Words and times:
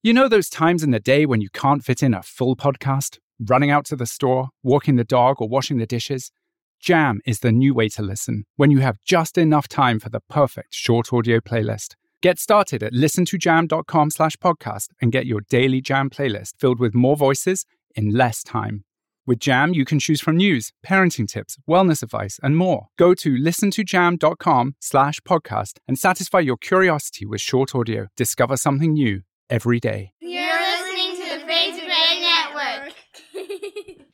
You 0.00 0.12
know 0.12 0.28
those 0.28 0.48
times 0.48 0.84
in 0.84 0.92
the 0.92 1.00
day 1.00 1.26
when 1.26 1.40
you 1.40 1.48
can't 1.50 1.84
fit 1.84 2.04
in 2.04 2.14
a 2.14 2.22
full 2.22 2.54
podcast? 2.54 3.18
Running 3.40 3.72
out 3.72 3.84
to 3.86 3.96
the 3.96 4.06
store, 4.06 4.50
walking 4.62 4.94
the 4.94 5.02
dog, 5.02 5.40
or 5.40 5.48
washing 5.48 5.78
the 5.78 5.86
dishes? 5.86 6.30
Jam 6.78 7.20
is 7.26 7.40
the 7.40 7.50
new 7.50 7.74
way 7.74 7.88
to 7.88 8.02
listen 8.02 8.44
when 8.54 8.70
you 8.70 8.78
have 8.78 9.00
just 9.04 9.36
enough 9.36 9.66
time 9.66 9.98
for 9.98 10.08
the 10.08 10.20
perfect 10.20 10.72
short 10.72 11.12
audio 11.12 11.40
playlist. 11.40 11.96
Get 12.22 12.38
started 12.38 12.84
at 12.84 12.92
listentojam.com 12.92 14.10
slash 14.10 14.36
podcast 14.36 14.90
and 15.02 15.10
get 15.10 15.26
your 15.26 15.40
daily 15.40 15.80
Jam 15.80 16.10
playlist 16.10 16.52
filled 16.60 16.78
with 16.78 16.94
more 16.94 17.16
voices 17.16 17.66
in 17.96 18.10
less 18.10 18.44
time. 18.44 18.84
With 19.26 19.40
Jam, 19.40 19.74
you 19.74 19.84
can 19.84 19.98
choose 19.98 20.20
from 20.20 20.36
news, 20.36 20.70
parenting 20.86 21.26
tips, 21.26 21.58
wellness 21.68 22.04
advice, 22.04 22.38
and 22.40 22.56
more. 22.56 22.86
Go 22.98 23.14
to 23.14 23.34
listentojam.com 23.34 24.76
slash 24.78 25.18
podcast 25.22 25.78
and 25.88 25.98
satisfy 25.98 26.38
your 26.38 26.56
curiosity 26.56 27.26
with 27.26 27.40
short 27.40 27.74
audio. 27.74 28.06
Discover 28.16 28.58
something 28.58 28.92
new 28.92 29.22
every 29.50 29.80
day. 29.80 30.12
You're 30.20 30.44
listening 30.44 31.16
to 31.16 31.38
the 31.38 31.46
Fade 31.46 31.74
to 31.74 31.80
Gray 31.80 32.20
Network. 32.20 32.94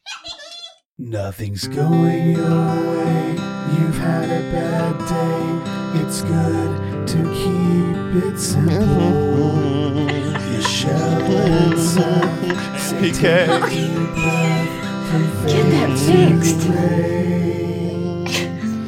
Nothing's 0.98 1.66
going 1.68 2.32
your 2.32 2.94
way. 2.96 3.32
You've 3.32 3.98
had 3.98 4.30
a 4.30 4.40
bad 4.52 4.98
day. 5.08 6.00
It's 6.00 6.22
good 6.22 7.08
to 7.08 7.18
keep 7.34 7.96
it 8.24 8.38
simple. 8.38 10.04
Michelle 10.54 11.22
and 11.22 11.78
Seth 11.78 12.80
say 12.80 13.10
PK. 13.10 13.20
take 13.20 13.48
a 13.48 13.68
deep 13.70 13.94
breath 14.14 14.72
from 15.10 15.22
Get 15.46 15.66
that 15.70 15.90
Fade 15.98 16.28
to 16.28 16.40
fixed. 16.40 16.62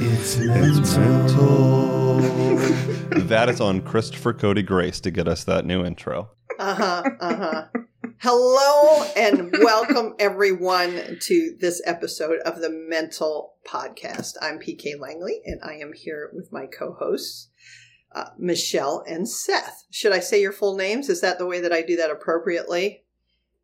It's 0.00 0.96
mental. 0.96 1.76
That 3.10 3.48
is 3.48 3.60
on 3.60 3.82
Christopher 3.82 4.32
Cody 4.32 4.62
Grace 4.62 5.00
to 5.00 5.10
get 5.10 5.28
us 5.28 5.44
that 5.44 5.64
new 5.64 5.84
intro. 5.84 6.30
Uh 6.58 6.74
huh. 6.74 7.02
Uh 7.20 7.36
huh. 7.36 7.64
Hello 8.18 9.04
and 9.16 9.52
welcome 9.52 10.14
everyone 10.18 11.18
to 11.20 11.56
this 11.60 11.80
episode 11.84 12.40
of 12.40 12.60
the 12.60 12.70
Mental 12.70 13.54
Podcast. 13.66 14.34
I'm 14.42 14.58
PK 14.58 14.98
Langley 14.98 15.40
and 15.44 15.60
I 15.62 15.74
am 15.74 15.92
here 15.94 16.30
with 16.34 16.52
my 16.52 16.66
co-hosts, 16.66 17.48
uh, 18.14 18.30
Michelle 18.38 19.04
and 19.06 19.28
Seth. 19.28 19.84
Should 19.90 20.12
I 20.12 20.18
say 20.20 20.40
your 20.40 20.52
full 20.52 20.76
names? 20.76 21.08
Is 21.08 21.20
that 21.20 21.38
the 21.38 21.46
way 21.46 21.60
that 21.60 21.72
I 21.72 21.82
do 21.82 21.96
that 21.96 22.10
appropriately? 22.10 23.04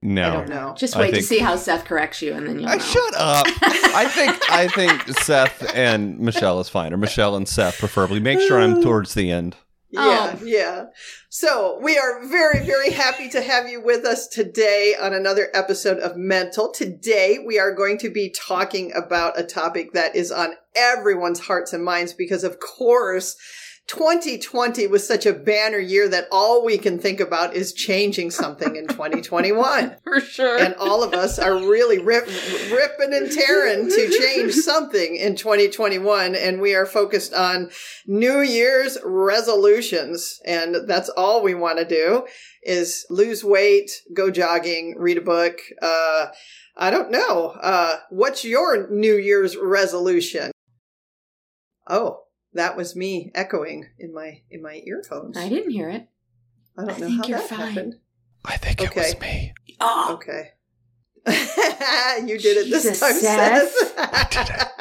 No. 0.05 0.29
I 0.29 0.31
don't 0.33 0.49
know. 0.49 0.75
Just 0.77 0.97
I 0.97 1.01
wait 1.01 1.15
to 1.15 1.23
see 1.23 1.39
how 1.39 1.55
Seth 1.57 1.85
corrects 1.85 2.21
you, 2.23 2.33
and 2.33 2.47
then 2.47 2.59
you'll 2.59 2.69
I 2.69 2.75
know. 2.75 2.83
shut 2.83 3.15
up. 3.15 3.47
I 3.63 4.09
think 4.09 4.51
I 4.51 4.67
think 4.69 5.09
Seth 5.21 5.73
and 5.75 6.19
Michelle 6.19 6.59
is 6.61 6.69
fine, 6.69 6.93
or 6.93 6.97
Michelle 6.97 7.37
and 7.37 7.49
Seth 7.49 7.79
preferably. 7.79 8.19
Make 8.19 8.41
sure 8.41 8.61
I'm 8.61 8.83
towards 8.83 9.15
the 9.15 9.31
end. 9.31 9.57
Yeah, 9.91 10.37
Oh. 10.41 10.45
yeah. 10.45 10.85
So 11.29 11.79
we 11.83 11.99
are 11.99 12.27
very, 12.27 12.65
very 12.65 12.91
happy 12.91 13.29
to 13.29 13.43
have 13.43 13.69
you 13.69 13.81
with 13.83 14.07
us 14.07 14.27
today 14.27 14.95
on 15.01 15.13
another 15.13 15.49
episode 15.53 15.99
of 15.99 16.17
Mental. 16.17 16.73
Today 16.73 17.39
we 17.47 17.59
are 17.59 17.75
going 17.75 17.99
to 17.99 18.09
be 18.11 18.31
talking 18.31 18.91
about 18.95 19.39
a 19.39 19.45
topic 19.45 19.93
that 19.93 20.17
is 20.17 20.33
on 20.33 20.55
everyone's 20.75 21.41
hearts 21.41 21.75
and 21.75 21.85
minds 21.85 22.15
because, 22.15 22.43
of 22.43 22.59
course, 22.59 23.37
2020 23.89 24.87
was 24.87 25.07
such 25.07 25.27
a 25.27 25.35
banner 25.35 25.79
year 25.79 26.09
that 26.09 26.29
all 26.31 26.65
we 26.65 26.79
can 26.79 26.99
think 26.99 27.21
about 27.21 27.55
is 27.55 27.73
changing 27.73 28.31
something 28.31 28.77
in 28.77 28.87
2021. 28.87 29.97
for 30.05 30.21
sure. 30.21 30.59
And 30.59 30.75
all 30.77 31.03
of 31.03 31.13
us 31.13 31.39
are 31.39 31.55
really 31.55 31.99
rip, 31.99 32.27
ripping 32.27 33.13
and 33.13 33.31
tearing 33.31 33.89
to 33.89 34.19
change 34.19 34.55
something 34.55 35.17
in 35.17 35.37
2021. 35.37 36.35
And 36.35 36.61
we 36.61 36.75
are 36.75 36.87
focused 36.87 37.35
on 37.35 37.71
New 38.07 38.41
Year's 38.41 38.99
resolutions. 39.05 40.41
And 40.47 40.89
that's 40.89 41.11
all 41.11 41.43
we 41.43 41.55
want 41.55 41.79
to 41.79 41.85
do 41.85 42.27
is 42.63 43.05
lose 43.11 43.45
weight, 43.45 43.91
go 44.15 44.31
jogging, 44.31 44.95
read 44.97 45.19
a 45.19 45.23
book. 45.23 45.59
Uh, 45.83 46.29
I 46.77 46.91
don't 46.91 47.11
know. 47.11 47.57
Uh, 47.61 47.99
what's 48.11 48.45
your 48.45 48.89
New 48.91 49.17
Year's 49.17 49.57
resolution? 49.57 50.53
Oh, 51.89 52.21
that 52.55 52.77
was 52.77 52.95
me 52.97 53.31
echoing 53.35 53.87
in 53.99 54.13
my, 54.15 54.41
in 54.51 54.63
my 54.63 54.83
earphones. 54.85 55.37
I 55.37 55.49
didn't 55.49 55.71
hear 55.71 55.89
it. 55.91 56.09
I 56.77 56.83
don't 56.85 56.91
I 56.97 56.99
know 56.99 57.07
think 57.07 57.23
how 57.23 57.29
you're 57.29 57.39
that 57.39 57.49
fine. 57.49 57.59
happened. 57.59 57.95
I 58.45 58.57
think 58.57 58.83
it 58.83 58.95
was 58.97 59.21
me. 59.21 59.53
Oh, 59.81 60.11
Okay. 60.15 60.51
you 61.29 62.37
did 62.39 62.57
it 62.57 62.71
this 62.71 62.83
Jesus, 62.83 62.99
time, 63.01 63.15
Seth. 63.15 63.73
Seth. 63.73 64.69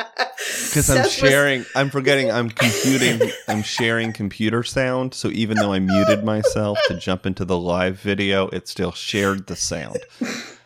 Because 0.72 0.90
I'm 0.90 0.96
Seth 0.98 1.06
was- 1.06 1.14
sharing, 1.14 1.66
I'm 1.76 1.90
forgetting 1.92 2.32
I'm 2.32 2.50
computing, 2.50 3.30
I'm 3.48 3.62
sharing 3.62 4.12
computer 4.14 4.64
sound. 4.64 5.14
So 5.14 5.28
even 5.30 5.58
though 5.58 5.74
I 5.74 5.80
muted 5.80 6.24
myself 6.24 6.80
to 6.88 6.96
jump 6.98 7.26
into 7.28 7.46
the 7.46 7.58
live 7.58 8.00
video, 8.00 8.48
it 8.48 8.68
still 8.68 8.92
shared 8.92 9.48
the 9.48 9.56
sound. 9.56 10.00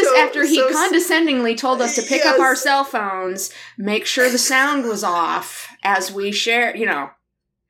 this 0.00 0.08
So- 0.08 0.16
after 0.18 0.44
he 0.44 0.56
so- 0.56 0.72
condescendingly 0.72 1.54
told 1.54 1.80
us 1.82 1.94
to 1.96 2.02
pick 2.02 2.24
up 2.24 2.38
our 2.40 2.56
cell 2.56 2.84
phones, 2.84 3.50
make 3.78 4.06
sure 4.06 4.28
the 4.28 4.38
sound 4.38 4.86
was 4.86 5.04
off 5.04 5.68
as 5.82 6.10
we 6.12 6.32
share. 6.32 6.76
You 6.76 6.86
know, 6.86 7.10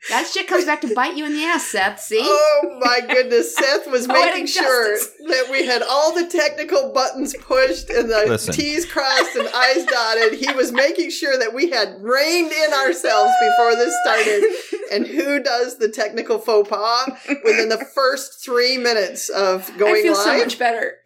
that 0.09 0.27
shit 0.27 0.49
comes 0.49 0.65
back 0.65 0.81
to 0.81 0.95
bite 0.95 1.17
you 1.17 1.27
in 1.27 1.33
the 1.35 1.45
ass, 1.45 1.67
Seth. 1.67 2.01
See? 2.01 2.21
Oh 2.23 2.79
my 2.81 3.01
goodness, 3.09 3.55
Seth 3.55 3.87
was 3.91 4.09
making 4.09 4.47
sure 4.47 4.97
that 5.29 5.49
we 5.51 5.67
had 5.67 5.83
all 5.83 6.15
the 6.15 6.27
technical 6.27 6.93
buttons 6.93 7.35
pushed 7.41 7.91
and 7.91 8.09
the 8.09 8.25
Listen. 8.27 8.55
T's 8.55 8.87
crossed 8.87 9.37
and 9.37 9.49
I's 9.55 9.85
dotted. 9.85 10.35
He 10.39 10.51
was 10.55 10.73
making 10.73 11.11
sure 11.11 11.39
that 11.39 11.53
we 11.55 11.71
had 11.71 11.97
reined 12.01 12.51
in 12.53 12.73
ourselves 12.73 13.33
before 13.41 13.77
this 13.77 13.95
started. 14.05 14.45
And 14.93 15.07
who 15.07 15.39
does 15.41 15.79
the 15.79 15.89
technical 15.89 16.41
faux 16.41 16.69
pas 16.69 17.09
within 17.45 17.69
the 17.69 17.79
first 17.95 18.45
three 18.45 18.77
minutes 18.77 19.29
of 19.29 19.71
going 19.79 19.95
I 19.95 20.03
feel 20.03 20.15
live? 20.15 20.23
so 20.25 20.37
much 20.39 20.59
better. 20.59 20.97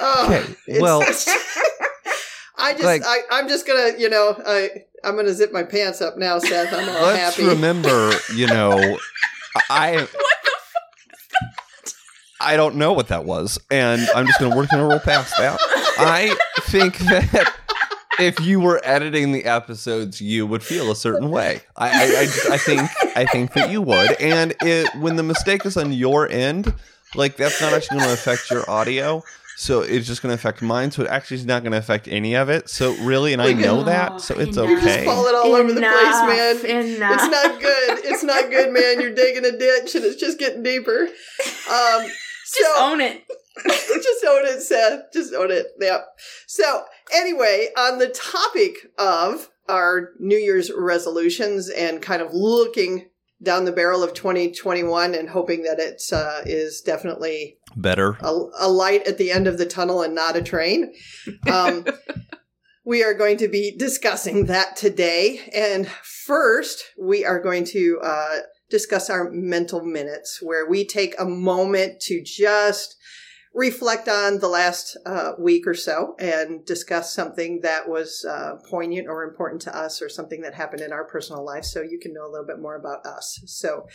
Oh, 0.00 0.26
Okay, 0.26 0.80
well- 0.80 1.02
I 2.62 2.72
just, 2.72 2.84
Like- 2.84 3.02
I, 3.06 3.20
I'm 3.30 3.48
just 3.48 3.66
gonna, 3.66 3.92
you 3.98 4.10
know, 4.10 4.36
I, 4.46 4.84
I'm 5.02 5.16
gonna 5.16 5.32
zip 5.32 5.50
my 5.52 5.62
pants 5.62 6.02
up 6.02 6.18
now, 6.18 6.38
Seth. 6.38 6.72
I'm 6.74 6.88
all 6.90 7.02
Let's 7.06 7.36
happy. 7.36 7.48
remember, 7.48 8.12
you 8.34 8.46
know, 8.46 8.98
I. 9.70 10.06
I 12.40 12.56
don't 12.58 12.76
know 12.76 12.92
what 12.92 13.08
that 13.08 13.24
was, 13.24 13.58
and 13.70 14.00
I'm 14.14 14.26
just 14.26 14.38
going 14.38 14.50
to 14.50 14.56
work 14.56 14.72
and 14.72 14.82
roll 14.86 14.98
past 14.98 15.34
that. 15.38 15.58
I 15.98 16.36
think 16.62 16.98
that 16.98 17.54
if 18.18 18.38
you 18.40 18.60
were 18.60 18.80
editing 18.84 19.32
the 19.32 19.44
episodes, 19.44 20.20
you 20.20 20.46
would 20.46 20.62
feel 20.62 20.90
a 20.90 20.96
certain 20.96 21.30
way. 21.30 21.60
I, 21.76 21.88
I, 21.88 22.02
I, 22.50 22.54
I 22.54 22.58
think 22.58 22.80
I 23.16 23.24
think 23.26 23.52
that 23.54 23.70
you 23.70 23.82
would, 23.82 24.12
and 24.20 24.54
it 24.62 24.94
when 24.96 25.16
the 25.16 25.22
mistake 25.22 25.64
is 25.66 25.76
on 25.76 25.92
your 25.92 26.28
end, 26.28 26.72
like 27.14 27.36
that's 27.36 27.60
not 27.60 27.72
actually 27.72 27.98
going 27.98 28.08
to 28.08 28.14
affect 28.14 28.50
your 28.50 28.68
audio. 28.70 29.22
So 29.60 29.82
it's 29.82 30.06
just 30.06 30.22
going 30.22 30.30
to 30.30 30.34
affect 30.34 30.62
mine. 30.62 30.90
So 30.90 31.02
it 31.02 31.08
actually 31.08 31.36
is 31.36 31.44
not 31.44 31.62
going 31.62 31.72
to 31.72 31.78
affect 31.78 32.08
any 32.08 32.34
of 32.34 32.48
it. 32.48 32.70
So 32.70 32.94
really, 33.02 33.34
and 33.34 33.42
I 33.42 33.52
know 33.52 33.82
that. 33.84 34.22
So 34.22 34.34
it's 34.40 34.56
Enough. 34.56 34.78
okay. 34.78 35.04
Fall 35.04 35.26
it 35.26 35.34
all 35.34 35.54
over 35.54 35.70
the 35.70 35.82
place, 35.82 36.64
man. 36.64 36.94
enough. 36.96 37.12
It's 37.12 37.28
not 37.30 37.60
good. 37.60 37.98
It's 38.06 38.24
not 38.24 38.48
good, 38.48 38.72
man. 38.72 39.02
You're 39.02 39.14
digging 39.14 39.44
a 39.44 39.52
ditch 39.52 39.94
and 39.94 40.04
it's 40.06 40.18
just 40.18 40.38
getting 40.38 40.62
deeper. 40.62 41.08
Um, 41.70 42.06
Just 42.58 42.74
so, 42.74 42.90
own 42.90 43.00
it. 43.00 43.22
just 43.64 44.24
own 44.26 44.44
it, 44.44 44.60
Seth. 44.60 45.12
Just 45.12 45.32
own 45.34 45.52
it. 45.52 45.66
Yep. 45.78 46.04
So, 46.48 46.82
anyway, 47.14 47.68
on 47.78 47.98
the 47.98 48.08
topic 48.08 48.90
of 48.98 49.50
our 49.68 50.08
New 50.18 50.36
Year's 50.36 50.72
resolutions 50.76 51.68
and 51.68 52.02
kind 52.02 52.22
of 52.22 52.34
looking 52.34 53.08
down 53.40 53.66
the 53.66 53.72
barrel 53.72 54.02
of 54.02 54.14
2021 54.14 55.14
and 55.14 55.28
hoping 55.28 55.62
that 55.62 55.78
it 55.78 56.02
uh, 56.12 56.40
is 56.44 56.80
definitely 56.80 57.58
Better. 57.76 58.18
a, 58.20 58.32
a 58.58 58.68
light 58.68 59.06
at 59.06 59.18
the 59.18 59.30
end 59.30 59.46
of 59.46 59.58
the 59.58 59.66
tunnel 59.66 60.02
and 60.02 60.14
not 60.14 60.36
a 60.36 60.42
train. 60.42 60.92
Um, 61.50 61.86
we 62.84 63.04
are 63.04 63.14
going 63.14 63.36
to 63.38 63.48
be 63.48 63.76
discussing 63.76 64.46
that 64.46 64.76
today. 64.76 65.48
And 65.54 65.88
first, 65.88 66.84
we 66.98 67.24
are 67.24 67.40
going 67.40 67.64
to 67.66 68.00
uh, 68.02 68.38
discuss 68.70 69.10
our 69.10 69.30
mental 69.30 69.84
minutes, 69.84 70.40
where 70.42 70.68
we 70.68 70.84
take 70.86 71.14
a 71.18 71.24
moment 71.24 72.00
to 72.02 72.22
just 72.22 72.96
reflect 73.52 74.08
on 74.08 74.38
the 74.38 74.48
last 74.48 74.96
uh, 75.06 75.32
week 75.38 75.66
or 75.66 75.74
so 75.74 76.14
and 76.20 76.64
discuss 76.64 77.12
something 77.12 77.60
that 77.62 77.88
was 77.88 78.24
uh, 78.28 78.52
poignant 78.68 79.08
or 79.08 79.24
important 79.24 79.60
to 79.60 79.76
us 79.76 80.00
or 80.00 80.08
something 80.08 80.40
that 80.42 80.54
happened 80.54 80.82
in 80.82 80.92
our 80.92 81.04
personal 81.04 81.44
life 81.44 81.64
so 81.64 81.82
you 81.82 81.98
can 82.00 82.12
know 82.14 82.24
a 82.24 82.30
little 82.30 82.46
bit 82.46 82.60
more 82.60 82.76
about 82.76 83.04
us. 83.04 83.40
So, 83.46 83.86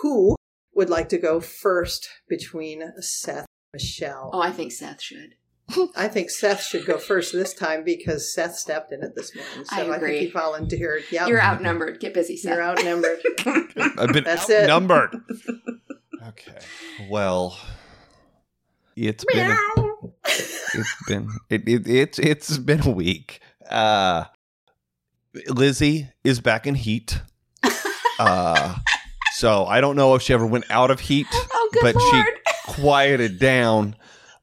who 0.00 0.37
would 0.78 0.88
like 0.88 1.08
to 1.08 1.18
go 1.18 1.40
first 1.40 2.08
between 2.28 2.92
Seth 3.00 3.46
Michelle. 3.72 4.30
Oh, 4.32 4.40
I 4.40 4.52
think 4.52 4.70
Seth 4.70 5.02
should. 5.02 5.34
I 5.96 6.06
think 6.06 6.30
Seth 6.30 6.62
should 6.62 6.86
go 6.86 6.98
first 6.98 7.32
this 7.32 7.52
time 7.52 7.82
because 7.84 8.32
Seth 8.32 8.54
stepped 8.54 8.92
in 8.92 9.02
it 9.02 9.16
this 9.16 9.34
morning. 9.34 9.64
So 9.64 9.76
I 9.76 9.80
I, 9.92 9.96
agree. 9.96 10.10
think 10.20 10.26
he 10.26 10.30
volunteered. 10.30 11.02
Yep. 11.10 11.28
You're 11.28 11.42
outnumbered. 11.42 11.98
Get 11.98 12.14
busy, 12.14 12.36
Seth. 12.36 12.54
You're 12.54 12.62
outnumbered. 12.62 13.18
I've 13.98 14.12
been 14.12 14.22
That's 14.22 14.48
it. 14.48 14.70
outnumbered. 14.70 15.16
okay. 16.28 16.58
Well, 17.10 17.58
it's 18.94 19.24
been 19.24 19.50
a, 19.50 19.82
it's 20.24 20.94
been 21.08 21.28
it, 21.50 21.68
it 21.68 21.88
it's 21.88 22.18
it's 22.20 22.56
been 22.56 22.86
a 22.86 22.90
week. 22.90 23.40
Uh 23.68 24.26
Lizzie 25.48 26.08
is 26.22 26.40
back 26.40 26.68
in 26.68 26.76
heat. 26.76 27.20
Uh 28.20 28.74
so 29.38 29.64
I 29.66 29.80
don't 29.80 29.96
know 29.96 30.14
if 30.16 30.22
she 30.22 30.34
ever 30.34 30.46
went 30.46 30.64
out 30.70 30.90
of 30.90 31.00
heat, 31.00 31.26
oh, 31.32 31.68
good 31.72 31.82
but 31.82 31.94
lord. 31.94 32.26
she 32.26 32.32
quieted 32.74 33.38
down. 33.38 33.94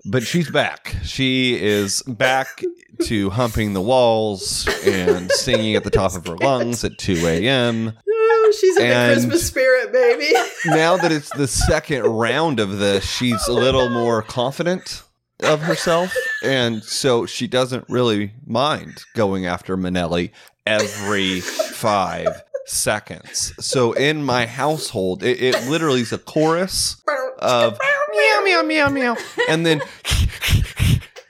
But 0.07 0.21
she's 0.21 0.51
back. 0.51 0.95
She 1.03 1.59
is 1.59 2.03
back 2.03 2.63
to 3.05 3.31
humping 3.31 3.73
the 3.73 3.81
walls 3.81 4.67
and 4.85 5.31
singing 5.31 5.75
at 5.75 5.83
the 5.83 5.89
top 5.89 6.15
of 6.15 6.27
her 6.27 6.37
lungs 6.37 6.83
at 6.83 6.99
2 6.99 7.25
a.m. 7.25 7.87
Ooh, 8.07 8.53
she's 8.59 8.77
in 8.77 8.85
And- 8.85 9.09
the 9.09 9.13
Christmas 9.15 9.47
spirit, 9.47 9.91
baby. 9.91 10.31
now 10.67 10.95
that 10.97 11.11
it's 11.11 11.31
the 11.35 11.47
second 11.47 12.03
round 12.03 12.59
of 12.59 12.77
this, 12.77 13.03
she's 13.03 13.47
a 13.47 13.51
little 13.53 13.89
more 13.89 14.21
confident 14.21 15.01
of 15.41 15.61
herself. 15.61 16.13
And 16.43 16.83
so 16.83 17.25
she 17.25 17.47
doesn't 17.47 17.85
really 17.89 18.31
mind 18.45 19.03
going 19.15 19.47
after 19.47 19.75
Manelli 19.75 20.29
every 20.67 21.41
five 21.41 22.43
seconds. 22.65 23.53
So 23.59 23.93
in 23.93 24.23
my 24.23 24.45
household, 24.45 25.23
it, 25.23 25.41
it 25.41 25.67
literally 25.69 26.01
is 26.01 26.11
a 26.13 26.17
chorus 26.17 27.01
of 27.39 27.77
meow, 28.13 28.41
meow, 28.43 28.61
meow, 28.63 28.89
meow. 28.89 29.17
And 29.49 29.65
then. 29.65 29.81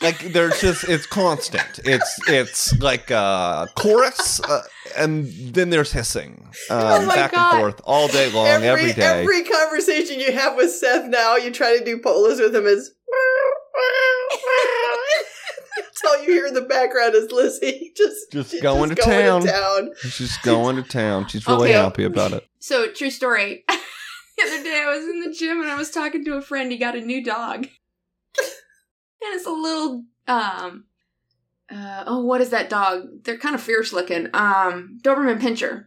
Like 0.02 0.34
there's 0.34 0.62
just 0.62 0.84
it's 0.88 1.08
constant. 1.08 1.80
It's 1.84 2.20
it's 2.28 2.78
like 2.80 3.10
a 3.10 3.68
chorus, 3.76 4.40
uh, 4.42 4.62
and 4.96 5.26
then 5.54 5.72
there's 5.72 5.92
hissing 5.94 6.48
um, 6.70 6.80
Oh 6.80 7.08
back 7.08 7.32
God. 7.32 7.54
and 7.56 7.62
forth 7.62 7.82
all 7.86 8.08
day 8.10 8.30
long, 8.32 8.46
every, 8.46 8.68
every 8.68 8.94
day. 8.94 9.22
every 9.22 9.44
conversation 9.46 10.20
you 10.20 10.32
have 10.32 10.58
with 10.58 10.70
Seth 10.72 11.08
now, 11.10 11.38
you 11.38 11.50
try 11.50 11.78
to 11.80 11.84
do 11.84 11.98
polas 11.98 12.40
with 12.40 12.54
him 12.56 12.68
is. 12.68 12.92
That's 15.78 16.04
all 16.06 16.22
you 16.24 16.32
hear 16.32 16.46
in 16.46 16.54
the 16.54 16.62
background 16.62 17.16
is 17.16 17.32
Lizzie 17.32 17.92
just 17.98 18.32
Just 18.32 18.52
she's 18.52 18.62
going 18.62 18.90
to 18.90 18.96
going 18.96 19.44
town. 19.44 19.46
town. 19.46 19.90
She's 20.02 20.38
going 20.40 20.76
to 20.78 20.84
town. 20.84 21.28
She's 21.28 21.46
really 21.48 21.70
Okay. 21.70 21.78
happy 21.80 22.04
about 22.04 22.34
it. 22.34 22.46
So, 22.60 22.92
true 22.92 23.10
story. 23.10 23.64
the 23.68 24.44
other 24.44 24.64
day 24.64 24.84
I 24.86 24.96
was 24.96 25.04
in 25.06 25.22
the 25.22 25.32
gym 25.38 25.62
and 25.62 25.70
I 25.70 25.76
was 25.76 25.92
talking 25.92 26.24
to 26.26 26.36
a 26.36 26.42
friend. 26.42 26.72
He 26.72 26.78
got 26.78 26.96
a 26.96 27.02
new 27.02 27.24
dog. 27.24 27.68
and 27.68 29.34
it's 29.34 29.46
a 29.48 29.52
little, 29.52 30.06
um, 30.28 30.86
uh, 31.70 32.04
oh, 32.08 32.24
what 32.24 32.42
is 32.42 32.50
that 32.52 32.70
dog? 32.70 33.24
They're 33.24 33.38
kind 33.38 33.56
of 33.56 33.62
fierce 33.62 33.92
looking. 33.94 34.28
Um, 34.34 34.98
Doberman 35.04 35.40
Pinscher. 35.42 35.86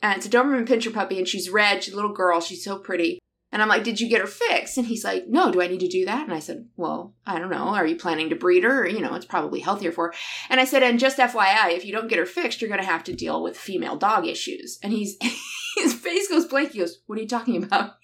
And 0.00 0.16
it's 0.16 0.26
a 0.26 0.30
Doberman 0.30 0.66
Pinscher 0.66 0.92
puppy 0.94 1.18
and 1.18 1.26
she's 1.28 1.50
red. 1.50 1.82
She's 1.82 1.92
a 1.92 1.96
little 1.96 2.12
girl. 2.14 2.40
She's 2.40 2.64
so 2.64 2.78
pretty. 2.78 3.18
And 3.50 3.62
I'm 3.62 3.68
like, 3.68 3.82
did 3.82 3.98
you 3.98 4.08
get 4.08 4.20
her 4.20 4.26
fixed? 4.26 4.76
And 4.76 4.86
he's 4.86 5.04
like, 5.04 5.26
no, 5.26 5.50
do 5.50 5.62
I 5.62 5.68
need 5.68 5.80
to 5.80 5.88
do 5.88 6.04
that? 6.04 6.24
And 6.24 6.34
I 6.34 6.38
said, 6.38 6.66
well, 6.76 7.14
I 7.26 7.38
don't 7.38 7.50
know. 7.50 7.68
Are 7.68 7.86
you 7.86 7.96
planning 7.96 8.28
to 8.28 8.36
breed 8.36 8.62
her? 8.62 8.82
Or, 8.82 8.86
you 8.86 9.00
know, 9.00 9.14
it's 9.14 9.24
probably 9.24 9.60
healthier 9.60 9.90
for 9.90 10.08
her. 10.08 10.14
And 10.50 10.60
I 10.60 10.64
said, 10.64 10.82
and 10.82 10.98
just 10.98 11.16
FYI, 11.16 11.72
if 11.72 11.84
you 11.84 11.92
don't 11.92 12.08
get 12.08 12.18
her 12.18 12.26
fixed, 12.26 12.60
you're 12.60 12.68
going 12.68 12.80
to 12.80 12.86
have 12.86 13.04
to 13.04 13.14
deal 13.14 13.42
with 13.42 13.56
female 13.56 13.96
dog 13.96 14.26
issues. 14.26 14.78
And 14.82 14.92
he's, 14.92 15.16
his 15.76 15.94
face 15.94 16.28
goes 16.28 16.44
blank. 16.44 16.72
He 16.72 16.80
goes, 16.80 17.00
what 17.06 17.18
are 17.18 17.22
you 17.22 17.28
talking 17.28 17.62
about? 17.62 17.96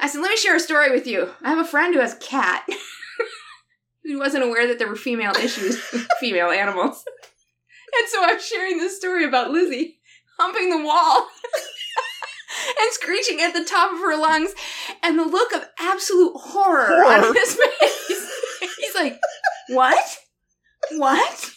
I 0.00 0.06
said, 0.06 0.22
let 0.22 0.30
me 0.30 0.36
share 0.36 0.56
a 0.56 0.60
story 0.60 0.90
with 0.90 1.06
you. 1.06 1.28
I 1.42 1.50
have 1.50 1.58
a 1.58 1.64
friend 1.64 1.92
who 1.92 2.00
has 2.00 2.14
a 2.14 2.18
cat 2.18 2.64
who 4.04 4.18
wasn't 4.18 4.44
aware 4.44 4.66
that 4.66 4.78
there 4.78 4.88
were 4.88 4.96
female 4.96 5.32
issues 5.32 5.82
with 5.92 6.06
female 6.20 6.50
animals. 6.50 7.04
And 7.98 8.08
so 8.08 8.22
I'm 8.22 8.40
sharing 8.40 8.78
this 8.78 8.96
story 8.96 9.24
about 9.24 9.50
Lizzie 9.50 9.98
humping 10.38 10.70
the 10.70 10.84
wall 10.84 11.26
and 12.80 12.92
screeching 12.92 13.40
at 13.40 13.52
the 13.54 13.64
top 13.64 13.92
of 13.92 13.98
her 13.98 14.16
lungs 14.16 14.54
and 15.02 15.18
the 15.18 15.24
look 15.24 15.52
of 15.52 15.64
absolute 15.78 16.32
horror, 16.36 17.04
on 17.04 17.34
his 17.34 17.54
face. 17.80 18.30
He's 18.78 18.94
like, 18.94 19.18
what? 19.68 20.18
What? 20.92 21.50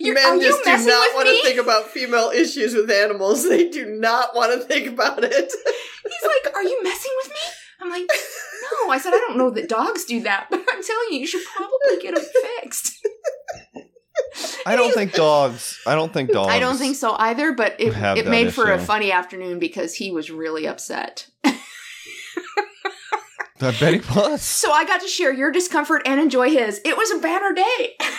You're, 0.00 0.14
Men 0.14 0.40
you 0.40 0.48
just 0.48 0.64
do 0.64 0.86
not 0.86 1.14
want 1.14 1.28
to 1.28 1.42
think 1.42 1.58
about 1.60 1.88
female 1.88 2.30
issues 2.34 2.74
with 2.74 2.90
animals. 2.90 3.48
They 3.48 3.68
do 3.68 3.86
not 3.86 4.34
want 4.34 4.52
to 4.52 4.66
think 4.66 4.88
about 4.88 5.22
it. 5.22 5.32
He's 5.32 6.28
like, 6.44 6.54
Are 6.54 6.62
you 6.62 6.82
messing 6.82 7.12
with 7.22 7.30
me? 7.30 7.40
I'm 7.80 7.90
like, 7.90 8.08
No. 8.08 8.90
I 8.90 8.98
said, 8.98 9.10
I 9.14 9.18
don't 9.18 9.38
know 9.38 9.50
that 9.50 9.68
dogs 9.68 10.04
do 10.04 10.20
that, 10.22 10.48
but 10.50 10.60
I'm 10.60 10.82
telling 10.82 11.12
you, 11.12 11.20
you 11.20 11.26
should 11.26 11.44
probably 11.54 12.02
get 12.02 12.14
them 12.16 12.24
fixed. 12.60 13.06
I 14.66 14.76
don't 14.76 14.92
think 14.94 15.12
dogs. 15.12 15.80
I 15.86 15.94
don't 15.94 16.12
think 16.12 16.32
dogs. 16.32 16.48
I 16.52 16.58
don't 16.58 16.76
think 16.76 16.96
so 16.96 17.14
either, 17.18 17.52
but 17.52 17.76
it, 17.80 17.92
have 17.94 18.16
it 18.18 18.24
that 18.24 18.30
made 18.30 18.52
for 18.54 18.70
a 18.72 18.78
funny 18.78 19.12
afternoon 19.12 19.58
because 19.58 19.94
he 19.94 20.10
was 20.10 20.30
really 20.30 20.66
upset. 20.66 21.26
I 21.44 21.56
bet 23.80 23.94
he 23.94 24.00
was. 24.14 24.42
So 24.42 24.70
I 24.72 24.84
got 24.84 25.00
to 25.00 25.08
share 25.08 25.32
your 25.32 25.50
discomfort 25.50 26.02
and 26.06 26.20
enjoy 26.20 26.50
his. 26.50 26.80
It 26.84 26.96
was 26.96 27.10
a 27.12 27.18
banner 27.18 27.52
day. 27.52 27.94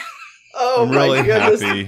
Oh 0.58 0.84
I'm 0.84 0.90
my 0.90 0.96
really 0.96 1.22
goodness. 1.24 1.62
happy 1.62 1.84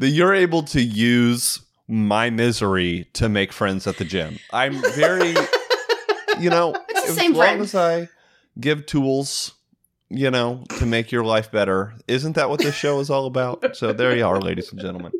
that 0.00 0.08
you're 0.08 0.34
able 0.34 0.64
to 0.64 0.82
use 0.82 1.60
my 1.86 2.28
misery 2.28 3.08
to 3.12 3.28
make 3.28 3.52
friends 3.52 3.86
at 3.86 3.98
the 3.98 4.04
gym. 4.04 4.40
I'm 4.52 4.82
very, 4.96 5.32
you 6.40 6.50
know, 6.50 6.74
It's 6.88 7.02
the 7.04 7.10
as 7.10 7.14
same 7.14 7.34
long 7.34 7.46
friend. 7.46 7.60
as 7.60 7.72
I 7.76 8.08
give 8.58 8.86
tools, 8.86 9.52
you 10.08 10.30
know, 10.30 10.64
to 10.78 10.86
make 10.86 11.10
your 11.10 11.24
life 11.24 11.50
better. 11.50 11.94
Isn't 12.06 12.34
that 12.34 12.48
what 12.48 12.60
this 12.60 12.74
show 12.74 13.00
is 13.00 13.10
all 13.10 13.26
about? 13.26 13.76
So 13.76 13.92
there 13.92 14.16
you 14.16 14.26
are, 14.26 14.40
ladies 14.40 14.70
and 14.70 14.80
gentlemen. 14.80 15.12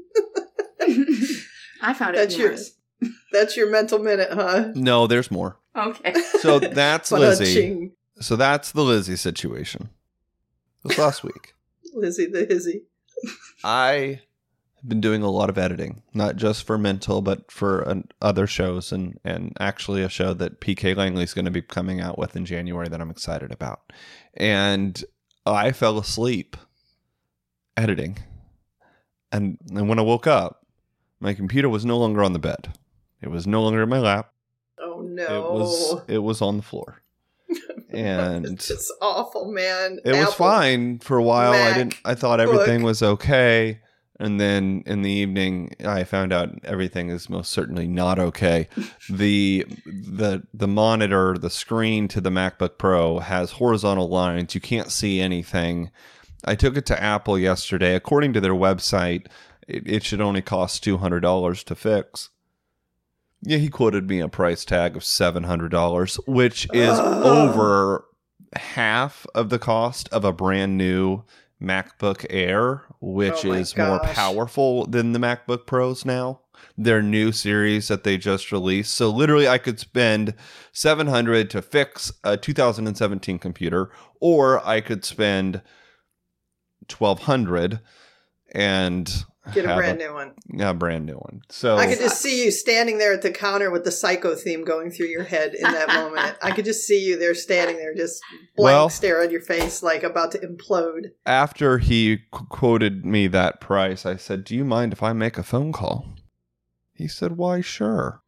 I 1.82 1.92
found 1.92 2.14
it 2.14 2.18
That's 2.18 2.38
your 2.38 2.56
that's 3.32 3.56
your 3.56 3.70
mental 3.70 3.98
minute, 3.98 4.30
huh? 4.32 4.72
No, 4.74 5.06
there's 5.06 5.30
more. 5.30 5.56
Okay. 5.76 6.14
So 6.40 6.58
that's 6.58 7.10
Lizzie. 7.12 7.92
So 8.20 8.36
that's 8.36 8.72
the 8.72 8.82
Lizzie 8.82 9.16
situation. 9.16 9.90
It 10.84 10.88
was 10.88 10.98
last 10.98 11.24
week. 11.24 11.54
Lizzie 11.94 12.26
the 12.26 12.46
hizzy. 12.46 12.82
I 13.62 14.20
have 14.20 14.20
been 14.86 15.00
doing 15.00 15.22
a 15.22 15.30
lot 15.30 15.48
of 15.48 15.58
editing, 15.58 16.02
not 16.12 16.36
just 16.36 16.66
for 16.66 16.76
Mental, 16.76 17.22
but 17.22 17.50
for 17.50 17.80
an, 17.82 18.08
other 18.20 18.46
shows, 18.46 18.92
and 18.92 19.18
and 19.24 19.56
actually 19.58 20.02
a 20.02 20.08
show 20.08 20.34
that 20.34 20.60
PK 20.60 20.96
Langley 20.96 21.24
is 21.24 21.34
going 21.34 21.44
to 21.44 21.50
be 21.50 21.62
coming 21.62 22.00
out 22.00 22.18
with 22.18 22.36
in 22.36 22.44
January 22.44 22.88
that 22.88 23.00
I'm 23.00 23.10
excited 23.10 23.52
about. 23.52 23.92
And 24.34 25.02
I 25.46 25.72
fell 25.72 25.98
asleep 25.98 26.56
editing, 27.76 28.18
and 29.32 29.58
and 29.70 29.88
when 29.88 29.98
I 29.98 30.02
woke 30.02 30.26
up, 30.26 30.66
my 31.20 31.34
computer 31.34 31.68
was 31.68 31.84
no 31.84 31.98
longer 31.98 32.22
on 32.22 32.32
the 32.32 32.38
bed. 32.38 32.78
It 33.22 33.30
was 33.30 33.46
no 33.46 33.62
longer 33.62 33.82
in 33.82 33.88
my 33.88 34.00
lap. 34.00 34.32
Oh 34.78 35.00
no. 35.00 35.22
It 35.24 35.52
was 35.52 36.02
it 36.08 36.18
was 36.18 36.42
on 36.42 36.58
the 36.58 36.62
floor, 36.62 37.00
and 37.90 38.44
it's 38.44 38.92
awful, 39.00 39.50
man. 39.50 39.98
it 40.04 40.14
was 40.14 40.34
fine 40.34 40.98
for 40.98 41.16
a 41.16 41.22
while. 41.22 41.52
I 41.52 41.72
didn't. 41.72 41.94
I 42.04 42.14
thought 42.14 42.40
everything 42.40 42.80
book. 42.80 42.86
was 42.86 43.02
okay, 43.02 43.80
and 44.20 44.40
then 44.40 44.84
in 44.86 45.02
the 45.02 45.10
evening, 45.10 45.74
I 45.84 46.04
found 46.04 46.32
out 46.32 46.50
everything 46.64 47.10
is 47.10 47.28
most 47.28 47.50
certainly 47.50 47.88
not 47.88 48.18
okay. 48.18 48.68
the 49.10 49.66
the 49.84 50.42
The 50.54 50.68
monitor, 50.68 51.36
the 51.36 51.50
screen 51.50 52.06
to 52.08 52.20
the 52.20 52.30
MacBook 52.30 52.78
Pro 52.78 53.18
has 53.18 53.52
horizontal 53.52 54.08
lines. 54.08 54.54
You 54.54 54.60
can't 54.60 54.90
see 54.90 55.20
anything. 55.20 55.90
I 56.44 56.54
took 56.54 56.76
it 56.76 56.86
to 56.86 57.02
Apple 57.02 57.38
yesterday. 57.38 57.94
According 57.94 58.34
to 58.34 58.40
their 58.40 58.54
website, 58.54 59.26
it, 59.66 59.82
it 59.86 60.04
should 60.04 60.20
only 60.20 60.42
cost 60.42 60.84
two 60.84 60.98
hundred 60.98 61.20
dollars 61.20 61.64
to 61.64 61.74
fix. 61.74 62.30
Yeah, 63.42 63.58
he 63.58 63.68
quoted 63.68 64.08
me 64.08 64.20
a 64.20 64.28
price 64.28 64.64
tag 64.64 64.96
of 64.96 65.04
seven 65.04 65.42
hundred 65.44 65.70
dollars, 65.70 66.16
which 66.26 66.68
is 66.72 66.98
over 66.98 68.04
half 68.56 69.26
of 69.34 69.50
the 69.50 69.58
cost 69.58 70.08
of 70.10 70.24
a 70.24 70.32
brand 70.32 70.78
new 70.78 71.24
MacBook 71.60 72.26
Air, 72.30 72.84
which 73.04 73.44
Oh 73.44 73.52
is 73.52 73.76
more 73.76 74.00
powerful 74.00 74.86
than 74.86 75.12
the 75.12 75.18
MacBook 75.18 75.66
Pros 75.66 76.04
now. 76.04 76.40
Their 76.76 77.02
new 77.02 77.32
series 77.32 77.88
that 77.88 78.04
they 78.04 78.16
just 78.16 78.50
released. 78.50 78.94
So 78.94 79.10
literally 79.10 79.46
I 79.46 79.58
could 79.58 79.78
spend 79.78 80.34
700 80.72 81.50
to 81.50 81.62
fix 81.62 82.12
a 82.24 82.36
2017 82.36 83.38
computer 83.38 83.90
or 84.20 84.66
I 84.66 84.80
could 84.80 85.04
spend 85.04 85.62
1200 86.96 87.80
and 88.54 89.24
Get 89.52 89.66
a 89.66 89.68
have 89.68 89.76
brand 89.76 89.98
new 89.98 90.14
one. 90.14 90.32
a 90.58 90.72
brand 90.72 91.04
new 91.04 91.16
one. 91.16 91.42
So 91.50 91.76
I 91.76 91.86
could 91.86 91.98
just 91.98 92.20
see 92.22 92.42
you 92.44 92.50
standing 92.50 92.96
there 92.98 93.12
at 93.12 93.20
the 93.20 93.30
counter 93.30 93.70
with 93.70 93.84
the 93.84 93.90
psycho 93.92 94.34
theme 94.34 94.64
going 94.64 94.90
through 94.90 95.08
your 95.08 95.24
head 95.24 95.54
in 95.54 95.64
that 95.70 95.88
moment. 95.94 96.36
I 96.42 96.52
could 96.52 96.64
just 96.64 96.86
see 96.86 97.04
you 97.04 97.18
there 97.18 97.34
standing 97.34 97.76
there, 97.76 97.94
just 97.94 98.22
blank 98.56 98.74
Well- 98.74 98.88
stare 98.88 99.22
on 99.22 99.30
your 99.30 99.42
face, 99.42 99.82
like 99.82 100.02
about 100.02 100.32
to 100.32 100.38
implode. 100.38 101.10
after 101.26 101.76
he 101.78 102.20
qu- 102.32 102.46
quoted 102.46 103.04
me 103.04 103.26
that 103.28 103.60
price, 103.60 104.06
I 104.06 104.16
said, 104.16 104.44
"Do 104.44 104.54
you 104.56 104.64
mind 104.64 104.92
if 104.94 105.02
I 105.02 105.12
make 105.12 105.36
a 105.36 105.42
phone 105.42 105.72
call?" 105.72 106.06
He 106.94 107.06
said, 107.06 107.36
"Why, 107.36 107.60
sure." 107.60 108.22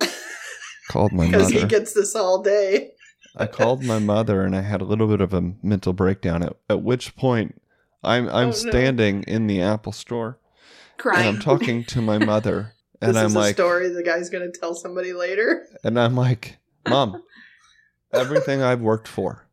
Called 0.88 1.12
my 1.12 1.26
Because 1.26 1.50
he 1.50 1.64
gets 1.64 1.92
this 1.94 2.14
all 2.14 2.42
day. 2.42 2.90
I 3.36 3.46
called 3.46 3.82
my 3.82 3.98
mother 3.98 4.42
and 4.42 4.54
I 4.54 4.60
had 4.60 4.80
a 4.80 4.84
little 4.84 5.08
bit 5.08 5.20
of 5.20 5.32
a 5.34 5.40
mental 5.62 5.92
breakdown. 5.92 6.42
At, 6.42 6.56
at 6.70 6.82
which 6.82 7.16
point, 7.16 7.60
I'm 8.04 8.28
I'm 8.28 8.34
Oh, 8.34 8.44
no. 8.46 8.50
standing 8.52 9.22
in 9.24 9.46
the 9.46 9.62
Apple 9.62 9.92
store 9.92 10.38
and 11.04 11.16
I'm 11.28 11.38
talking 11.40 11.84
to 11.86 12.00
my 12.02 12.18
mother, 12.32 12.72
and 13.02 13.16
I'm 13.18 13.26
is 13.26 13.34
like, 13.34 13.52
a 13.52 13.54
story 13.54 13.88
the 13.90 14.02
guy's 14.02 14.30
going 14.30 14.50
to 14.50 14.58
tell 14.58 14.74
somebody 14.74 15.12
later. 15.12 15.66
and 15.82 15.98
I'm 15.98 16.14
like, 16.14 16.58
Mom, 16.88 17.22
everything 18.12 18.62
I've 18.62 18.80
worked 18.80 19.08
for, 19.08 19.46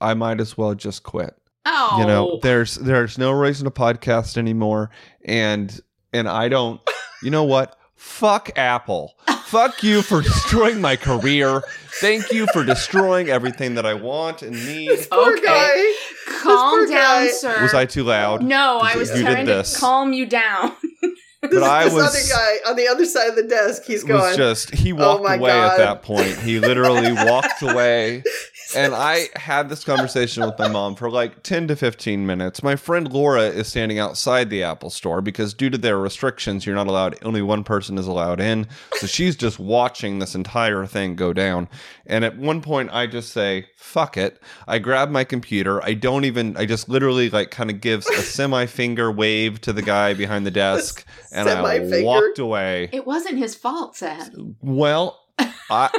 I 0.00 0.14
might 0.14 0.40
as 0.40 0.56
well 0.56 0.74
just 0.74 1.02
quit. 1.02 1.34
oh. 1.66 1.98
You 2.00 2.06
know, 2.06 2.30
oh. 2.32 2.40
there's 2.42 2.76
there's 2.76 3.18
no 3.18 3.32
reason 3.32 3.64
to 3.64 3.70
podcast 3.70 4.36
anymore, 4.36 4.90
and 5.24 5.78
and 6.12 6.28
I 6.28 6.48
don't. 6.48 6.80
You 7.22 7.30
know 7.30 7.44
what? 7.44 7.76
Fuck 7.96 8.56
Apple. 8.56 9.14
Fuck 9.46 9.82
you 9.82 10.02
for 10.02 10.22
destroying 10.22 10.80
my 10.80 10.94
career. 10.94 11.62
Thank 12.00 12.30
you 12.32 12.46
for 12.52 12.64
destroying 12.64 13.28
everything 13.28 13.74
that 13.74 13.84
I 13.84 13.94
want 13.94 14.42
and 14.42 14.52
need. 14.52 14.88
This 14.88 15.08
Poor 15.08 15.32
Okay. 15.36 15.42
guy. 15.44 15.92
Calm 16.42 16.88
down, 16.88 17.26
guy. 17.26 17.28
sir. 17.28 17.62
Was 17.62 17.74
I 17.74 17.84
too 17.86 18.04
loud? 18.04 18.42
No, 18.42 18.78
I 18.78 18.92
You 18.94 18.98
was 19.00 19.10
did 19.10 19.22
trying 19.22 19.46
this. 19.46 19.72
to 19.74 19.80
calm 19.80 20.12
you 20.12 20.26
down. 20.26 20.72
But 21.40 21.62
I 21.62 21.84
this 21.84 21.94
was 21.94 22.04
other 22.04 22.36
guy 22.64 22.68
on 22.70 22.74
the 22.74 22.88
other 22.88 23.04
side 23.04 23.28
of 23.28 23.36
the 23.36 23.44
desk, 23.44 23.84
he's 23.84 24.02
was 24.02 24.08
going. 24.08 24.36
just 24.36 24.74
he 24.74 24.92
oh 24.92 24.96
walked 24.96 25.22
my 25.22 25.36
away 25.36 25.50
God. 25.50 25.70
at 25.72 25.76
that 25.78 26.02
point. 26.02 26.36
He 26.40 26.58
literally 26.58 27.12
walked 27.24 27.62
away. 27.62 28.24
And 28.74 28.94
I 28.94 29.28
had 29.36 29.68
this 29.68 29.84
conversation 29.84 30.44
with 30.44 30.58
my 30.58 30.68
mom 30.68 30.94
for 30.94 31.10
like 31.10 31.42
10 31.42 31.68
to 31.68 31.76
15 31.76 32.26
minutes. 32.26 32.62
My 32.62 32.76
friend 32.76 33.10
Laura 33.10 33.44
is 33.44 33.68
standing 33.68 33.98
outside 33.98 34.50
the 34.50 34.62
Apple 34.62 34.90
store 34.90 35.20
because 35.20 35.54
due 35.54 35.70
to 35.70 35.78
their 35.78 35.98
restrictions, 35.98 36.66
you're 36.66 36.74
not 36.74 36.86
allowed, 36.86 37.18
only 37.22 37.42
one 37.42 37.64
person 37.64 37.96
is 37.98 38.06
allowed 38.06 38.40
in. 38.40 38.66
So 38.94 39.06
she's 39.06 39.36
just 39.36 39.58
watching 39.58 40.18
this 40.18 40.34
entire 40.34 40.86
thing 40.86 41.16
go 41.16 41.32
down. 41.32 41.68
And 42.06 42.24
at 42.24 42.36
one 42.36 42.60
point, 42.60 42.90
I 42.92 43.06
just 43.06 43.32
say, 43.32 43.66
fuck 43.76 44.16
it. 44.16 44.40
I 44.66 44.78
grab 44.78 45.10
my 45.10 45.24
computer. 45.24 45.82
I 45.82 45.94
don't 45.94 46.24
even, 46.24 46.56
I 46.56 46.66
just 46.66 46.88
literally 46.88 47.30
like 47.30 47.50
kind 47.50 47.70
of 47.70 47.80
gives 47.80 48.06
a 48.08 48.22
semi 48.22 48.66
finger 48.66 49.10
wave 49.10 49.60
to 49.62 49.72
the 49.72 49.82
guy 49.82 50.14
behind 50.14 50.44
the 50.44 50.50
desk. 50.58 51.04
And 51.32 51.48
I 51.48 52.02
walked 52.02 52.38
away. 52.38 52.90
It 52.92 53.06
wasn't 53.06 53.38
his 53.38 53.54
fault, 53.54 53.96
Seth. 53.96 54.30
Well, 54.60 55.18
I, 55.70 55.90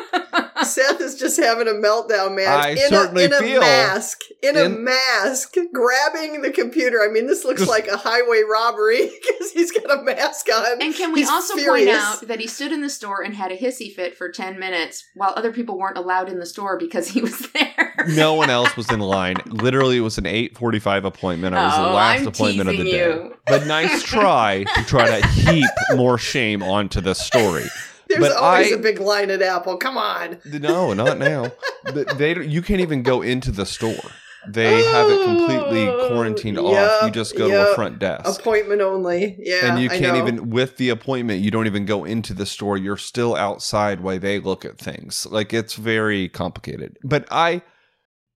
Seth 0.63 0.99
is 0.99 1.15
just 1.15 1.39
having 1.39 1.67
a 1.67 1.71
meltdown, 1.71 2.35
man. 2.35 2.47
I 2.47 2.69
in 2.71 2.77
certainly 2.89 3.23
a, 3.23 3.27
in 3.27 3.33
a 3.33 3.59
mask, 3.59 4.19
in, 4.41 4.57
a 4.57 4.67
mask, 4.69 5.53
grabbing 5.73 6.41
the 6.41 6.51
computer. 6.51 7.01
I 7.01 7.07
mean, 7.11 7.27
this 7.27 7.45
looks 7.45 7.67
like 7.67 7.87
a 7.87 7.95
highway 7.97 8.41
robbery 8.49 9.09
because 9.21 9.51
he's 9.51 9.71
got 9.71 9.99
a 9.99 10.01
mask 10.03 10.47
on. 10.53 10.81
And 10.81 10.93
can 10.95 11.13
we 11.13 11.21
He's 11.21 11.29
also 11.29 11.55
furious. 11.55 11.85
point 11.87 11.97
out 11.97 12.27
that 12.27 12.39
he 12.39 12.47
stood 12.47 12.71
in 12.71 12.81
the 12.81 12.89
store 12.89 13.21
and 13.23 13.33
had 13.35 13.51
a 13.51 13.57
hissy 13.57 13.93
fit 13.93 14.17
for 14.17 14.31
10 14.31 14.59
minutes 14.59 15.07
while 15.13 15.33
other 15.35 15.53
people 15.53 15.77
weren't 15.77 15.97
allowed 15.97 16.29
in 16.29 16.39
the 16.39 16.45
store 16.45 16.77
because 16.77 17.07
he 17.07 17.21
was 17.21 17.37
there? 17.53 17.95
no 18.09 18.33
one 18.33 18.49
else 18.49 18.75
was 18.75 18.89
in 18.91 18.99
line. 18.99 19.37
Literally, 19.45 19.97
it 19.97 20.01
was 20.01 20.17
an 20.17 20.23
8:45 20.25 21.05
appointment. 21.05 21.55
I 21.55 21.65
was 21.65 21.75
the 21.75 21.89
Oh, 21.89 21.93
last 21.93 22.21
I'm 22.21 22.27
appointment 22.27 22.69
of 22.69 22.77
the 22.77 22.83
teasing 22.83 22.99
day. 22.99 23.29
But 23.47 23.67
nice 23.67 24.03
try 24.03 24.63
to 24.75 24.83
try 24.85 25.19
to 25.19 25.27
heap 25.27 25.69
more 25.95 26.17
shame 26.17 26.61
onto 26.63 27.01
this 27.01 27.19
story. 27.19 27.65
There's 28.09 28.21
but 28.21 28.31
always 28.33 28.71
I- 28.71 28.75
a 28.75 28.79
big 28.79 28.99
line 28.99 29.29
at 29.31 29.41
Apple. 29.41 29.77
Come 29.77 29.97
on. 29.97 30.39
No, 30.45 30.93
not 30.93 31.17
now. 31.17 31.51
But 31.93 32.17
they 32.17 32.35
you 32.45 32.61
can't 32.61 32.81
even 32.81 33.03
go 33.03 33.21
into 33.21 33.51
the 33.51 33.65
store. 33.65 34.11
They 34.47 34.83
have 34.83 35.09
it 35.09 35.23
completely 35.25 35.87
oh, 35.87 36.09
quarantined 36.09 36.57
off. 36.59 37.03
You 37.03 37.11
just 37.11 37.37
go 37.37 37.47
to 37.49 37.71
a 37.71 37.75
front 37.75 37.99
desk. 37.99 38.39
Appointment 38.39 38.81
only. 38.81 39.35
Yeah. 39.39 39.71
and 39.73 39.81
you 39.81 39.89
can't 39.89 40.15
know. 40.15 40.17
even 40.27 40.49
with 40.49 40.77
the 40.77 40.89
appointment 40.89 41.41
you 41.41 41.51
don't 41.51 41.65
even 41.67 41.85
go 41.85 42.03
into 42.05 42.33
the 42.33 42.45
store 42.45 42.77
you're 42.77 42.97
still 42.97 43.35
outside 43.35 44.01
while 44.01 44.19
they 44.19 44.39
look 44.39 44.65
at 44.65 44.77
things 44.77 45.25
like 45.29 45.53
it's 45.53 45.75
very 45.75 46.29
complicated 46.29 46.97
but 47.03 47.25
i 47.31 47.61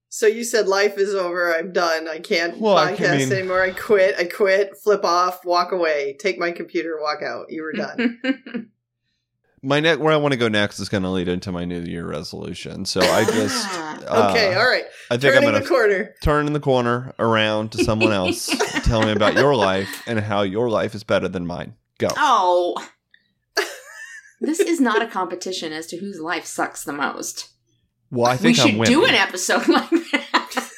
So 0.08 0.26
you 0.26 0.44
said 0.44 0.68
life 0.68 0.96
is 0.96 1.12
over. 1.12 1.52
I'm 1.54 1.72
done. 1.72 2.06
I 2.06 2.20
can't 2.20 2.58
Well, 2.60 2.76
I 2.76 2.94
podcast 2.94 3.18
mean- 3.18 3.32
anymore. 3.32 3.62
I 3.62 3.70
quit. 3.72 4.14
I 4.16 4.24
quit. 4.24 4.76
Flip 4.82 5.04
off. 5.04 5.44
Walk 5.44 5.72
away. 5.72 6.16
Take 6.20 6.38
my 6.38 6.52
computer. 6.52 6.98
Walk 7.00 7.20
out. 7.22 7.46
You 7.50 7.62
were 7.62 7.72
done. 7.72 8.20
my 9.64 9.80
net 9.80 9.98
where 9.98 10.12
i 10.12 10.16
want 10.16 10.32
to 10.32 10.38
go 10.38 10.48
next 10.48 10.78
is 10.78 10.88
going 10.88 11.02
to 11.02 11.08
lead 11.08 11.26
into 11.28 11.50
my 11.50 11.64
new 11.64 11.80
year 11.80 12.06
resolution 12.06 12.84
so 12.84 13.00
i 13.00 13.24
just 13.24 13.66
uh, 14.06 14.28
okay. 14.30 14.54
All 14.54 14.66
right. 14.66 14.84
i 15.10 15.16
think 15.16 15.32
Turning 15.34 15.36
i'm 15.38 15.42
going 15.42 15.54
the 15.54 15.60
to 15.60 15.66
corner. 15.66 16.14
turn 16.22 16.46
in 16.46 16.52
the 16.52 16.60
corner 16.60 17.14
around 17.18 17.72
to 17.72 17.82
someone 17.84 18.12
else 18.12 18.46
tell 18.84 19.02
me 19.02 19.12
about 19.12 19.34
your 19.34 19.54
life 19.56 20.02
and 20.06 20.20
how 20.20 20.42
your 20.42 20.68
life 20.70 20.94
is 20.94 21.02
better 21.04 21.28
than 21.28 21.46
mine 21.46 21.74
go 21.98 22.08
oh. 22.16 22.86
this 24.40 24.60
is 24.60 24.80
not 24.80 25.02
a 25.02 25.06
competition 25.06 25.72
as 25.72 25.86
to 25.86 25.96
whose 25.96 26.20
life 26.20 26.44
sucks 26.44 26.84
the 26.84 26.92
most. 26.92 27.48
well 28.10 28.26
i 28.26 28.32
We 28.32 28.38
think 28.54 28.58
i'm 28.60 28.68
should 28.76 28.84
do 28.86 29.04
an 29.04 29.14
episode 29.14 29.66
like 29.68 29.90
that. 29.90 30.70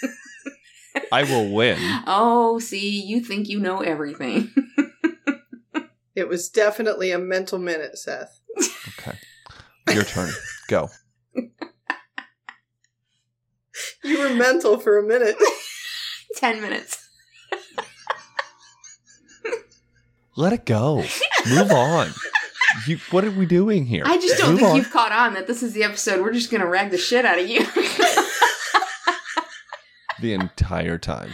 i 1.12 1.22
will 1.24 1.52
win 1.52 1.78
oh, 2.06 2.58
see, 2.58 3.00
you 3.02 3.20
think 3.20 3.48
you 3.48 3.58
know 3.60 3.80
everything. 3.80 4.52
It 6.16 6.28
was 6.28 6.49
definitely 6.49 7.12
a 7.12 7.18
mental 7.18 7.58
minute, 7.58 7.96
Seth. 7.99 8.40
okay 8.99 9.18
your 9.92 10.02
turn 10.02 10.30
go 10.68 10.88
You 14.02 14.18
were 14.20 14.35
mental 14.35 14.78
for 14.78 14.99
a 14.99 15.02
minute. 15.06 15.37
10 16.37 16.61
minutes. 16.62 17.08
let 20.37 20.52
it 20.52 20.64
go 20.66 21.04
move 21.49 21.70
on 21.70 22.08
you, 22.87 22.99
what 23.11 23.25
are 23.25 23.30
we 23.30 23.46
doing 23.46 23.87
here 23.87 24.02
I 24.06 24.16
just 24.18 24.37
don't 24.38 24.50
Move 24.52 24.58
think 24.61 24.70
on. 24.70 24.76
you've 24.76 24.90
caught 24.90 25.12
on 25.12 25.35
that 25.35 25.46
this 25.46 25.62
is 25.62 25.73
the 25.73 25.82
episode. 25.85 26.20
We're 26.23 26.32
just 26.32 26.50
going 26.50 26.61
to 26.62 26.66
rag 26.66 26.90
the 26.90 26.99
shit 26.99 27.25
out 27.25 27.38
of 27.38 27.46
you. 27.49 27.64
the 30.20 30.32
entire 30.35 30.99
time. 30.99 31.30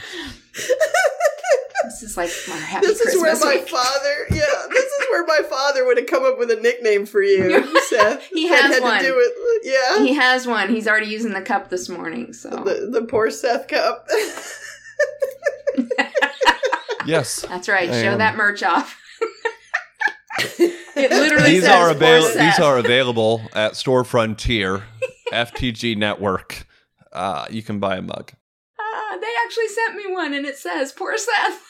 This 2.03 2.11
is 2.11 2.17
like 2.17 2.31
my 2.49 2.57
happy 2.57 2.87
this 2.87 3.01
is 3.01 3.15
Christmas 3.15 3.41
where 3.43 3.55
my 3.55 3.61
week. 3.61 3.69
father, 3.69 4.27
yeah, 4.31 4.67
this 4.71 4.85
is 4.85 5.07
where 5.11 5.25
my 5.25 5.41
father 5.49 5.87
would 5.87 5.97
have 5.99 6.09
come 6.09 6.25
up 6.25 6.37
with 6.39 6.51
a 6.51 6.57
nickname 6.57 7.07
for 7.07 7.23
you, 7.23 7.81
Seth. 7.89 8.25
He 8.27 8.49
has 8.49 8.75
had 8.75 8.83
one. 8.83 9.01
to 9.01 9.07
do 9.07 9.15
with, 9.17 9.33
yeah, 9.63 9.99
He 10.05 10.15
has 10.15 10.47
one. 10.47 10.69
He's 10.69 10.89
already 10.89 11.07
using 11.07 11.33
the 11.33 11.43
cup 11.43 11.71
this 11.71 11.89
morning. 11.89 12.33
So 12.33 12.51
the, 12.51 12.89
the 12.91 13.07
poor 13.07 13.31
Seth 13.31 13.69
cup. 13.69 14.07
Yes. 17.05 17.41
that's 17.49 17.69
right. 17.69 17.91
I 17.91 18.01
Show 18.01 18.13
am. 18.13 18.19
that 18.19 18.37
merch 18.37 18.63
off. 18.63 18.97
it 20.39 21.11
literally 21.11 21.51
These 21.51 21.65
says 21.65 21.71
are 21.71 21.91
available. 21.91 22.29
Seth. 22.29 22.57
These 22.57 22.65
are 22.65 22.79
available 22.79 23.43
at 23.55 23.75
Store 23.75 24.05
Frontier, 24.05 24.85
FTG 25.33 25.97
Network. 25.97 26.65
Uh, 27.13 27.47
you 27.51 27.61
can 27.61 27.81
buy 27.81 27.97
a 27.97 28.03
mug. 28.03 28.31
Ah, 28.79 29.19
they 29.21 29.33
actually 29.45 29.67
sent 29.67 29.97
me 29.97 30.13
one, 30.13 30.33
and 30.33 30.47
it 30.47 30.57
says 30.57 30.93
"Poor 30.93 31.17
Seth." 31.19 31.61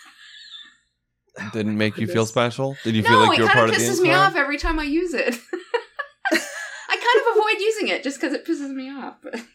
Didn't 1.53 1.73
oh 1.75 1.77
make 1.77 1.97
you 1.97 2.07
feel 2.07 2.27
special? 2.27 2.77
Did 2.85 2.95
you 2.95 3.03
feel 3.03 3.19
like 3.21 3.39
you 3.39 3.45
it 3.45 3.47
were 3.47 3.53
kind 3.53 3.59
part 3.59 3.69
of 3.71 3.75
of 3.77 3.81
the 3.81 3.87
pisses 3.87 4.03
me 4.03 4.13
off 4.13 4.37
every 4.37 4.59
time 4.59 4.79
I 4.79 4.85
use 4.85 5.15
it. 5.15 5.35
I 6.33 6.97
kind 6.97 7.27
of 7.27 7.37
avoid 7.37 7.61
using 7.61 7.89
it 7.89 8.03
just 8.03 8.21
because 8.21 8.35
it 8.35 8.45
pisses 8.47 8.71
me 8.71 8.91
off. 8.91 9.17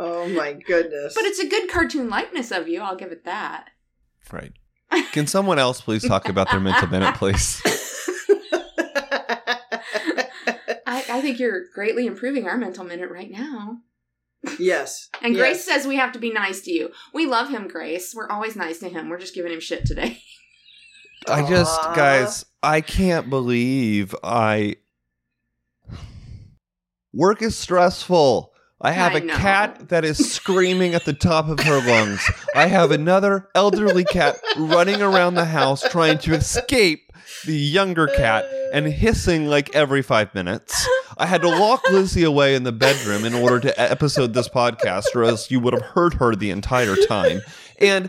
Oh 0.00 0.28
my 0.28 0.52
goodness! 0.52 1.12
but 1.16 1.24
it's 1.24 1.40
a 1.40 1.48
good 1.48 1.68
cartoon 1.68 2.08
likeness 2.08 2.52
of 2.52 2.68
you. 2.68 2.80
I'll 2.80 2.94
give 2.94 3.10
it 3.10 3.24
that. 3.24 3.70
Right. 4.30 4.52
Can 5.12 5.26
someone 5.26 5.58
else 5.58 5.80
please 5.80 6.06
talk 6.06 6.28
about 6.28 6.48
their 6.52 6.60
mental 6.60 6.86
minute, 6.86 7.16
please? 7.16 7.60
I, 10.86 11.04
I 11.10 11.20
think 11.20 11.40
you're 11.40 11.64
greatly 11.74 12.06
improving 12.06 12.46
our 12.46 12.56
mental 12.56 12.84
minute 12.84 13.10
right 13.10 13.30
now. 13.30 13.78
yes, 14.58 15.08
And 15.20 15.34
yes. 15.34 15.40
Grace 15.40 15.64
says 15.64 15.84
we 15.86 15.96
have 15.96 16.12
to 16.12 16.18
be 16.20 16.30
nice 16.32 16.60
to 16.62 16.70
you. 16.70 16.90
We 17.12 17.26
love 17.26 17.48
him, 17.48 17.66
Grace. 17.66 18.14
We're 18.14 18.30
always 18.30 18.54
nice 18.54 18.78
to 18.78 18.88
him. 18.88 19.08
We're 19.08 19.18
just 19.18 19.34
giving 19.34 19.52
him 19.52 19.60
shit 19.60 19.84
today. 19.84 20.22
I 21.26 21.48
just, 21.48 21.80
guys, 21.94 22.44
I 22.62 22.80
can't 22.80 23.28
believe 23.30 24.14
I. 24.22 24.76
Work 27.12 27.42
is 27.42 27.56
stressful. 27.56 28.52
I 28.80 28.92
have 28.92 29.14
I 29.14 29.18
a 29.18 29.24
know. 29.24 29.34
cat 29.34 29.88
that 29.88 30.04
is 30.04 30.18
screaming 30.32 30.94
at 30.94 31.04
the 31.04 31.12
top 31.12 31.48
of 31.48 31.58
her 31.60 31.80
lungs. 31.86 32.24
I 32.54 32.66
have 32.66 32.92
another 32.92 33.48
elderly 33.54 34.04
cat 34.04 34.36
running 34.56 35.02
around 35.02 35.34
the 35.34 35.44
house 35.46 35.82
trying 35.90 36.18
to 36.18 36.34
escape 36.34 37.10
the 37.44 37.56
younger 37.56 38.06
cat 38.06 38.46
and 38.72 38.86
hissing 38.86 39.46
like 39.46 39.74
every 39.74 40.02
five 40.02 40.32
minutes. 40.34 40.86
I 41.16 41.26
had 41.26 41.42
to 41.42 41.48
lock 41.48 41.82
Lizzie 41.90 42.22
away 42.22 42.54
in 42.54 42.62
the 42.62 42.72
bedroom 42.72 43.24
in 43.24 43.34
order 43.34 43.58
to 43.60 43.80
episode 43.80 44.32
this 44.34 44.48
podcast, 44.48 45.06
or 45.14 45.24
else 45.24 45.50
you 45.50 45.58
would 45.60 45.72
have 45.72 45.82
heard 45.82 46.14
her 46.14 46.36
the 46.36 46.50
entire 46.50 46.94
time. 46.94 47.40
And 47.80 48.08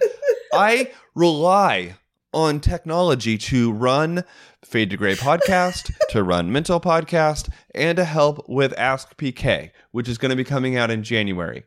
I 0.54 0.92
rely 1.16 1.96
on 2.34 2.60
technology 2.60 3.38
to 3.38 3.72
run 3.72 4.24
Fade 4.64 4.90
to 4.92 4.98
Gray 4.98 5.16
podcast, 5.16 5.92
to 6.10 6.24
run 6.24 6.52
Mental 6.52 6.80
podcast, 6.80 7.50
and 7.74 7.96
to 7.98 8.04
help 8.04 8.48
with 8.48 8.78
Ask 8.78 9.18
PK, 9.18 9.72
which 9.92 10.08
is 10.08 10.18
going 10.18 10.30
to 10.30 10.36
be 10.36 10.44
coming 10.44 10.76
out 10.76 10.92
in 10.92 11.04
January. 11.04 11.64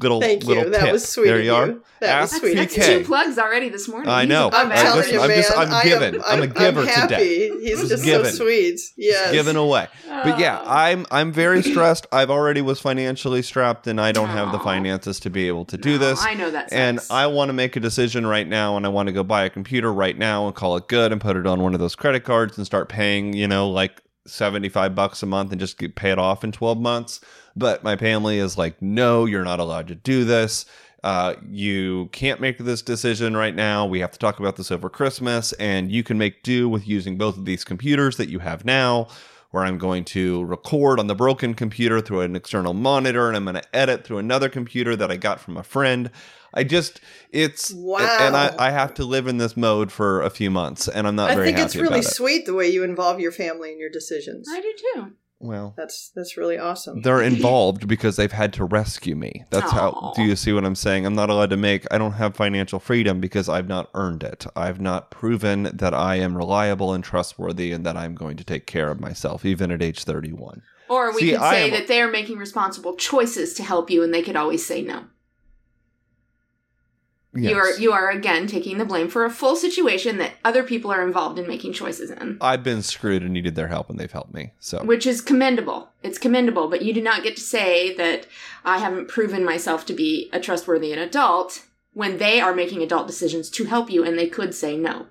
Little 0.00 0.20
Thank 0.20 0.42
you. 0.42 0.48
little 0.54 0.70
That 0.70 0.80
tip. 0.82 0.92
was 0.92 1.06
sweet 1.08 1.26
There 1.26 1.38
of 1.38 1.44
you 1.44 1.54
are. 1.54 1.66
you. 1.66 1.82
That 2.00 2.20
was 2.22 2.32
Ask 2.32 2.40
sweet. 2.40 2.54
That's 2.56 2.76
PK. 2.76 2.86
two 2.98 3.04
plugs 3.04 3.38
already 3.38 3.68
this 3.68 3.88
morning. 3.88 4.08
I 4.10 4.24
know. 4.24 4.50
I'm 4.52 4.72
I 4.72 4.74
average. 4.74 4.80
telling 4.82 4.96
listen, 4.98 5.14
you, 5.14 5.20
I'm 5.20 5.30
just- 5.30 5.56
I'm 5.56 5.72
I 5.72 5.82
giving. 5.84 6.14
Am, 6.16 6.22
I'm 6.26 6.42
a 6.42 6.46
giver 6.48 6.80
I'm 6.80 6.86
happy. 6.86 7.14
today. 7.14 7.48
He's 7.60 7.78
Just 7.78 7.88
just 7.90 8.04
giving. 8.04 8.26
so 8.26 8.44
sweet. 8.44 8.80
Yes. 8.96 9.32
Given 9.32 9.56
away. 9.56 9.86
But 10.08 10.38
yeah, 10.38 10.60
Oh. 10.62 10.66
I'm 10.68 11.06
I'm 11.10 11.32
very 11.32 11.62
stressed. 11.62 12.06
I've 12.10 12.30
already 12.30 12.60
was 12.62 12.80
financially 12.80 13.42
strapped 13.42 13.86
and 13.86 14.00
I 14.00 14.12
don't 14.12 14.28
have 14.28 14.50
the 14.52 14.58
finances 14.58 15.20
to 15.20 15.30
be 15.30 15.46
able 15.48 15.64
to 15.66 15.76
do 15.78 15.92
No, 15.92 15.98
this. 15.98 16.24
I 16.24 16.34
know 16.34 16.50
that. 16.50 16.72
and. 16.72 16.98
I 17.10 17.26
want 17.26 17.48
to 17.50 17.52
make 17.52 17.76
a 17.76 17.80
decision 17.80 18.26
right 18.26 18.48
now 18.48 18.76
and 18.76 18.84
I 18.86 18.88
want 18.88 19.06
to 19.08 19.12
go 19.12 19.22
buy 19.22 19.44
a 19.44 19.50
computer 19.50 19.92
right 19.92 20.16
now 20.16 20.46
and 20.46 20.54
call 20.56 20.76
it 20.76 20.88
good 20.88 21.12
and 21.12 21.20
put 21.20 21.36
it 21.36 21.46
on 21.46 21.60
one 21.62 21.74
of 21.74 21.80
those 21.80 21.94
credit 21.94 22.24
cards 22.24 22.56
and 22.56 22.66
start 22.66 22.88
paying, 22.88 23.32
you 23.34 23.46
know, 23.46 23.68
like 23.68 24.00
75 24.26 24.94
bucks 24.94 25.22
a 25.22 25.26
month 25.26 25.50
and 25.50 25.60
just 25.60 25.78
get, 25.78 25.94
pay 25.94 26.10
it 26.10 26.18
off 26.18 26.44
in 26.44 26.52
12 26.52 26.80
months. 26.80 27.20
But 27.56 27.82
my 27.84 27.96
family 27.96 28.38
is 28.38 28.56
like, 28.56 28.80
no, 28.80 29.24
you're 29.24 29.44
not 29.44 29.60
allowed 29.60 29.88
to 29.88 29.94
do 29.94 30.24
this. 30.24 30.64
Uh, 31.02 31.34
you 31.50 32.08
can't 32.12 32.40
make 32.40 32.58
this 32.58 32.80
decision 32.80 33.36
right 33.36 33.54
now. 33.54 33.84
We 33.84 34.00
have 34.00 34.12
to 34.12 34.18
talk 34.18 34.38
about 34.38 34.56
this 34.56 34.70
over 34.70 34.88
Christmas, 34.88 35.52
and 35.54 35.90
you 35.90 36.04
can 36.04 36.16
make 36.16 36.44
do 36.44 36.68
with 36.68 36.86
using 36.86 37.18
both 37.18 37.36
of 37.36 37.44
these 37.44 37.64
computers 37.64 38.16
that 38.18 38.28
you 38.28 38.38
have 38.38 38.64
now. 38.64 39.08
Where 39.50 39.64
I'm 39.64 39.76
going 39.76 40.06
to 40.06 40.42
record 40.44 40.98
on 40.98 41.08
the 41.08 41.14
broken 41.14 41.52
computer 41.52 42.00
through 42.00 42.22
an 42.22 42.34
external 42.36 42.72
monitor, 42.72 43.28
and 43.28 43.36
I'm 43.36 43.44
going 43.44 43.56
to 43.56 43.76
edit 43.76 44.02
through 44.02 44.16
another 44.16 44.48
computer 44.48 44.96
that 44.96 45.10
I 45.10 45.18
got 45.18 45.40
from 45.40 45.58
a 45.58 45.62
friend. 45.62 46.10
I 46.54 46.64
just, 46.64 47.00
it's, 47.30 47.72
Wow. 47.74 47.98
and 48.20 48.36
I, 48.36 48.54
I 48.58 48.70
have 48.70 48.94
to 48.94 49.04
live 49.04 49.26
in 49.26 49.38
this 49.38 49.56
mode 49.56 49.90
for 49.90 50.22
a 50.22 50.30
few 50.30 50.50
months, 50.50 50.88
and 50.88 51.06
I'm 51.06 51.16
not 51.16 51.30
I 51.30 51.34
very 51.34 51.46
think 51.46 51.58
it's 51.58 51.76
really 51.76 52.00
it. 52.00 52.04
sweet 52.04 52.46
the 52.46 52.54
way 52.54 52.68
you 52.68 52.84
involve 52.84 53.20
your 53.20 53.32
family 53.32 53.72
in 53.72 53.78
your 53.80 53.90
decisions. 53.90 54.48
I 54.50 54.60
do 54.60 54.72
too. 54.94 55.06
Well, 55.44 55.74
That's 55.76 56.12
that's 56.14 56.36
really 56.36 56.56
awesome. 56.56 57.02
they're 57.02 57.20
involved 57.20 57.88
because 57.88 58.14
they've 58.14 58.30
had 58.30 58.52
to 58.52 58.64
rescue 58.64 59.16
me. 59.16 59.44
That's 59.50 59.72
how. 59.72 60.12
Do 60.14 60.22
you 60.22 60.36
see 60.36 60.52
what 60.52 60.64
I'm 60.64 60.76
saying? 60.76 61.04
I'm 61.04 61.16
not 61.16 61.30
allowed 61.30 61.50
to 61.50 61.56
make. 61.56 61.84
I 61.90 61.98
don't 61.98 62.12
have 62.12 62.36
financial 62.36 62.78
freedom 62.78 63.18
because 63.20 63.48
I've 63.48 63.66
not 63.66 63.90
earned 63.94 64.22
it. 64.22 64.46
I've 64.54 64.80
not 64.80 65.10
proven 65.10 65.64
that 65.74 65.94
I 65.94 66.14
am 66.16 66.36
reliable 66.36 66.92
and 66.94 67.02
trustworthy, 67.02 67.72
and 67.72 67.84
that 67.84 67.96
I'm 67.96 68.14
going 68.14 68.36
to 68.36 68.44
take 68.44 68.66
care 68.68 68.88
of 68.88 69.00
myself, 69.00 69.44
even 69.44 69.72
at 69.72 69.82
age 69.82 70.04
31. 70.04 70.62
Or 70.88 71.12
we 71.12 71.20
See, 71.22 71.30
could 71.32 71.40
say 71.40 71.64
am- 71.64 71.70
that 71.72 71.88
they're 71.88 72.08
making 72.10 72.38
responsible 72.38 72.94
choices 72.94 73.52
to 73.54 73.64
help 73.64 73.90
you, 73.90 74.04
and 74.04 74.14
they 74.14 74.22
could 74.22 74.36
always 74.36 74.64
say 74.64 74.80
no. 74.80 75.06
You 77.34 77.56
are 77.56 77.72
you 77.78 77.92
are 77.92 78.10
again 78.10 78.46
taking 78.46 78.76
the 78.76 78.84
blame 78.84 79.08
for 79.08 79.24
a 79.24 79.30
full 79.30 79.56
situation 79.56 80.18
that 80.18 80.34
other 80.44 80.62
people 80.62 80.92
are 80.92 81.06
involved 81.06 81.38
in 81.38 81.46
making 81.48 81.72
choices 81.72 82.10
in, 82.10 82.36
I've 82.42 82.62
been 82.62 82.82
screwed 82.82 83.22
and 83.22 83.32
needed 83.32 83.54
their 83.54 83.68
help, 83.68 83.88
and 83.88 83.98
they've 83.98 84.12
helped 84.12 84.34
me. 84.34 84.52
So 84.60 84.84
which 84.84 85.06
is 85.06 85.22
commendable. 85.22 85.88
It's 86.02 86.18
commendable, 86.18 86.68
but 86.68 86.82
you 86.82 86.92
do 86.92 87.00
not 87.00 87.22
get 87.22 87.36
to 87.36 87.42
say 87.42 87.94
that 87.96 88.26
I 88.66 88.78
haven't 88.78 89.08
proven 89.08 89.44
myself 89.46 89.86
to 89.86 89.94
be 89.94 90.28
a 90.32 90.40
trustworthy 90.40 90.92
an 90.92 90.98
adult 90.98 91.64
when 91.94 92.18
they 92.18 92.38
are 92.40 92.54
making 92.54 92.82
adult 92.82 93.06
decisions 93.06 93.48
to 93.50 93.64
help 93.64 93.90
you, 93.90 94.04
and 94.04 94.18
they 94.18 94.28
could 94.28 94.54
say 94.54 94.76
no. 94.76 95.06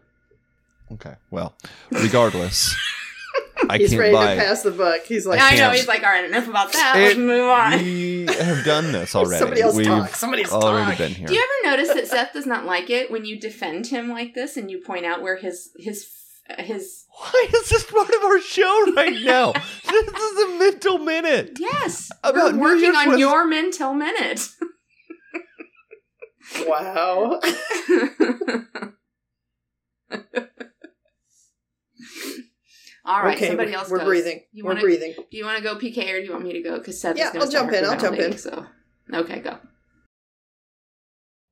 okay. 0.91 1.15
Well, 1.31 1.55
regardless, 1.89 2.75
I 3.69 3.77
He's 3.77 3.89
can't 3.91 3.99
ready 3.99 4.13
buy. 4.13 4.35
to 4.35 4.41
pass 4.41 4.63
the 4.63 4.71
buck. 4.71 5.03
He's 5.03 5.25
like, 5.25 5.39
I 5.41 5.55
know 5.55 5.69
he's 5.71 5.87
like, 5.87 6.03
all 6.03 6.09
right, 6.09 6.25
enough 6.25 6.47
about 6.47 6.73
that. 6.73 6.93
Let's 6.95 7.17
move 7.17 7.47
on. 7.49 7.77
We 7.83 8.25
have 8.25 8.65
done 8.65 8.91
this 8.91 9.15
already. 9.15 9.37
Somebody 9.39 9.61
else 9.61 9.75
We've 9.75 9.85
talk. 9.85 10.15
Somebody 10.15 10.45
already 10.45 10.89
talk. 10.91 10.97
been 10.97 11.13
here. 11.13 11.27
Do 11.27 11.33
you 11.33 11.39
ever 11.41 11.75
notice 11.77 11.93
that 11.93 12.07
Seth 12.07 12.33
does 12.33 12.45
not 12.45 12.65
like 12.65 12.89
it 12.89 13.09
when 13.11 13.25
you 13.25 13.39
defend 13.39 13.87
him 13.87 14.09
like 14.09 14.33
this 14.33 14.57
and 14.57 14.69
you 14.71 14.79
point 14.81 15.05
out 15.05 15.21
where 15.21 15.37
his 15.37 15.69
his 15.77 16.07
his 16.57 17.05
Why 17.17 17.47
is 17.53 17.69
this 17.69 17.83
part 17.85 18.09
of 18.09 18.23
our 18.23 18.41
show 18.41 18.91
right 18.95 19.21
now? 19.23 19.51
this 19.89 20.07
is 20.07 20.39
a 20.43 20.47
mental 20.59 20.97
minute. 20.97 21.57
yes 21.59 22.09
About 22.23 22.53
we're 22.55 22.59
working 22.61 22.95
on 22.95 23.09
res- 23.11 23.19
your 23.19 23.45
mental 23.47 23.93
minute. 23.93 24.49
Wow. 26.65 27.39
All 33.11 33.23
right, 33.23 33.35
okay, 33.37 33.47
somebody 33.49 33.73
else. 33.73 33.89
we're 33.89 33.99
goes. 33.99 34.07
breathing. 34.07 34.41
You 34.53 34.63
we're 34.63 34.69
wanna, 34.71 34.81
breathing. 34.81 35.13
Do 35.29 35.37
you 35.37 35.45
want 35.45 35.57
to 35.57 35.63
go 35.63 35.75
PK 35.75 36.13
or 36.13 36.19
do 36.19 36.25
you 36.25 36.31
want 36.31 36.43
me 36.43 36.53
to 36.53 36.61
go? 36.61 36.77
Because 36.77 36.99
Seth 36.99 37.17
Yeah, 37.17 37.27
is 37.27 37.31
going 37.33 37.43
I'll 37.45 37.51
jump 37.51 37.71
in, 37.73 37.85
I'll 37.85 37.99
jump 37.99 38.17
in. 38.19 38.37
So 38.37 38.65
okay, 39.13 39.39
go. 39.39 39.57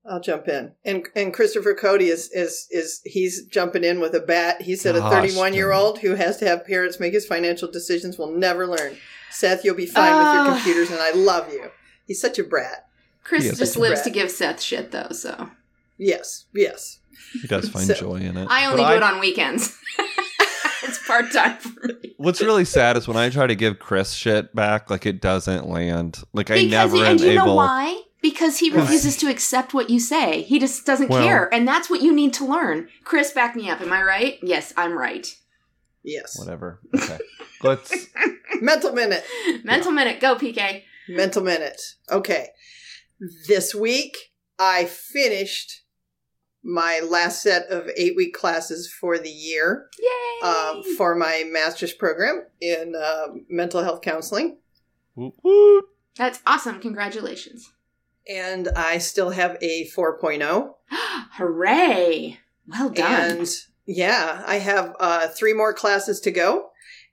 I'll 0.06 0.22
jump 0.22 0.48
in. 0.48 0.72
And 0.86 1.08
and 1.16 1.34
Christopher 1.34 1.76
Cody 1.76 2.08
is 2.08 2.30
is 2.32 2.68
is 2.72 3.02
he's 3.04 3.46
jumping 3.46 3.84
in 3.84 4.00
with 4.00 4.16
a 4.16 4.20
bat. 4.22 4.62
He 4.62 4.76
said 4.76 4.96
a 4.96 5.02
31 5.02 5.54
year 5.54 5.72
old 5.72 6.00
who 6.00 6.16
has 6.16 6.38
to 6.38 6.48
have 6.48 6.66
parents 6.66 7.00
make 7.00 7.14
his 7.14 7.26
financial 7.28 7.70
decisions 7.70 8.18
will 8.18 8.32
never 8.32 8.66
learn. 8.66 8.96
Seth, 9.30 9.64
you'll 9.64 9.76
be 9.76 9.86
fine 9.86 10.16
with 10.16 10.34
your 10.34 10.56
computers, 10.56 10.90
and 10.92 11.00
I 11.00 11.12
love 11.12 11.52
you. 11.54 11.70
He's 12.08 12.20
such 12.20 12.40
a 12.40 12.44
brat. 12.44 12.88
Chris 13.24 13.44
He 13.44 13.52
just 13.52 13.78
lives 13.78 13.96
brat. 14.02 14.04
to 14.06 14.10
give 14.10 14.32
Seth 14.32 14.62
shit 14.62 14.92
though, 14.92 15.10
so 15.12 15.52
Yes, 15.98 16.46
yes. 16.56 17.00
He 17.42 17.48
does 17.48 17.68
find 17.70 17.86
So- 17.86 17.94
joy 17.94 18.16
in 18.16 18.38
it. 18.38 18.48
I 18.50 18.66
only 18.66 18.82
But 18.82 18.90
do 18.92 18.96
it 18.98 19.04
on 19.04 19.20
weekends. 19.20 19.78
it's 20.90 21.06
part 21.08 21.32
time 21.32 21.58
for 21.58 21.88
me. 21.88 22.14
What's 22.18 22.42
really 22.42 22.66
sad 22.66 22.98
is 22.98 23.08
when 23.08 23.18
I 23.18 23.30
try 23.30 23.48
to 23.48 23.56
give 23.56 23.80
Chris 23.80 24.14
shit 24.14 24.54
back, 24.54 24.90
like 24.90 25.06
it 25.06 25.22
doesn't 25.22 25.68
land. 25.70 26.22
Like 26.34 26.52
I 26.52 26.64
never 26.64 26.96
he, 26.98 27.02
am 27.04 27.12
and 27.12 27.20
you 27.22 27.30
able. 27.32 27.46
know 27.46 27.56
why? 27.56 28.02
Because 28.22 28.58
he 28.60 28.70
refuses 28.70 29.16
to 29.18 29.28
accept 29.30 29.74
what 29.74 29.90
you 29.90 30.00
say. 30.00 30.42
He 30.42 30.60
just 30.60 30.86
doesn't 30.86 31.10
Well- 31.10 31.24
care, 31.24 31.54
and 31.54 31.66
that's 31.68 31.90
what 31.90 32.02
you 32.02 32.14
need 32.14 32.34
to 32.34 32.46
learn. 32.46 32.90
Chris, 33.06 33.32
back 33.32 33.56
me 33.56 33.70
up. 33.70 33.80
Am 33.80 33.94
I 33.94 34.04
right? 34.04 34.38
Yes, 34.44 34.74
I'm 34.76 34.98
right. 34.98 35.26
Yes. 36.04 36.38
Whatever. 36.38 36.80
Okay. 36.96 37.20
Let's. 37.64 38.08
Mental 38.62 38.92
minute. 38.94 39.24
Mental 39.64 39.92
minute, 39.92 40.20
go 40.20 40.36
PK. 40.36 40.84
Mental 41.08 41.42
minute. 41.44 41.82
Okay. 42.12 42.48
This 43.48 43.74
week, 43.74 44.18
I 44.58 44.86
finished 44.86 45.84
my 46.64 47.02
last 47.08 47.42
set 47.42 47.68
of 47.68 47.90
eight 47.96 48.16
week 48.16 48.34
classes 48.34 48.92
for 48.92 49.18
the 49.18 49.30
year 49.30 49.88
Yay! 50.00 50.48
um, 50.48 50.84
for 50.98 51.16
my 51.16 51.44
master's 51.48 51.94
program 51.94 52.44
in 52.62 52.94
uh, 52.96 53.28
mental 53.50 53.84
health 53.84 54.02
counseling. 54.02 54.58
Woot, 55.16 55.34
woot. 55.44 55.86
that's 56.16 56.42
awesome. 56.46 56.80
Congratulations. 56.80 57.72
And 58.28 58.68
I 58.76 59.00
still 59.00 59.32
have 59.32 59.58
a 59.62 59.90
4.0. 59.96 60.74
Hooray! 61.34 62.40
Well 62.68 62.90
done. 62.90 63.32
And 63.40 63.50
yeah, 63.86 64.44
I 64.46 64.60
have 64.60 64.96
uh, 65.00 65.28
three 65.30 65.54
more 65.54 65.74
classes 65.74 66.20
to 66.22 66.32
go. 66.32 66.70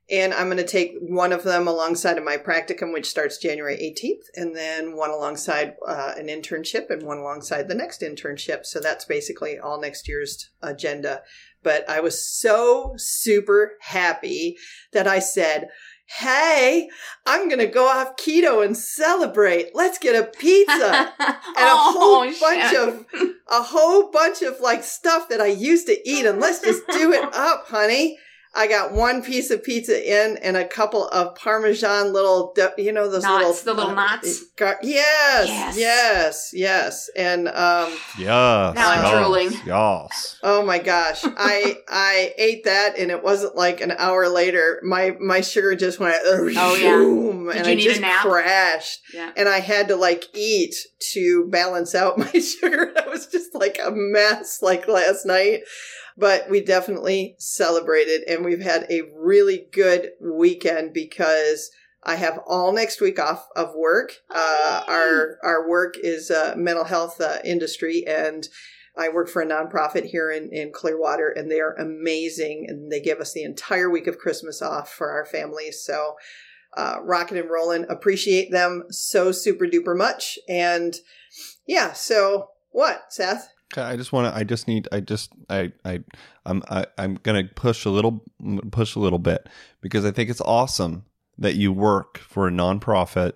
And 0.09 0.33
I'm 0.33 0.47
going 0.47 0.57
to 0.59 0.65
take 0.65 0.95
one 1.01 1.33
of 1.33 1.43
them 1.43 1.67
alongside 1.67 2.17
of 2.17 2.23
my 2.25 2.37
practicum, 2.37 2.93
which 2.93 3.09
starts 3.11 3.39
January 3.39 3.77
18th, 3.77 4.27
and 4.37 4.55
then 4.55 4.97
one 4.97 5.11
alongside 5.11 5.75
uh, 5.85 6.13
an 6.17 6.29
internship 6.29 6.91
and 6.91 7.03
one 7.03 7.19
alongside 7.19 7.67
the 7.67 7.75
next 7.75 8.03
internship. 8.03 8.65
So 8.67 8.79
that's 8.79 9.05
basically 9.05 9.59
all 9.59 9.81
next 9.81 10.07
year's 10.07 10.51
agenda. 10.63 11.23
But 11.65 11.89
I 11.91 11.99
was 11.99 12.25
so 12.25 12.95
super 12.97 13.73
happy 13.81 14.57
that 14.93 15.09
I 15.09 15.19
said, 15.19 15.71
Hey, 16.21 16.89
I'm 17.27 17.49
going 17.49 17.59
to 17.59 17.67
go 17.67 17.89
off 17.89 18.17
keto 18.17 18.65
and 18.65 18.77
celebrate. 18.77 19.75
Let's 19.75 19.99
get 19.99 20.15
a 20.15 20.29
pizza 20.29 21.13
and 21.19 21.37
a 21.57 21.77
whole 21.77 22.23
Oh, 22.23 22.35
bunch 22.41 22.71
shit. 22.71 22.79
of 22.79 23.07
a 23.51 23.63
whole 23.63 24.13
bunch 24.13 24.43
of 24.43 24.61
like 24.61 24.85
stuff 24.85 25.29
that 25.31 25.41
I 25.41 25.47
used 25.49 25.89
to 25.89 26.09
eat 26.09 26.25
and 26.25 26.39
let's 26.39 26.61
just 26.61 26.87
do 26.93 27.13
it 27.13 27.25
up, 27.35 27.67
honey. 27.67 28.19
I 28.55 28.67
got 28.69 28.93
one 28.93 29.23
piece 29.23 29.51
of 29.51 29.63
pizza 29.63 29.97
in 30.03 30.39
and 30.39 30.57
a 30.57 30.67
couple 30.67 31.09
of 31.09 31.35
Parmesan 31.35 32.15
little, 32.15 32.55
you 32.79 32.91
know, 32.91 33.11
those 33.11 33.23
Knots, 33.23 33.67
little 33.67 33.75
the 33.75 33.81
little 33.83 33.95
knots? 33.95 34.45
gar- 34.57 34.79
yes, 34.83 35.49
Yes. 35.49 35.77
yes, 35.79 36.51
yes, 36.55 37.11
and 37.15 37.49
um, 37.49 37.93
Yes. 38.19 38.75
Now 38.75 38.91
I'm 38.91 39.03
yes, 39.03 39.13
drooling. 39.13 39.51
Yes. 39.67 40.39
oh 40.43 40.65
my 40.65 40.79
gosh, 40.79 41.21
I 41.25 41.77
I 41.89 42.33
ate 42.39 42.65
that 42.65 42.97
and 42.99 43.11
it 43.11 43.23
wasn't 43.23 43.57
like 43.57 43.83
an 43.83 43.93
hour 43.93 44.27
later. 44.29 44.81
My 44.83 45.17
my 45.21 45.43
sugar 45.43 45.75
just 45.77 46.01
went 46.01 46.17
oh 46.25 46.47
yeah. 46.47 47.53
Did 47.53 47.57
and 47.59 47.67
you 47.67 47.73
I 47.73 47.75
need 47.75 47.87
a 47.87 47.91
just 47.91 48.01
nap? 48.01 48.23
crashed 48.23 49.01
yeah. 49.13 49.33
and 49.37 49.49
I 49.51 49.59
had 49.61 49.89
to 49.89 49.97
like 49.97 50.25
eat 50.35 50.75
to 51.13 51.47
balance 51.51 51.95
out 51.95 52.17
my 52.19 52.31
sugar. 52.33 52.91
I 52.97 53.07
was 53.09 53.27
just 53.27 53.55
like 53.55 53.79
a 53.85 53.91
mess 53.91 54.63
like 54.63 54.89
last 54.89 55.27
night. 55.27 55.61
But 56.17 56.49
we 56.49 56.63
definitely 56.63 57.37
celebrated 57.39 58.23
and 58.27 58.45
we've 58.45 58.63
had 58.63 58.87
a 58.91 59.03
really 59.15 59.69
good 59.73 60.13
weekend 60.21 60.95
because 60.95 61.71
I 62.03 62.15
have 62.15 62.39
all 62.47 62.73
next 62.73 63.01
week 63.01 63.19
off 63.19 63.49
of 63.55 63.75
work. 63.75 64.13
Uh, 64.35 64.83
our 64.89 65.39
our 65.43 65.69
work 65.69 65.97
is 66.01 66.31
uh, 66.31 66.55
mental 66.57 66.85
health 66.85 67.21
uh, 67.21 67.39
industry 67.45 68.05
and 68.07 68.49
I 68.97 69.11
work 69.11 69.29
for 69.29 69.43
a 69.43 69.47
nonprofit 69.47 70.07
here 70.07 70.31
in, 70.31 70.51
in 70.53 70.73
Clearwater 70.73 71.29
and 71.29 71.51
they 71.51 71.61
are 71.61 71.75
amazing 71.75 72.67
and 72.69 72.91
they 72.91 73.01
give 73.01 73.19
us 73.19 73.33
the 73.33 73.43
entire 73.43 73.91
week 73.91 74.07
of 74.07 74.19
Christmas 74.19 74.63
off 74.63 74.91
for 74.91 75.11
our 75.11 75.27
families. 75.27 75.83
So 75.85 76.15
uh, 76.77 76.99
rocking 77.03 77.39
and 77.39 77.51
rolling. 77.51 77.87
Appreciate 77.89 78.51
them 78.51 78.85
so 78.91 79.33
super 79.33 79.67
duper 79.67 79.97
much. 79.97 80.39
And 80.49 80.95
yeah, 81.67 81.93
so 81.93 82.51
what, 82.71 83.05
Seth? 83.11 83.53
I 83.77 83.97
just 83.97 84.13
want 84.13 84.33
to. 84.33 84.39
I 84.39 84.45
just 84.45 84.69
need. 84.69 84.89
I 84.93 85.01
just. 85.01 85.33
I. 85.51 85.73
I. 85.85 86.01
I'm. 86.45 86.63
I, 86.69 86.87
I'm 86.99 87.19
gonna 87.23 87.45
push 87.45 87.85
a 87.85 87.91
little. 87.91 88.25
Push 88.71 88.95
a 88.95 89.01
little 89.01 89.19
bit 89.19 89.49
because 89.81 90.05
I 90.05 90.11
think 90.11 90.31
it's 90.31 90.41
awesome 90.41 91.05
that 91.39 91.57
you 91.57 91.73
work 91.73 92.19
for 92.19 92.49
a 92.49 92.51
nonprofit 92.51 93.33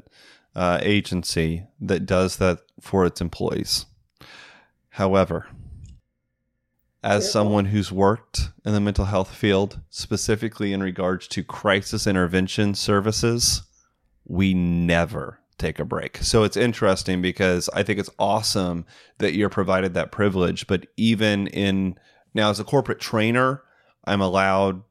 uh, 0.55 0.79
agency 0.83 1.65
that 1.81 2.07
does 2.07 2.37
that 2.37 2.61
for 2.81 3.05
its 3.05 3.21
employees. 3.21 3.87
However, 4.91 5.49
as 7.03 7.31
someone 7.31 7.67
who's 7.67 7.93
worked 7.93 8.51
in 8.65 8.73
the 8.73 8.81
mental 8.81 9.07
health 9.07 9.35
field, 9.35 9.81
specifically 9.91 10.73
in 10.73 10.83
regards 10.83 11.27
to 11.29 11.43
crisis 11.43 12.07
intervention 12.07 12.75
services, 12.75 13.63
we 14.27 14.55
never 14.55 15.40
take 15.61 15.79
a 15.79 15.85
break. 15.85 16.19
So 16.19 16.43
it's 16.43 16.57
interesting 16.57 17.23
because 17.23 17.69
I 17.75 17.83
think 17.83 17.99
it's 17.99 18.11
awesome 18.19 18.85
that 19.19 19.35
you're 19.35 19.49
provided 19.49 19.95
that 19.95 20.11
privilege. 20.11 20.67
But 20.67 20.87
even 20.97 21.47
in 21.49 21.99
now, 22.35 22.51
as 22.51 22.61
a 22.61 22.65
corporate 22.65 23.01
trainer, 23.01 23.63
I'm 24.05 24.21
allowed 24.21 24.83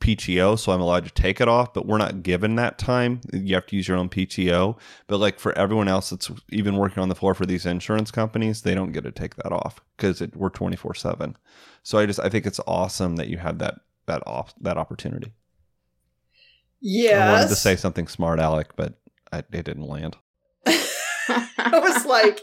PTO, 0.00 0.58
so 0.58 0.72
I'm 0.72 0.80
allowed 0.80 1.04
to 1.04 1.10
take 1.10 1.40
it 1.40 1.48
off, 1.48 1.74
but 1.74 1.86
we're 1.86 1.98
not 1.98 2.22
given 2.22 2.56
that 2.56 2.78
time. 2.78 3.20
You 3.32 3.54
have 3.54 3.66
to 3.66 3.76
use 3.76 3.86
your 3.86 3.96
own 3.96 4.08
PTO. 4.08 4.76
But 5.06 5.18
like 5.18 5.38
for 5.38 5.56
everyone 5.56 5.88
else 5.88 6.10
that's 6.10 6.30
even 6.50 6.76
working 6.76 7.02
on 7.02 7.08
the 7.08 7.14
floor 7.14 7.34
for 7.34 7.46
these 7.46 7.66
insurance 7.66 8.10
companies, 8.10 8.62
they 8.62 8.74
don't 8.74 8.92
get 8.92 9.04
to 9.04 9.12
take 9.12 9.36
that 9.36 9.52
off 9.52 9.80
because 9.96 10.22
we're 10.34 10.48
24 10.50 10.94
seven. 10.94 11.36
So 11.82 11.98
I 11.98 12.06
just 12.06 12.20
I 12.20 12.28
think 12.28 12.46
it's 12.46 12.60
awesome 12.66 13.16
that 13.16 13.28
you 13.28 13.38
have 13.38 13.58
that 13.58 13.80
that 14.06 14.22
off 14.26 14.54
that 14.60 14.76
opportunity. 14.76 15.32
Yes. 16.80 17.28
I 17.28 17.32
wanted 17.32 17.48
to 17.48 17.56
say 17.56 17.76
something 17.76 18.08
smart, 18.08 18.40
Alec, 18.40 18.74
but 18.74 18.94
I, 19.32 19.38
it 19.38 19.50
didn't 19.64 19.86
land. 19.86 20.16
I 20.66 21.78
was 21.78 22.04
like, 22.06 22.40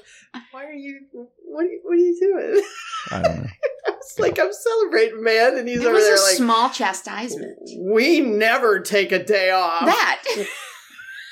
why 0.52 0.66
are 0.66 0.72
you, 0.74 1.00
what 1.12 1.66
are 1.66 1.68
you, 1.68 1.82
what 1.84 1.94
are 1.94 1.96
you 1.98 2.20
doing? 2.20 2.64
I 3.12 3.22
don't 3.22 3.38
know. 3.44 3.48
I 3.88 3.92
was 3.92 4.20
like, 4.20 4.40
I'm 4.40 4.52
celebrating, 4.54 5.24
man. 5.24 5.58
And 5.58 5.68
he's 5.68 5.82
It 5.82 5.86
over 5.86 5.94
was 5.96 6.04
there 6.06 6.16
a 6.16 6.22
like, 6.22 6.36
small 6.36 6.70
chastisement. 6.70 7.58
we 7.80 8.20
never 8.22 8.80
take 8.80 9.12
a 9.12 9.24
day 9.24 9.52
off. 9.52 9.86
That. 9.86 10.24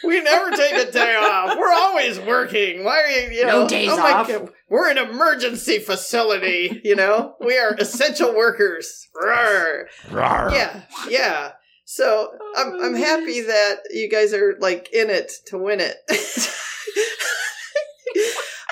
We 0.04 0.22
never 0.22 0.52
take 0.52 0.74
a 0.74 0.92
day 0.92 1.16
off. 1.16 1.58
We're 1.58 1.74
always 1.74 2.20
working. 2.20 2.84
Why 2.84 3.02
are 3.02 3.08
you, 3.08 3.32
you 3.40 3.46
No 3.48 3.52
know? 3.62 3.64
Oh 3.64 3.68
days 3.68 3.90
oh 3.90 4.00
off. 4.00 4.28
God. 4.28 4.50
We're 4.70 4.92
an 4.92 5.00
emergency 5.00 5.80
facility, 5.80 6.80
you 6.84 6.96
know? 6.96 7.36
We 7.44 7.58
are 7.58 7.74
essential 7.74 8.36
workers. 8.36 9.08
Rawr. 9.20 9.86
Yeah, 10.12 10.82
yeah. 11.10 11.52
So 11.86 12.32
I'm 12.58 12.74
Oh, 12.74 12.86
I'm 12.86 12.96
happy 12.96 13.42
that 13.42 13.84
you 13.92 14.10
guys 14.10 14.34
are 14.34 14.58
like 14.60 14.92
in 14.92 15.10
it 15.10 15.32
to 15.46 15.58
win 15.58 15.80
it. 15.80 15.98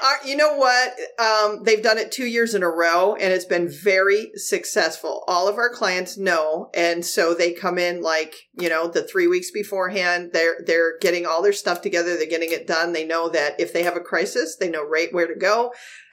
Uh, 0.03 0.15
you 0.25 0.35
know 0.35 0.57
what? 0.57 0.95
Um, 1.17 1.63
they've 1.63 1.81
done 1.81 1.97
it 1.97 2.11
two 2.11 2.25
years 2.25 2.53
in 2.53 2.61
a 2.61 2.67
row, 2.67 3.15
and 3.15 3.31
it's 3.31 3.45
been 3.45 3.69
very 3.69 4.31
successful. 4.35 5.23
All 5.29 5.47
of 5.47 5.55
our 5.55 5.69
clients 5.69 6.17
know, 6.17 6.69
and 6.73 7.05
so 7.05 7.33
they 7.33 7.53
come 7.53 7.77
in 7.77 8.01
like 8.01 8.35
you 8.59 8.67
know 8.67 8.89
the 8.89 9.01
three 9.01 9.27
weeks 9.27 9.49
beforehand. 9.49 10.31
They're 10.33 10.57
they're 10.65 10.97
getting 10.99 11.25
all 11.25 11.41
their 11.41 11.53
stuff 11.53 11.81
together. 11.81 12.17
They're 12.17 12.25
getting 12.25 12.51
it 12.51 12.67
done. 12.67 12.91
They 12.91 13.05
know 13.05 13.29
that 13.29 13.57
if 13.61 13.71
they 13.71 13.83
have 13.83 13.95
a 13.95 14.01
crisis, 14.01 14.57
they 14.59 14.67
know 14.67 14.85
right 14.85 15.07
where 15.13 15.27
to 15.27 15.39
go, 15.39 15.71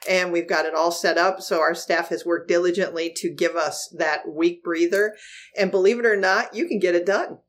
and 0.09 0.31
we've 0.31 0.47
got 0.47 0.65
it 0.65 0.73
all 0.73 0.91
set 0.91 1.17
up. 1.17 1.41
So 1.41 1.59
our 1.59 1.75
staff 1.75 2.07
has 2.09 2.25
worked 2.25 2.47
diligently 2.47 3.11
to 3.17 3.29
give 3.29 3.57
us 3.57 3.93
that 3.97 4.21
week 4.25 4.63
breather. 4.63 5.15
And 5.57 5.69
believe 5.69 5.99
it 5.99 6.05
or 6.05 6.15
not, 6.15 6.55
you 6.55 6.65
can 6.65 6.79
get 6.79 6.95
it 6.95 7.05
done. 7.05 7.39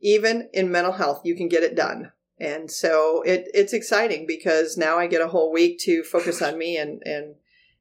Even 0.00 0.48
in 0.52 0.72
mental 0.72 0.94
health, 0.94 1.20
you 1.22 1.36
can 1.36 1.46
get 1.46 1.62
it 1.62 1.76
done. 1.76 2.10
And 2.40 2.70
so 2.70 3.22
it 3.22 3.48
it's 3.52 3.72
exciting 3.72 4.26
because 4.26 4.76
now 4.78 4.98
I 4.98 5.06
get 5.06 5.20
a 5.20 5.28
whole 5.28 5.52
week 5.52 5.78
to 5.80 6.02
focus 6.02 6.40
on 6.40 6.56
me 6.58 6.76
and 6.76 7.02
and 7.04 7.34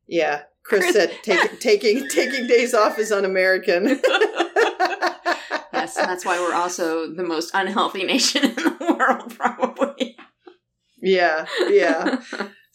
yeah, 0.07 0.43
Chris, 0.63 0.81
Chris- 0.83 0.95
said 0.95 1.11
take, 1.23 1.59
taking 1.59 2.07
taking 2.09 2.47
days 2.47 2.73
off 2.73 2.99
is 2.99 3.11
un-American. 3.11 3.99
Yes, 5.71 5.97
and 5.97 6.09
that's 6.09 6.25
why 6.25 6.37
we're 6.39 6.53
also 6.53 7.07
the 7.11 7.23
most 7.23 7.51
unhealthy 7.53 8.03
nation 8.03 8.43
in 8.43 8.55
the 8.55 8.95
world, 8.99 9.33
probably. 9.37 10.17
yeah, 11.01 11.45
yeah. 11.69 12.21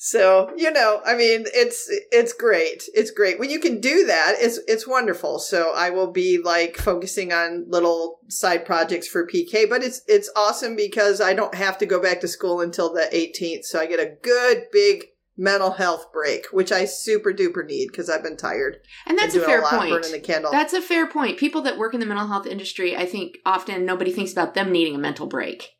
So 0.04 0.52
you 0.54 0.70
know, 0.70 1.00
I 1.06 1.14
mean, 1.14 1.46
it's 1.54 1.88
it's 2.12 2.34
great. 2.34 2.84
It's 2.92 3.10
great 3.10 3.38
when 3.38 3.48
you 3.48 3.58
can 3.58 3.80
do 3.80 4.04
that. 4.04 4.34
It's 4.36 4.58
it's 4.68 4.86
wonderful. 4.86 5.38
So 5.38 5.72
I 5.74 5.88
will 5.88 6.12
be 6.12 6.36
like 6.36 6.76
focusing 6.76 7.32
on 7.32 7.64
little 7.70 8.20
side 8.28 8.66
projects 8.66 9.08
for 9.08 9.26
PK, 9.26 9.66
but 9.66 9.82
it's 9.82 10.02
it's 10.06 10.30
awesome 10.36 10.76
because 10.76 11.22
I 11.22 11.32
don't 11.32 11.54
have 11.54 11.78
to 11.78 11.86
go 11.86 12.02
back 12.02 12.20
to 12.20 12.28
school 12.28 12.60
until 12.60 12.92
the 12.92 13.08
18th. 13.14 13.64
So 13.64 13.80
I 13.80 13.86
get 13.86 13.98
a 13.98 14.14
good 14.22 14.64
big 14.70 15.06
mental 15.38 15.70
health 15.70 16.12
break, 16.12 16.48
which 16.52 16.70
I 16.70 16.84
super 16.84 17.32
duper 17.32 17.64
need 17.64 17.86
because 17.86 18.10
I've 18.10 18.22
been 18.22 18.36
tired. 18.36 18.80
And 19.06 19.18
that's 19.18 19.34
a 19.34 19.40
fair 19.40 19.62
lot, 19.62 19.78
point. 19.78 19.90
Burning 19.90 20.12
the 20.12 20.20
candle. 20.20 20.52
That's 20.52 20.74
a 20.74 20.82
fair 20.82 21.06
point. 21.06 21.38
People 21.38 21.62
that 21.62 21.78
work 21.78 21.94
in 21.94 22.00
the 22.00 22.06
mental 22.06 22.28
health 22.28 22.46
industry, 22.46 22.94
I 22.94 23.06
think 23.06 23.38
often 23.46 23.86
nobody 23.86 24.12
thinks 24.12 24.32
about 24.32 24.52
them 24.52 24.70
needing 24.70 24.94
a 24.94 24.98
mental 24.98 25.26
break. 25.26 25.70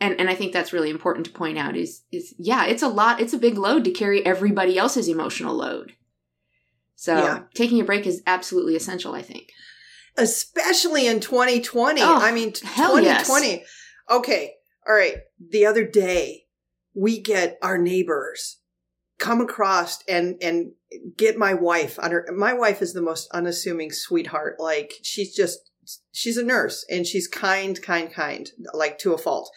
And 0.00 0.18
and 0.20 0.30
I 0.30 0.34
think 0.34 0.52
that's 0.52 0.72
really 0.72 0.90
important 0.90 1.26
to 1.26 1.32
point 1.32 1.58
out 1.58 1.76
is 1.76 2.02
is 2.12 2.34
yeah, 2.38 2.66
it's 2.66 2.82
a 2.82 2.88
lot, 2.88 3.20
it's 3.20 3.32
a 3.32 3.38
big 3.38 3.58
load 3.58 3.84
to 3.84 3.90
carry 3.90 4.24
everybody 4.24 4.78
else's 4.78 5.08
emotional 5.08 5.54
load. 5.56 5.92
So 6.94 7.16
Yeah. 7.16 7.42
taking 7.54 7.80
a 7.80 7.84
break 7.84 8.06
is 8.06 8.22
absolutely 8.26 8.76
essential, 8.76 9.14
I 9.14 9.22
think. 9.22 9.50
especially 10.16 11.06
in 11.06 11.20
2020. 11.20 12.00
Oh, 12.02 12.16
I 12.20 12.32
mean, 12.32 12.52
t- 12.52 12.66
hell 12.66 13.00
yes. 13.00 13.26
2020. 13.26 13.64
Okay. 14.10 14.54
All 14.88 14.94
right. 14.94 15.18
The 15.50 15.64
other 15.66 15.86
day, 15.86 16.46
we 16.94 17.20
get 17.20 17.56
our 17.62 17.78
neighbors 17.78 18.58
come 19.18 19.40
across 19.40 20.02
and, 20.08 20.36
and 20.42 20.72
get 21.16 21.36
my 21.36 21.54
wife 21.54 21.98
on 22.00 22.10
her. 22.10 22.26
My 22.34 22.52
wife 22.52 22.82
is 22.82 22.94
the 22.94 23.02
most 23.02 23.28
unassuming 23.32 23.92
sweetheart. 23.92 24.56
Like 24.58 24.94
she's 25.02 25.34
just, 25.36 25.70
she's 26.10 26.36
a 26.36 26.44
nurse 26.44 26.84
and 26.90 27.06
she's 27.06 27.28
kind, 27.28 27.80
kind, 27.80 28.12
kind, 28.12 28.50
like 28.74 28.98
to 28.98 29.12
a 29.12 29.18
fault. 29.18 29.50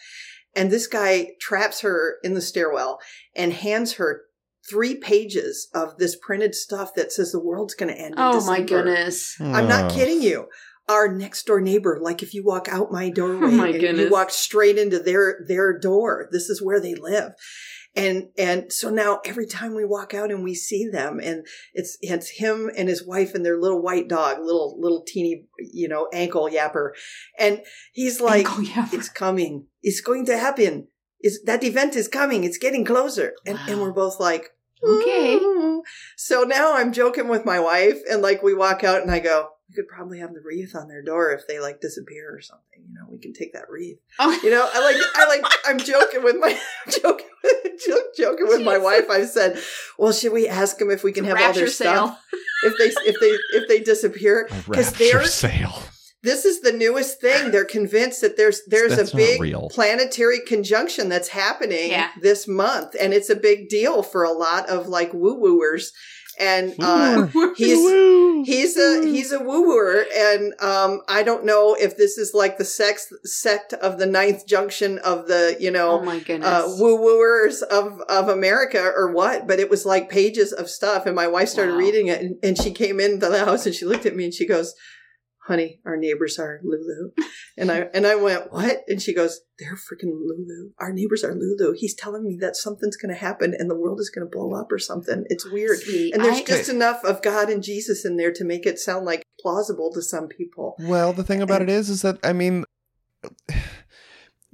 And 0.54 0.70
this 0.70 0.86
guy 0.86 1.30
traps 1.40 1.80
her 1.80 2.16
in 2.22 2.34
the 2.34 2.40
stairwell 2.40 3.00
and 3.34 3.52
hands 3.52 3.94
her 3.94 4.22
three 4.68 4.94
pages 4.94 5.68
of 5.74 5.98
this 5.98 6.14
printed 6.16 6.54
stuff 6.54 6.94
that 6.94 7.10
says 7.12 7.32
the 7.32 7.40
world's 7.40 7.74
going 7.74 7.92
to 7.92 7.98
end. 8.00 8.14
in 8.14 8.20
Oh 8.20 8.44
my 8.46 8.60
December. 8.60 8.84
goodness. 8.84 9.36
I'm 9.40 9.66
not 9.68 9.90
Oh. 9.90 9.94
kidding 9.94 10.22
you. 10.22 10.46
Our 10.88 11.08
next 11.12 11.46
door 11.46 11.60
neighbor, 11.60 11.98
like 12.00 12.22
if 12.22 12.34
you 12.34 12.44
walk 12.44 12.68
out 12.68 12.92
my 12.92 13.08
doorway, 13.14 13.46
Oh 13.46 13.50
my 13.50 13.68
and 13.68 13.80
goodness. 13.80 14.04
you 14.04 14.10
walk 14.10 14.30
straight 14.30 14.78
into 14.78 14.98
their 14.98 15.44
their 15.48 15.76
door. 15.78 16.28
This 16.32 16.48
is 16.50 16.60
where 16.62 16.80
they 16.80 16.94
live. 16.94 17.32
And 17.94 18.28
and 18.38 18.72
so 18.72 18.88
now 18.88 19.20
every 19.24 19.46
time 19.46 19.74
we 19.74 19.84
walk 19.84 20.14
out 20.14 20.30
and 20.30 20.42
we 20.42 20.54
see 20.54 20.88
them, 20.88 21.20
and 21.22 21.46
it's 21.74 21.98
it's 22.00 22.30
him 22.30 22.70
and 22.76 22.88
his 22.88 23.06
wife 23.06 23.34
and 23.34 23.44
their 23.44 23.60
little 23.60 23.82
white 23.82 24.08
dog, 24.08 24.38
little 24.40 24.80
little 24.80 25.02
teeny, 25.06 25.44
you 25.58 25.88
know, 25.88 26.08
ankle 26.12 26.48
yapper, 26.48 26.92
and 27.38 27.60
he's 27.92 28.20
like. 28.20 28.46
"It's 28.92 29.10
coming. 29.10 29.66
It's 29.82 30.00
going 30.00 30.24
to 30.26 30.38
happen. 30.38 30.88
Is 31.20 31.42
that 31.44 31.62
event 31.64 31.94
is 31.94 32.08
coming? 32.08 32.44
It's 32.44 32.58
getting 32.58 32.84
closer." 32.84 33.34
And 33.44 33.58
and 33.68 33.80
we're 33.82 33.92
both 33.92 34.18
like, 34.18 34.56
Okay. 34.82 35.34
"Ooh." 35.36 35.82
So 36.16 36.44
now 36.44 36.74
I'm 36.74 36.92
joking 36.92 37.28
with 37.28 37.44
my 37.44 37.60
wife, 37.60 38.00
and 38.10 38.22
like 38.22 38.42
we 38.42 38.54
walk 38.54 38.82
out, 38.84 39.02
and 39.02 39.10
I 39.10 39.18
go, 39.18 39.50
"We 39.74 39.82
could 39.82 39.88
probably 39.88 40.18
have 40.18 40.34
the 40.34 40.40
wreath 40.44 40.74
on 40.76 40.88
their 40.88 41.02
door 41.02 41.32
if 41.32 41.46
they 41.46 41.58
like 41.60 41.80
disappear 41.80 42.34
or 42.34 42.40
something. 42.40 42.84
You 42.86 42.94
know, 42.94 43.06
we 43.10 43.18
can 43.18 43.32
take 43.32 43.52
that 43.54 43.70
wreath." 43.70 43.98
Oh, 44.18 44.38
You 44.42 44.50
know, 44.50 44.68
I 44.72 44.80
like, 44.80 44.96
I 45.14 45.26
like, 45.28 45.52
I'm 45.66 45.78
joking 45.78 46.22
with 46.22 46.36
my, 46.38 46.58
joking, 46.90 47.26
joking 48.16 48.48
with 48.48 48.62
my 48.62 48.78
wife. 48.78 49.08
I 49.10 49.24
said, 49.24 49.58
"Well, 49.98 50.12
should 50.12 50.32
we 50.32 50.48
ask 50.48 50.78
them 50.78 50.90
if 50.90 51.02
we 51.04 51.12
can 51.12 51.24
have 51.24 51.40
all 51.40 51.52
their 51.52 51.66
sale. 51.68 52.08
stuff 52.08 52.24
if 52.64 52.74
they, 52.78 53.10
if 53.10 53.20
they, 53.20 53.58
if 53.58 53.68
they 53.68 53.80
disappear?" 53.80 54.46
A 54.50 54.54
Because 54.68 54.90
rapture 54.90 55.18
they're 55.18 55.24
sale. 55.24 55.82
this 56.22 56.44
is 56.44 56.60
the 56.60 56.72
newest 56.72 57.20
thing. 57.20 57.50
They're 57.50 57.64
convinced 57.64 58.20
that 58.20 58.36
there's 58.36 58.62
there's 58.66 58.96
That's 58.96 59.12
a 59.12 59.16
big 59.16 59.40
real. 59.40 59.68
planetary 59.70 60.40
conjunction 60.46 61.08
that's 61.08 61.28
happening 61.28 61.90
Yeah. 61.90 62.10
this 62.20 62.46
month, 62.46 62.94
and 63.00 63.12
it's 63.12 63.30
a 63.30 63.36
big 63.36 63.68
deal 63.68 64.02
for 64.02 64.22
a 64.24 64.32
lot 64.32 64.68
of 64.68 64.86
like 64.88 65.12
woo 65.14 65.34
wooers. 65.40 65.92
And 66.42 66.74
uh, 66.80 67.28
he's 67.56 67.78
he's 68.44 68.76
a 68.76 69.06
he's 69.06 69.30
a 69.32 69.38
woo 69.38 69.62
wooer, 69.68 70.04
and 70.12 70.52
um, 70.60 71.00
I 71.08 71.22
don't 71.22 71.44
know 71.44 71.74
if 71.78 71.96
this 71.96 72.18
is 72.18 72.32
like 72.34 72.58
the 72.58 72.64
sex 72.64 73.12
sect 73.24 73.72
of 73.74 73.98
the 73.98 74.06
ninth 74.06 74.46
junction 74.46 74.98
of 74.98 75.28
the 75.28 75.56
you 75.60 75.70
know 75.70 76.00
Oh 76.00 76.04
my 76.04 76.18
goodness. 76.18 76.48
uh, 76.48 76.76
woo 76.80 76.96
wooers 77.00 77.62
of, 77.62 78.00
of 78.08 78.28
America 78.28 78.82
or 78.96 79.12
what, 79.12 79.46
but 79.46 79.60
it 79.60 79.70
was 79.70 79.86
like 79.86 80.08
pages 80.10 80.52
of 80.52 80.68
stuff. 80.68 81.06
And 81.06 81.14
my 81.14 81.28
wife 81.28 81.48
started 81.48 81.72
Wow. 81.72 81.78
reading 81.78 82.08
it 82.08 82.20
and, 82.20 82.36
and 82.42 82.58
she 82.58 82.72
came 82.72 82.98
into 82.98 83.28
the 83.28 83.44
house 83.44 83.64
and 83.66 83.74
she 83.74 83.84
looked 83.84 84.04
at 84.06 84.16
me 84.16 84.24
and 84.24 84.34
she 84.34 84.46
goes, 84.46 84.74
honey, 85.46 85.80
our 85.84 85.96
neighbors 85.96 86.38
are 86.38 86.60
Lulu. 86.62 87.10
And 87.56 87.70
I, 87.70 87.80
and 87.92 88.06
I 88.06 88.14
went, 88.14 88.52
what? 88.52 88.82
And 88.88 89.02
she 89.02 89.12
goes, 89.12 89.40
they're 89.58 89.74
freaking 89.74 90.12
Lulu. 90.12 90.70
Our 90.78 90.92
neighbors 90.92 91.24
are 91.24 91.34
Lulu. 91.34 91.74
He's 91.76 91.94
telling 91.94 92.24
me 92.24 92.38
that 92.40 92.56
something's 92.56 92.96
going 92.96 93.12
to 93.12 93.20
happen 93.20 93.54
and 93.58 93.68
the 93.68 93.78
world 93.78 94.00
is 94.00 94.08
going 94.10 94.26
to 94.26 94.30
blow 94.30 94.54
up 94.54 94.70
or 94.70 94.78
something. 94.78 95.24
It's 95.28 95.44
weird. 95.50 95.78
See, 95.80 96.12
And 96.12 96.24
there's 96.24 96.38
I- 96.38 96.44
just 96.44 96.68
enough 96.70 97.04
of 97.04 97.22
God 97.22 97.50
and 97.50 97.62
Jesus 97.62 98.04
in 98.04 98.16
there 98.16 98.32
to 98.32 98.44
make 98.44 98.66
it 98.66 98.78
sound 98.78 99.04
like 99.04 99.22
plausible 99.40 99.92
to 99.94 100.02
some 100.02 100.28
people. 100.28 100.76
Well, 100.78 101.12
the 101.12 101.24
thing 101.24 101.42
about 101.42 101.60
it 101.62 101.68
is, 101.68 101.90
is 101.90 102.02
that 102.02 102.18
I 102.22 102.32
mean, 102.32 102.64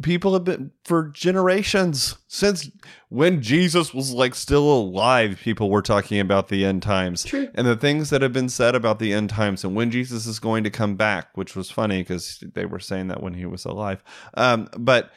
people 0.02 0.32
have 0.32 0.44
been 0.44 0.70
for 0.84 1.08
generations 1.08 2.16
since 2.28 2.70
when 3.08 3.42
Jesus 3.42 3.92
was 3.92 4.12
like 4.12 4.34
still 4.34 4.70
alive. 4.70 5.38
People 5.42 5.70
were 5.70 5.82
talking 5.82 6.20
about 6.20 6.48
the 6.48 6.64
end 6.64 6.82
times 6.82 7.24
True. 7.24 7.48
and 7.54 7.66
the 7.66 7.76
things 7.76 8.10
that 8.10 8.22
have 8.22 8.32
been 8.32 8.48
said 8.48 8.74
about 8.74 8.98
the 8.98 9.12
end 9.12 9.30
times 9.30 9.64
and 9.64 9.74
when 9.74 9.90
Jesus 9.90 10.26
is 10.26 10.38
going 10.38 10.64
to 10.64 10.70
come 10.70 10.94
back, 10.94 11.36
which 11.36 11.56
was 11.56 11.70
funny 11.70 12.02
because 12.02 12.42
they 12.54 12.64
were 12.64 12.78
saying 12.78 13.08
that 13.08 13.22
when 13.22 13.34
he 13.34 13.46
was 13.46 13.64
alive. 13.64 14.02
Um, 14.34 14.68
but 14.76 15.10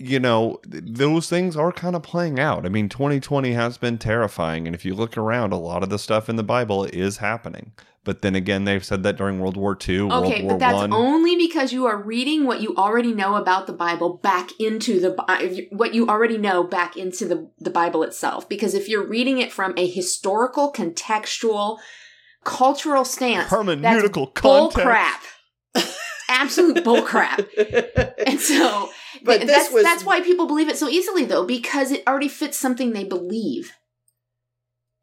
you 0.00 0.20
know, 0.20 0.60
those 0.64 1.28
things 1.28 1.56
are 1.56 1.72
kind 1.72 1.96
of 1.96 2.04
playing 2.04 2.38
out. 2.38 2.64
I 2.64 2.68
mean, 2.68 2.88
2020 2.88 3.52
has 3.52 3.78
been 3.78 3.98
terrifying. 3.98 4.66
And 4.66 4.74
if 4.74 4.84
you 4.84 4.94
look 4.94 5.18
around, 5.18 5.52
a 5.52 5.56
lot 5.56 5.82
of 5.82 5.90
the 5.90 5.98
stuff 5.98 6.28
in 6.28 6.36
the 6.36 6.44
Bible 6.44 6.84
is 6.84 7.16
happening. 7.16 7.72
But 8.04 8.22
then 8.22 8.34
again, 8.34 8.64
they've 8.64 8.84
said 8.84 9.02
that 9.02 9.16
during 9.18 9.38
World 9.38 9.56
War 9.58 9.76
II, 9.86 10.00
Okay, 10.10 10.42
War 10.42 10.52
but 10.52 10.58
that's 10.60 10.74
One. 10.76 10.92
only 10.94 11.36
because 11.36 11.72
you 11.74 11.84
are 11.86 12.00
reading 12.00 12.46
what 12.46 12.62
you 12.62 12.74
already 12.76 13.12
know 13.12 13.34
about 13.34 13.66
the 13.66 13.72
Bible 13.74 14.16
back 14.22 14.50
into 14.58 14.98
the 14.98 15.66
what 15.70 15.92
you 15.94 16.08
already 16.08 16.38
know 16.38 16.62
back 16.64 16.96
into 16.96 17.26
the 17.26 17.50
the 17.58 17.70
Bible 17.70 18.02
itself. 18.02 18.48
Because 18.48 18.72
if 18.74 18.88
you're 18.88 19.06
reading 19.06 19.38
it 19.38 19.52
from 19.52 19.74
a 19.76 19.86
historical, 19.86 20.72
contextual, 20.72 21.78
cultural 22.44 23.04
stance, 23.04 23.50
Hermeneutical 23.50 24.32
that's 24.32 24.42
bull 24.42 24.70
context. 24.70 24.80
crap, 24.86 25.22
absolute 26.28 26.84
bull 26.84 27.02
crap. 27.02 27.40
And 28.26 28.40
so, 28.40 28.90
But 29.24 29.38
th- 29.38 29.46
this 29.46 29.56
that's 29.64 29.72
was- 29.72 29.82
that's 29.84 30.04
why 30.04 30.20
people 30.20 30.46
believe 30.46 30.68
it 30.68 30.76
so 30.76 30.88
easily, 30.88 31.24
though, 31.24 31.44
because 31.46 31.90
it 31.90 32.02
already 32.06 32.28
fits 32.28 32.58
something 32.58 32.92
they 32.92 33.04
believe. 33.04 33.72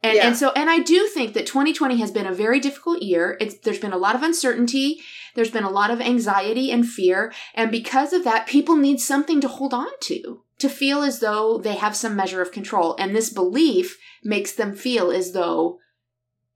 And, 0.06 0.16
Yeah. 0.18 0.28
and 0.28 0.38
so, 0.38 0.52
and 0.56 0.70
I 0.70 0.80
do 0.80 1.08
think 1.08 1.34
that 1.34 1.48
2020 1.48 1.98
has 1.98 2.12
been 2.12 2.28
a 2.28 2.32
very 2.34 2.60
difficult 2.60 3.02
year. 3.02 3.38
It's, 3.42 3.58
there's 3.60 3.80
been 3.80 3.92
a 3.94 3.98
lot 3.98 4.16
of 4.16 4.22
uncertainty. 4.22 5.00
There's 5.34 5.50
been 5.50 5.64
a 5.64 5.70
lot 5.70 5.90
of 5.90 6.00
anxiety 6.00 6.70
and 6.72 6.88
fear. 6.88 7.34
And 7.56 7.72
because 7.72 8.14
of 8.14 8.24
that, 8.24 8.46
people 8.48 8.76
need 8.76 9.00
something 9.00 9.42
to 9.42 9.48
hold 9.48 9.74
on 9.74 9.88
to, 10.02 10.44
to 10.60 10.70
feel 10.70 11.02
as 11.02 11.20
though 11.22 11.58
they 11.58 11.76
have 11.76 11.96
some 11.96 12.16
measure 12.16 12.42
of 12.42 12.52
control. 12.52 12.96
And 13.00 13.16
this 13.16 13.32
belief 13.32 13.98
makes 14.24 14.52
them 14.52 14.76
feel 14.76 15.10
as 15.12 15.32
though 15.34 15.80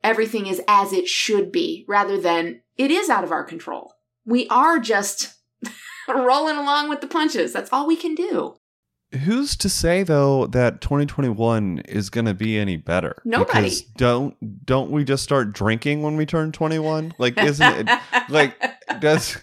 everything 0.03 0.45
is 0.45 0.61
as 0.67 0.93
it 0.93 1.07
should 1.07 1.51
be, 1.51 1.85
rather 1.87 2.21
than 2.21 2.61
it 2.77 2.91
is 2.91 3.09
out 3.09 3.23
of 3.23 3.31
our 3.31 3.43
control. 3.43 3.95
We 4.25 4.47
are 4.49 4.79
just 4.79 5.33
rolling 6.07 6.55
along 6.57 6.87
with 6.89 7.01
the 7.01 7.07
punches. 7.07 7.51
That's 7.51 7.73
all 7.73 7.87
we 7.87 7.95
can 7.95 8.13
do. 8.13 8.58
Who's 9.23 9.55
to 9.57 9.69
say 9.69 10.03
though 10.03 10.45
that 10.47 10.81
2021 10.81 11.79
is 11.87 12.09
going 12.09 12.25
to 12.25 12.33
be 12.33 12.57
any 12.59 12.77
better? 12.77 13.21
Nobody. 13.25 13.63
Because 13.63 13.81
don't 13.81 14.65
don't 14.65 14.91
we 14.91 15.03
just 15.03 15.23
start 15.23 15.51
drinking 15.53 16.03
when 16.03 16.15
we 16.15 16.25
turn 16.25 16.51
21? 16.51 17.15
Like 17.17 17.37
isn't 17.37 17.87
it 17.89 17.99
like 18.29 18.55
does 18.99 19.37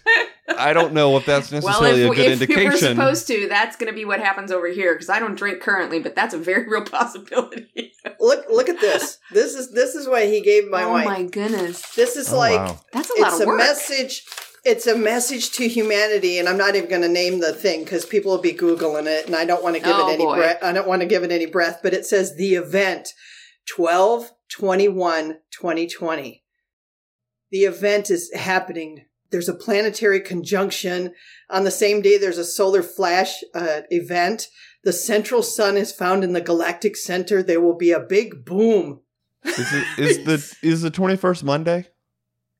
I 0.57 0.71
don't 0.73 0.93
know 0.93 1.17
if 1.17 1.25
that's 1.25 1.51
well, 1.51 1.61
necessarily 1.61 2.01
if, 2.03 2.07
a 2.07 2.09
we, 2.09 2.15
good 2.15 2.41
if 2.41 2.47
we 2.49 2.55
were 2.55 2.61
indication. 2.61 2.95
supposed 2.95 3.27
to, 3.27 3.47
that's 3.49 3.75
going 3.75 3.91
to 3.91 3.95
be 3.95 4.05
what 4.05 4.19
happens 4.21 4.51
over 4.51 4.67
here 4.67 4.93
because 4.95 5.09
I 5.09 5.19
don't 5.19 5.35
drink 5.35 5.61
currently, 5.61 5.99
but 5.99 6.15
that's 6.15 6.33
a 6.33 6.37
very 6.37 6.67
real 6.67 6.83
possibility. 6.83 7.91
look 8.19 8.45
look 8.49 8.69
at 8.69 8.79
this. 8.79 9.19
This 9.31 9.53
is 9.53 9.71
this 9.71 9.93
is 9.93 10.07
what 10.07 10.23
he 10.25 10.41
gave 10.41 10.69
my 10.69 10.83
oh 10.83 10.91
wife. 10.93 11.05
my 11.05 11.23
goodness, 11.23 11.81
This 11.95 12.15
is 12.15 12.31
Oh, 12.31 12.37
like 12.37 12.57
wow. 12.59 12.79
that's 12.93 13.09
a 13.09 13.21
lot 13.21 13.33
it's 13.33 13.41
of 13.41 13.47
a 13.47 13.47
work. 13.47 13.57
message 13.57 14.25
it's 14.67 14.87
a 14.87 14.97
message 14.97 15.51
to 15.51 15.67
humanity 15.67 16.37
and 16.39 16.47
i'm 16.49 16.57
not 16.57 16.75
even 16.75 16.89
going 16.89 17.01
to 17.01 17.07
name 17.07 17.39
the 17.39 17.53
thing 17.53 17.83
because 17.83 18.05
people 18.05 18.31
will 18.31 18.41
be 18.41 18.53
googling 18.53 19.05
it 19.07 19.25
and 19.25 19.35
i 19.35 19.45
don't 19.45 19.63
want 19.63 19.75
to 19.75 19.81
give 19.81 19.95
Oh, 19.95 20.09
it 20.09 20.13
any 20.13 20.25
breath 20.25 20.63
i 20.63 20.71
don't 20.71 20.87
want 20.87 21.01
to 21.01 21.07
give 21.07 21.23
it 21.23 21.31
any 21.31 21.45
breath 21.45 21.79
but 21.81 21.93
it 21.93 22.05
says 22.05 22.35
the 22.35 22.55
event 22.55 23.13
12 23.67 24.31
21 24.49 25.37
2020 25.51 26.43
the 27.51 27.59
event 27.59 28.09
is 28.09 28.31
happening. 28.33 29.05
There's 29.29 29.49
a 29.49 29.53
planetary 29.53 30.19
conjunction. 30.19 31.13
On 31.49 31.63
the 31.63 31.71
same 31.71 32.01
day 32.01 32.17
there's 32.17 32.37
a 32.37 32.45
solar 32.45 32.83
flash 32.83 33.43
uh, 33.53 33.81
event. 33.89 34.47
The 34.83 34.93
central 34.93 35.43
sun 35.43 35.77
is 35.77 35.91
found 35.91 36.23
in 36.23 36.33
the 36.33 36.41
galactic 36.41 36.95
center. 36.95 37.43
There 37.43 37.61
will 37.61 37.75
be 37.75 37.91
a 37.91 37.99
big 37.99 38.45
boom. 38.45 39.01
Is, 39.43 39.73
it, 39.73 39.85
is 39.97 40.25
the 40.25 40.57
is 40.67 40.81
the 40.81 40.91
21st 40.91 41.43
Monday? 41.43 41.87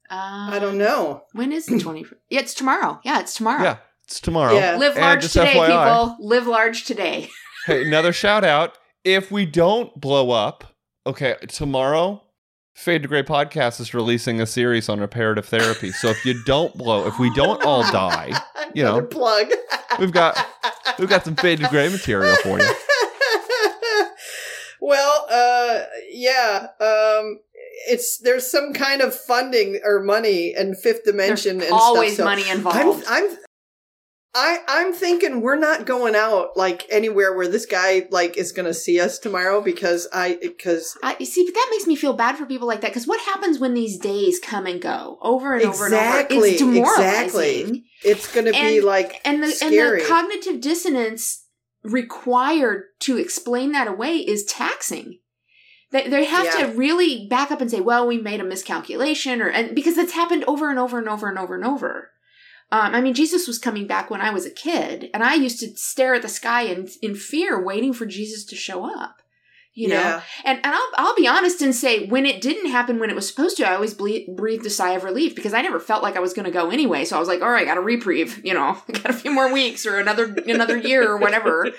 Uh, 0.10 0.50
i 0.54 0.60
don't 0.60 0.78
know 0.78 1.24
When 1.34 1.52
is 1.52 1.66
the 1.66 1.80
20? 1.84 2.06
yeah, 2.30 2.40
it's 2.40 2.54
tomorrow. 2.54 3.00
Yeah, 3.04 3.20
it's 3.20 3.34
tomorrow. 3.36 3.64
Yeah, 3.64 3.78
it's 4.06 4.20
tomorrow. 4.20 4.54
Yeah. 4.54 4.78
Live 4.78 4.96
large 4.96 5.32
today, 5.32 5.54
FYI, 5.54 5.68
people. 5.68 6.18
Live 6.26 6.48
large 6.48 6.86
today. 6.86 7.30
Hey, 7.66 7.86
another 7.86 8.14
shout 8.14 8.46
out. 8.46 8.78
If 9.04 9.30
we 9.30 9.46
don't 9.46 9.94
blow 10.00 10.32
up, 10.32 10.64
okay, 11.06 11.36
tomorrow, 11.50 12.24
Fade 12.76 13.02
to 13.02 13.10
Gray 13.10 13.24
Podcast 13.24 13.82
is 13.82 13.94
releasing 13.94 14.40
a 14.40 14.46
series 14.46 14.88
on 14.88 15.02
reparative 15.02 15.46
therapy. 15.46 15.92
So 15.92 16.08
if 16.08 16.24
you 16.24 16.42
don't 16.46 16.74
blow, 16.78 17.06
if 17.08 17.20
we 17.20 17.34
don't 17.36 17.62
all 17.66 17.82
die, 17.92 18.32
you 18.74 18.84
know, 18.84 19.02
plug 19.02 19.52
we've 20.00 20.14
got 20.14 20.38
we've 20.98 21.10
got 21.10 21.26
some 21.26 21.36
Fade 21.36 21.60
to 21.60 21.68
Gray 21.68 21.90
material 21.90 22.38
for 22.38 22.58
you. 22.58 22.70
well, 24.82 25.26
uh, 25.30 25.82
yeah, 26.12 26.68
um, 26.80 27.40
it's 27.88 28.18
there's 28.20 28.50
some 28.50 28.74
kind 28.74 29.02
of 29.02 29.14
funding 29.16 29.80
or 29.84 30.02
money 30.02 30.54
and 30.56 30.78
fifth 30.78 31.04
dimension 31.04 31.58
There's 31.60 31.72
and 31.72 31.80
always 31.80 32.14
stuff. 32.16 32.24
so 32.24 32.26
money 32.26 32.44
I'm, 32.50 32.58
involved. 32.58 33.06
I'm, 33.08 33.38
I, 34.40 34.60
I'm 34.68 34.94
thinking 34.94 35.42
we're 35.42 35.56
not 35.58 35.86
going 35.88 36.14
out 36.16 36.56
like 36.56 36.86
anywhere 36.92 37.36
where 37.36 37.48
this 37.48 37.66
guy 37.66 38.08
like 38.12 38.38
is 38.38 38.52
going 38.52 38.68
to 38.68 38.74
see 38.74 39.00
us 39.00 39.18
tomorrow 39.18 39.62
because 39.62 40.08
I 40.14 40.38
because 40.42 40.96
I, 41.02 41.16
you 41.20 41.26
see, 41.26 41.44
but 41.46 41.56
that 41.56 41.68
makes 41.72 41.88
me 41.88 41.96
feel 41.96 42.14
bad 42.14 42.38
for 42.38 42.46
people 42.46 42.68
like 42.68 42.82
that 42.82 42.92
because 42.92 43.08
what 43.08 43.20
happens 43.22 43.58
when 43.58 43.74
these 43.74 43.98
days 43.98 44.40
come 44.40 44.68
and 44.68 44.80
go 44.80 45.18
over 45.22 45.56
and 45.56 45.64
over 45.66 45.86
and 45.86 45.94
over? 45.96 46.04
Exactly, 46.04 46.50
It's 46.52 46.60
demoralizing. 46.60 47.24
exactly. 47.24 47.86
it's 48.04 48.32
going 48.34 48.46
to 48.46 48.52
be 48.52 48.82
like 48.82 49.22
And 49.26 49.42
the 49.42 49.48
scary. 49.50 50.02
and 50.02 50.02
the 50.02 50.08
cognitive 50.08 50.62
dissonance 50.62 51.44
required 51.84 52.84
to 53.00 53.18
explain 53.18 53.72
that 53.72 53.88
away 53.88 54.18
is 54.18 54.44
taxing. 54.46 55.20
They, 55.92 56.08
they 56.08 56.26
have 56.26 56.46
Yeah. 56.46 56.68
to 56.68 56.78
really 56.78 57.28
back 57.28 57.50
up 57.52 57.62
and 57.62 57.72
say, 57.72 57.80
"Well, 57.82 58.06
we 58.08 58.18
made 58.18 58.42
a 58.42 58.44
miscalculation," 58.44 59.42
or 59.42 59.50
and 59.50 59.74
because 59.74 59.98
it's 59.98 60.14
happened 60.14 60.44
over 60.46 60.70
and 60.70 60.78
over 60.80 60.98
and 60.98 61.08
over 61.08 61.30
and 61.30 61.38
over 61.40 61.56
and 61.56 61.64
over. 61.66 62.12
Um, 62.70 62.94
I 62.94 63.00
mean, 63.00 63.14
Jesus 63.14 63.48
was 63.48 63.58
coming 63.60 63.88
back 63.88 64.10
when 64.10 64.20
I 64.20 64.30
was 64.32 64.46
a 64.46 64.52
kid, 64.52 65.10
and 65.14 65.24
I 65.24 65.36
used 65.36 65.60
to 65.62 65.70
stare 65.78 66.16
at 66.16 66.22
the 66.22 66.28
sky 66.28 66.64
in 66.64 66.90
in 67.02 67.16
fear, 67.16 67.62
waiting 67.64 67.94
for 67.94 68.06
Jesus 68.06 68.44
to 68.46 68.56
show 68.56 68.86
up. 68.86 69.22
You 69.80 69.90
know, 69.90 69.94
Yeah. 69.94 70.22
and 70.44 70.58
and 70.64 70.74
I'll 70.74 70.90
I'll 70.98 71.16
be 71.16 71.28
honest 71.28 71.62
and 71.62 71.76
say 71.76 72.08
when 72.08 72.26
it 72.26 72.42
didn't 72.42 72.72
happen 72.72 72.98
when 72.98 73.12
it 73.12 73.16
was 73.16 73.28
supposed 73.28 73.58
to, 73.58 73.70
I 73.70 73.76
always 73.76 73.94
ble- 73.94 74.26
breathed 74.36 74.66
a 74.66 74.72
sigh 74.72 74.94
of 74.94 75.04
relief 75.04 75.36
because 75.36 75.54
I 75.54 75.62
never 75.62 75.80
felt 75.80 76.02
like 76.02 76.16
I 76.16 76.20
was 76.20 76.34
going 76.34 76.46
to 76.48 76.52
go 76.52 76.72
anyway. 76.72 77.06
So 77.06 77.16
I 77.16 77.20
was 77.20 77.28
like, 77.28 77.44
all 77.44 77.52
right, 77.52 77.68
got 77.68 77.78
a 77.78 77.82
reprieve. 77.82 78.44
You 78.44 78.56
know, 78.56 78.76
got 78.92 79.12
a 79.12 79.14
few 79.14 79.30
more 79.32 79.54
weeks 79.54 79.86
or 79.86 80.00
another 80.00 80.34
another 80.48 80.78
year 80.78 81.08
or 81.08 81.18
whatever. 81.18 81.70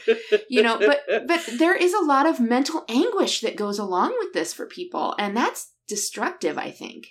You 0.49 0.63
know, 0.63 0.79
but 0.79 1.01
but 1.27 1.41
there 1.59 1.75
is 1.75 1.93
a 1.93 2.05
lot 2.05 2.27
of 2.27 2.39
mental 2.39 2.85
anguish 2.89 3.41
that 3.41 3.57
goes 3.57 3.81
along 3.81 4.15
with 4.21 4.33
this 4.33 4.55
for 4.55 4.67
people, 4.67 5.17
and 5.19 5.37
that's 5.37 5.73
destructive. 5.89 6.57
I 6.57 6.71
think. 6.71 7.09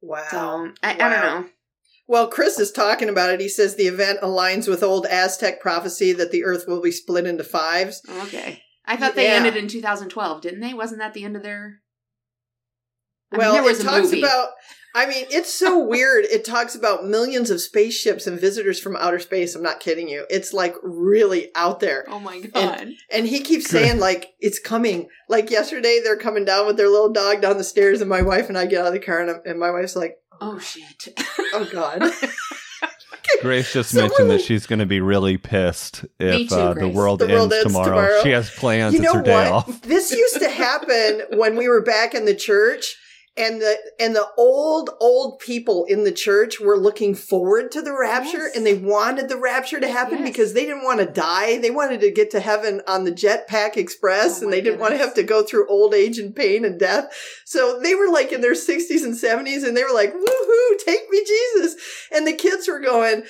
wow. 0.00 0.24
So 0.30 0.72
I, 0.82 0.92
I 0.94 0.96
don't 0.96 1.10
know. 1.10 1.48
Well, 2.08 2.26
Chris 2.28 2.58
is 2.58 2.72
talking 2.72 3.08
about 3.08 3.30
it. 3.30 3.40
He 3.40 3.48
says 3.48 3.76
the 3.76 3.84
event 3.86 4.20
aligns 4.20 4.66
with 4.66 4.82
old 4.82 5.06
Aztec 5.06 5.60
prophecy 5.60 6.12
that 6.14 6.32
the 6.32 6.42
Earth 6.44 6.64
will 6.66 6.80
be 6.80 6.90
split 6.90 7.26
into 7.26 7.44
fives. 7.44 8.02
Okay, 8.22 8.62
I 8.86 8.96
thought 8.96 9.14
they 9.14 9.24
Yeah. 9.28 9.34
ended 9.34 9.56
in 9.56 9.68
2012, 9.68 10.40
didn't 10.42 10.60
they? 10.60 10.74
Wasn't 10.74 11.00
that 11.00 11.14
the 11.14 11.24
end 11.24 11.36
of 11.36 11.42
their? 11.42 11.80
I 13.32 13.36
mean, 13.36 13.38
well, 13.40 13.52
there 13.52 13.62
was 13.62 13.78
it 13.80 13.86
a 13.86 13.88
talks 13.88 14.04
movie. 14.06 14.20
about. 14.22 14.48
I 14.92 15.06
mean, 15.06 15.24
it's 15.30 15.52
so 15.54 15.78
weird. 15.86 16.24
It 16.24 16.44
talks 16.44 16.74
about 16.74 17.04
millions 17.06 17.48
of 17.50 17.60
spaceships 17.60 18.26
and 18.26 18.40
visitors 18.40 18.80
from 18.80 18.96
outer 18.96 19.20
space. 19.20 19.54
I'm 19.54 19.62
not 19.62 19.78
kidding 19.78 20.08
you. 20.08 20.26
It's 20.28 20.52
like 20.52 20.74
really 20.82 21.50
out 21.54 21.78
there. 21.78 22.04
Oh 22.08 22.18
my 22.18 22.40
god! 22.40 22.88
And 23.12 23.26
he 23.28 23.40
keeps 23.40 23.68
saying 23.70 24.00
like 24.00 24.30
it's 24.40 24.58
coming. 24.58 25.08
Like 25.28 25.48
yesterday, 25.50 26.00
they're 26.02 26.16
coming 26.16 26.44
down 26.44 26.66
with 26.66 26.76
their 26.76 26.88
little 26.88 27.12
dog 27.12 27.40
down 27.40 27.56
the 27.58 27.62
stairs, 27.64 28.00
and 28.00 28.10
my 28.10 28.22
wife 28.22 28.48
and 28.48 28.58
I 28.58 28.66
get 28.66 28.80
out 28.80 28.88
of 28.88 28.92
the 28.94 28.98
car, 28.98 29.20
and, 29.20 29.30
I'm- 29.30 29.42
and 29.44 29.60
my 29.60 29.70
wife's 29.70 29.94
like, 29.94 30.16
oh 30.40 30.58
shit! 30.58 31.08
"Oh 31.54 31.68
God." 31.70 32.02
Grace 33.42 33.72
just 33.72 33.90
So 33.90 34.00
mentioned 34.00 34.30
that 34.30 34.40
she's 34.40 34.66
going 34.66 34.78
to 34.80 34.86
be 34.86 35.00
really 35.00 35.36
pissed 35.36 36.04
if 36.18 36.48
too, 36.48 36.54
uh, 36.54 36.74
the 36.74 36.88
world 36.88 37.20
The 37.20 37.24
ends 37.24 37.34
world 37.34 37.52
ends 37.52 37.64
tomorrow. 37.66 37.84
tomorrow. 37.88 38.22
She 38.22 38.30
has 38.30 38.50
plans. 38.50 38.94
you 38.94 39.02
it's 39.02 39.12
know 39.14 39.20
what? 39.20 39.46
off. 39.48 39.82
This 39.82 40.10
used 40.12 40.38
to 40.40 40.48
happen 40.50 41.22
when 41.38 41.56
we 41.56 41.68
were 41.68 41.82
back 41.82 42.14
in 42.14 42.24
the 42.24 42.34
church. 42.34 42.96
And 43.36 43.60
the 43.60 43.76
and 44.00 44.14
the 44.14 44.26
old 44.36 44.90
old 45.00 45.38
people 45.38 45.84
in 45.84 46.02
the 46.02 46.12
church 46.12 46.58
were 46.58 46.76
looking 46.76 47.14
forward 47.14 47.70
to 47.72 47.80
the 47.80 47.96
rapture, 47.96 48.38
Yes. 48.48 48.56
and 48.56 48.66
they 48.66 48.74
wanted 48.74 49.28
the 49.28 49.36
rapture 49.36 49.78
to 49.78 49.86
happen 49.88 50.18
Yes. 50.18 50.28
because 50.28 50.52
they 50.52 50.66
didn't 50.66 50.82
want 50.82 50.98
to 50.98 51.06
die. 51.06 51.56
They 51.58 51.70
wanted 51.70 52.00
to 52.00 52.10
get 52.10 52.30
to 52.32 52.40
heaven 52.40 52.82
on 52.88 53.04
the 53.04 53.12
Jetpack 53.12 53.76
Express, 53.76 54.40
Oh 54.40 54.44
and 54.44 54.52
they 54.52 54.60
didn't 54.60 54.80
want 54.80 54.92
to 54.92 54.98
have 54.98 55.14
to 55.14 55.22
go 55.22 55.44
through 55.44 55.68
old 55.68 55.94
age 55.94 56.18
and 56.18 56.34
pain 56.34 56.64
and 56.64 56.78
death. 56.78 57.06
So 57.46 57.78
they 57.80 57.94
were 57.94 58.08
like 58.08 58.32
in 58.32 58.40
their 58.40 58.56
sixties 58.56 59.04
and 59.04 59.16
seventies, 59.16 59.62
and 59.62 59.76
they 59.76 59.84
were 59.84 59.94
like, 59.94 60.12
"Woohoo! 60.12 60.78
Take 60.84 61.08
me, 61.08 61.24
Jesus!" 61.24 61.76
And 62.10 62.26
the 62.26 62.32
kids 62.32 62.66
were 62.66 62.80
going, 62.80 63.22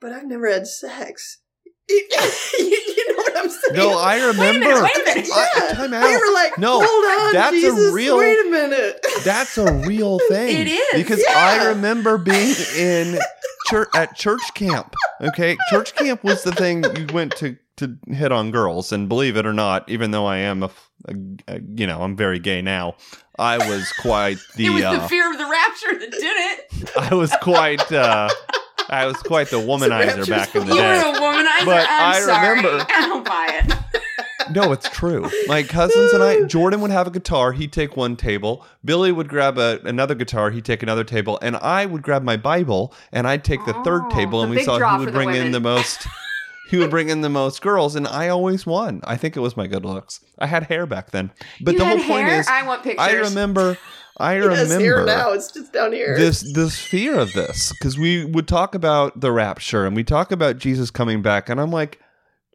"But 0.00 0.12
I've 0.12 0.26
never 0.26 0.48
had 0.48 0.66
sex." 0.66 1.38
you 1.88 3.04
know 3.08 3.14
what 3.16 3.36
I'm 3.36 3.48
saying? 3.50 3.74
No, 3.74 3.98
I 3.98 4.16
remember. 4.26 4.82
wait 4.82 4.96
a 4.96 5.04
minute. 5.04 5.28
I- 5.32 5.48
Yeah. 5.68 5.74
time 5.74 5.90
We 5.90 5.96
out. 5.96 6.20
were 6.20 6.32
like, 6.34 6.58
No, 6.58 6.80
hold 6.84 7.04
on, 7.26 7.32
that's 7.34 7.64
a 7.64 7.92
real- 7.92 8.18
Wait 8.18 8.46
a 8.46 8.50
minute. 8.50 9.04
That's 9.24 9.58
a 9.58 9.72
real 9.72 10.18
thing. 10.28 10.56
It 10.66 10.68
is, 10.68 10.84
because 10.94 11.22
yeah. 11.26 11.34
I 11.36 11.66
remember 11.68 12.18
being 12.18 12.54
in 12.76 13.18
church 13.66 13.88
at 13.94 14.14
church 14.16 14.42
camp. 14.54 14.94
Okay, 15.20 15.56
church 15.70 15.94
camp 15.94 16.22
was 16.24 16.42
the 16.44 16.52
thing 16.52 16.84
you 16.96 17.06
went 17.12 17.36
to 17.36 17.56
to 17.78 17.96
hit 18.08 18.30
on 18.32 18.50
girls, 18.50 18.92
and 18.92 19.08
believe 19.08 19.36
it 19.36 19.46
or 19.46 19.52
not, 19.54 19.88
even 19.88 20.10
though 20.10 20.26
I 20.26 20.36
am 20.38 20.62
a, 20.62 20.70
a- 21.08 21.14
a- 21.48 21.60
you 21.74 21.86
know 21.86 22.02
I'm 22.02 22.16
very 22.16 22.38
gay 22.38 22.60
now, 22.62 22.94
I 23.38 23.56
was 23.58 23.90
quite 24.00 24.38
the 24.56 24.66
it 24.66 24.70
was 24.70 24.84
uh, 24.84 24.92
the 24.98 25.08
fear 25.08 25.30
of 25.32 25.38
the 25.38 25.44
rapture 25.46 25.98
that 25.98 26.10
did 26.10 26.22
it. 26.24 26.90
I 26.96 27.14
was 27.14 27.32
quite 27.40 27.90
uh, 27.90 28.28
I 28.88 29.06
was 29.06 29.16
quite 29.18 29.48
the 29.50 29.56
womanizer 29.58 30.28
back 30.28 30.54
in 30.54 30.66
the 30.66 30.74
day. 30.74 30.98
You 31.00 31.10
were 31.12 31.16
a 31.16 31.20
womanizer. 31.20 31.64
But 31.64 31.86
I'm 31.88 32.14
I 32.14 32.20
sorry. 32.20 32.48
remember- 32.56 32.86
I 32.90 33.00
don't 33.08 33.24
buy 33.24 33.60
it. 33.64 33.78
No, 34.50 34.72
it's 34.72 34.88
true. 34.90 35.30
My 35.46 35.62
cousins 35.62 36.12
and 36.12 36.22
I, 36.22 36.42
Jordan 36.42 36.80
would 36.82 36.90
have 36.90 37.06
a 37.06 37.10
guitar. 37.10 37.52
He'd 37.52 37.72
take 37.72 37.96
one 37.96 38.16
table. 38.16 38.66
Billy 38.84 39.10
would 39.12 39.28
grab 39.28 39.56
a, 39.56 39.80
another 39.84 40.14
guitar. 40.16 40.50
He'd 40.50 40.64
take 40.64 40.82
another 40.82 41.04
table. 41.04 41.38
And 41.40 41.56
I 41.56 41.86
would 41.86 42.02
grab 42.02 42.22
my 42.24 42.36
Bible 42.36 42.92
and 43.12 43.26
I'd 43.26 43.44
take 43.44 43.64
the 43.64 43.72
third 43.84 44.02
Oh, 44.06 44.10
table. 44.10 44.42
And 44.42 44.50
we 44.50 44.62
saw 44.64 44.78
who 44.98 45.04
would 45.04 45.14
bring 45.14 45.30
in 45.34 45.52
the 45.52 45.60
most. 45.60 46.06
He 46.68 46.78
would 46.78 46.88
bring 46.90 47.10
in 47.10 47.20
the 47.20 47.28
most 47.28 47.60
girls, 47.60 47.96
and 47.96 48.06
I 48.08 48.28
always 48.28 48.64
won. 48.64 49.02
I 49.04 49.18
think 49.18 49.36
it 49.36 49.40
was 49.40 49.58
my 49.58 49.66
good 49.66 49.84
looks. 49.84 50.20
I 50.38 50.46
had 50.46 50.62
hair 50.64 50.86
back 50.86 51.10
then, 51.10 51.30
but 51.60 51.72
you 51.74 51.78
the 51.80 51.84
whole 51.84 51.98
point 51.98 52.28
hair? 52.28 52.40
is, 52.40 52.48
I 52.48 52.62
want 52.66 52.82
pictures. 52.82 53.06
I 53.06 53.12
remember, 53.12 53.76
I 54.18 54.34
He 54.34 54.40
has 54.40 54.70
hair 54.70 54.98
remember 54.98 55.06
now. 55.06 55.32
It's 55.32 55.50
just 55.50 55.72
down 55.72 55.92
here. 55.92 56.16
this 56.16 56.40
this 56.52 56.78
fear 56.78 57.18
of 57.18 57.32
this 57.32 57.72
because 57.72 57.98
we 57.98 58.24
would 58.24 58.46
talk 58.46 58.74
about 58.74 59.20
the 59.20 59.32
rapture 59.32 59.86
and 59.86 59.96
we 59.96 60.04
talk 60.04 60.32
about 60.32 60.58
Jesus 60.58 60.90
coming 60.90 61.22
back, 61.22 61.48
and 61.48 61.60
I'm 61.60 61.70
like, 61.70 61.98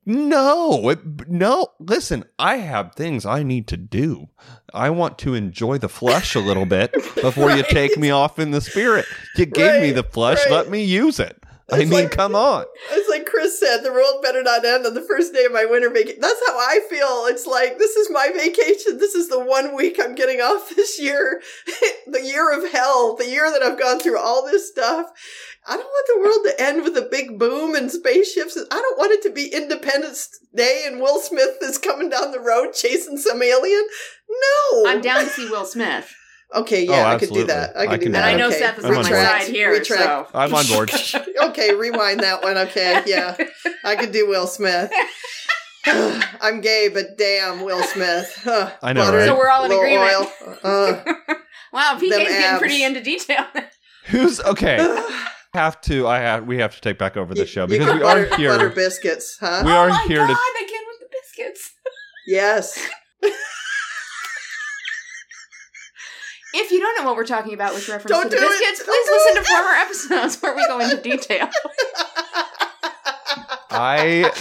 no, 0.10 0.88
it, 0.90 1.28
no. 1.28 1.68
Listen, 1.80 2.24
I 2.40 2.58
have 2.58 2.96
things 2.96 3.26
I 3.26 3.44
need 3.44 3.68
to 3.68 3.78
do. 3.78 4.30
I 4.74 4.90
want 4.90 5.18
to 5.20 5.34
enjoy 5.34 5.80
the 5.80 5.90
flesh 5.90 6.34
a 6.34 6.40
little 6.40 6.66
bit 6.66 6.94
before 7.22 7.52
you 7.52 7.64
take 7.64 7.98
me 7.98 8.10
off 8.10 8.40
in 8.40 8.52
the 8.52 8.62
spirit. 8.62 9.06
You 9.36 9.46
gave 9.46 9.82
me 9.82 9.92
the 9.92 10.04
flesh, 10.04 10.40
right. 10.46 10.52
let 10.52 10.70
me 10.70 10.82
use 10.84 11.20
it. 11.20 11.44
I 11.70 11.80
mean, 11.80 11.90
like- 11.90 12.12
come 12.12 12.34
on. 12.36 12.66
It's 12.92 13.10
like 13.10 13.26
Chris 13.26 13.60
said, 13.60 13.80
the 13.82 13.92
world 13.92 14.22
better 14.22 14.42
not 14.42 14.64
end 14.64 14.86
on 14.86 14.94
the 14.94 15.02
first 15.02 15.34
day 15.34 15.44
of 15.46 15.52
my 15.52 15.66
winter 15.66 15.90
vacation. 15.90 16.22
That's 16.22 16.42
how 16.48 16.58
I 16.58 16.80
feel. 16.90 17.26
It's 17.28 17.46
like, 17.46 17.78
this 17.78 17.98
is 17.98 18.10
my 18.10 18.30
vacation. 18.34 18.98
This 19.00 19.16
is 19.16 19.28
the 19.28 19.40
one 19.44 19.76
week 19.76 20.00
I'm 20.02 20.16
getting 20.16 20.40
off 20.40 20.70
this 20.76 21.00
year. 21.00 21.42
the 22.08 22.22
year 22.22 22.52
of 22.52 22.72
hell, 22.72 23.16
the 23.18 23.28
year 23.28 23.52
that 23.52 23.62
I've 23.64 23.80
gone 23.80 24.00
through 24.00 24.18
all 24.20 24.46
this 24.46 24.70
stuff. 24.70 25.08
I 25.68 25.76
don't 25.76 25.84
want 25.86 26.08
the 26.08 26.22
world 26.22 26.46
to 26.58 26.64
end 26.64 26.84
with 26.86 26.96
a 26.96 27.10
big 27.12 27.38
boom 27.38 27.76
and 27.76 27.92
spaceships. 27.92 28.58
I 28.58 28.76
don't 28.76 28.98
want 28.98 29.12
it 29.12 29.22
to 29.24 29.30
be 29.30 29.54
Independence 29.54 30.40
Day 30.56 30.84
and 30.88 31.02
Will 31.02 31.20
Smith 31.20 31.58
is 31.62 31.78
coming 31.78 32.10
down 32.10 32.32
the 32.32 32.40
road 32.40 32.72
chasing 32.74 33.18
some 33.18 33.42
alien. 33.44 33.86
No. 34.30 34.90
I'm 34.90 35.02
down 35.02 35.26
to 35.26 35.30
see 35.30 35.50
Will 35.50 35.66
Smith, 35.66 36.16
Okay, 36.56 36.86
yeah, 36.86 37.04
Oh, 37.04 37.16
I 37.16 37.18
could 37.20 37.30
do 37.30 37.46
that. 37.46 37.76
I 37.76 37.82
I 37.82 37.88
could 37.88 38.06
do 38.06 38.12
that. 38.12 38.24
and 38.24 38.26
I 38.26 38.38
know 38.38 38.48
okay. 38.48 38.60
Seth 38.60 38.80
is 38.80 38.86
I'm 38.86 38.92
on 38.92 38.98
on 38.98 39.04
my 39.04 39.10
side 39.12 39.48
here. 39.48 39.72
Retract. 39.72 40.32
So 40.32 40.40
I'm 40.40 40.54
on 40.54 40.66
board. 40.68 40.92
okay, 41.44 41.74
rewind 41.74 42.22
that 42.22 42.42
one. 42.42 42.58
Okay, 42.58 43.04
yeah. 43.06 43.36
I 43.84 43.96
could 43.98 44.12
do 44.14 44.28
Will 44.28 44.48
Smith. 44.48 44.92
I'm 46.42 46.62
gay, 46.62 46.90
but 46.94 47.18
damn, 47.18 47.64
Will 47.64 47.84
Smith. 47.84 48.42
Huh. 48.44 48.72
I 48.82 48.94
know, 48.94 49.06
Butter, 49.06 49.18
right? 49.18 49.26
So 49.28 49.38
we're 49.38 49.50
all 49.50 49.66
in 49.66 49.72
agreement. 49.72 50.10
Oil. 50.10 50.32
Uh, 50.64 51.04
wow, 51.74 51.98
PK's 51.98 52.10
getting 52.10 52.28
abs. 52.36 52.60
pretty 52.60 52.84
into 52.84 53.02
detail. 53.02 53.46
Who's 54.08 54.40
okay? 54.42 54.78
have 55.54 55.82
to. 55.82 56.08
I 56.08 56.20
have. 56.20 56.46
We 56.46 56.58
have 56.58 56.76
to 56.76 56.82
take 56.82 56.98
back 56.98 57.18
over 57.18 57.34
the 57.34 57.46
show 57.46 57.68
because 57.68 57.94
we 57.94 58.00
butter, 58.00 58.30
are 58.32 58.38
here. 58.38 58.50
butter 58.52 58.70
biscuits, 58.70 59.38
huh? 59.40 59.64
We 59.66 59.72
oh 59.72 59.76
are 59.76 59.90
my 59.90 60.06
here 60.08 60.26
God, 60.26 60.28
to. 60.28 60.34
the 60.34 60.66
kid 60.66 60.82
with 60.88 61.00
the 61.00 61.18
biscuits. 61.18 61.72
yes. 62.28 62.90
If 66.60 66.72
you 66.72 66.80
don't 66.80 66.98
know 66.98 67.06
what 67.06 67.16
we're 67.16 67.26
talking 67.26 67.54
about 67.54 67.74
with 67.76 67.88
reference 67.88 68.10
Don't 68.12 68.24
to 68.24 68.30
the 68.30 68.36
do 68.38 68.44
it. 68.44 68.50
biscuits, 68.50 68.80
Don't 68.80 68.88
please 68.88 69.06
do 69.06 69.12
listen 69.14 69.38
it. 69.38 69.46
to 69.46 69.50
former 69.52 69.74
episodes 69.74 70.42
where 70.42 70.56
we 70.56 70.66
go 70.68 70.80
into 70.80 70.98
detail. 71.02 71.50
I 73.70 74.32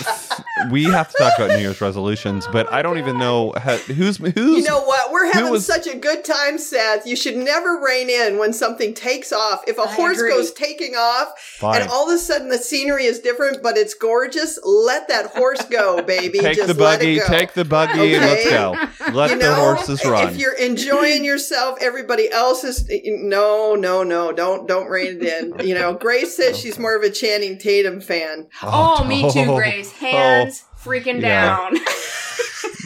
we 0.70 0.84
have 0.84 1.10
to 1.10 1.18
talk 1.18 1.32
about 1.36 1.50
New 1.50 1.58
Year's 1.62 1.80
resolutions, 1.80 2.46
but 2.52 2.72
I 2.72 2.82
don't 2.82 2.98
even 2.98 3.18
know 3.18 3.52
how, 3.56 3.76
who's 3.76 4.18
who's. 4.18 4.36
You 4.36 4.62
know 4.62 4.82
what? 4.82 5.12
We're 5.12 5.32
having 5.32 5.50
was, 5.50 5.66
such 5.66 5.86
a 5.86 5.96
good 5.96 6.24
time, 6.24 6.58
Seth. 6.58 7.06
You 7.06 7.16
should 7.16 7.36
never 7.36 7.80
rein 7.80 8.08
in 8.08 8.38
when 8.38 8.52
something 8.52 8.94
takes 8.94 9.32
off. 9.32 9.62
If 9.66 9.78
a 9.78 9.82
I 9.82 9.94
horse 9.94 10.18
agree. 10.18 10.30
goes 10.30 10.52
taking 10.52 10.94
off, 10.94 11.38
Fine. 11.38 11.82
and 11.82 11.90
all 11.90 12.08
of 12.08 12.14
a 12.14 12.18
sudden 12.18 12.48
the 12.48 12.58
scenery 12.58 13.04
is 13.04 13.18
different, 13.18 13.62
but 13.62 13.76
it's 13.76 13.94
gorgeous. 13.94 14.58
Let 14.64 15.08
that 15.08 15.26
horse 15.26 15.64
go, 15.64 16.02
baby. 16.06 16.38
Take 16.38 16.56
Just 16.56 16.68
the 16.68 16.74
buggy. 16.74 17.18
Take 17.20 17.52
the 17.52 17.64
buggy. 17.64 18.16
Okay? 18.16 18.20
Let's 18.20 18.50
go. 18.50 19.12
Let 19.12 19.30
you 19.30 19.36
know, 19.36 19.50
the 19.50 19.54
horses 19.54 20.04
run. 20.04 20.28
If 20.28 20.36
you're 20.36 20.56
enjoying 20.56 21.24
yourself, 21.24 21.78
everybody 21.80 22.30
else 22.30 22.64
is 22.64 22.88
no, 23.04 23.74
no, 23.74 24.02
no. 24.02 24.32
Don't 24.32 24.68
don't 24.68 24.88
rein 24.88 25.20
it 25.20 25.22
in. 25.22 25.66
You 25.66 25.74
know, 25.74 25.94
Grace 25.94 26.36
says 26.36 26.50
okay. 26.50 26.60
she's 26.60 26.78
more 26.78 26.96
of 26.96 27.02
a 27.02 27.10
Channing 27.10 27.58
Tatum 27.58 28.00
fan. 28.00 28.46
Oh, 28.62 28.98
oh. 29.00 29.15
Me 29.22 29.32
too, 29.32 29.50
oh. 29.50 29.56
Grace, 29.56 29.92
hands 29.92 30.64
oh, 30.64 30.88
freaking 30.88 31.20
yeah. 31.20 31.70
down. 31.70 31.76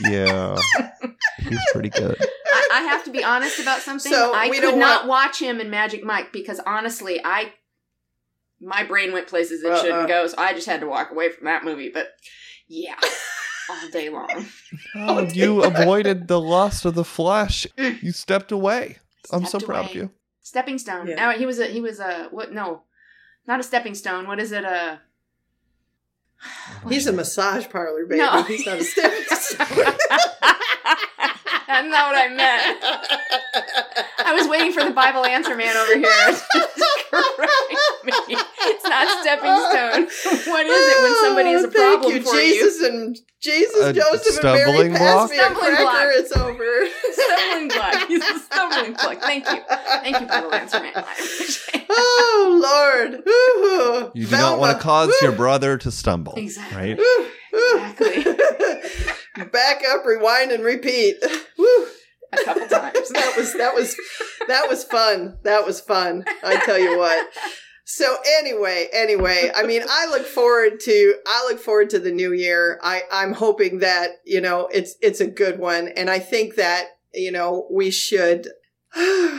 yeah. 0.11 0.57
He's 1.39 1.61
pretty 1.73 1.89
good. 1.89 2.17
I, 2.21 2.69
I, 2.75 2.81
have 2.83 3.05
to 3.05 3.11
be 3.11 3.25
honest 3.25 3.59
about 3.59 3.81
something. 3.81 4.13
So 4.13 4.35
I 4.35 4.49
could 4.49 4.77
not 4.77 5.07
watch 5.07 5.41
him 5.41 5.61
in 5.61 5.71
Magic 5.71 6.05
Mike 6.05 6.33
because 6.33 6.61
honestly, 6.67 7.21
I 7.25 7.53
my 8.61 8.85
brain 8.85 9.13
went 9.13 9.27
places 9.27 9.63
it 9.63 9.71
uh, 9.71 9.81
shouldn't 9.81 10.03
uh, 10.03 10.07
go, 10.07 10.27
so 10.27 10.35
I 10.39 10.53
just 10.53 10.67
had 10.67 10.81
to 10.81 10.87
walk 10.87 11.11
away 11.11 11.31
from 11.31 11.47
that 11.47 11.65
movie. 11.65 11.91
But 11.93 12.13
yeah. 12.69 12.97
all 13.71 13.89
day 13.91 14.09
long. 14.09 14.29
Oh, 14.95 15.19
all 15.19 15.27
day 15.27 15.33
you 15.35 15.61
long. 15.61 15.77
avoided 15.77 16.27
the 16.27 16.41
lust 16.41 16.85
of 16.85 16.95
the 16.95 17.05
flesh. 17.05 17.67
Mm. 17.79 18.03
You 18.03 18.13
stepped 18.13 18.51
away. 18.51 18.99
Stepped 19.25 19.43
I'm 19.43 19.47
so 19.47 19.59
away. 19.59 19.67
proud 19.67 19.85
of 19.87 19.95
you. 19.95 20.11
Stepping 20.41 20.79
stone. 20.79 21.07
Yeah. 21.07 21.15
Now 21.15 21.31
he 21.33 21.47
was 21.47 21.59
a 21.59 21.67
he 21.67 21.81
was 21.81 22.01
a 22.01 22.29
what 22.31 22.53
no. 22.53 22.83
Not 23.47 23.61
a 23.61 23.63
stepping 23.63 23.95
stone. 23.95 24.27
What 24.27 24.41
is 24.41 24.53
it? 24.53 24.65
A 24.65 25.01
He's 26.89 27.07
a 27.07 27.13
massage 27.13 27.69
parlor 27.69 28.05
baby. 28.07 28.21
No. 28.21 28.43
He's 28.43 28.67
not 28.67 28.79
a 28.79 28.85
stone. 28.85 29.11
That's 29.29 29.55
not 31.89 32.13
what 32.13 32.17
I 32.17 32.29
meant. 32.29 32.85
I 34.31 34.35
was 34.35 34.47
waiting 34.49 34.73
for 34.73 34.85
the 34.85 34.93
Bible 34.93 35.25
answer 35.27 35.57
man 35.57 35.77
over 35.77 35.99
here 35.99 36.33
to 36.33 36.69
correct 37.11 38.05
me. 38.05 38.13
It's 38.61 38.85
not 38.85 39.21
stepping 39.23 39.51
stone. 39.71 40.03
What 40.53 40.67
is 40.67 40.87
it 40.89 41.03
when 41.03 41.15
somebody 41.17 41.51
is 41.51 41.65
a 41.65 41.67
Oh, 41.67 41.71
thank 41.71 42.01
problem 42.01 42.13
you, 42.17 42.23
for 42.23 42.33
Jesus 42.35 42.81
and 42.83 43.19
Jesus, 43.41 43.83
A 43.87 43.93
Joseph, 43.93 44.37
and 44.37 44.45
Mary 44.45 44.65
stumbling 44.67 44.93
pass 44.95 45.01
block? 45.01 45.31
me 45.31 45.37
a 45.39 45.41
Stumbling 45.41 45.67
cracker. 45.67 45.83
block. 45.83 46.07
It's 46.11 46.33
over. 46.33 46.87
Stumbling 47.13 47.69
block. 47.69 47.95
He's 48.09 48.23
a 48.23 48.39
stumbling 48.39 48.93
block. 48.93 49.21
Thank 49.23 49.51
you. 49.51 49.61
Thank 49.69 50.21
you, 50.21 50.27
Bible 50.27 50.55
answer 50.55 50.81
man. 50.81 50.93
I 50.95 51.01
appreciate 51.01 51.75
it. 51.83 51.87
Oh 51.91 52.61
Lord! 52.63 53.23
Ooh, 53.27 54.11
You 54.15 54.27
do 54.27 54.37
not 54.37 54.59
want 54.61 54.77
to 54.79 54.83
cause 54.83 55.09
Woo. 55.09 55.15
your 55.29 55.33
brother 55.33 55.77
to 55.79 55.91
stumble. 55.91 56.35
Exactly. 56.37 56.77
Right? 56.77 56.99
Ooh, 57.01 57.27
ooh. 57.57 57.81
Exactly. 57.99 59.45
Back 59.53 59.83
up, 59.91 60.05
rewind, 60.07 60.53
and 60.53 60.63
repeat. 60.63 61.17
Woo. 61.59 61.87
A 62.33 62.45
couple 62.45 62.67
times. 62.69 63.11
That 63.13 63.35
was 63.37 63.53
that 63.55 63.75
was 63.75 63.97
that 64.49 64.69
was 64.69 64.85
fun. 64.85 65.39
That 65.43 65.67
was 65.67 65.81
fun. 65.81 66.25
I 66.45 66.65
tell 66.65 66.79
you 66.79 66.99
what. 66.99 67.29
So 67.85 68.17
anyway, 68.39 68.89
anyway, 68.93 69.51
I 69.53 69.65
mean, 69.65 69.83
I 69.89 70.07
look 70.07 70.25
forward 70.25 70.79
to 70.81 71.15
I 71.27 71.45
look 71.49 71.59
forward 71.59 71.91
to 71.91 71.99
the 71.99 72.13
new 72.13 72.33
year. 72.33 72.79
I 72.83 73.03
I'm 73.11 73.33
hoping 73.33 73.81
that 73.81 74.11
you 74.25 74.41
know 74.41 74.69
it's 74.73 74.95
it's 75.01 75.21
a 75.21 75.27
good 75.27 75.59
one, 75.59 75.89
and 75.89 76.09
I 76.09 76.21
think 76.21 76.55
that 76.55 76.87
you 77.13 77.33
know 77.33 77.67
we 77.71 77.91
should. 77.91 78.49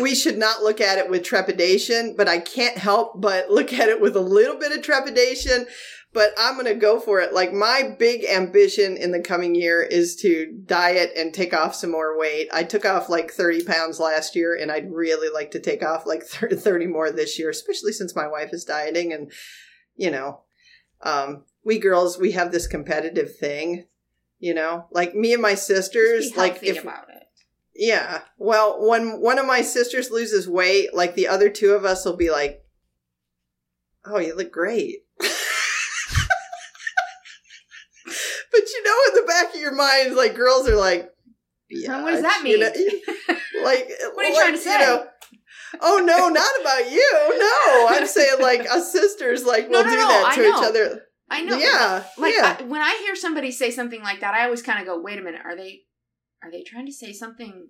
We 0.00 0.16
should 0.16 0.38
not 0.38 0.64
look 0.64 0.80
at 0.80 0.98
it 0.98 1.08
with 1.08 1.22
trepidation, 1.22 2.16
but 2.16 2.26
I 2.26 2.40
can't 2.40 2.76
help 2.76 3.20
but 3.20 3.48
look 3.48 3.72
at 3.72 3.88
it 3.88 4.00
with 4.00 4.16
a 4.16 4.20
little 4.20 4.56
bit 4.56 4.72
of 4.72 4.82
trepidation. 4.82 5.66
But 6.14 6.30
I'm 6.38 6.54
going 6.54 6.66
to 6.66 6.74
go 6.74 7.00
for 7.00 7.20
it. 7.20 7.34
Like 7.34 7.52
my 7.52 7.94
big 7.98 8.24
ambition 8.24 8.96
in 8.96 9.10
the 9.10 9.20
coming 9.20 9.56
year 9.56 9.82
is 9.82 10.14
to 10.22 10.46
diet 10.64 11.10
and 11.16 11.34
take 11.34 11.52
off 11.52 11.74
some 11.74 11.90
more 11.90 12.16
weight. 12.16 12.48
I 12.52 12.62
took 12.62 12.86
off 12.86 13.08
like 13.08 13.32
30 13.32 13.64
pounds 13.64 13.98
last 13.98 14.36
year 14.36 14.56
and 14.56 14.70
I'd 14.70 14.92
really 14.92 15.28
like 15.28 15.50
to 15.50 15.60
take 15.60 15.82
off 15.82 16.06
like 16.06 16.22
30 16.26 16.86
more 16.86 17.10
this 17.10 17.36
year, 17.36 17.50
especially 17.50 17.92
since 17.92 18.14
my 18.14 18.28
wife 18.28 18.50
is 18.52 18.64
dieting 18.64 19.12
and, 19.12 19.32
you 19.96 20.10
know, 20.10 20.42
um, 21.02 21.44
we 21.64 21.80
girls, 21.80 22.16
we 22.16 22.32
have 22.32 22.52
this 22.52 22.68
competitive 22.68 23.36
thing, 23.36 23.86
you 24.38 24.54
know, 24.54 24.86
like 24.92 25.14
me 25.14 25.32
and 25.32 25.42
my 25.42 25.54
sisters, 25.54 26.36
like 26.36 26.62
if, 26.62 26.82
about 26.82 27.08
it. 27.08 27.24
yeah. 27.74 28.20
Well, 28.38 28.86
when 28.86 29.20
one 29.20 29.38
of 29.38 29.46
my 29.46 29.62
sisters 29.62 30.12
loses 30.12 30.48
weight, 30.48 30.94
like 30.94 31.16
the 31.16 31.26
other 31.26 31.50
two 31.50 31.72
of 31.72 31.84
us 31.84 32.04
will 32.04 32.16
be 32.16 32.30
like, 32.30 32.64
"Oh, 34.04 34.18
you 34.18 34.36
look 34.36 34.52
great." 34.52 35.06
but 38.54 38.68
you 38.70 38.82
know, 38.84 38.98
in 39.08 39.14
the 39.24 39.26
back 39.28 39.54
of 39.54 39.60
your 39.60 39.74
mind, 39.74 40.14
like 40.16 40.34
girls 40.34 40.68
are 40.68 40.76
like, 40.76 41.10
Huh, 41.72 42.02
what 42.02 42.12
does 42.12 42.22
that 42.22 42.38
you 42.44 42.58
mean? 42.58 42.60
know, 42.60 42.66
like, 43.64 43.90
What 44.14 44.24
are 44.24 44.28
you 44.28 44.34
like, 44.34 44.42
trying 44.42 44.52
to 44.52 44.58
say? 44.58 44.78
know, 44.78 45.06
oh 45.80 46.02
no, 46.04 46.28
not 46.40 46.50
about 46.60 46.90
you. 46.90 47.12
No, 47.38 47.86
I'm 47.88 48.06
saying 48.06 48.40
like 48.40 48.60
us 48.70 48.92
sisters, 48.92 49.44
like 49.44 49.68
No, 49.70 49.78
we'll 49.82 49.84
no, 49.84 49.90
do 49.90 49.96
no, 49.96 50.08
that 50.08 50.24
I 50.28 50.34
to 50.36 50.42
know. 50.42 50.48
each 50.58 50.64
other. 50.64 51.02
I 51.30 51.42
know. 51.42 51.56
Yeah, 51.58 52.04
Like 52.18 52.34
yeah. 52.34 52.56
I, 52.60 52.62
when 52.64 52.80
I 52.82 53.00
hear 53.04 53.16
somebody 53.16 53.50
say 53.50 53.70
something 53.70 54.02
like 54.02 54.20
that, 54.20 54.34
I 54.34 54.44
always 54.44 54.62
kind 54.62 54.78
of 54.80 54.86
go, 54.86 55.00
"Wait 55.00 55.18
a 55.18 55.22
minute, 55.22 55.40
are 55.44 55.56
they 55.56 55.82
are 56.42 56.50
they 56.50 56.62
trying 56.62 56.86
to 56.86 56.92
say 56.92 57.12
something? 57.12 57.68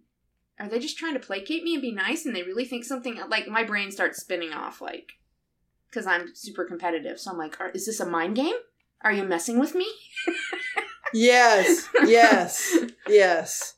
Are 0.58 0.68
they 0.68 0.80
just 0.80 0.98
trying 0.98 1.14
to 1.14 1.20
placate 1.20 1.62
me 1.64 1.74
and 1.74 1.82
be 1.82 1.92
nice 1.92 2.26
and 2.26 2.34
they 2.34 2.42
really 2.42 2.64
think 2.64 2.84
something 2.84 3.18
like 3.28 3.48
my 3.48 3.64
brain 3.64 3.90
starts 3.90 4.20
spinning 4.20 4.52
off 4.52 4.80
like 4.80 5.12
cuz 5.92 6.06
I'm 6.06 6.34
super 6.34 6.64
competitive. 6.64 7.18
So 7.20 7.30
I'm 7.30 7.38
like, 7.38 7.60
are, 7.60 7.70
is 7.70 7.86
this 7.86 8.00
a 8.00 8.06
mind 8.06 8.36
game? 8.36 8.56
Are 9.02 9.12
you 9.12 9.22
messing 9.24 9.58
with 9.60 9.74
me? 9.74 9.86
Yes, 11.14 11.88
yes, 12.04 12.76
yes. 13.08 13.74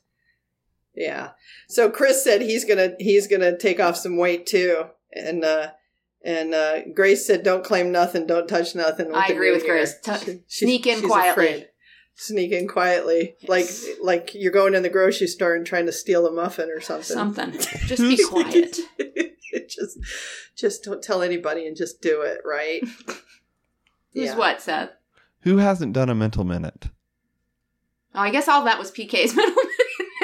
Yeah. 0.95 1.31
So 1.69 1.89
Chris 1.89 2.23
said 2.23 2.41
he's 2.41 2.65
gonna 2.65 2.93
he's 2.99 3.27
gonna 3.27 3.57
take 3.57 3.79
off 3.79 3.95
some 3.95 4.17
weight 4.17 4.45
too, 4.47 4.85
and 5.13 5.45
uh 5.45 5.69
And 6.25 6.53
uh, 6.53 6.81
Grace 6.93 7.25
said, 7.27 7.43
"Don't 7.43 7.63
claim 7.63 7.91
nothing. 7.91 8.25
Don't 8.27 8.47
touch 8.49 8.73
nothing." 8.75 9.13
I 9.13 9.27
agree 9.27 9.51
with 9.51 9.63
year." 9.63 9.75
Grace. 9.75 9.93
Tu- 10.03 10.13
She- 10.17 10.25
she's- 10.25 10.43
sneak 10.47 10.87
in 10.87 11.01
quietly. 11.07 11.29
afraid. 11.47 11.67
Sneak 12.15 12.51
in 12.51 12.67
quietly, 12.67 13.35
like 13.47 13.69
like 14.01 14.31
you're 14.33 14.51
going 14.51 14.73
in 14.73 14.81
the 14.81 14.89
grocery 14.89 15.27
store 15.27 15.53
and 15.55 15.65
trying 15.67 15.85
to 15.85 15.91
steal 15.91 16.25
a 16.25 16.31
muffin 16.31 16.69
or 16.71 16.81
something. 16.81 17.15
Something. 17.15 17.51
Just 17.85 18.01
be 18.01 18.17
quiet. 18.25 18.79
just 19.69 19.97
just 20.57 20.83
don't 20.83 21.03
tell 21.03 21.21
anybody 21.21 21.67
and 21.67 21.77
just 21.77 22.01
do 22.01 22.21
it, 22.21 22.39
right? 22.43 22.81
Who's 24.13 24.33
what, 24.33 24.61
Seth? 24.61 24.89
Who 25.41 25.57
hasn't 25.57 25.93
done 25.93 26.09
a 26.09 26.15
mental 26.15 26.43
minute? 26.43 26.89
Oh, 28.17 28.21
I 28.21 28.31
guess 28.31 28.47
all 28.47 28.63
that 28.65 28.79
was 28.79 28.91
PK's 28.91 29.35
middle. 29.35 29.53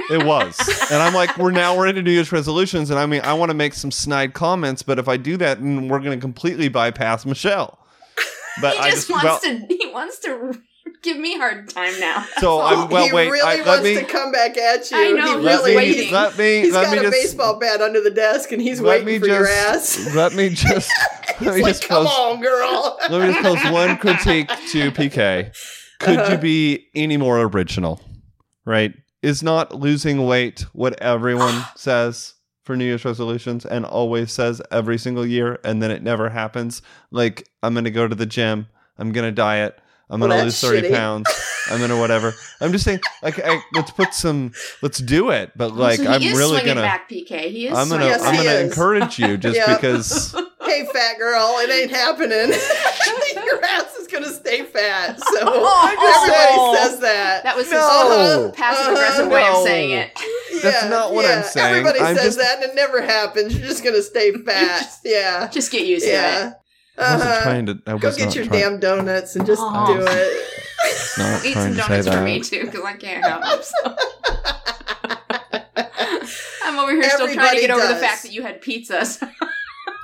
It 0.09 0.25
was. 0.25 0.59
and 0.91 1.01
I'm 1.01 1.13
like, 1.13 1.37
we're 1.37 1.51
now 1.51 1.77
we're 1.77 1.87
into 1.87 2.01
New 2.01 2.11
Year's 2.11 2.31
resolutions, 2.31 2.89
and 2.89 2.99
I 2.99 3.05
mean, 3.05 3.21
I 3.21 3.33
want 3.33 3.51
to 3.51 3.53
make 3.53 3.73
some 3.73 3.91
snide 3.91 4.33
comments, 4.33 4.81
but 4.83 4.97
if 4.99 5.07
I 5.07 5.15
do 5.17 5.37
that, 5.37 5.59
then 5.61 5.87
we're 5.87 5.99
going 5.99 6.17
to 6.17 6.21
completely 6.21 6.67
bypass 6.69 7.25
Michelle. 7.25 7.77
But 8.61 8.73
he 8.73 8.79
I 8.79 8.89
just, 8.91 9.07
just 9.07 9.11
wants 9.23 9.45
well, 9.45 9.57
to. 9.59 9.65
He 9.75 9.87
wants 9.91 10.19
to 10.19 10.59
give 11.01 11.17
me 11.17 11.37
hard 11.37 11.69
time 11.69 11.97
now. 11.99 12.25
so 12.39 12.59
I'm 12.61 12.89
well. 12.89 13.05
he 13.07 13.13
wait, 13.13 13.29
really 13.31 13.41
I, 13.41 13.55
let 13.57 13.65
wants 13.67 13.83
me 13.83 13.95
to 13.95 14.03
come 14.05 14.31
back 14.31 14.57
at 14.57 14.89
you. 14.91 14.97
I 14.97 15.11
know, 15.11 15.25
he 15.25 15.33
he's 15.33 15.45
really, 15.45 15.75
waiting. 15.75 16.13
let 16.13 16.37
me 16.37 16.61
He's 16.61 16.73
let 16.73 16.85
got 16.85 16.91
me 16.93 16.97
a 16.97 17.01
just 17.03 17.13
baseball 17.13 17.59
bat 17.59 17.81
under 17.81 18.01
the 18.01 18.11
desk 18.11 18.51
and 18.51 18.61
he's 18.61 18.81
waiting 18.81 19.05
me 19.05 19.19
for 19.19 19.27
just 19.27 19.39
your 19.39 19.47
ass. 19.47 20.15
let 20.15 20.33
me 20.33 20.49
just 20.53 20.91
let 21.41 21.55
me 21.55 21.61
Like, 21.61 21.71
just 21.73 21.83
come 21.87 22.05
post 22.05 22.19
on, 22.19 22.41
girl. 22.41 22.97
let 23.09 23.21
me 23.21 23.33
just 23.33 23.41
post 23.43 23.71
one 23.71 23.97
critique 23.97 24.49
to 24.71 24.91
PK. 24.91 25.51
Could 25.99 26.29
you 26.29 26.37
be 26.41 26.87
any 26.95 27.17
more 27.17 27.41
original? 27.41 28.01
Right? 28.65 28.93
Is 29.21 29.41
not 29.43 29.73
losing 29.75 30.25
weight 30.25 30.65
what 30.73 30.99
everyone 31.01 31.63
says 31.75 32.33
for 32.63 32.75
New 32.75 32.85
Year's 32.85 33.05
resolutions 33.05 33.65
and 33.65 33.85
always 33.85 34.31
says 34.31 34.61
every 34.71 34.97
single 34.97 35.25
year 35.25 35.59
and 35.63 35.81
then 35.81 35.91
it 35.91 36.03
never 36.03 36.29
happens? 36.29 36.81
Like, 37.11 37.47
I'm 37.61 37.73
going 37.73 37.83
to 37.85 37.91
go 37.91 38.07
to 38.07 38.15
the 38.15 38.25
gym. 38.25 38.67
I'm 38.97 39.11
going 39.11 39.25
to 39.25 39.31
diet. 39.31 39.79
I'm 40.09 40.19
Well, 40.19 40.29
to 40.37 40.43
lose 40.43 40.59
30 40.59 40.87
shitty. 40.89 40.91
pounds. 40.93 41.27
I'm 41.71 41.77
going 41.77 41.89
to 41.89 41.97
whatever. 41.97 42.33
I'm 42.61 42.71
just 42.71 42.83
saying, 42.83 42.99
like, 43.23 43.39
I, 43.43 43.61
let's 43.73 43.91
put 43.91 44.13
some, 44.13 44.51
let's 44.81 44.99
do 44.99 45.29
it. 45.31 45.51
But, 45.55 45.73
like, 45.75 45.99
so 45.99 46.07
I'm 46.11 46.21
really 46.21 46.61
going 46.61 46.75
to. 46.75 46.81
back, 46.83 47.09
PK. 47.09 47.49
He 47.49 47.67
is 47.67 47.77
I'm 47.77 47.89
gonna, 47.89 48.05
Yes, 48.05 48.21
I'm 48.21 48.35
gonna 48.35 48.49
is. 48.49 48.69
encourage 48.69 49.17
you 49.17 49.37
just 49.37 49.57
Yeah. 49.67 49.73
because. 49.75 50.33
hey, 50.61 50.85
fat 50.93 51.17
girl, 51.17 51.55
it 51.59 51.69
ain't 51.71 51.91
happening. 51.91 52.53
your 53.45 53.63
ass 53.65 53.92
gonna 54.14 54.32
stay 54.34 54.64
fat. 54.64 55.20
So 55.34 55.39
Oh. 55.41 55.88
everybody 55.89 56.78
says 56.89 56.99
that. 57.01 57.43
That 57.43 57.55
was 57.55 57.66
his 57.66 57.74
No. 57.74 58.51
passive 58.55 58.93
aggressive 58.93 59.28
way 59.30 59.47
of 59.47 59.64
saying 59.64 59.91
it. 59.91 60.11
That's 60.61 60.86
not 60.89 61.14
what 61.14 61.26
I'm 61.26 61.43
saying. 61.43 61.68
Everybody 61.78 61.99
I'm 61.99 62.16
says 62.16 62.36
just- 62.36 62.38
that, 62.38 62.61
and 62.61 62.72
it 62.72 62.76
never 62.76 63.01
happens. 63.01 63.57
You're 63.57 63.68
just 63.68 63.84
gonna 63.84 64.01
stay 64.01 64.32
fat. 64.45 64.88
yeah, 65.03 65.47
Just 65.51 65.72
get 65.72 65.86
used 65.86 66.05
to 66.05 66.11
it. 66.11 66.14
yeah. 66.14 66.51
I 66.97 67.14
wasn't 67.16 67.32
Uh-huh. 67.32 67.41
trying 67.43 67.66
to. 67.66 67.80
I 67.88 67.97
Go 67.97 68.07
was 68.07 68.18
get 68.18 68.26
not 68.26 68.36
your 68.36 68.45
trying, 68.45 68.59
damn 68.61 68.80
donuts 68.80 69.36
and 69.36 69.45
just 69.47 69.61
Oh. 69.64 69.88
do 69.97 70.05
it. 70.07 70.47
Not 71.18 71.45
Eat 71.45 71.53
some 71.53 71.76
donuts 71.76 72.07
for 72.07 72.22
me 72.22 72.39
too, 72.41 72.66
because 72.66 72.84
I 72.84 72.93
can't 72.93 73.24
have 73.24 73.41
them. 73.41 73.59
So. 73.64 73.95
I'm 76.64 76.80
over 76.80 76.91
here 76.91 77.03
still 77.03 77.28
trying 77.28 77.38
to 77.38 77.41
Everybody 77.41 77.61
get 77.61 77.72
over 77.72 77.88
the 77.88 77.95
fact 77.99 78.24
that 78.24 78.32
you 78.34 78.41
had 78.41 78.61
pizzas. 78.61 79.22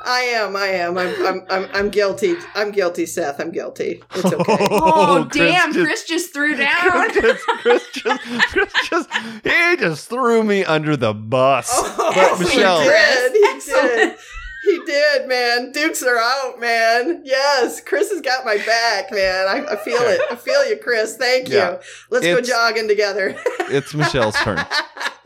I 0.10 0.22
am. 0.22 0.55
I 0.55 0.66
am. 0.68 0.97
I'm. 0.97 1.26
I'm. 1.26 1.45
I'm. 1.51 1.70
I'm 1.74 1.89
guilty. 1.89 2.36
I'm 2.55 2.72
guilty, 2.72 3.05
Seth. 3.05 3.39
I'm 3.39 3.51
guilty. 3.51 4.01
It's 4.16 4.26
okay. 4.26 4.57
Oh, 4.72 5.20
oh, 5.20 5.28
Chris 5.30 5.51
damn! 5.51 5.72
just- 5.74 5.86
Chris 5.86 6.03
just 6.05 6.34
threw 6.34 6.55
down. 6.55 7.10
Chris, 7.12 7.43
Chris 7.43 7.88
just, 7.91 8.22
Chris 8.51 8.74
just, 8.89 9.10
he 9.43 9.76
just 9.78 10.10
threw 10.10 10.43
me 10.43 10.64
under 10.66 10.97
the 10.97 11.14
bus. 11.14 11.70
Oh, 11.72 12.12
but 12.16 12.38
he 12.38 12.43
Michelle, 12.55 12.84
did. 12.84 13.32
He 13.34 13.43
Excellent. 13.45 13.91
did. 13.95 14.16
He 14.64 14.80
did, 14.86 15.28
man. 15.28 15.72
Dukes 15.72 16.03
are 16.03 16.18
out, 16.18 16.60
man. 16.60 17.22
Yes, 17.24 17.82
Chris 17.82 18.12
has 18.12 18.22
got 18.22 18.45
my 18.45 18.57
back, 18.57 19.12
man. 19.12 19.47
I, 19.47 19.66
I 19.74 19.76
feel 19.78 20.01
it. 20.01 20.22
I 20.32 20.36
feel 20.36 20.68
you, 20.70 20.78
Chris. 20.78 21.18
Thank 21.18 21.49
you. 21.49 21.55
Yeah. 21.57 21.80
Let's 22.10 22.26
go 22.26 22.41
jogging 22.41 22.88
together. 22.88 23.36
it's 23.72 23.93
Michelle's 23.93 24.36
turn. 24.38 24.60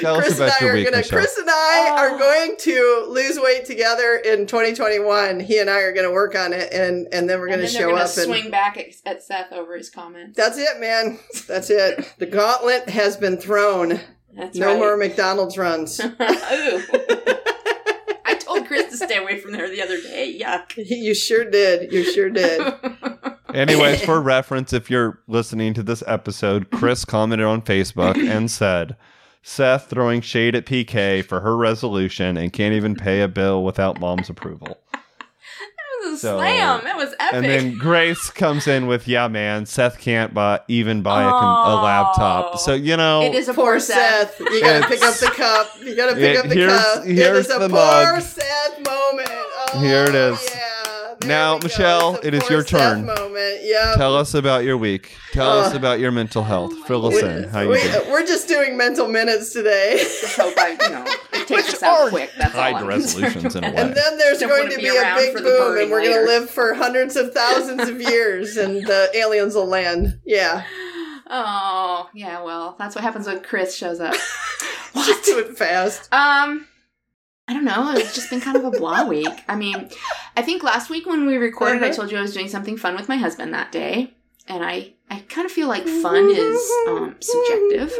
Tell 0.00 0.16
us 0.16 0.24
Chris 0.24 0.40
and 0.40 0.50
I 0.50 0.58
your 0.60 0.70
are 0.70 0.74
week, 0.74 0.84
gonna. 0.86 0.96
Michelle. 0.98 1.18
Chris 1.18 1.38
and 1.38 1.48
I 1.50 1.86
Oh. 1.90 1.96
are 1.98 2.18
going 2.18 2.56
to 2.58 3.06
lose 3.08 3.38
weight 3.38 3.64
together 3.64 4.16
in 4.16 4.46
2021. 4.46 5.40
He 5.40 5.58
and 5.58 5.68
I 5.70 5.80
are 5.80 5.92
going 5.92 6.06
to 6.06 6.12
work 6.12 6.34
on 6.34 6.52
it, 6.52 6.72
and 6.72 7.06
and 7.12 7.28
then 7.28 7.38
we're 7.40 7.48
going 7.48 7.60
to 7.60 7.66
show 7.66 7.90
gonna 7.90 8.02
up 8.02 8.16
and. 8.16 8.24
swing 8.26 8.50
back 8.50 8.76
at, 8.78 8.86
at 9.06 9.22
Seth 9.22 9.52
over 9.52 9.76
his 9.76 9.90
comments. 9.90 10.36
That's 10.36 10.58
it, 10.58 10.80
man. 10.80 11.18
That's 11.46 11.70
it. 11.70 12.14
The 12.18 12.26
gauntlet 12.26 12.88
has 12.88 13.16
been 13.16 13.36
thrown. 13.36 14.00
That's 14.36 14.56
no 14.56 14.68
right. 14.68 14.78
more 14.78 14.96
McDonald's 14.96 15.58
runs. 15.58 15.98
Ooh. 16.04 16.14
I 18.24 18.34
told 18.38 18.66
Chris 18.66 18.90
to 18.90 18.96
stay 18.96 19.16
away 19.16 19.38
from 19.40 19.52
there 19.52 19.68
the 19.68 19.82
other 19.82 20.00
day. 20.00 20.38
Yuck. 20.40 20.72
you 20.76 21.14
sure 21.14 21.44
did. 21.44 21.92
You 21.92 22.04
sure 22.04 22.30
did. 22.30 22.62
Anyways, 23.54 24.04
for 24.04 24.20
reference, 24.20 24.72
if 24.72 24.88
you're 24.88 25.20
listening 25.26 25.74
to 25.74 25.82
this 25.82 26.04
episode, 26.06 26.70
Chris 26.70 27.04
commented 27.04 27.46
on 27.46 27.62
Facebook 27.62 28.16
and 28.16 28.48
said, 28.48 28.96
Seth 29.42 29.88
throwing 29.88 30.20
shade 30.20 30.54
at 30.54 30.66
PK 30.66 31.24
for 31.24 31.40
her 31.40 31.56
resolution 31.56 32.36
and 32.36 32.52
can't 32.52 32.74
even 32.74 32.94
pay 32.94 33.22
a 33.22 33.28
bill 33.28 33.64
without 33.64 33.98
mom's 33.98 34.28
approval. 34.28 34.78
That 34.92 35.00
was 36.10 36.14
a 36.14 36.18
So- 36.18 36.36
slam. 36.38 36.80
That 36.84 36.96
was 36.96 37.14
epic. 37.20 37.34
And 37.34 37.44
then 37.44 37.78
Grace 37.78 38.30
comes 38.30 38.66
in 38.66 38.86
with, 38.86 39.06
"Yeah, 39.08 39.28
man, 39.28 39.66
Seth 39.66 39.98
can't 39.98 40.32
buy 40.34 40.60
even 40.68 41.02
buy 41.02 41.22
a, 41.22 41.28
com- 41.30 41.68
a 41.70 41.78
Oh. 41.78 41.82
laptop." 41.82 42.58
So 42.58 42.74
you 42.74 42.96
know, 42.96 43.22
it 43.22 43.34
is 43.34 43.48
a 43.48 43.54
Poor 43.54 43.72
poor 43.72 43.80
Seth. 43.80 44.36
Seth. 44.36 44.40
You 44.40 44.60
gotta 44.62 44.86
pick 44.86 45.02
up 45.02 45.14
the 45.14 45.26
cup. 45.26 45.70
You 45.82 45.94
gotta 45.96 46.14
pick 46.14 46.36
It- 46.36 46.36
up 46.38 46.48
the 46.48 46.54
here's- 46.54 46.94
cup. 46.94 47.06
it 47.06 47.14
here's 47.16 47.46
is 47.46 47.54
a 47.54 47.58
the 47.58 47.68
poor 47.68 47.78
mug. 48.14 48.20
Seth 48.22 48.86
moment. 48.86 49.28
Oh, 49.74 49.78
Here 49.80 50.04
it 50.04 50.14
oh, 50.14 50.32
is. 50.32 50.48
Yeah. 50.54 50.59
There 51.20 51.28
Now, 51.28 51.54
we 51.54 51.60
go. 51.60 51.64
Michelle, 51.66 52.14
It's 52.16 52.24
a 52.24 52.28
it 52.28 52.34
is 52.34 52.42
poor 52.44 52.52
your 52.52 52.64
turn. 52.64 53.04
Moment. 53.06 53.58
Yep. 53.62 53.96
tell 53.96 54.16
us 54.16 54.32
about 54.34 54.64
your 54.64 54.76
week. 54.78 55.16
Tell 55.32 55.50
us 55.60 55.74
Uh, 55.74 55.76
about 55.76 56.00
your 56.00 56.10
mental 56.10 56.42
health. 56.42 56.72
Fill 56.86 57.06
us 57.06 57.14
we, 57.22 57.28
in. 57.28 57.44
How 57.44 57.60
you 57.60 57.68
we, 57.70 57.82
doing? 57.82 58.10
we're 58.10 58.26
just 58.26 58.48
doing 58.48 58.76
mental 58.76 59.06
minutes 59.06 59.52
today. 59.52 59.98
Just 59.98 60.36
hope 60.36 60.54
I, 60.58 60.70
you 60.70 60.90
know, 60.90 61.04
it 61.34 61.46
takes 61.46 61.74
us 61.74 61.82
out 61.82 62.08
quick. 62.08 62.30
That's 62.38 62.54
all. 62.54 62.60
tied 62.72 62.82
resolutions 62.86 63.54
in 63.54 63.64
a 63.64 63.70
way. 63.70 63.76
And 63.76 63.94
then 63.94 64.18
there's 64.18 64.38
Don't 64.38 64.48
going 64.48 64.62
wanna 64.64 64.76
be 64.76 64.82
be 64.82 64.88
a 64.96 65.14
big 65.16 65.34
boom, 65.36 65.78
and 65.78 65.90
we're 65.90 66.02
going 66.02 66.18
to 66.18 66.24
live 66.24 66.48
for 66.50 66.72
hundreds 66.74 67.16
of 67.16 67.32
thousands 67.34 67.88
of 67.88 68.00
years, 68.00 68.56
and 68.56 68.86
the 68.86 69.10
aliens 69.14 69.54
will 69.54 69.66
land. 69.66 70.18
Yeah. 70.24 70.64
Oh, 71.28 72.08
yeah, 72.14 72.42
well, 72.42 72.74
that's 72.78 72.94
what 72.96 73.04
happens 73.04 73.26
when 73.26 73.42
Chris 73.42 73.76
shows 73.76 74.00
up. 74.00 74.14
Just 74.94 75.24
do 75.24 75.38
it 75.38 75.56
fast. 75.56 76.12
Um, 76.12 76.66
I 77.50 77.52
don't 77.52 77.64
know. 77.64 77.90
It's 77.96 78.14
just 78.14 78.30
been 78.30 78.40
kind 78.40 78.56
of 78.56 78.64
a 78.64 78.70
blah 78.70 79.04
week. 79.14 79.26
I 79.48 79.56
mean, 79.56 79.88
I 80.36 80.42
think 80.42 80.62
last 80.62 80.88
week 80.88 81.04
when 81.04 81.26
we 81.26 81.36
recorded, 81.36 81.82
I 81.82 81.86
Uh-huh. 81.88 81.96
told 81.96 82.12
you 82.12 82.18
I 82.18 82.22
was 82.22 82.32
doing 82.32 82.48
something 82.48 82.76
fun 82.76 82.94
with 82.94 83.08
my 83.08 83.16
husband 83.16 83.52
that 83.54 83.72
day, 83.72 84.14
and 84.46 84.64
I 84.64 84.92
I 85.10 85.24
kind 85.28 85.44
of 85.44 85.50
feel 85.50 85.66
like 85.66 85.88
fun 85.88 86.30
is 86.30 86.72
um, 86.86 87.16
subjective. 87.18 87.92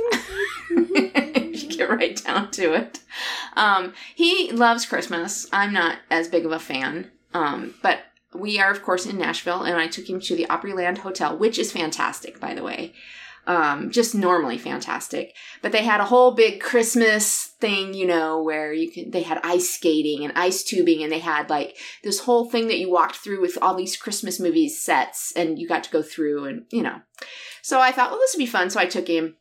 if 0.71 1.63
you 1.65 1.69
get 1.69 1.91
right 1.91 2.23
down 2.25 2.51
to 2.53 2.75
it, 2.75 3.01
um, 3.57 3.93
he 4.15 4.53
loves 4.53 4.87
Christmas. 4.87 5.49
I'm 5.53 5.73
not 5.73 5.97
as 6.11 6.29
big 6.29 6.47
of 6.47 6.53
a 6.53 6.61
fan, 6.61 7.11
um, 7.35 7.75
but 7.83 8.03
we 8.33 8.61
are 8.61 8.71
of 8.71 8.85
course 8.85 9.07
in 9.07 9.19
Nashville, 9.19 9.63
and 9.65 9.77
I 9.77 9.89
took 9.89 10.09
him 10.09 10.21
to 10.21 10.37
the 10.37 10.47
Opryland 10.49 10.99
Hotel, 10.99 11.37
which 11.37 11.59
is 11.59 11.73
fantastic, 11.73 12.39
by 12.39 12.55
the 12.55 12.63
way. 12.63 12.93
Um, 13.47 13.91
just 13.91 14.15
normally 14.15 14.59
fantastic 14.59 15.35
but 15.63 15.73
they 15.73 15.85
had 15.85 16.01
a 16.01 16.07
whole 16.07 16.33
big 16.33 16.61
Christmas 16.61 17.55
thing, 17.61 17.95
you 17.95 18.07
know, 18.07 18.43
where 18.43 18.73
you 18.73 18.91
can 18.91 19.11
they 19.11 19.23
had 19.23 19.41
ice 19.45 19.71
skating 19.71 20.25
and 20.25 20.33
ice 20.37 20.63
tubing 20.63 21.03
and 21.03 21.13
they 21.13 21.19
had 21.19 21.51
like 21.51 21.77
this 22.03 22.21
whole 22.21 22.49
thing 22.49 22.69
that 22.69 22.79
you 22.79 22.91
walked 22.91 23.17
through 23.17 23.41
with 23.41 23.59
all 23.61 23.75
these 23.75 23.97
Christmas 23.97 24.41
movies 24.41 24.81
sets 24.81 25.33
and 25.37 25.59
you 25.59 25.69
got 25.69 25.85
to 25.85 25.91
go 25.91 26.03
through 26.03 26.47
and 26.47 26.65
you 26.71 26.83
know. 26.83 27.01
So 27.63 27.81
I 27.81 27.93
thought, 27.93 28.11
well, 28.11 28.19
this 28.19 28.35
would 28.35 28.43
be 28.43 28.47
fun. 28.47 28.71
So 28.71 28.81
I 28.81 28.87
took 28.87 29.09
him. 29.09 29.37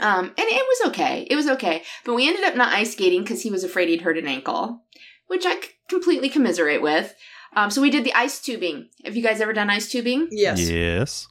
Um, 0.00 0.26
and 0.26 0.34
it 0.38 0.66
was 0.66 0.90
okay. 0.90 1.26
It 1.28 1.34
was 1.34 1.48
okay. 1.48 1.82
But 2.04 2.14
we 2.14 2.28
ended 2.28 2.44
up 2.44 2.54
not 2.54 2.72
ice 2.72 2.92
skating 2.92 3.22
because 3.22 3.42
he 3.42 3.50
was 3.50 3.64
afraid 3.64 3.88
he'd 3.88 4.02
hurt 4.02 4.18
an 4.18 4.28
ankle, 4.28 4.84
which 5.26 5.44
I 5.44 5.54
c- 5.54 5.70
completely 5.88 6.28
commiserate 6.28 6.82
with. 6.82 7.14
Um, 7.56 7.70
so 7.70 7.80
we 7.80 7.90
did 7.90 8.04
the 8.04 8.14
ice 8.14 8.38
tubing. 8.40 8.90
Have 9.04 9.16
you 9.16 9.22
guys 9.22 9.40
ever 9.40 9.52
done 9.52 9.70
ice 9.70 9.90
tubing? 9.90 10.28
Yes. 10.30 10.70
Yes. 10.70 11.26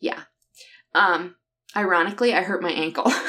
Yeah. 0.00 0.22
Um, 0.94 1.36
ironically, 1.76 2.34
I 2.34 2.42
hurt 2.42 2.62
my 2.62 2.70
ankle. 2.70 3.10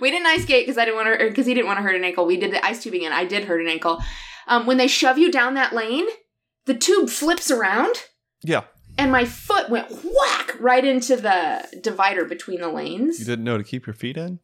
we 0.00 0.10
didn't 0.10 0.26
ice 0.26 0.42
skate 0.42 0.66
because 0.66 0.78
I 0.78 0.84
didn't 0.84 0.96
want 0.96 1.18
to, 1.20 1.28
because 1.28 1.46
he 1.46 1.54
didn't 1.54 1.66
want 1.66 1.78
to 1.78 1.82
hurt 1.82 1.96
an 1.96 2.04
ankle. 2.04 2.26
We 2.26 2.36
did 2.36 2.52
the 2.52 2.64
ice 2.64 2.82
tubing, 2.82 3.04
and 3.04 3.14
I 3.14 3.24
did 3.24 3.44
hurt 3.44 3.60
an 3.60 3.68
ankle. 3.68 4.02
Um, 4.48 4.66
when 4.66 4.76
they 4.76 4.88
shove 4.88 5.18
you 5.18 5.30
down 5.30 5.54
that 5.54 5.72
lane, 5.74 6.06
the 6.66 6.74
tube 6.74 7.08
flips 7.08 7.50
around, 7.50 7.94
Yeah. 8.42 8.64
and 8.98 9.10
my 9.12 9.24
foot 9.24 9.70
went 9.70 9.90
whack 9.90 10.60
right 10.60 10.84
into 10.84 11.16
the 11.16 11.66
divider 11.80 12.24
between 12.24 12.60
the 12.60 12.68
lanes. 12.68 13.18
You 13.20 13.26
didn't 13.26 13.44
know 13.44 13.58
to 13.58 13.64
keep 13.64 13.86
your 13.86 13.94
feet 13.94 14.16
in? 14.16 14.40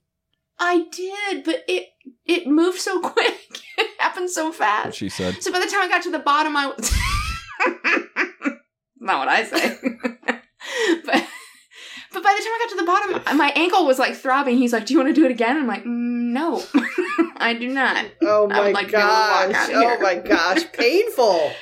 I 0.58 0.86
did, 0.92 1.44
but 1.44 1.64
it 1.66 1.88
it 2.24 2.46
moved 2.46 2.78
so 2.78 3.00
quick. 3.00 3.36
it 3.78 4.00
happened 4.00 4.30
so 4.30 4.46
What 4.46 4.54
fast. 4.56 4.96
she 4.98 5.08
said. 5.08 5.42
So 5.42 5.50
by 5.52 5.58
the 5.58 5.66
time 5.66 5.82
I 5.82 5.88
got 5.88 6.02
to 6.02 6.10
the 6.10 6.18
bottom, 6.20 6.56
I 6.56 6.66
was 6.66 6.86
not 9.00 9.18
what 9.18 9.28
I 9.28 9.44
say, 9.44 9.78
but 11.04 11.26
but 12.12 12.22
by 12.22 12.34
the 12.36 12.44
time 12.44 12.52
I 12.52 12.58
got 12.60 12.70
to 12.70 12.76
the 12.76 12.84
bottom, 13.22 13.38
my 13.38 13.52
ankle 13.56 13.86
was 13.86 13.98
like 13.98 14.14
throbbing. 14.14 14.58
He's 14.58 14.72
like, 14.72 14.86
"Do 14.86 14.94
you 14.94 15.00
want 15.00 15.14
to 15.14 15.20
do 15.20 15.24
it 15.24 15.30
again?" 15.30 15.56
I'm 15.56 15.66
like, 15.66 15.84
mm, 15.84 16.32
"No." 16.32 16.62
I 17.36 17.54
do 17.54 17.68
not. 17.68 18.04
Oh 18.22 18.48
I 18.50 18.60
would 18.60 18.72
my 18.72 18.80
like 18.80 18.86
to 18.88 18.92
be 18.92 18.98
able 18.98 19.08
to 19.08 19.14
walk 19.14 19.50
gosh. 19.50 19.70
out 19.70 19.70
of 19.70 19.98
Oh 19.98 20.02
my 20.02 20.14
gosh. 20.16 20.60
Painful. 20.72 21.52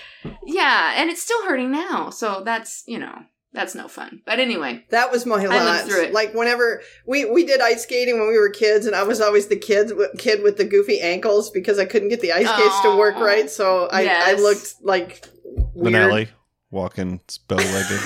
Yeah, 0.45 0.95
and 0.97 1.09
it's 1.11 1.23
still 1.23 1.43
hurting 1.45 1.71
now. 1.71 2.11
So 2.11 2.43
that's, 2.45 2.83
you 2.87 2.99
know, 2.99 3.23
that's 3.53 3.75
no 3.75 3.89
fun. 3.89 4.21
But 4.27 4.39
anyway, 4.39 4.85
That 4.91 5.11
was 5.11 5.25
my 5.25 5.37
lived 5.37 5.53
lot. 5.55 5.85
through 5.87 6.03
it. 6.03 6.13
Like 6.13 6.35
whenever 6.35 6.83
we 7.07 7.25
we 7.25 7.45
did 7.47 7.61
ice 7.61 7.85
skating 7.85 8.19
when 8.19 8.29
we 8.29 8.39
were 8.39 8.51
kids, 8.51 8.87
and 8.87 8.95
I 8.95 9.03
was 9.05 9.21
always 9.21 9.47
the 9.47 9.57
kid 9.57 9.93
kid 10.19 10.43
with 10.43 10.57
the 10.59 10.65
goofy 10.65 11.01
ankles 11.01 11.51
because 11.51 11.79
I 11.79 11.85
couldn't 11.87 12.11
get 12.11 12.21
the 12.21 12.33
ice 12.33 12.49
skates 12.49 12.81
to 12.83 12.97
work 12.97 13.17
right. 13.17 13.49
So 13.49 13.89
I 13.91 14.07
I 14.07 14.33
looked 14.35 14.75
like 14.83 15.25
weird. 15.75 15.95
Manelli 15.95 16.29
walking 16.71 17.21
bow 17.49 17.57
legged. 17.57 18.01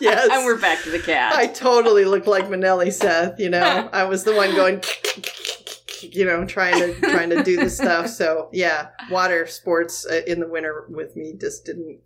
Yes. 0.00 0.28
and 0.32 0.44
we're 0.44 0.60
back 0.60 0.82
to 0.82 0.90
the 0.90 0.98
cat. 0.98 1.34
I 1.34 1.46
totally 1.46 2.04
looked 2.04 2.26
like 2.26 2.48
Manelli 2.48 2.92
Seth, 2.92 3.38
you 3.38 3.50
know. 3.50 3.88
I 3.92 4.04
was 4.04 4.24
the 4.24 4.34
one 4.34 4.54
going 4.54 4.82
you 6.02 6.24
know, 6.24 6.44
trying 6.44 6.78
to 6.78 7.00
trying 7.00 7.30
to 7.30 7.42
do 7.44 7.56
the 7.56 7.70
stuff. 7.70 8.08
So, 8.08 8.48
yeah, 8.52 8.88
water 9.10 9.46
sports 9.46 10.04
uh, 10.04 10.22
in 10.26 10.40
the 10.40 10.48
winter 10.48 10.86
with 10.88 11.14
me 11.16 11.34
just 11.38 11.64
didn't 11.64 12.00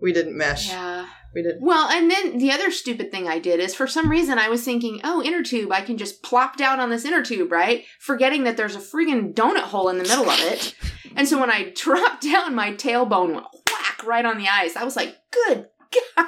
we 0.00 0.12
didn't 0.12 0.36
mesh. 0.36 0.68
yeah. 0.68 1.06
We 1.34 1.42
didn't 1.42 1.62
Well, 1.62 1.88
and 1.88 2.10
then 2.10 2.38
the 2.38 2.52
other 2.52 2.70
stupid 2.70 3.10
thing 3.10 3.26
I 3.26 3.38
did 3.38 3.58
is 3.58 3.74
for 3.74 3.86
some 3.86 4.08
reason 4.08 4.38
I 4.38 4.48
was 4.48 4.64
thinking, 4.64 5.00
oh, 5.02 5.22
inner 5.22 5.42
tube, 5.42 5.72
I 5.72 5.80
can 5.80 5.98
just 5.98 6.22
plop 6.22 6.56
down 6.56 6.78
on 6.78 6.90
this 6.90 7.04
inner 7.04 7.22
tube, 7.22 7.50
right? 7.50 7.84
Forgetting 8.00 8.44
that 8.44 8.56
there's 8.56 8.76
a 8.76 8.80
friggin' 8.80 9.34
donut 9.34 9.62
hole 9.62 9.88
in 9.88 9.98
the 9.98 10.04
middle 10.04 10.28
of 10.30 10.38
it. 10.40 10.74
And 11.16 11.26
so 11.26 11.40
when 11.40 11.50
I 11.50 11.70
dropped 11.74 12.22
down, 12.22 12.54
my 12.54 12.72
tailbone 12.72 13.34
went 13.34 13.46
whack 13.70 14.04
right 14.06 14.24
on 14.24 14.38
the 14.38 14.48
ice. 14.48 14.76
I 14.76 14.84
was 14.84 14.94
like, 14.94 15.16
good 15.32 15.66
God. 16.16 16.26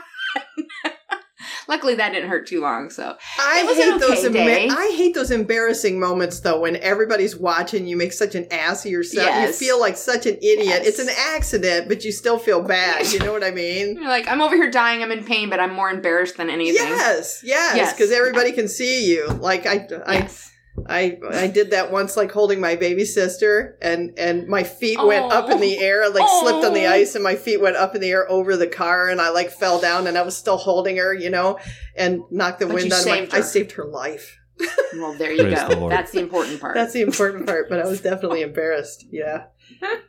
Luckily, 1.69 1.95
that 1.97 2.13
didn't 2.13 2.29
hurt 2.31 2.47
too 2.47 2.61
long. 2.61 2.91
So 2.91 3.17
I 3.39 3.63
hate 3.75 4.01
those 4.01 4.25
okay 4.25 4.33
day. 4.33 4.69
I 4.71 4.93
hate 4.97 5.15
those 5.15 5.31
embarrassing 5.31 5.99
moments 5.99 6.41
though 6.41 6.61
when 6.61 6.77
everybody's 6.77 7.37
watching 7.37 7.87
you 7.87 7.97
make 7.97 8.13
such 8.13 8.35
an 8.35 8.47
ass 8.53 8.85
of 8.85 8.91
yourself. 8.93 9.27
Yes. 9.27 9.61
You 9.61 9.67
feel 9.69 9.81
like 9.81 9.97
such 9.97 10.27
an 10.27 10.37
idiot. 10.37 10.67
Yes. 10.67 10.87
It's 10.87 10.99
an 10.99 11.09
accident, 11.35 11.89
but 11.89 12.05
you 12.05 12.13
still 12.13 12.39
feel 12.39 12.63
bad. 12.63 13.07
You 13.17 13.21
know 13.21 13.33
what 13.33 13.45
I 13.45 13.51
mean? 13.51 13.95
you're 13.97 14.09
like, 14.09 14.29
I'm 14.29 14.43
over 14.43 14.55
here 14.57 14.71
dying. 14.71 15.03
I'm 15.03 15.11
in 15.11 15.25
pain, 15.25 15.49
but 15.49 15.59
I'm 15.59 15.73
more 15.73 15.89
embarrassed 15.89 16.37
than 16.37 16.51
anything. 16.51 16.75
Yes, 16.89 17.41
yes, 17.43 17.77
Yes. 17.77 17.93
because 17.95 18.13
everybody 18.13 18.53
can 18.53 18.69
see 18.69 19.11
you. 19.11 19.27
Like 19.29 19.65
I, 19.67 19.87
I, 20.07 20.13
Yes. 20.15 20.53
I 20.89 21.19
I 21.31 21.47
did 21.47 21.71
that 21.71 21.91
once, 21.91 22.17
like 22.17 22.31
holding 22.33 22.61
my 22.61 22.77
baby 22.77 23.05
sister, 23.05 23.79
and 23.81 24.13
and 24.19 24.47
my 24.49 24.63
feet 24.63 24.99
went 25.03 25.33
up 25.33 25.51
in 25.51 25.61
the 25.61 25.77
oh. 25.79 25.83
air, 25.83 26.11
like 26.11 26.29
slipped 26.41 26.65
on 26.65 26.75
the 26.75 26.87
Oh. 26.87 26.93
ice, 26.93 27.15
and 27.15 27.25
my 27.25 27.35
feet 27.35 27.61
went 27.61 27.77
up 27.77 27.95
in 27.95 28.01
the 28.01 28.11
air 28.11 28.31
over 28.31 28.57
the 28.57 28.67
car, 28.67 29.09
and 29.09 29.21
I 29.21 29.31
like 29.31 29.51
fell 29.51 29.81
down, 29.81 30.07
and 30.07 30.17
I 30.19 30.23
was 30.23 30.37
still 30.37 30.57
holding 30.59 30.97
her, 30.99 31.15
you 31.15 31.31
know, 31.31 31.59
and 31.97 32.21
knocked 32.31 32.61
the 32.61 32.67
But 32.67 32.75
wind 32.77 32.93
out 32.93 33.01
of 33.01 33.07
my. 33.07 33.13
saved 33.21 33.35
I 33.35 33.41
saved 33.41 33.73
her 33.73 33.85
life. 33.85 34.39
Well, 34.95 35.13
there 35.19 35.33
you 35.33 35.43
Praise 35.43 35.61
go. 35.61 35.69
the 35.69 35.89
That's 35.91 36.13
the 36.13 36.21
important 36.21 36.59
part. 36.59 36.75
That's 36.75 36.95
the 36.95 37.03
important 37.03 37.45
part, 37.47 37.69
but 37.69 37.81
I 37.81 37.87
was 37.87 38.01
definitely 38.01 38.41
embarrassed. 38.51 39.05
Yeah, 39.11 39.45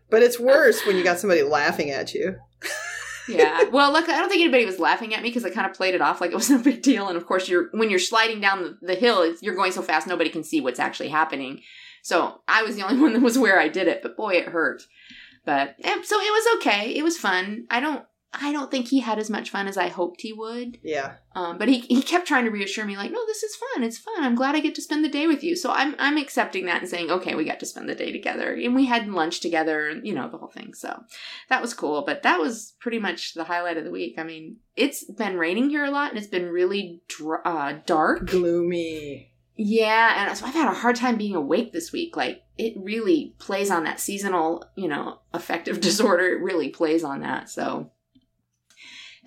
but 0.09 0.23
it's 0.23 0.39
worse 0.39 0.85
when 0.85 0.95
you 0.95 1.03
got 1.03 1.19
somebody 1.19 1.43
laughing 1.43 1.91
at 1.91 2.13
you. 2.13 2.37
Yeah. 3.27 3.63
Well, 3.65 3.91
look, 3.91 4.09
I 4.09 4.17
don't 4.17 4.29
think 4.29 4.41
anybody 4.41 4.65
was 4.65 4.79
laughing 4.79 5.13
at 5.13 5.21
me 5.21 5.29
because 5.29 5.45
I 5.45 5.49
kind 5.49 5.69
of 5.69 5.75
played 5.75 5.95
it 5.95 6.01
off 6.01 6.21
like 6.21 6.31
it 6.31 6.35
was 6.35 6.49
no 6.51 6.59
big 6.59 6.81
deal. 6.81 7.07
And 7.07 7.17
of 7.17 7.25
course, 7.25 7.47
you're 7.49 7.69
when 7.71 7.89
you're 7.89 7.99
sliding 7.99 8.39
down 8.39 8.63
the, 8.63 8.77
the 8.81 8.95
hill, 8.95 9.33
you're 9.41 9.55
going 9.55 9.71
so 9.71 9.81
fast 9.81 10.07
nobody 10.07 10.29
can 10.29 10.43
see 10.43 10.61
what's 10.61 10.79
actually 10.79 11.09
happening. 11.09 11.61
So 12.01 12.41
I 12.47 12.63
was 12.63 12.75
the 12.75 12.83
only 12.83 12.97
one 13.01 13.13
that 13.13 13.21
was 13.21 13.37
where 13.37 13.59
I 13.59 13.67
did 13.67 13.87
it, 13.87 14.01
but 14.01 14.17
boy, 14.17 14.33
it 14.35 14.47
hurt. 14.47 14.83
But 15.45 15.75
so 15.79 16.19
it 16.19 16.31
was 16.31 16.57
okay. 16.57 16.93
It 16.95 17.03
was 17.03 17.17
fun. 17.17 17.67
I 17.69 17.79
don't. 17.79 18.03
I 18.33 18.51
don't 18.51 18.69
think 18.69 18.87
he 18.89 18.99
had 18.99 19.19
as 19.19 19.29
much 19.29 19.49
fun 19.49 19.67
as 19.67 19.77
I 19.77 19.87
hoped 19.87 20.21
he 20.21 20.33
would. 20.33 20.79
Yeah, 20.83 21.13
Um, 21.33 21.57
but 21.57 21.69
he, 21.69 21.79
he 21.79 22.01
kept 22.01 22.27
trying 22.27 22.43
to 22.45 22.51
reassure 22.51 22.85
me, 22.85 22.97
like, 22.97 23.11
no, 23.11 23.25
this 23.25 23.41
is 23.41 23.55
fun. 23.55 23.83
It's 23.83 23.97
fun. 23.97 24.15
I'm 24.23 24.35
glad 24.35 24.53
I 24.53 24.59
get 24.59 24.75
to 24.75 24.81
spend 24.81 25.03
the 25.03 25.09
day 25.09 25.27
with 25.27 25.43
you. 25.43 25.55
So 25.55 25.71
I'm 25.71 25.95
I'm 25.97 26.17
accepting 26.17 26.65
that 26.65 26.81
and 26.81 26.89
saying, 26.89 27.09
okay, 27.09 27.35
we 27.35 27.45
got 27.45 27.59
to 27.61 27.65
spend 27.65 27.87
the 27.89 27.95
day 27.95 28.11
together, 28.11 28.53
and 28.53 28.75
we 28.75 28.85
had 28.85 29.07
lunch 29.07 29.39
together, 29.39 29.87
and 29.87 30.05
you 30.05 30.13
know 30.13 30.29
the 30.29 30.37
whole 30.37 30.49
thing. 30.51 30.73
So 30.73 30.99
that 31.49 31.61
was 31.61 31.73
cool. 31.73 32.03
But 32.05 32.23
that 32.23 32.39
was 32.39 32.75
pretty 32.79 32.99
much 32.99 33.33
the 33.33 33.45
highlight 33.45 33.77
of 33.77 33.85
the 33.85 33.91
week. 33.91 34.15
I 34.17 34.23
mean, 34.23 34.57
it's 34.75 35.03
been 35.05 35.37
raining 35.37 35.69
here 35.69 35.85
a 35.85 35.91
lot, 35.91 36.09
and 36.09 36.17
it's 36.17 36.27
been 36.27 36.49
really 36.49 37.01
dr- 37.07 37.41
uh, 37.45 37.73
dark. 37.85 38.25
gloomy. 38.27 39.31
Yeah, 39.55 40.27
and 40.27 40.37
so 40.37 40.45
I've 40.45 40.53
had 40.53 40.69
a 40.69 40.73
hard 40.75 40.95
time 40.97 41.17
being 41.17 41.33
awake 41.35 41.71
this 41.73 41.91
week. 41.91 42.15
Like 42.15 42.43
it 42.57 42.73
really 42.77 43.33
plays 43.39 43.71
on 43.71 43.85
that 43.85 43.99
seasonal, 43.99 44.63
you 44.75 44.87
know, 44.87 45.19
affective 45.33 45.79
disorder. 45.81 46.25
It 46.27 46.41
really 46.43 46.69
plays 46.69 47.03
on 47.03 47.21
that. 47.21 47.49
So 47.49 47.89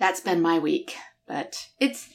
that's 0.01 0.19
been 0.19 0.41
my 0.41 0.59
week. 0.59 0.95
But 1.27 1.69
it's 1.79 2.09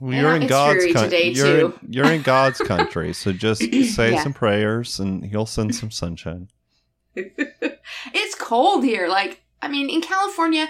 Well, 0.00 0.14
you're 0.14 0.34
in 0.36 0.46
God's 0.46 0.84
country. 0.92 1.10
today, 1.10 1.28
you're. 1.32 1.60
In, 1.66 1.72
you're 1.90 2.10
in 2.12 2.22
God's 2.22 2.58
country, 2.72 3.12
so 3.12 3.32
just 3.32 3.60
say 3.96 4.12
Yeah. 4.12 4.22
some 4.22 4.32
prayers, 4.32 4.98
and 4.98 5.24
He'll 5.26 5.44
send 5.46 5.74
some 5.74 5.90
sunshine. 5.90 6.48
it's 7.16 8.34
cold 8.36 8.84
here. 8.84 9.08
Like, 9.08 9.42
I 9.60 9.68
mean, 9.68 9.90
in 9.90 10.00
California, 10.00 10.68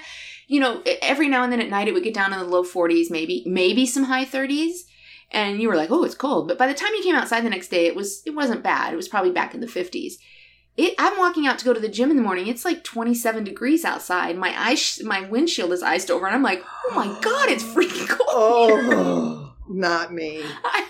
you 0.48 0.60
know, 0.60 0.82
every 1.02 1.28
now 1.28 1.42
and 1.42 1.52
then 1.52 1.60
at 1.60 1.68
night 1.70 1.88
it 1.88 1.94
would 1.94 2.04
get 2.04 2.14
down 2.14 2.32
in 2.32 2.38
the 2.38 2.44
low 2.44 2.62
40s, 2.62 3.10
maybe, 3.10 3.42
maybe 3.46 3.84
some 3.86 4.04
high 4.04 4.24
30s. 4.24 4.78
And 5.32 5.60
you 5.60 5.68
were 5.68 5.76
like, 5.76 5.90
oh, 5.90 6.04
it's 6.04 6.14
cold. 6.14 6.46
But 6.46 6.56
by 6.56 6.68
the 6.68 6.74
time 6.74 6.92
you 6.94 7.02
came 7.02 7.16
outside 7.16 7.42
the 7.44 7.50
next 7.50 7.68
day, 7.68 7.86
it 7.86 7.96
was 7.96 8.22
it 8.26 8.30
wasn't 8.34 8.62
bad. 8.62 8.92
It 8.92 8.96
was 8.96 9.08
probably 9.08 9.32
back 9.32 9.54
in 9.54 9.60
the 9.60 9.66
50s. 9.66 10.14
It, 10.76 10.94
I'm 10.98 11.18
walking 11.18 11.46
out 11.46 11.58
to 11.58 11.64
go 11.64 11.72
to 11.72 11.80
the 11.80 11.88
gym 11.88 12.10
in 12.10 12.16
the 12.16 12.22
morning. 12.22 12.48
It's 12.48 12.64
like 12.64 12.84
27 12.84 13.44
degrees 13.44 13.84
outside. 13.84 14.36
My 14.36 14.54
ice, 14.56 15.02
my 15.02 15.22
windshield 15.22 15.72
is 15.72 15.82
iced 15.82 16.10
over, 16.10 16.26
and 16.26 16.34
I'm 16.34 16.42
like, 16.42 16.62
oh 16.88 16.94
my 16.94 17.06
god, 17.22 17.48
it's 17.48 17.64
freaking 17.64 18.08
cold. 18.08 18.70
Oh, 18.92 19.54
not 19.68 20.12
me. 20.12 20.42
I. 20.64 20.86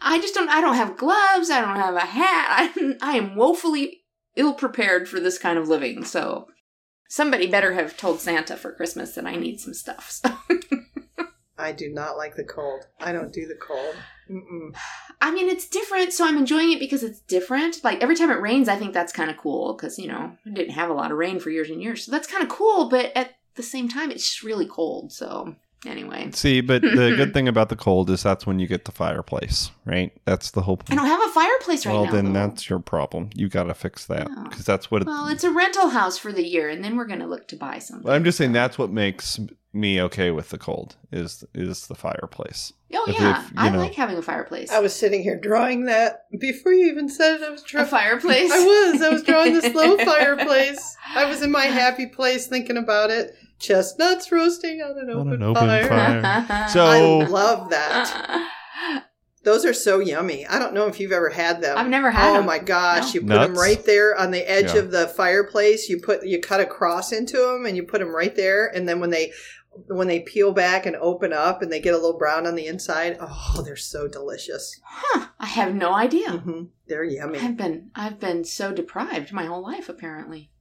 I 0.00 0.20
just 0.20 0.34
don't. 0.34 0.48
I 0.48 0.60
don't 0.60 0.76
have 0.76 0.96
gloves. 0.96 1.50
I 1.50 1.60
don't 1.60 1.74
have 1.74 1.96
a 1.96 2.00
hat. 2.00 2.72
I, 2.76 2.94
I 3.02 3.16
am 3.16 3.34
woefully 3.34 4.04
ill 4.36 4.54
prepared 4.54 5.08
for 5.08 5.18
this 5.18 5.36
kind 5.36 5.58
of 5.58 5.68
living. 5.68 6.04
So 6.04 6.46
somebody 7.08 7.46
better 7.46 7.72
have 7.72 7.96
told 7.96 8.20
Santa 8.20 8.56
for 8.56 8.72
Christmas 8.72 9.14
that 9.14 9.26
I 9.26 9.36
need 9.36 9.60
some 9.60 9.74
stuff. 9.74 10.10
So 10.10 10.36
I 11.58 11.72
do 11.72 11.88
not 11.88 12.16
like 12.16 12.36
the 12.36 12.44
cold. 12.44 12.82
I 13.00 13.12
don't 13.12 13.32
do 13.32 13.46
the 13.46 13.56
cold. 13.56 13.96
Mm-mm. 14.30 14.74
I 15.20 15.30
mean, 15.30 15.48
it's 15.48 15.68
different. 15.68 16.12
So 16.12 16.26
I'm 16.26 16.36
enjoying 16.36 16.72
it 16.72 16.80
because 16.80 17.02
it's 17.02 17.20
different. 17.20 17.82
Like 17.84 18.02
every 18.02 18.16
time 18.16 18.30
it 18.30 18.40
rains, 18.40 18.68
I 18.68 18.76
think 18.76 18.94
that's 18.94 19.12
kind 19.12 19.30
of 19.30 19.36
cool 19.36 19.74
because 19.74 19.98
you 19.98 20.08
know 20.08 20.36
I 20.46 20.50
didn't 20.50 20.74
have 20.74 20.90
a 20.90 20.94
lot 20.94 21.10
of 21.10 21.18
rain 21.18 21.38
for 21.38 21.50
years 21.50 21.70
and 21.70 21.82
years, 21.82 22.04
so 22.04 22.12
that's 22.12 22.26
kind 22.26 22.42
of 22.42 22.48
cool. 22.48 22.88
But 22.88 23.12
at 23.16 23.36
the 23.54 23.62
same 23.62 23.88
time, 23.88 24.10
it's 24.10 24.24
just 24.24 24.42
really 24.42 24.66
cold. 24.66 25.12
So 25.12 25.56
anyway, 25.86 26.30
See, 26.32 26.60
but 26.60 26.82
the 26.82 26.88
good 27.16 27.32
thing 27.34 27.48
about 27.48 27.68
the 27.68 27.76
cold 27.76 28.10
is 28.10 28.22
that's 28.22 28.46
when 28.46 28.58
you 28.58 28.66
get 28.66 28.84
the 28.84 28.92
fireplace, 28.92 29.70
right? 29.84 30.12
That's 30.24 30.50
the 30.52 30.62
whole. 30.62 30.80
I 30.90 30.94
don't 30.94 31.06
have 31.06 31.20
a 31.28 31.32
fireplace 31.32 31.86
right 31.86 31.92
well, 31.92 32.04
now. 32.04 32.12
Well, 32.12 32.22
then 32.22 32.32
though. 32.32 32.46
that's 32.48 32.68
your 32.68 32.78
problem. 32.78 33.30
You 33.34 33.48
got 33.48 33.64
to 33.64 33.74
fix 33.74 34.06
that 34.06 34.28
because 34.48 34.64
that's 34.64 34.90
what. 34.90 35.04
well, 35.06 35.28
it's 35.28 35.44
a 35.44 35.50
rental 35.50 35.88
house 35.90 36.18
for 36.18 36.32
the 36.32 36.46
year, 36.46 36.68
and 36.68 36.82
then 36.84 36.96
we're 36.96 37.06
gonna 37.06 37.26
look 37.26 37.48
to 37.48 37.56
buy 37.56 37.78
something. 37.78 38.10
I'm 38.10 38.24
just 38.24 38.38
saying 38.38 38.52
that's 38.52 38.78
what 38.78 38.90
makes 38.90 39.38
me 39.72 40.00
okay 40.00 40.30
with 40.30 40.50
the 40.50 40.58
cold 40.58 40.94
is 41.10 41.44
is 41.52 41.88
the 41.88 41.94
fireplace. 41.96 42.72
Oh 42.96 43.04
If- 43.08 43.18
yeah, 43.18 43.44
if, 43.44 43.50
you 43.50 43.56
I 43.56 43.70
know- 43.70 43.78
like 43.80 43.94
having 43.94 44.16
a 44.16 44.22
fireplace. 44.22 44.70
I 44.70 44.78
was 44.78 44.94
sitting 44.94 45.22
here 45.22 45.36
drawing 45.38 45.86
that 45.86 46.26
before 46.38 46.72
you 46.72 46.86
even 46.86 47.08
said 47.08 47.40
it. 47.40 47.42
I 47.42 47.50
was 47.50 47.62
drawing 47.64 47.86
a 47.86 47.90
fireplace. 47.90 48.52
I 48.52 48.64
was. 48.64 49.02
I 49.02 49.08
was 49.08 49.22
drawing 49.24 49.54
the 49.54 49.62
slow 49.70 49.96
fireplace. 49.98 50.96
I 51.14 51.24
was 51.26 51.42
in 51.42 51.50
my 51.50 51.64
happy 51.66 52.06
place 52.06 52.46
thinking 52.46 52.76
about 52.76 53.10
it. 53.10 53.34
Chestnuts 53.58 54.30
roasting 54.32 54.82
on 54.82 54.98
an 54.98 55.10
On 55.10 55.16
open, 55.20 55.32
an 55.34 55.42
open 55.42 55.62
fire. 55.66 55.88
fire. 56.20 56.68
So- 56.68 56.84
I 56.84 57.24
love 57.26 57.70
that. 57.70 58.50
Those 59.44 59.66
are 59.66 59.74
so 59.74 59.98
yummy. 59.98 60.46
I 60.46 60.58
don't 60.58 60.72
know 60.72 60.86
if 60.86 60.98
you've 60.98 61.12
ever 61.12 61.28
had 61.28 61.60
them. 61.60 61.76
I've 61.76 61.88
never 61.90 62.10
had 62.10 62.28
them. 62.28 62.30
Oh 62.30 62.36
them. 62.38 62.46
my 62.46 62.58
gosh! 62.58 63.14
No. 63.14 63.20
You 63.20 63.26
put 63.26 63.40
them 63.40 63.54
right 63.54 63.84
there 63.84 64.16
on 64.18 64.30
the 64.30 64.40
edge 64.50 64.72
Yeah. 64.72 64.80
of 64.80 64.90
the 64.90 65.06
fireplace. 65.06 65.86
You 65.90 66.00
put 66.00 66.24
you 66.24 66.40
cut 66.40 66.60
a 66.60 66.66
cross 66.66 67.12
into 67.12 67.36
them 67.36 67.66
and 67.66 67.76
you 67.76 67.82
put 67.82 67.98
them 68.00 68.14
right 68.14 68.34
there. 68.34 68.68
And 68.74 68.88
then 68.88 69.00
when 69.00 69.10
they 69.10 69.32
when 69.88 70.08
they 70.08 70.20
peel 70.20 70.52
back 70.52 70.86
and 70.86 70.96
open 70.96 71.34
up 71.34 71.60
and 71.60 71.70
they 71.70 71.78
get 71.80 71.92
a 71.92 71.98
little 71.98 72.16
brown 72.16 72.46
on 72.46 72.54
the 72.54 72.66
inside, 72.66 73.18
oh, 73.20 73.60
they're 73.66 73.76
so 73.76 74.08
delicious. 74.08 74.80
Huh, 74.82 75.26
I 75.38 75.44
have 75.46 75.74
no 75.74 75.92
idea. 75.92 76.30
hmm 76.30 76.62
They're 76.88 77.04
yummy. 77.04 77.38
I've 77.38 77.58
been 77.58 77.90
I've 77.94 78.18
been 78.18 78.44
so 78.44 78.72
deprived 78.72 79.30
my 79.30 79.44
whole 79.44 79.62
life. 79.62 79.90
Apparently, 79.90 80.38
Yes. 80.38 80.48
this 80.48 80.53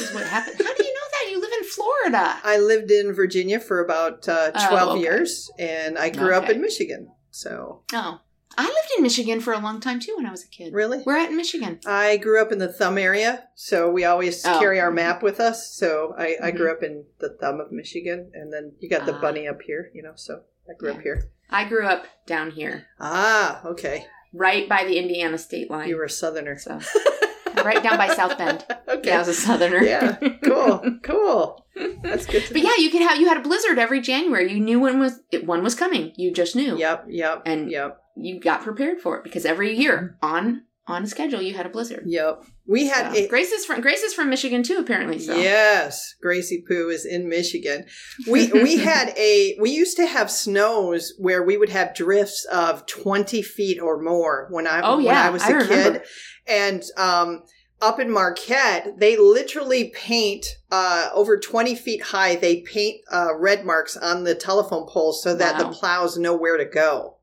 is 0.00 0.12
what 0.12 0.26
happened. 0.26 0.56
How 0.58 0.74
do 0.74 0.84
you 0.84 0.92
know 0.92 1.00
that? 1.12 1.30
You 1.30 1.40
live 1.40 1.50
in 1.58 1.64
Florida. 1.64 2.36
I 2.44 2.58
lived 2.58 2.90
in 2.90 3.12
Virginia 3.12 3.58
for 3.60 3.80
about 3.84 4.28
uh, 4.28 4.50
Oh, 4.54 4.68
12 4.68 4.90
okay. 4.92 5.00
years 5.00 5.50
and 5.58 5.98
I 5.98 6.10
grew 6.10 6.34
up 6.34 6.48
in 6.48 6.60
Michigan. 6.60 7.12
So, 7.30 7.82
Oh, 7.92 8.20
I 8.58 8.64
lived 8.64 8.90
in 8.96 9.02
Michigan 9.02 9.40
for 9.40 9.52
a 9.52 9.58
long 9.58 9.80
time 9.80 10.00
too 10.00 10.14
when 10.16 10.24
I 10.26 10.30
was 10.30 10.42
a 10.44 10.48
kid. 10.48 10.72
really? 10.72 11.00
Where 11.02 11.16
at 11.18 11.30
in 11.30 11.36
Michigan? 11.36 11.80
I 11.84 12.16
grew 12.16 12.40
up 12.40 12.52
in 12.52 12.58
the 12.58 12.72
thumb 12.72 12.96
area, 12.96 13.48
so 13.54 13.90
we 13.90 14.04
always 14.04 14.44
Oh. 14.46 14.58
carry 14.58 14.80
our 14.80 14.90
map 14.90 15.22
with 15.22 15.40
us. 15.40 15.74
So 15.74 16.14
I, 16.16 16.36
I 16.42 16.50
Mhm. 16.52 16.56
grew 16.56 16.70
up 16.72 16.82
in 16.82 17.04
the 17.18 17.28
thumb 17.30 17.60
of 17.60 17.70
Michigan, 17.72 18.30
and 18.34 18.52
then 18.52 18.72
you 18.80 18.88
got 18.88 19.04
the 19.04 19.14
Ah. 19.14 19.20
bunny 19.20 19.46
up 19.46 19.60
here, 19.62 19.90
you 19.94 20.02
know. 20.02 20.12
So 20.16 20.42
I 20.70 20.72
grew 20.78 20.92
up 20.92 21.02
here. 21.02 21.30
I 21.50 21.68
grew 21.68 21.84
up 21.86 22.06
down 22.26 22.50
here, 22.52 22.86
Ah, 22.98 23.60
okay. 23.66 24.06
right 24.32 24.66
by 24.68 24.84
the 24.84 24.96
Indiana 24.98 25.36
state 25.38 25.70
line. 25.70 25.88
You 25.88 25.96
were 25.96 26.04
a 26.04 26.10
southerner. 26.10 26.58
so 26.58 26.80
right 27.64 27.82
down 27.82 27.96
by 27.96 28.08
South 28.14 28.36
Bend. 28.38 28.64
Okay. 28.88 29.10
Yeah, 29.10 29.16
I 29.16 29.18
was 29.18 29.28
a 29.28 29.34
southerner. 29.34 29.82
Yeah. 29.82 30.16
Cool. 30.44 30.80
Cool. 31.02 31.66
That's 32.02 32.24
good 32.24 32.44
to 32.44 32.52
But 32.54 32.62
yeah, 32.62 32.76
you 32.78 32.88
could 32.88 33.02
have 33.02 33.18
you 33.18 33.26
had 33.28 33.36
a 33.36 33.40
blizzard 33.40 33.78
every 33.78 34.00
January. 34.00 34.50
You 34.52 34.60
knew 34.60 34.78
when 34.80 34.98
was 35.00 35.20
it, 35.32 35.44
one 35.44 35.62
was 35.64 35.74
coming. 35.74 36.12
You 36.16 36.32
just 36.32 36.54
knew. 36.56 36.78
Yep. 36.78 37.06
Yep. 37.08 37.42
And- 37.44 37.70
yep. 37.70 38.00
You 38.18 38.40
got 38.40 38.62
prepared 38.62 39.00
for 39.00 39.18
it 39.18 39.24
because 39.24 39.44
every 39.44 39.76
year 39.76 40.16
on 40.22 40.62
on 40.88 41.02
a 41.02 41.06
schedule 41.06 41.42
you 41.42 41.54
had 41.54 41.66
a 41.66 41.68
blizzard. 41.68 42.04
Yep. 42.06 42.44
We 42.68 42.86
had 42.86 43.12
So, 43.12 43.18
a 43.18 43.28
Grace 43.28 43.50
is 43.52 43.64
from 43.64 43.80
Grace 43.80 44.02
is 44.02 44.14
from 44.14 44.30
Michigan 44.30 44.62
too, 44.62 44.76
apparently. 44.78 45.18
So 45.18 45.36
Yes, 45.36 46.14
Gracie 46.22 46.64
Poo 46.66 46.88
is 46.88 47.04
in 47.04 47.28
Michigan. 47.28 47.84
We 48.28 48.52
we 48.52 48.76
had 48.90 49.08
a 49.16 49.56
we 49.60 49.70
used 49.70 49.96
to 49.96 50.06
have 50.06 50.30
snows 50.30 51.12
where 51.18 51.42
we 51.42 51.56
would 51.56 51.70
have 51.70 51.94
drifts 51.94 52.44
of 52.52 52.86
twenty 52.86 53.42
feet 53.42 53.80
or 53.80 54.00
more 54.02 54.46
when 54.50 54.66
I 54.66 54.80
Oh, 54.82 54.96
when 54.96 55.06
yeah, 55.06 55.22
I 55.26 55.30
was 55.30 55.42
I 55.42 55.50
a 55.50 55.54
remember. 55.54 55.98
kid, 55.98 56.02
and 56.46 56.82
um, 56.96 57.42
up 57.82 58.00
in 58.00 58.10
Marquette 58.10 58.98
they 58.98 59.16
literally 59.16 59.90
paint 59.94 60.46
uh, 60.70 61.10
over 61.14 61.38
twenty 61.38 61.74
feet 61.74 62.02
high. 62.02 62.36
They 62.36 62.60
paint 62.62 63.00
uh, 63.12 63.34
red 63.36 63.64
marks 63.64 63.96
on 63.96 64.24
the 64.24 64.34
telephone 64.34 64.86
poles 64.88 65.22
so 65.22 65.34
that 65.34 65.60
Wow. 65.60 65.68
the 65.70 65.76
plows 65.76 66.16
know 66.16 66.34
where 66.36 66.56
to 66.56 66.64
go 66.64 67.15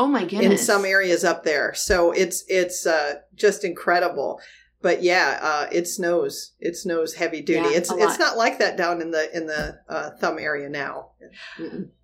Oh 0.00 0.06
my 0.06 0.24
goodness. 0.24 0.60
in 0.62 0.66
some 0.66 0.86
areas 0.86 1.24
up 1.24 1.44
there. 1.44 1.74
So 1.74 2.10
it's 2.12 2.42
it's 2.48 2.86
uh, 2.86 3.16
just 3.34 3.64
incredible. 3.64 4.40
But 4.80 5.02
yeah, 5.02 5.38
uh, 5.42 5.66
it 5.70 5.86
snows. 5.86 6.52
It 6.58 6.74
snows 6.74 7.12
heavy 7.12 7.42
duty. 7.42 7.68
Yeah, 7.68 7.76
it's 7.76 7.92
it's 7.92 8.18
not 8.18 8.38
like 8.38 8.58
that 8.60 8.78
down 8.78 9.02
in 9.02 9.10
the 9.10 9.36
in 9.36 9.46
the 9.46 9.78
uh, 9.90 10.12
thumb 10.12 10.38
area 10.38 10.70
now. 10.70 11.09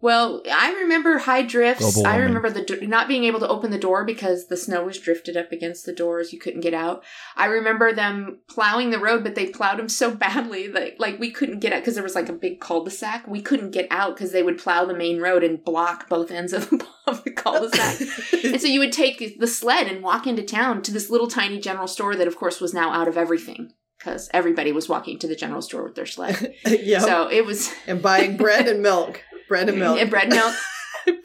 Well, 0.00 0.42
I 0.50 0.72
remember 0.72 1.18
high 1.18 1.42
drifts. 1.42 2.02
I 2.04 2.16
remember 2.16 2.50
the 2.50 2.86
not 2.86 3.08
being 3.08 3.24
able 3.24 3.40
to 3.40 3.48
open 3.48 3.70
the 3.70 3.78
door 3.78 4.04
because 4.04 4.48
the 4.48 4.56
snow 4.56 4.84
was 4.84 4.98
drifted 4.98 5.36
up 5.36 5.52
against 5.52 5.86
the 5.86 5.92
doors. 5.92 6.32
You 6.32 6.38
couldn't 6.38 6.60
get 6.60 6.74
out. 6.74 7.04
I 7.36 7.46
remember 7.46 7.92
them 7.92 8.40
plowing 8.48 8.90
the 8.90 8.98
road, 8.98 9.24
but 9.24 9.34
they 9.34 9.46
plowed 9.46 9.78
them 9.78 9.88
so 9.88 10.14
badly 10.14 10.68
that 10.68 11.00
like 11.00 11.18
we 11.18 11.30
couldn't 11.30 11.60
get 11.60 11.72
out 11.72 11.80
because 11.80 11.94
there 11.94 12.04
was 12.04 12.14
like 12.14 12.28
a 12.28 12.34
big 12.34 12.60
cul-de-sac. 12.60 13.26
We 13.26 13.42
couldn't 13.42 13.70
get 13.70 13.88
out 13.90 14.16
because 14.16 14.32
they 14.32 14.42
would 14.42 14.58
plow 14.58 14.84
the 14.84 14.94
main 14.94 15.20
road 15.20 15.42
and 15.42 15.64
block 15.64 16.08
both 16.08 16.30
ends 16.30 16.52
of 16.52 16.70
the 16.70 17.32
cul-de-sac. 17.36 18.44
and 18.44 18.60
so 18.60 18.66
you 18.66 18.80
would 18.80 18.92
take 18.92 19.38
the 19.38 19.46
sled 19.46 19.86
and 19.86 20.02
walk 20.02 20.26
into 20.26 20.42
town 20.42 20.82
to 20.82 20.92
this 20.92 21.10
little 21.10 21.28
tiny 21.28 21.58
general 21.58 21.88
store 21.88 22.16
that, 22.16 22.28
of 22.28 22.36
course, 22.36 22.60
was 22.60 22.74
now 22.74 22.90
out 22.90 23.08
of 23.08 23.16
everything 23.16 23.72
because 23.98 24.28
everybody 24.32 24.72
was 24.72 24.88
walking 24.88 25.18
to 25.18 25.28
the 25.28 25.36
general 25.36 25.62
store 25.62 25.84
with 25.84 25.94
their 25.94 26.06
sled. 26.06 26.54
yep. 26.66 27.02
So 27.02 27.30
it 27.30 27.44
was 27.44 27.72
and 27.86 28.02
buying 28.02 28.36
bread 28.36 28.68
and 28.68 28.82
milk, 28.82 29.22
bread 29.48 29.68
and 29.68 29.78
milk. 29.78 29.98
yeah, 29.98 30.04
bread 30.04 30.32
and 30.32 30.34
milk. 30.34 30.54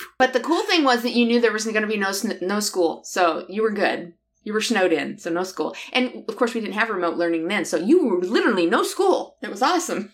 but 0.18 0.34
the 0.34 0.40
cool 0.40 0.64
thing 0.64 0.84
was 0.84 1.04
that 1.04 1.14
you 1.14 1.26
knew 1.26 1.42
there 1.42 1.52
was 1.52 1.66
going 1.66 1.82
to 1.82 1.88
be 1.88 1.98
no 1.98 2.12
no 2.42 2.60
school, 2.60 3.02
so 3.04 3.46
you 3.50 3.62
were 3.62 3.72
good. 3.72 4.14
You 4.44 4.54
were 4.54 4.62
snowed 4.62 4.92
in, 4.92 5.20
so 5.20 5.30
no 5.30 5.44
school. 5.44 5.76
And 5.94 6.26
of 6.28 6.36
course, 6.36 6.56
we 6.56 6.62
didn't 6.62 6.74
have 6.74 6.90
remote 6.90 7.16
learning 7.16 7.48
then, 7.48 7.64
so 7.64 7.78
you 7.78 8.08
were 8.08 8.22
literally 8.22 8.66
no 8.66 8.82
school. 8.82 9.38
It 9.44 9.52
was 9.52 9.62
awesome. 9.62 10.12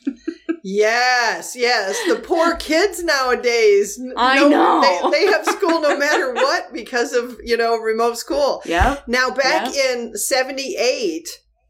Yes, 0.70 1.56
yes. 1.56 1.98
The 2.10 2.18
poor 2.18 2.58
kids 2.58 3.02
nowadays. 3.02 3.98
I 4.18 4.46
know. 4.50 5.10
They, 5.12 5.26
they 5.26 5.32
have 5.32 5.46
school 5.46 5.80
no 5.80 5.98
matter 5.98 6.34
what 6.34 6.74
because 6.74 7.14
of, 7.14 7.38
you 7.42 7.56
know, 7.56 7.78
remote 7.78 8.18
school. 8.18 8.62
Yeah. 8.66 9.00
Now, 9.08 9.32
back 9.32 9.74
in 9.74 10.18
78, 10.18 11.26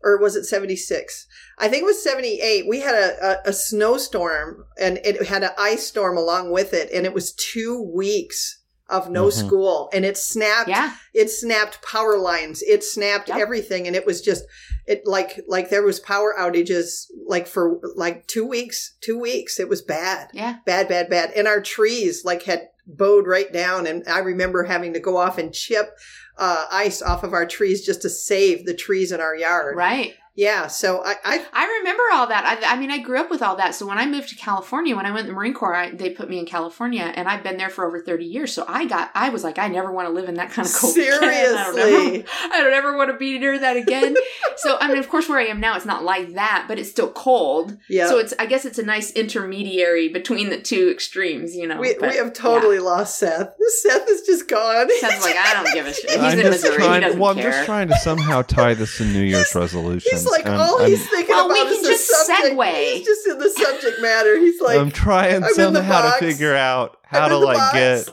or 0.08 0.18
was 0.18 0.36
it 0.36 0.46
76? 0.46 1.28
I 1.60 1.68
think 1.68 1.82
it 1.84 1.86
was 1.86 2.02
78. 2.02 2.68
We 2.68 2.80
had 2.82 2.96
a, 2.96 3.26
a, 3.46 3.50
a 3.50 3.54
snowstorm 3.54 4.66
and 4.80 5.00
it 5.04 5.26
had 5.28 5.44
an 5.44 5.52
ice 5.58 5.86
storm 5.88 6.18
along 6.18 6.52
with 6.52 6.74
it. 6.74 6.90
And 6.94 7.06
it 7.06 7.14
was 7.14 7.34
two 7.34 7.82
weeks 7.82 8.62
of 8.90 9.10
no 9.10 9.26
Mhm. 9.26 9.34
school. 9.34 9.90
And 9.92 10.06
it 10.06 10.18
snapped 10.18 10.70
Yeah. 10.70 10.94
it 11.14 11.30
snapped 11.30 11.82
power 11.82 12.18
lines 12.18 12.62
it 12.66 12.84
snapped 12.86 13.28
Yep. 13.28 13.38
everything 13.38 13.86
and 13.88 13.96
it 13.98 14.06
was 14.06 14.22
just 14.22 14.46
it 14.86 15.02
like 15.06 15.42
like 15.48 15.70
there 15.70 15.84
was 15.84 16.00
power 16.00 16.34
outages 16.40 17.08
like 17.26 17.48
for 17.48 17.82
like 17.96 18.26
two 18.28 18.46
weeks 18.46 18.96
two 19.02 19.20
weeks 19.20 19.60
it 19.60 19.68
was 19.68 19.82
bad 19.82 20.30
Yeah. 20.34 20.56
bad 20.66 20.88
bad 20.88 21.10
bad 21.10 21.32
and 21.36 21.48
our 21.50 21.60
trees 21.60 22.24
like 22.24 22.44
had 22.44 22.70
bowed 22.86 23.28
right 23.28 23.52
down 23.52 23.86
and 23.88 24.04
i 24.08 24.20
remember 24.20 24.64
having 24.64 24.94
to 24.94 25.00
go 25.02 25.18
off 25.18 25.38
and 25.38 25.54
chip 25.54 25.90
uh, 26.38 26.66
ice 26.72 27.02
off 27.02 27.24
of 27.24 27.34
our 27.34 27.46
trees 27.46 27.86
just 27.86 28.02
to 28.04 28.10
save 28.10 28.66
the 28.66 28.74
trees 28.74 29.12
in 29.12 29.20
our 29.20 29.36
yard 29.36 29.76
Right. 29.76 30.16
Yeah 30.38 30.68
so 30.68 31.04
i 31.04 31.16
i 31.26 31.46
I 31.58 31.80
remember 31.80 32.04
all 32.14 32.28
that. 32.28 32.46
I, 32.46 32.74
I 32.74 32.80
mean, 32.80 32.92
I 32.92 33.00
grew 33.00 33.20
up 33.20 33.30
with 33.30 33.42
all 33.42 33.56
that. 33.56 33.74
So 33.74 33.88
when 33.88 33.98
I 33.98 34.06
moved 34.06 34.30
to 34.30 34.36
California, 34.36 34.96
when 34.96 35.06
I 35.06 35.12
went 35.12 35.26
to 35.26 35.32
the 35.32 35.36
Marine 35.36 35.54
Corps, 35.54 35.74
I, 35.74 35.92
they 35.92 36.12
put 36.12 36.30
me 36.30 36.38
in 36.40 36.46
California, 36.46 37.12
and 37.16 37.28
I've 37.28 37.44
been 37.44 37.58
there 37.58 37.70
for 37.70 37.86
over 37.86 38.00
thirty 38.00 38.26
years. 38.26 38.54
So 38.54 38.64
I 38.68 38.86
got, 38.86 39.10
I 39.16 39.30
was 39.30 39.44
like, 39.44 39.58
I 39.58 39.68
never 39.68 39.92
want 39.92 40.08
to 40.08 40.14
live 40.14 40.30
in 40.30 40.36
that 40.36 40.52
kind 40.52 40.68
of 40.68 40.74
cold. 40.74 40.96
again. 40.96 41.14
I 41.24 41.64
don't 41.64 41.80
ever, 41.80 42.28
I 42.54 42.62
don't 42.62 42.74
ever 42.74 42.98
want 42.98 43.12
to 43.12 43.18
be 43.18 43.40
near 43.40 43.58
that 43.58 43.76
again. 43.76 44.16
so 44.58 44.78
I 44.80 44.88
mean, 44.88 44.98
of 44.98 45.10
course, 45.10 45.28
where 45.28 45.40
I 45.40 45.46
am 45.46 45.60
now, 45.60 45.76
it's 45.76 45.86
not 45.86 46.04
like 46.04 46.34
that, 46.34 46.66
but 46.68 46.78
it's 46.78 46.90
still 46.90 47.12
cold. 47.12 47.78
yeah 47.90 48.08
So 48.08 48.20
it's, 48.20 48.34
I 48.38 48.46
guess, 48.46 48.66
it's 48.66 48.80
a 48.80 48.84
nice 48.86 49.12
intermediary 49.12 50.10
between 50.10 50.50
the 50.50 50.60
two 50.60 50.90
extremes. 50.90 51.56
You 51.56 51.68
know, 51.68 51.80
we, 51.80 51.96
but, 51.96 52.12
we 52.12 52.18
have 52.18 52.34
totally 52.34 52.80
lost 52.80 53.18
seth 53.20 53.54
seth 53.82 54.10
is 54.10 54.22
just 54.22 54.48
gone 54.48 54.88
Yeah. 55.02 55.10
Sounds 55.10 55.24
like 55.24 55.36
I 55.36 55.54
don't 55.54 55.74
give 55.74 55.88
a 55.88 55.94
shit. 55.94 56.10
He's 56.12 56.20
I'm 56.20 56.40
in 56.40 56.46
just 56.46 56.64
Missouri. 56.64 56.82
he 56.82 56.88
trying. 56.88 57.02
doesn't 57.02 57.20
Well, 57.20 57.32
I'm 57.32 57.38
just 57.42 57.66
trying 57.66 57.88
to 57.88 57.96
somehow 57.96 58.42
tie 58.44 58.74
this 58.74 58.98
to 58.98 59.06
New 59.06 59.22
Year's 59.22 59.54
resolutions. 59.56 60.27
He's 60.28 60.32
like, 60.32 60.46
and 60.46 60.56
all 60.56 60.82
I'm, 60.82 60.90
he's 60.90 61.10
thinking 61.10 61.36
Well, 61.36 61.50
we 61.50 61.60
about 61.62 61.74
can 61.74 61.80
is 61.80 61.88
the 61.88 61.96
subject. 62.26 62.56
segue. 62.56 62.94
He's 62.96 63.06
just 63.06 63.28
in 63.28 63.38
the 63.40 63.50
subject 63.50 64.02
matter. 64.02 64.38
He's 64.40 64.62
like, 64.62 64.80
I'm 64.80 64.92
trying 64.92 65.44
I'm 65.44 65.54
somehow 65.54 66.12
to 66.14 66.20
figure 66.20 66.56
out 66.56 66.98
how 67.04 67.28
to 67.28 67.38
like 67.38 67.58
box. 67.58 67.74
get 67.74 68.06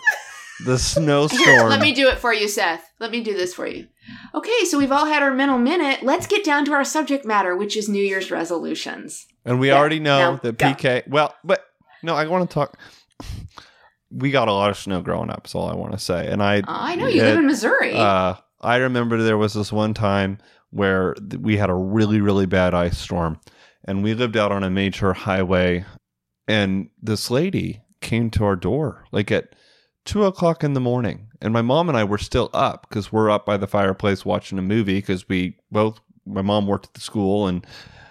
the 0.64 0.70
Here, 0.72 0.78
snowstorm. 0.78 1.68
let 1.68 1.80
me 1.80 1.92
do 1.92 2.08
it 2.08 2.18
for 2.18 2.32
you, 2.32 2.48
Seth. 2.48 2.84
Let 3.00 3.10
me 3.10 3.22
do 3.22 3.34
this 3.34 3.52
for 3.54 3.66
you. 3.66 3.88
Okay, 4.34 4.64
so 4.66 4.78
we've 4.78 4.92
all 4.92 5.06
had 5.06 5.22
our 5.22 5.32
mental 5.32 5.58
minute. 5.58 6.02
Let's 6.02 6.26
get 6.26 6.44
down 6.44 6.64
to 6.66 6.72
our 6.72 6.84
subject 6.84 7.24
matter, 7.24 7.56
which 7.56 7.76
is 7.76 7.88
New 7.88 8.02
Year's 8.04 8.30
resolutions. 8.30 9.26
and 9.44 9.58
we 9.58 9.68
Yeah, 9.68 9.78
already 9.78 10.00
know 10.00 10.32
no, 10.34 10.36
that 10.42 10.58
go. 10.58 10.66
PK. 10.66 11.08
Well, 11.08 11.34
but 11.44 11.64
no, 12.02 12.14
I 12.14 12.26
want 12.26 12.48
to 12.48 12.54
talk. 12.54 12.78
We 14.10 14.30
got 14.30 14.48
a 14.48 14.52
lot 14.52 14.70
of 14.70 14.76
snow 14.76 15.00
growing 15.02 15.30
up. 15.30 15.46
Is 15.46 15.54
all 15.54 15.68
I 15.68 15.74
want 15.74 15.92
to 15.92 15.98
say. 15.98 16.26
And 16.28 16.42
I, 16.42 16.58
Uh, 16.58 16.62
I 16.68 16.94
know 16.94 17.06
you 17.08 17.20
it- 17.22 17.24
live 17.24 17.38
in 17.38 17.46
Missouri. 17.46 17.94
Uh, 17.94 18.34
I 18.60 18.76
remember 18.76 19.20
there 19.22 19.36
was 19.38 19.54
this 19.54 19.72
one 19.72 19.92
time 19.94 20.38
where 20.74 21.14
we 21.40 21.56
had 21.56 21.70
a 21.70 21.74
really, 21.74 22.20
really 22.20 22.46
bad 22.46 22.74
ice 22.74 22.98
storm, 22.98 23.40
and 23.84 24.02
we 24.02 24.14
lived 24.14 24.36
out 24.36 24.52
on 24.52 24.64
a 24.64 24.70
major 24.70 25.12
highway, 25.12 25.84
and 26.48 26.90
this 27.00 27.30
lady 27.30 27.80
came 28.00 28.30
to 28.30 28.44
our 28.44 28.56
door 28.56 29.04
like 29.12 29.30
at 29.30 29.54
two 30.04 30.24
o'clock 30.24 30.64
in 30.64 30.74
the 30.74 30.80
morning, 30.80 31.28
and 31.40 31.52
my 31.52 31.62
mom 31.62 31.88
and 31.88 31.96
I 31.96 32.04
were 32.04 32.18
still 32.18 32.50
up 32.52 32.86
because 32.88 33.12
we're 33.12 33.30
up 33.30 33.46
by 33.46 33.56
the 33.56 33.66
fireplace 33.66 34.24
watching 34.24 34.58
a 34.58 34.62
movie 34.62 34.96
because 34.96 35.28
we 35.28 35.56
both 35.70 36.00
my 36.26 36.42
mom 36.42 36.66
worked 36.66 36.86
at 36.86 36.94
the 36.94 37.00
school 37.00 37.46
and 37.46 37.66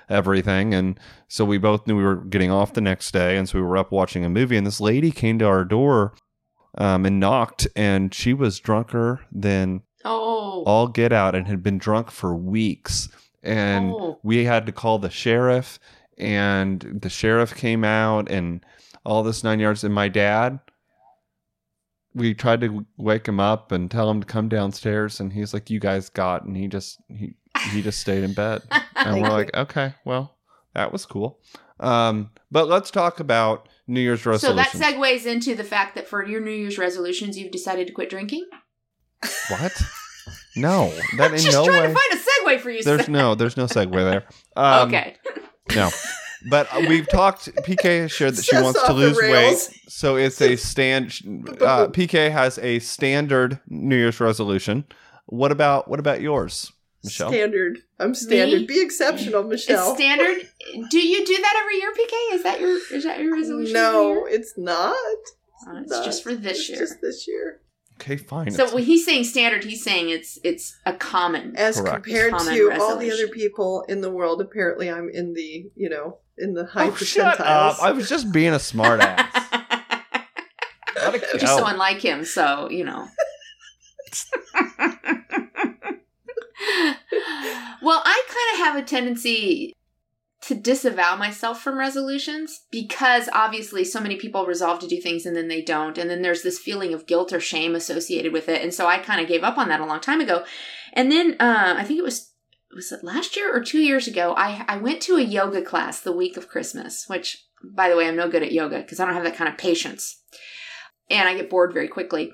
everything 0.09 0.73
and 0.73 0.99
so 1.27 1.45
we 1.45 1.57
both 1.57 1.87
knew 1.87 1.97
we 1.97 2.03
were 2.03 2.17
getting 2.17 2.51
off 2.51 2.73
the 2.73 2.81
next 2.81 3.11
day 3.11 3.37
and 3.37 3.47
so 3.49 3.57
we 3.57 3.63
were 3.63 3.77
up 3.77 3.91
watching 3.91 4.23
a 4.23 4.29
movie 4.29 4.57
and 4.57 4.67
this 4.67 4.81
lady 4.81 5.11
came 5.11 5.39
to 5.39 5.45
our 5.45 5.65
door 5.65 6.13
um, 6.77 7.05
and 7.05 7.19
knocked 7.19 7.67
and 7.75 8.13
she 8.13 8.33
was 8.33 8.59
drunker 8.59 9.21
than 9.31 9.81
oh, 10.05 10.42
all 10.65 10.87
get 10.87 11.11
out 11.13 11.35
and 11.35 11.47
had 11.47 11.61
been 11.63 11.77
drunk 11.77 12.11
for 12.11 12.35
weeks. 12.35 13.09
And 13.41 13.91
Oh. 13.91 14.19
we 14.23 14.45
had 14.45 14.65
to 14.67 14.71
call 14.71 14.99
the 14.99 15.09
sheriff, 15.09 15.77
and 16.17 16.79
the 17.01 17.09
sheriff 17.09 17.53
came 17.55 17.83
out 17.83 18.29
and 18.31 18.65
all 19.05 19.21
this 19.23 19.43
nine 19.43 19.59
yards. 19.59 19.83
And 19.83 19.93
my 19.93 20.07
dad, 20.07 20.59
we 22.13 22.33
tried 22.33 22.61
to 22.61 22.85
wake 22.97 23.27
him 23.27 23.39
up 23.39 23.71
and 23.71 23.89
tell 23.89 24.09
him 24.09 24.21
to 24.21 24.27
come 24.27 24.47
downstairs, 24.47 25.19
and 25.19 25.33
he's 25.33 25.53
like, 25.53 25.69
"You 25.69 25.79
guys 25.79 26.09
got," 26.09 26.43
and 26.45 26.55
he 26.55 26.67
just 26.67 26.99
he 27.09 27.35
he 27.71 27.81
just 27.81 27.99
stayed 27.99 28.23
in 28.23 28.33
bed, 28.33 28.61
and 28.95 29.21
we're 29.21 29.29
like, 29.29 29.53
"Okay, 29.55 29.93
well, 30.05 30.37
that 30.73 30.91
was 30.93 31.05
cool." 31.05 31.39
Um, 31.79 32.29
but 32.51 32.69
let's 32.69 32.91
talk 32.91 33.19
about 33.19 33.67
New 33.87 33.99
Year's 33.99 34.25
resolutions. 34.25 34.71
so 34.71 34.77
that 34.77 34.95
segues 34.95 35.25
into 35.25 35.55
the 35.55 35.63
fact 35.63 35.95
that 35.95 36.07
for 36.07 36.25
your 36.25 36.39
New 36.39 36.51
Year's 36.51 36.77
resolutions, 36.77 37.37
you've 37.37 37.51
decided 37.51 37.87
to 37.87 37.93
quit 37.93 38.09
drinking. 38.09 38.45
what? 39.49 39.73
No, 40.55 40.89
that 41.17 41.27
I'm 41.29 41.33
in 41.33 41.39
just 41.39 41.51
no 41.57 41.65
trying 41.65 41.81
way. 41.81 41.87
to 41.87 41.93
find 41.93 42.13
a 42.13 42.57
segue 42.57 42.59
for 42.61 42.69
you. 42.71 42.83
There's 42.83 43.01
Seth. 43.01 43.09
no, 43.09 43.35
there's 43.35 43.57
no 43.57 43.65
segue 43.65 43.91
there. 43.91 44.25
Um, 44.55 44.87
okay. 44.89 45.15
No. 45.75 45.89
But 46.49 46.67
uh, 46.73 46.81
we've 46.87 47.07
talked. 47.09 47.47
PK 47.63 48.01
has 48.01 48.11
shared 48.11 48.35
that 48.35 48.43
she 48.45 48.51
Seth's 48.51 48.63
wants 48.63 48.79
to 48.81 48.85
off 48.85 48.89
the 48.89 48.93
lose 48.95 49.17
weight, 49.17 49.31
rails. 49.31 49.69
so 49.87 50.15
it's 50.17 50.39
a 50.41 50.55
stand. 50.57 51.07
Uh, 51.61 51.87
PK 51.91 52.29
has 52.31 52.59
a 52.59 52.79
standard 52.79 53.59
New 53.67 53.95
Year's 53.95 54.19
resolution. 54.19 54.83
What 55.25 55.51
about 55.51 55.87
what 55.87 55.99
about 55.99 56.19
yours, 56.21 56.71
Michelle? 57.03 57.29
standard. 57.29 57.79
I'm 57.97 58.13
standard. 58.13 58.61
Me? 58.61 58.67
Be 58.67 58.81
exceptional, 58.81 59.43
Michelle. 59.43 59.91
It's 59.93 59.99
standard. 60.03 60.49
Do 60.91 60.99
you 60.99 61.25
do 61.25 61.35
that 61.37 61.55
every 61.61 61.77
year, 61.77 61.93
PK? 61.93 62.35
Is 62.35 62.43
that 62.43 62.59
your 62.59 62.77
is 62.93 63.03
that 63.05 63.19
your 63.21 63.33
resolution? 63.33 63.75
every 63.75 63.91
no, 63.91 64.09
year? 64.13 64.27
it's 64.27 64.53
not. 64.57 64.93
Uh, 65.65 65.77
it's 65.77 65.91
Not. 65.91 66.03
just 66.05 66.23
for 66.23 66.35
this 66.35 66.59
It's 66.59 66.69
year. 66.69 66.79
Just 66.79 67.01
this 67.01 67.25
year. 67.27 67.61
Okay, 68.01 68.17
fine. 68.17 68.51
So 68.51 68.63
It's- 68.63 68.73
when 68.73 68.83
he's 68.83 69.05
saying 69.05 69.23
standard, 69.25 69.63
he's 69.63 69.83
saying 69.83 70.09
it's 70.09 70.37
it's 70.43 70.77
a 70.85 70.93
common. 70.93 71.55
As 71.55 71.79
Correct. 71.79 72.03
compared 72.03 72.31
Common 72.33 72.53
to 72.55 72.61
all 72.71 72.97
the 72.97 73.05
resolution. 73.07 73.13
other 73.13 73.27
people 73.33 73.85
in 73.87 74.01
the 74.01 74.11
world, 74.11 74.41
apparently 74.41 74.89
I'm 74.89 75.09
in 75.09 75.33
the, 75.33 75.69
you 75.75 75.89
know, 75.89 76.17
in 76.37 76.53
the 76.53 76.65
high 76.65 76.87
oh, 76.87 76.91
percentiles. 76.91 77.05
shut 77.05 77.39
up! 77.39 77.81
I 77.81 77.91
was 77.91 78.09
just 78.09 78.31
being 78.31 78.53
a 78.53 78.59
smart 78.59 78.99
ass. 79.01 79.29
Let 80.95 81.15
it 81.15 81.23
Just 81.39 81.53
so 81.57 81.59
go. 81.61 81.65
unlike 81.67 82.01
him, 82.01 82.23
so 82.25 82.69
you 82.69 82.83
know. 82.83 83.07
well, 87.81 88.01
I 88.05 88.23
kind 88.27 88.53
of 88.53 88.65
have 88.65 88.75
a 88.77 88.83
tendency 88.87 89.75
to 90.43 90.55
disavow 90.55 91.15
myself 91.15 91.61
from 91.61 91.79
resolutions 91.79 92.65
because 92.69 93.29
obviously 93.31 93.85
so 93.85 94.01
many 94.01 94.17
people 94.17 94.45
resolve 94.45 94.79
to 94.79 94.87
do 94.87 94.99
things 94.99 95.25
and 95.25 95.37
then 95.37 95.47
they 95.47 95.61
don't. 95.61 95.97
And 95.97 96.09
then 96.09 96.21
there's 96.21 96.43
this 96.43 96.59
feeling 96.59 96.93
of 96.93 97.07
guilt 97.07 97.31
or 97.31 97.39
shame 97.39 97.75
associated 97.75 98.33
with 98.33 98.49
it. 98.49 98.61
And 98.61 98.73
so 98.73 98.85
I 98.85 98.97
kind 98.97 99.21
of 99.21 99.27
gave 99.27 99.43
up 99.43 99.57
on 99.57 99.69
that 99.69 99.79
a 99.79 99.85
long 99.85 100.01
time 100.01 100.19
ago. 100.19 100.43
And 100.91 101.11
then 101.11 101.37
uh, 101.39 101.75
I 101.77 101.83
think 101.83 101.99
it 101.99 102.03
was 102.03 102.31
was 102.75 102.91
it 102.91 103.03
last 103.03 103.35
year 103.35 103.55
or 103.55 103.61
two 103.61 103.79
years 103.79 104.07
ago? 104.07 104.33
I 104.35 104.65
I 104.67 104.77
went 104.77 105.01
to 105.03 105.15
a 105.15 105.21
yoga 105.21 105.61
class 105.61 106.01
the 106.01 106.11
week 106.11 106.37
of 106.37 106.49
Christmas, 106.49 107.05
which 107.07 107.45
by 107.63 107.89
the 107.89 107.95
way 107.95 108.07
I'm 108.07 108.15
no 108.15 108.29
good 108.29 108.43
at 108.43 108.51
yoga 108.51 108.79
because 108.79 108.99
I 108.99 109.05
don't 109.05 109.13
have 109.13 109.23
that 109.23 109.35
kind 109.37 109.49
of 109.49 109.57
patience, 109.57 110.21
and 111.09 111.29
I 111.29 111.35
get 111.35 111.49
bored 111.49 111.73
very 111.73 111.87
quickly. 111.87 112.33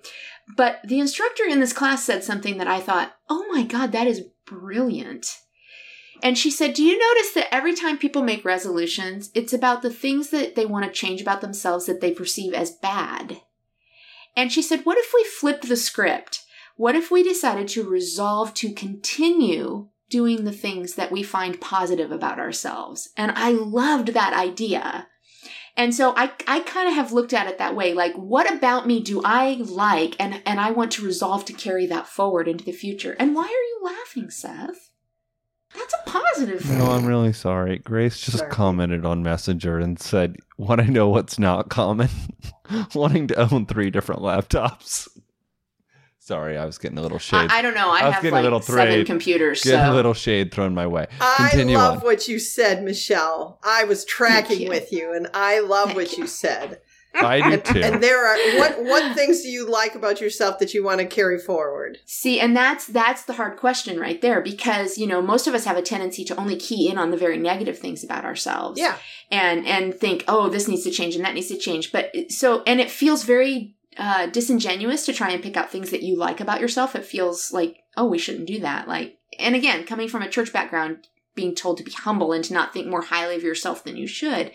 But 0.56 0.80
the 0.84 1.00
instructor 1.00 1.44
in 1.44 1.60
this 1.60 1.74
class 1.74 2.04
said 2.04 2.24
something 2.24 2.58
that 2.58 2.68
I 2.68 2.80
thought, 2.80 3.14
oh 3.30 3.46
my 3.52 3.64
god, 3.64 3.92
that 3.92 4.08
is 4.08 4.24
brilliant. 4.46 5.38
And 6.22 6.38
she 6.38 6.52
said, 6.52 6.74
Do 6.74 6.84
you 6.84 6.98
notice 6.98 7.34
that 7.34 7.54
every 7.54 7.74
time 7.74 7.98
people 7.98 8.22
make 8.22 8.44
resolutions, 8.44 9.32
it's 9.34 9.54
about 9.54 9.82
the 9.82 9.90
things 9.90 10.30
that 10.32 10.56
they 10.56 10.66
want 10.66 10.86
to 10.86 10.92
change 10.92 11.22
about 11.22 11.42
themselves 11.42 11.86
that 11.86 12.02
they 12.02 12.12
perceive 12.12 12.54
as 12.54 12.72
bad? 12.72 13.42
And 14.36 14.52
she 14.52 14.62
said, 14.62 14.82
What 14.82 14.98
if 14.98 15.12
we 15.14 15.24
flipped 15.24 15.68
the 15.68 15.78
script? 15.78 16.44
What 16.76 16.96
if 16.96 17.12
we 17.12 17.24
decided 17.24 17.68
to 17.70 17.90
resolve 17.90 18.54
to 18.56 18.74
continue 18.74 19.90
doing 20.10 20.46
the 20.46 20.52
things 20.52 20.96
that 20.96 21.12
we 21.12 21.24
find 21.24 21.62
positive 21.62 22.12
about 22.12 22.40
ourselves? 22.40 23.10
And 23.18 23.32
I 23.32 23.52
loved 23.52 24.10
that 24.10 24.34
idea. 24.34 25.08
And 25.76 25.94
so 25.96 26.14
I, 26.18 26.32
I 26.48 26.62
kind 26.62 26.90
of 26.90 26.96
have 26.96 27.14
looked 27.14 27.34
at 27.34 27.48
it 27.48 27.58
that 27.58 27.76
way. 27.76 27.94
Like, 27.94 28.14
what 28.16 28.52
about 28.52 28.88
me 28.88 29.02
do 29.02 29.22
I 29.24 29.62
like? 29.62 30.16
And, 30.20 30.42
and 30.46 30.60
I 30.60 30.72
want 30.72 30.92
to 30.94 31.06
resolve 31.06 31.46
to 31.46 31.54
carry 31.54 31.86
that 31.88 32.08
forward 32.08 32.48
into 32.48 32.66
the 32.66 32.72
future. 32.72 33.16
And 33.20 33.34
why 33.36 33.44
are 33.44 33.48
you 33.48 33.80
laughing, 33.84 34.30
Seth? 34.30 34.89
That's 35.76 35.94
a 35.94 36.10
positive 36.10 36.62
thing. 36.62 36.80
No, 36.80 36.92
I'm 36.92 37.06
really 37.06 37.34
sorry. 37.34 37.78
Grace 37.80 38.20
just 38.20 38.40
Sorry. 38.40 38.50
commented 38.52 39.06
on 39.06 39.22
Messenger 39.24 39.80
and 39.80 40.00
said, 40.00 40.38
"Want 40.58 40.82
to 40.82 40.90
know 40.90 41.10
what's 41.10 41.38
not 41.38 41.70
common? 41.70 42.10
Wanting 42.96 43.28
to 43.28 43.54
own 43.54 43.66
three 43.66 43.90
different 43.92 44.22
laptops." 44.22 45.08
Sorry, 46.18 46.58
I 46.58 46.66
was 46.66 46.78
getting 46.78 46.98
a 47.00 47.02
little 47.02 47.18
shade. 47.18 47.50
I, 47.50 47.58
I 47.58 47.62
don't 47.64 47.74
know. 47.74 47.90
I, 47.90 48.00
I 48.02 48.06
was 48.06 48.14
have 48.16 48.24
getting 48.24 48.34
a 48.34 48.36
like 48.38 48.44
little 48.44 48.62
seven 48.62 48.86
trade. 48.86 49.08
computers. 49.08 49.64
getting 49.64 49.80
so 49.80 49.92
a 49.92 49.96
little 49.96 50.14
shade 50.14 50.52
thrown 50.54 50.76
my 50.76 50.86
way. 50.86 51.08
I 51.20 51.52
love 51.64 51.98
on. 52.00 52.04
what 52.04 52.28
you 52.28 52.38
said, 52.38 52.84
Michelle. 52.84 53.60
I 53.64 53.84
was 53.86 54.06
tracking 54.06 54.62
you. 54.62 54.70
with 54.70 54.92
you, 54.92 55.14
and 55.14 55.28
I 55.34 55.60
love 55.62 55.86
Thank 55.88 55.98
what 55.98 56.18
you. 56.18 56.24
you 56.24 56.28
said. 56.28 56.82
I 57.16 57.42
do 57.50 57.58
too. 57.58 57.82
And 57.82 58.04
there 58.04 58.24
are 58.24 58.60
what 58.60 58.84
what 58.84 59.16
things 59.16 59.42
do 59.42 59.50
you 59.50 59.70
like 59.70 59.96
about 59.96 60.22
yourself 60.22 60.60
that 60.60 60.74
you 60.74 60.84
want 60.84 61.00
to 61.00 61.08
carry 61.08 61.40
forward? 61.40 61.98
See, 62.06 62.40
and 62.40 62.56
that's 62.56 62.86
that's 62.86 63.24
the 63.24 63.34
hard 63.34 63.58
question 63.58 64.00
right 64.00 64.22
there 64.22 64.42
because, 64.42 64.98
you 64.98 65.08
know, 65.08 65.22
most 65.22 65.48
of 65.48 65.56
us 65.56 65.66
have 65.66 65.78
a 65.78 65.82
tendency 65.82 66.24
to 66.26 66.36
only 66.36 66.56
key 66.56 66.90
in 66.90 66.98
on 66.98 67.10
the 67.10 67.18
very 67.18 67.38
negative 67.38 67.80
things 67.80 68.04
about 68.04 68.26
ourselves. 68.26 68.80
Yeah. 68.80 68.96
And 69.32 69.66
and 69.66 69.96
think, 69.96 70.24
"Oh, 70.28 70.50
this 70.50 70.68
needs 70.68 70.84
to 70.84 70.92
change 70.92 71.16
and 71.16 71.26
that 71.26 71.34
needs 71.34 71.48
to 71.48 71.58
change." 71.58 71.92
But 71.92 72.14
so 72.32 72.62
and 72.68 72.80
it 72.80 72.92
feels 72.92 73.24
very 73.24 73.76
uh 73.98 74.28
disingenuous 74.28 75.06
to 75.08 75.14
try 75.14 75.32
and 75.32 75.42
pick 75.42 75.58
out 75.58 75.72
things 75.72 75.90
that 75.90 76.04
you 76.04 76.16
like 76.16 76.40
about 76.40 76.62
yourself. 76.62 76.96
It 76.96 77.06
feels 77.06 77.52
like, 77.52 77.78
"Oh, 77.98 78.06
we 78.06 78.20
shouldn't 78.20 78.48
do 78.48 78.60
that." 78.60 78.88
Like 78.88 79.18
and 79.40 79.56
again, 79.56 79.84
coming 79.86 80.10
from 80.10 80.22
a 80.22 80.30
church 80.30 80.54
background, 80.54 81.08
being 81.34 81.56
told 81.56 81.78
to 81.78 81.84
be 81.84 81.92
humble 81.92 82.34
and 82.34 82.44
to 82.44 82.54
not 82.54 82.72
think 82.72 82.88
more 82.88 83.02
highly 83.02 83.36
of 83.36 83.44
yourself 83.44 83.84
than 83.84 83.98
you 83.98 84.06
should. 84.06 84.52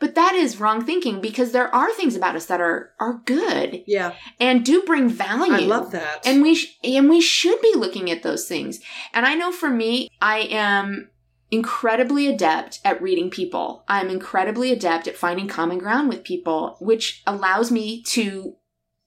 But 0.00 0.14
that 0.14 0.34
is 0.34 0.60
wrong 0.60 0.84
thinking 0.84 1.20
because 1.20 1.52
there 1.52 1.72
are 1.74 1.92
things 1.92 2.16
about 2.16 2.36
us 2.36 2.46
that 2.46 2.60
are 2.60 2.92
are 2.98 3.22
good 3.24 3.82
Yeah, 3.86 4.14
and 4.40 4.64
do 4.64 4.82
bring 4.82 5.08
value. 5.08 5.52
I 5.52 5.60
love 5.60 5.92
that. 5.92 6.26
And 6.26 6.42
we 6.42 6.54
sh- 6.54 6.76
and 6.82 7.08
we 7.08 7.20
should 7.20 7.60
be 7.60 7.74
looking 7.76 8.10
at 8.10 8.22
those 8.22 8.46
things. 8.46 8.80
And 9.12 9.26
I 9.26 9.34
know 9.34 9.52
for 9.52 9.70
me, 9.70 10.10
I 10.20 10.40
am 10.50 11.10
incredibly 11.50 12.26
adept 12.26 12.80
at 12.84 13.00
reading 13.00 13.30
people. 13.30 13.84
I'm 13.86 14.10
incredibly 14.10 14.72
adept 14.72 15.06
at 15.06 15.16
finding 15.16 15.46
common 15.46 15.78
ground 15.78 16.08
with 16.08 16.24
people, 16.24 16.76
which 16.80 17.22
allows 17.26 17.70
me 17.70 18.02
to 18.04 18.56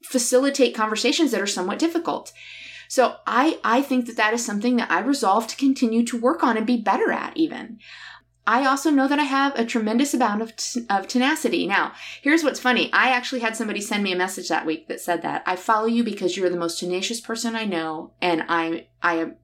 facilitate 0.03 0.75
conversations 0.75 1.31
that 1.31 1.41
are 1.41 1.47
somewhat 1.47 1.79
difficult. 1.79 2.31
So 2.87 3.17
I 3.25 3.59
I 3.63 3.81
think 3.81 4.05
that 4.05 4.17
that 4.17 4.33
is 4.33 4.45
something 4.45 4.77
that 4.77 4.91
I 4.91 4.99
resolve 4.99 5.47
to 5.47 5.57
continue 5.57 6.05
to 6.05 6.19
work 6.19 6.43
on 6.43 6.57
and 6.57 6.65
be 6.65 6.77
better 6.77 7.11
at 7.11 7.35
even. 7.35 7.79
I 8.47 8.65
also 8.65 8.89
know 8.89 9.07
that 9.09 9.19
I 9.19 9.23
have 9.25 9.53
a 9.59 9.65
tremendous 9.65 10.13
amount 10.13 10.41
of, 10.41 10.55
t- 10.55 10.85
of 10.89 11.07
tenacity. 11.07 11.67
Now, 11.67 11.91
here's 12.21 12.43
what's 12.43 12.59
funny. 12.61 12.89
I 12.93 13.09
actually 13.09 13.41
had 13.41 13.55
somebody 13.57 13.81
send 13.81 14.03
me 14.03 14.13
a 14.13 14.17
message 14.17 14.47
that 14.49 14.65
week 14.65 14.87
that 14.87 15.01
said 15.01 15.21
that 15.23 15.43
I 15.45 15.57
follow 15.57 15.85
you 15.87 16.03
because 16.03 16.37
you're 16.37 16.49
the 16.49 16.57
most 16.57 16.79
tenacious 16.79 17.19
person 17.21 17.55
I 17.55 17.65
know, 17.65 18.13
and 18.21 18.43
I'm 18.47 18.81
I 19.03 19.15
am 19.15 19.35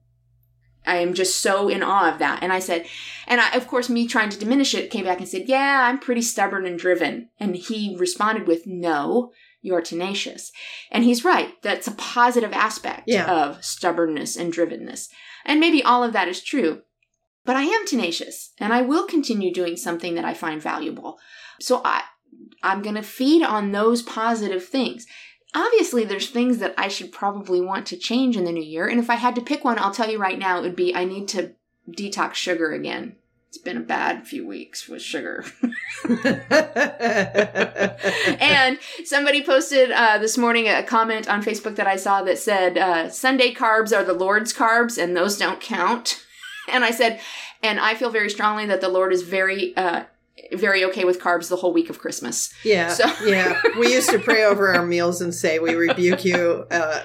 I 0.86 0.96
am 0.96 1.14
just 1.14 1.40
so 1.40 1.68
in 1.68 1.82
awe 1.82 2.12
of 2.12 2.18
that. 2.18 2.42
And 2.42 2.52
I 2.52 2.58
said, 2.58 2.86
and 3.26 3.40
I, 3.40 3.52
of 3.52 3.66
course, 3.68 3.88
me 3.88 4.06
trying 4.06 4.28
to 4.30 4.38
diminish 4.38 4.74
it, 4.74 4.90
came 4.90 5.04
back 5.04 5.18
and 5.18 5.28
said, 5.28 5.48
yeah, 5.48 5.86
I'm 5.88 5.98
pretty 5.98 6.20
stubborn 6.22 6.66
and 6.66 6.78
driven. 6.78 7.30
And 7.40 7.56
he 7.56 7.96
responded 7.98 8.46
with, 8.46 8.66
no, 8.66 9.32
you're 9.62 9.80
tenacious. 9.80 10.52
And 10.90 11.02
he's 11.04 11.24
right. 11.24 11.54
That's 11.62 11.86
a 11.86 11.92
positive 11.92 12.52
aspect 12.52 13.04
Yeah. 13.06 13.24
of 13.32 13.64
stubbornness 13.64 14.36
and 14.36 14.52
drivenness. 14.52 15.08
And 15.46 15.58
maybe 15.58 15.82
all 15.82 16.04
of 16.04 16.12
that 16.12 16.28
is 16.28 16.42
true. 16.42 16.82
But 17.44 17.56
I 17.56 17.62
am 17.62 17.86
tenacious 17.86 18.52
and 18.58 18.72
I 18.72 18.82
will 18.82 19.06
continue 19.06 19.52
doing 19.52 19.76
something 19.76 20.14
that 20.14 20.24
I 20.24 20.34
find 20.34 20.62
valuable. 20.62 21.18
So 21.60 21.82
I, 21.84 22.02
I'm 22.62 22.82
going 22.82 22.94
to 22.94 23.02
feed 23.02 23.42
on 23.42 23.72
those 23.72 24.02
positive 24.02 24.64
things. 24.64 25.06
Obviously, 25.54 26.04
there's 26.04 26.30
things 26.30 26.58
that 26.58 26.74
I 26.76 26.88
should 26.88 27.12
probably 27.12 27.60
want 27.60 27.86
to 27.86 27.96
change 27.96 28.36
in 28.36 28.44
the 28.44 28.52
new 28.52 28.62
year. 28.62 28.88
And 28.88 28.98
if 28.98 29.08
I 29.08 29.14
had 29.14 29.34
to 29.36 29.40
pick 29.40 29.64
one, 29.64 29.78
I'll 29.78 29.92
tell 29.92 30.10
you 30.10 30.18
right 30.18 30.38
now, 30.38 30.58
it 30.58 30.62
would 30.62 30.74
be 30.74 30.94
I 30.94 31.04
need 31.04 31.28
to 31.28 31.52
detox 31.88 32.34
sugar 32.34 32.72
again. 32.72 33.16
It's 33.48 33.58
been 33.62 33.76
a 33.76 33.80
bad 33.80 34.26
few 34.26 34.44
weeks 34.44 34.88
with 34.88 35.00
sugar. 35.00 35.44
and 38.40 38.80
somebody 39.04 39.44
posted 39.44 39.92
uh, 39.92 40.18
this 40.18 40.36
morning 40.36 40.66
a 40.66 40.82
comment 40.82 41.28
on 41.28 41.40
Facebook 41.40 41.76
that 41.76 41.86
I 41.86 41.94
saw 41.94 42.24
that 42.24 42.38
said, 42.38 42.76
uh, 42.76 43.08
Sunday 43.10 43.54
carbs 43.54 43.96
are 43.96 44.02
the 44.02 44.12
Lord's 44.12 44.52
carbs 44.52 45.00
and 45.00 45.16
those 45.16 45.38
don't 45.38 45.60
count. 45.60 46.23
And 46.72 46.84
I 46.84 46.90
said, 46.90 47.20
and 47.62 47.78
I 47.80 47.94
feel 47.94 48.10
very 48.10 48.30
strongly 48.30 48.66
that 48.66 48.80
the 48.80 48.88
Lord 48.88 49.12
is 49.12 49.22
very, 49.22 49.76
uh, 49.76 50.04
very 50.52 50.84
okay 50.86 51.04
with 51.04 51.20
carbs 51.20 51.48
the 51.48 51.56
whole 51.56 51.72
week 51.72 51.90
of 51.90 51.98
Christmas. 51.98 52.52
yeah, 52.64 52.88
So- 52.88 53.10
yeah. 53.26 53.60
We 53.78 53.92
used 53.92 54.10
to 54.10 54.18
pray 54.18 54.44
over 54.44 54.74
our 54.74 54.84
meals 54.84 55.20
and 55.20 55.34
say, 55.34 55.58
"We 55.58 55.74
rebuke 55.74 56.24
you. 56.24 56.66
Uh, 56.70 57.00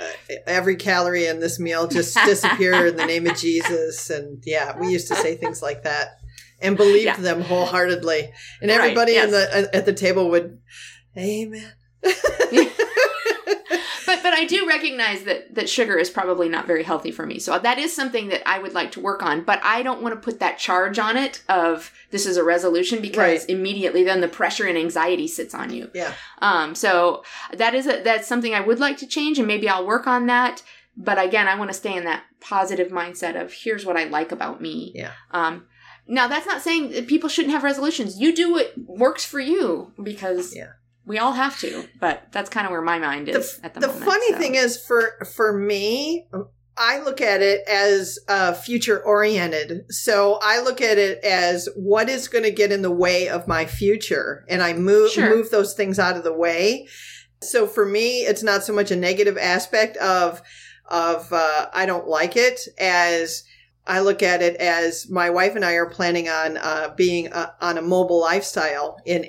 every 0.47 0.76
calorie 0.76 1.28
in 1.28 1.39
this 1.39 1.60
meal 1.60 1.88
just 1.88 2.16
disappear 2.26 2.88
in 2.88 2.95
the 2.95 3.05
name 3.05 3.28
of 3.28 3.38
Jesus." 3.38 4.10
And 4.10 4.41
yeah, 4.45 4.78
we 4.80 4.91
used 4.91 5.07
to 5.10 5.16
say 5.16 5.36
things 5.36 5.62
like 5.62 5.84
that 5.84 6.18
and 6.62 6.76
believed 6.76 7.05
Yeah. 7.05 7.16
them 7.18 7.41
wholeheartedly. 7.41 8.32
And 8.62 8.70
Right, 8.72 8.80
everybody 8.82 9.16
in 9.16 9.30
yes. 9.30 9.51
the 9.51 9.76
at 9.76 9.86
the 9.86 9.93
table 9.93 10.30
would, 10.32 10.60
"Amen." 11.18 11.72
But 14.24 14.30
but 14.30 14.38
I 14.38 14.45
do 14.45 14.67
recognize 14.67 15.24
that 15.24 15.55
that 15.55 15.67
sugar 15.70 15.97
is 15.97 16.09
probably 16.09 16.49
not 16.49 16.67
very 16.67 16.84
healthy 16.84 17.11
for 17.11 17.26
me. 17.26 17.39
So 17.39 17.57
that 17.57 17.78
is 17.80 17.95
something 17.95 18.28
that 18.30 18.47
I 18.47 18.59
would 18.59 18.74
like 18.74 18.91
to 18.91 18.99
work 18.99 19.24
on. 19.24 19.43
But 19.43 19.59
I 19.63 19.82
don't 19.82 20.01
want 20.03 20.13
to 20.13 20.22
put 20.22 20.39
that 20.39 20.57
charge 20.59 20.99
on 20.99 21.17
it 21.17 21.41
of 21.49 21.91
this 22.11 22.26
is 22.26 22.38
a 22.38 22.43
resolution 22.43 23.01
because 23.01 23.17
Right. 23.41 23.49
immediately 23.49 24.03
then 24.03 24.22
the 24.22 24.28
pressure 24.28 24.65
and 24.67 24.78
anxiety 24.78 25.28
sits 25.28 25.55
on 25.55 25.74
you. 25.74 25.89
Yeah. 25.93 26.13
Um. 26.39 26.76
So 26.76 27.24
that 27.53 27.74
is 27.74 27.88
a, 27.88 28.01
that's 28.03 28.28
something 28.28 28.53
I 28.53 28.61
would 28.61 28.80
like 28.80 28.97
to 28.99 29.07
change, 29.07 29.39
and 29.39 29.47
maybe 29.47 29.67
I'll 29.67 29.86
work 29.86 30.05
on 30.07 30.28
that. 30.28 30.61
But 30.95 31.17
again, 31.24 31.47
I 31.47 31.55
want 31.55 31.70
to 31.72 31.78
stay 31.78 31.95
in 31.95 32.03
that 32.05 32.24
positive 32.41 32.89
mindset 32.89 33.39
of 33.41 33.51
here's 33.53 33.86
what 33.86 33.97
I 33.97 34.03
like 34.05 34.32
about 34.32 34.61
me. 34.61 34.91
Yeah. 34.93 35.11
Um. 35.32 35.65
Now 36.07 36.28
that's 36.28 36.45
not 36.47 36.61
saying 36.61 36.91
that 36.91 37.07
people 37.07 37.30
shouldn't 37.30 37.53
have 37.53 37.63
resolutions. 37.63 38.20
You 38.20 38.36
do 38.36 38.51
what 38.51 38.74
works 38.78 39.24
for 39.26 39.39
you 39.39 39.93
because 40.01 40.55
Yeah. 40.55 40.72
We 41.06 41.18
all 41.18 41.34
have 41.34 41.60
to. 41.60 41.88
But 42.00 42.28
that's 42.32 42.50
kind 42.50 42.66
of 42.68 42.72
where 42.72 42.82
my 42.82 43.00
mind 43.00 43.30
is 43.30 43.60
at 43.64 43.74
the, 43.74 43.82
the 43.82 43.88
moment. 43.88 44.06
The 44.06 44.12
funny 44.12 44.32
so. 44.32 44.38
thing 44.38 44.56
is 44.56 44.84
for 44.86 45.26
for 45.36 45.58
me 45.58 46.28
i 46.80 47.00
look 47.02 47.22
at 47.22 47.41
it 47.41 47.68
as 47.68 48.18
uh, 48.30 48.54
future 48.54 49.04
oriented 49.04 49.84
so 49.91 50.39
i 50.41 50.62
look 50.62 50.82
at 50.82 50.97
it 50.97 51.24
as 51.24 51.68
what 51.76 52.10
is 52.10 52.28
going 52.28 52.43
to 52.43 52.52
get 52.52 52.72
in 52.72 52.82
the 52.82 52.91
way 52.91 53.28
of 53.28 53.47
my 53.47 53.66
future 53.66 54.45
and 54.50 54.64
i 54.64 54.74
move 54.74 55.12
Sure. 55.12 55.30
move 55.30 55.52
those 55.52 55.74
things 55.74 56.00
out 56.00 56.16
of 56.16 56.24
the 56.24 56.34
way 56.34 56.88
so 57.43 57.68
for 57.68 57.86
me 57.86 58.22
it's 58.22 58.43
not 58.43 58.64
so 58.64 58.74
much 58.74 58.91
a 58.91 58.95
negative 58.95 59.38
aspect 59.38 59.97
of 59.97 60.41
of 60.86 61.32
uh, 61.32 61.68
i 61.74 61.86
don't 61.86 62.08
like 62.08 62.36
it 62.36 62.62
as 62.80 63.43
I 63.88 64.02
look 64.02 64.22
at 64.22 64.43
it 64.43 64.56
as 64.58 65.10
my 65.10 65.32
wife 65.32 65.56
and 65.56 65.66
I 65.66 65.72
are 65.74 65.89
planning 65.89 66.30
on 66.30 66.58
uh, 66.58 66.93
being 66.95 67.34
uh, 67.34 67.54
on 67.60 67.80
a 67.80 67.82
mobile 67.82 68.22
lifestyle 68.22 68.97
in 69.04 69.26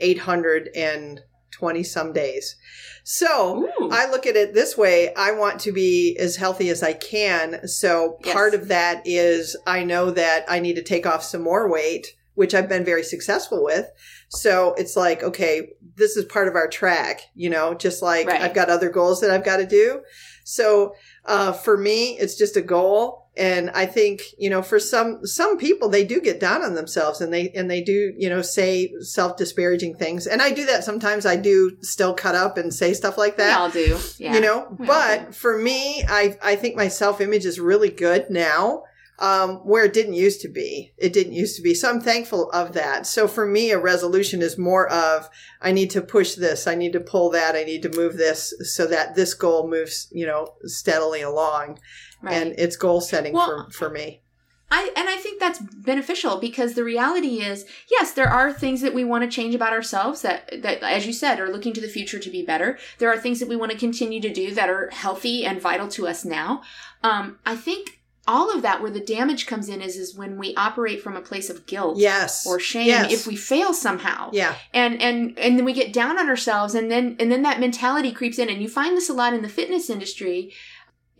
820 1.61 1.83
some 1.83 2.13
days. 2.13 2.57
So 3.05 3.65
Ooh. 3.81 3.91
I 3.91 4.11
look 4.11 4.27
at 4.27 4.37
it 4.37 4.55
this 4.55 4.77
way. 4.77 5.15
I 5.15 5.33
want 5.33 5.61
to 5.61 5.73
be 5.73 6.17
as 6.19 6.37
healthy 6.37 6.71
as 6.71 6.83
I 6.83 6.93
can. 6.95 7.67
So 7.69 8.19
Yes. 8.25 8.35
part 8.35 8.55
of 8.55 8.69
that 8.69 9.03
is 9.05 9.57
I 9.67 9.85
know 9.85 10.11
that 10.11 10.45
I 10.49 10.61
need 10.61 10.75
to 10.77 10.83
take 10.83 11.07
off 11.07 11.23
some 11.23 11.43
more 11.43 11.71
weight, 11.71 12.15
which 12.35 12.55
I've 12.55 12.69
been 12.69 12.85
very 12.85 13.03
successful 13.03 13.65
with. 13.65 13.87
So 14.29 14.75
it's 14.75 14.97
like, 14.97 15.23
okay, 15.23 15.71
this 15.97 16.17
is 16.17 16.25
part 16.25 16.49
of 16.49 16.55
our 16.55 16.69
track, 16.69 17.23
you 17.35 17.51
know, 17.51 17.75
just 17.75 18.03
like 18.03 18.27
Right. 18.27 18.41
I've 18.41 18.55
got 18.55 18.71
other 18.71 18.91
goals 18.91 19.21
that 19.21 19.31
I've 19.31 19.45
got 19.45 19.59
to 19.59 19.67
do. 19.67 20.03
So 20.45 20.95
uh, 21.25 21.53
for 21.53 21.77
me, 21.77 22.19
it's 22.19 22.37
just 22.37 22.57
a 22.57 22.63
goal. 22.63 23.20
And 23.37 23.70
I 23.70 23.87
think, 23.87 24.22
you 24.39 24.51
know, 24.51 24.61
for 24.61 24.78
some 24.81 25.24
some 25.24 25.57
people 25.57 25.89
they 25.89 26.05
do 26.05 26.20
get 26.20 26.41
down 26.41 26.62
on 26.62 26.74
themselves 26.74 27.20
and 27.20 27.33
they 27.33 27.51
and 27.51 27.70
they 27.70 27.81
do, 27.81 28.12
you 28.18 28.28
know, 28.28 28.43
say 28.43 28.93
self-disparaging 29.01 29.95
things. 29.97 30.26
And 30.26 30.43
I 30.43 30.51
do 30.51 30.66
that 30.66 30.85
sometimes 30.85 31.24
I 31.24 31.37
do 31.37 31.76
still 31.81 32.12
cut 32.14 32.35
up 32.35 32.59
and 32.59 32.74
say 32.74 32.93
stuff 32.93 33.16
like 33.16 33.37
We 33.39 33.45
that. 33.45 33.59
all 33.59 33.70
do. 33.70 33.99
Yeah. 34.18 34.35
You 34.35 34.41
know, 34.41 34.76
We 34.78 34.87
but 34.87 35.35
for 35.35 35.57
me, 35.57 36.05
I 36.09 36.37
I 36.43 36.57
think 36.57 36.74
my 36.76 36.89
self-image 36.89 37.47
is 37.47 37.61
really 37.61 37.91
good 37.91 38.26
now. 38.31 38.85
Um, 39.22 39.57
where 39.66 39.85
it 39.85 39.93
didn't 39.93 40.14
used 40.14 40.41
to 40.41 40.49
be. 40.49 40.95
It 40.97 41.12
didn't 41.12 41.35
used 41.35 41.55
to 41.57 41.62
be. 41.62 41.74
So 41.74 41.91
I'm 41.91 42.01
thankful 42.01 42.51
of 42.53 42.72
that. 42.72 43.07
So 43.07 43.28
for 43.28 43.45
me, 43.45 43.70
a 43.70 43.78
resolution 43.78 44.41
is 44.41 44.57
more 44.57 44.91
of 44.91 45.28
I 45.61 45.72
need 45.72 45.91
to 45.91 46.01
push 46.01 46.37
this, 46.37 46.66
I 46.66 46.74
need 46.74 46.95
to 46.95 47.01
pull 47.01 47.28
that, 47.33 47.55
I 47.55 47.64
need 47.64 47.83
to 47.83 47.91
move 47.95 48.16
this 48.16 48.55
so 48.62 48.87
that 48.87 49.16
this 49.16 49.35
goal 49.35 49.68
moves, 49.68 50.09
you 50.11 50.24
know, 50.24 50.55
steadily 50.64 51.20
along. 51.20 51.81
Right. 52.23 52.35
And 52.35 52.55
it's 52.59 52.77
goal 52.77 53.01
setting 53.01 53.33
Well, 53.33 53.66
for, 53.66 53.73
for 53.73 53.91
me. 53.91 54.21
I 54.73 54.93
and 54.97 55.09
I 55.09 55.16
think 55.16 55.41
that's 55.41 55.59
beneficial 55.59 56.37
because 56.39 56.75
the 56.75 56.85
reality 56.85 57.41
is, 57.43 57.66
yes, 57.91 58.12
there 58.12 58.29
are 58.29 58.53
things 58.53 58.83
that 58.83 58.95
we 58.95 59.03
want 59.03 59.25
to 59.25 59.31
change 59.31 59.55
about 59.55 59.73
ourselves 59.73 60.23
that 60.23 60.62
that 60.62 60.83
as 60.83 61.07
you 61.09 61.12
said 61.12 61.41
are 61.41 61.51
looking 61.51 61.73
to 61.73 61.81
the 61.81 61.89
future 61.89 62.21
to 62.21 62.31
be 62.31 62.45
better. 62.45 62.79
There 62.99 63.11
are 63.12 63.18
things 63.18 63.41
that 63.41 63.49
we 63.49 63.57
want 63.57 63.73
to 63.73 63.79
continue 63.79 64.21
to 64.21 64.33
do 64.33 64.55
that 64.55 64.68
are 64.71 64.89
healthy 64.91 65.45
and 65.45 65.61
vital 65.61 65.89
to 65.89 66.07
us 66.07 66.25
now. 66.25 66.62
Um, 67.03 67.39
I 67.45 67.57
think 67.57 67.99
all 68.29 68.55
of 68.55 68.62
that 68.62 68.81
where 68.81 68.91
the 68.93 69.01
damage 69.01 69.47
comes 69.47 69.68
in 69.68 69.81
is 69.83 69.97
is 69.97 70.14
when 70.14 70.37
we 70.39 70.55
operate 70.55 71.03
from 71.03 71.16
a 71.16 71.21
place 71.21 71.51
of 71.51 71.66
guilt 71.66 71.99
Yes. 71.99 72.47
or 72.47 72.61
shame 72.61 72.87
Yes. 72.87 73.11
if 73.12 73.27
we 73.27 73.35
fail 73.35 73.73
somehow 73.75 74.31
Yeah. 74.33 74.55
and 74.73 75.03
and 75.03 75.37
and 75.37 75.59
then 75.59 75.64
we 75.64 75.73
get 75.73 75.93
down 75.93 76.16
on 76.16 76.29
ourselves 76.29 76.77
and 76.77 76.91
then 76.93 77.16
and 77.18 77.33
then 77.33 77.43
that 77.43 77.59
mentality 77.59 78.12
creeps 78.12 78.39
in 78.39 78.49
and 78.49 78.62
you 78.62 78.68
find 78.68 78.97
this 78.97 79.09
a 79.09 79.14
lot 79.14 79.35
in 79.35 79.43
the 79.43 79.49
fitness 79.49 79.91
industry 79.91 80.53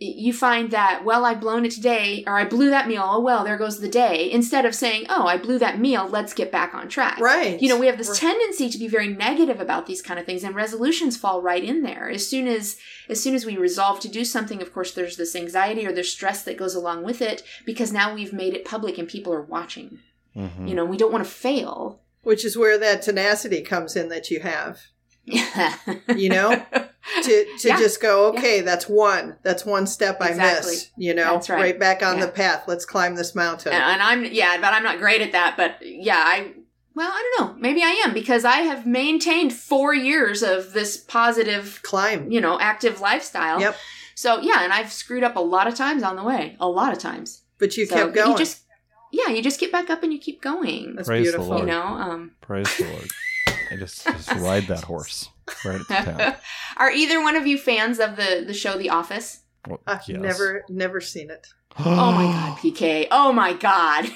you 0.03 0.33
find 0.33 0.71
that 0.71 1.03
well 1.05 1.23
i've 1.25 1.39
blown 1.39 1.63
it 1.63 1.71
today 1.71 2.23
or 2.25 2.35
i 2.35 2.43
blew 2.43 2.71
that 2.71 2.87
meal 2.87 3.03
oh 3.05 3.19
well 3.19 3.43
there 3.43 3.55
goes 3.57 3.79
the 3.79 3.87
day 3.87 4.31
instead 4.31 4.65
of 4.65 4.73
saying 4.73 5.05
oh 5.09 5.27
i 5.27 5.37
blew 5.37 5.59
that 5.59 5.79
meal 5.79 6.07
let's 6.09 6.33
get 6.33 6.51
back 6.51 6.73
on 6.73 6.89
track 6.89 7.19
Right. 7.19 7.61
you 7.61 7.69
know 7.69 7.77
we 7.77 7.85
have 7.85 7.99
this 7.99 8.09
Right. 8.09 8.17
tendency 8.17 8.67
to 8.69 8.79
be 8.79 8.87
very 8.87 9.07
negative 9.09 9.59
about 9.59 9.85
these 9.85 10.01
kind 10.01 10.19
of 10.19 10.25
things 10.25 10.43
and 10.43 10.55
resolutions 10.55 11.17
fall 11.17 11.41
right 11.43 11.63
in 11.63 11.83
there 11.83 12.09
as 12.09 12.27
soon 12.27 12.47
as 12.47 12.77
as 13.09 13.21
soon 13.21 13.35
as 13.35 13.45
we 13.45 13.57
resolve 13.57 13.99
to 13.99 14.07
do 14.09 14.25
something 14.25 14.59
of 14.59 14.73
course 14.73 14.91
there's 14.93 15.17
this 15.17 15.35
anxiety 15.35 15.85
or 15.85 15.91
there's 15.93 16.11
stress 16.11 16.41
that 16.43 16.57
goes 16.57 16.73
along 16.73 17.03
with 17.03 17.21
it 17.21 17.43
because 17.65 17.93
now 17.93 18.13
we've 18.13 18.33
made 18.33 18.55
it 18.55 18.65
public 18.65 18.97
and 18.97 19.07
people 19.07 19.31
are 19.33 19.41
watching 19.43 19.99
Mhm. 20.35 20.67
you 20.67 20.73
know 20.73 20.83
we 20.85 20.97
don't 20.97 21.11
want 21.11 21.23
to 21.23 21.29
fail 21.29 22.01
Which 22.23 22.43
is 22.43 22.57
where 22.57 22.77
that 22.79 23.01
tenacity 23.03 23.61
comes 23.61 23.95
in 23.95 24.09
that 24.09 24.31
you 24.31 24.39
have. 24.39 24.79
You 26.15 26.29
know? 26.29 26.65
To 27.23 27.45
to 27.59 27.67
Yeah. 27.67 27.77
just 27.77 28.01
go 28.01 28.27
okay 28.27 28.61
that's 28.61 28.87
one 28.87 29.37
that's 29.43 29.65
one 29.65 29.87
step 29.87 30.17
i 30.21 30.33
missed 30.33 30.91
you 30.97 31.13
know 31.13 31.33
That's 31.33 31.49
right. 31.49 31.77
back 31.79 32.03
on 32.03 32.17
Yeah. 32.19 32.25
the 32.27 32.31
path 32.31 32.65
let's 32.67 32.85
climb 32.85 33.15
this 33.15 33.33
mountain 33.35 33.73
and, 33.73 33.83
and 33.83 34.01
I'm 34.01 34.25
yeah, 34.25 34.57
but 34.61 34.73
I'm 34.73 34.83
not 34.83 34.99
great 34.99 35.21
at 35.21 35.31
that. 35.31 35.55
But 35.57 35.77
yeah, 35.81 36.21
I 36.25 36.53
well, 36.93 37.09
I 37.11 37.33
don't 37.37 37.47
know. 37.55 37.59
Maybe 37.61 37.81
I 37.83 38.01
am 38.05 38.13
because 38.13 38.43
I 38.45 38.57
have 38.57 38.85
maintained 38.85 39.53
four 39.53 39.93
years 39.95 40.43
of 40.43 40.73
this 40.73 40.97
positive, 40.97 41.79
climb 41.83 42.29
you 42.31 42.41
know, 42.41 42.59
active 42.59 42.99
lifestyle. 43.01 43.59
Yep. 43.61 43.75
So 44.15 44.39
yeah, 44.41 44.63
and 44.63 44.71
I've 44.73 44.91
screwed 44.91 45.23
up 45.23 45.35
a 45.37 45.39
lot 45.39 45.67
of 45.67 45.75
times 45.75 46.03
on 46.03 46.15
the 46.17 46.23
way, 46.23 46.55
a 46.59 46.67
lot 46.67 46.91
of 46.93 46.99
times. 46.99 47.41
but 47.57 47.75
you 47.77 47.85
So 47.85 47.95
kept 47.95 48.13
going 48.13 48.31
You 48.31 48.37
just 48.37 48.61
yeah, 49.11 49.27
you 49.29 49.41
just 49.41 49.59
get 49.59 49.71
back 49.71 49.89
up 49.89 50.03
and 50.03 50.13
you 50.13 50.19
keep 50.19 50.41
going. 50.41 50.95
that's 50.95 51.07
Praise 51.07 51.25
the 51.31 51.31
beautiful 51.37 51.47
Lord. 51.55 51.61
You 51.61 51.73
know. 51.73 51.81
Um, 51.83 52.31
Praise 52.41 52.77
the 52.77 52.83
Lord. 52.85 53.07
I 53.71 53.75
just 53.77 54.05
just 54.05 54.31
ride 54.35 54.67
that 54.67 54.83
horse 54.83 55.29
right 55.65 55.81
at 55.81 55.87
the 55.87 55.93
town. 56.17 56.35
are 56.77 56.91
either 56.91 57.21
one 57.21 57.35
of 57.35 57.45
you 57.47 57.57
fans 57.57 57.99
of 57.99 58.15
the 58.15 58.43
the 58.45 58.53
show 58.53 58.77
The 58.77 58.89
Office? 58.89 59.39
Well, 59.67 59.79
i've 59.85 60.07
yes. 60.07 60.19
never 60.19 60.63
never 60.69 60.99
seen 61.01 61.29
it 61.29 61.47
Oh 61.79 62.11
my 62.11 62.23
god, 62.23 62.57
PK. 62.57 63.07
Oh 63.11 63.31
my 63.31 63.53
god. 63.53 64.05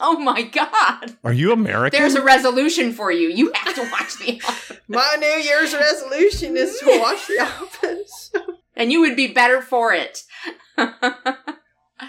Oh 0.00 0.16
my 0.20 0.42
god. 0.42 1.16
Are 1.24 1.32
you 1.32 1.50
American? 1.50 1.98
There's 1.98 2.14
a 2.14 2.22
resolution 2.22 2.92
for 2.92 3.10
you. 3.10 3.30
You 3.30 3.50
have 3.52 3.74
to 3.74 3.80
watch 3.90 4.16
The 4.20 4.40
Office. 4.46 4.76
my 4.86 5.16
new 5.18 5.26
year's 5.26 5.74
resolution 5.74 6.56
is 6.56 6.78
to 6.78 7.00
watch 7.00 7.26
the 7.26 7.40
office 7.42 8.30
and 8.76 8.92
you 8.92 9.00
would 9.00 9.16
be 9.16 9.26
better 9.26 9.60
for 9.60 9.92
it. 9.92 10.22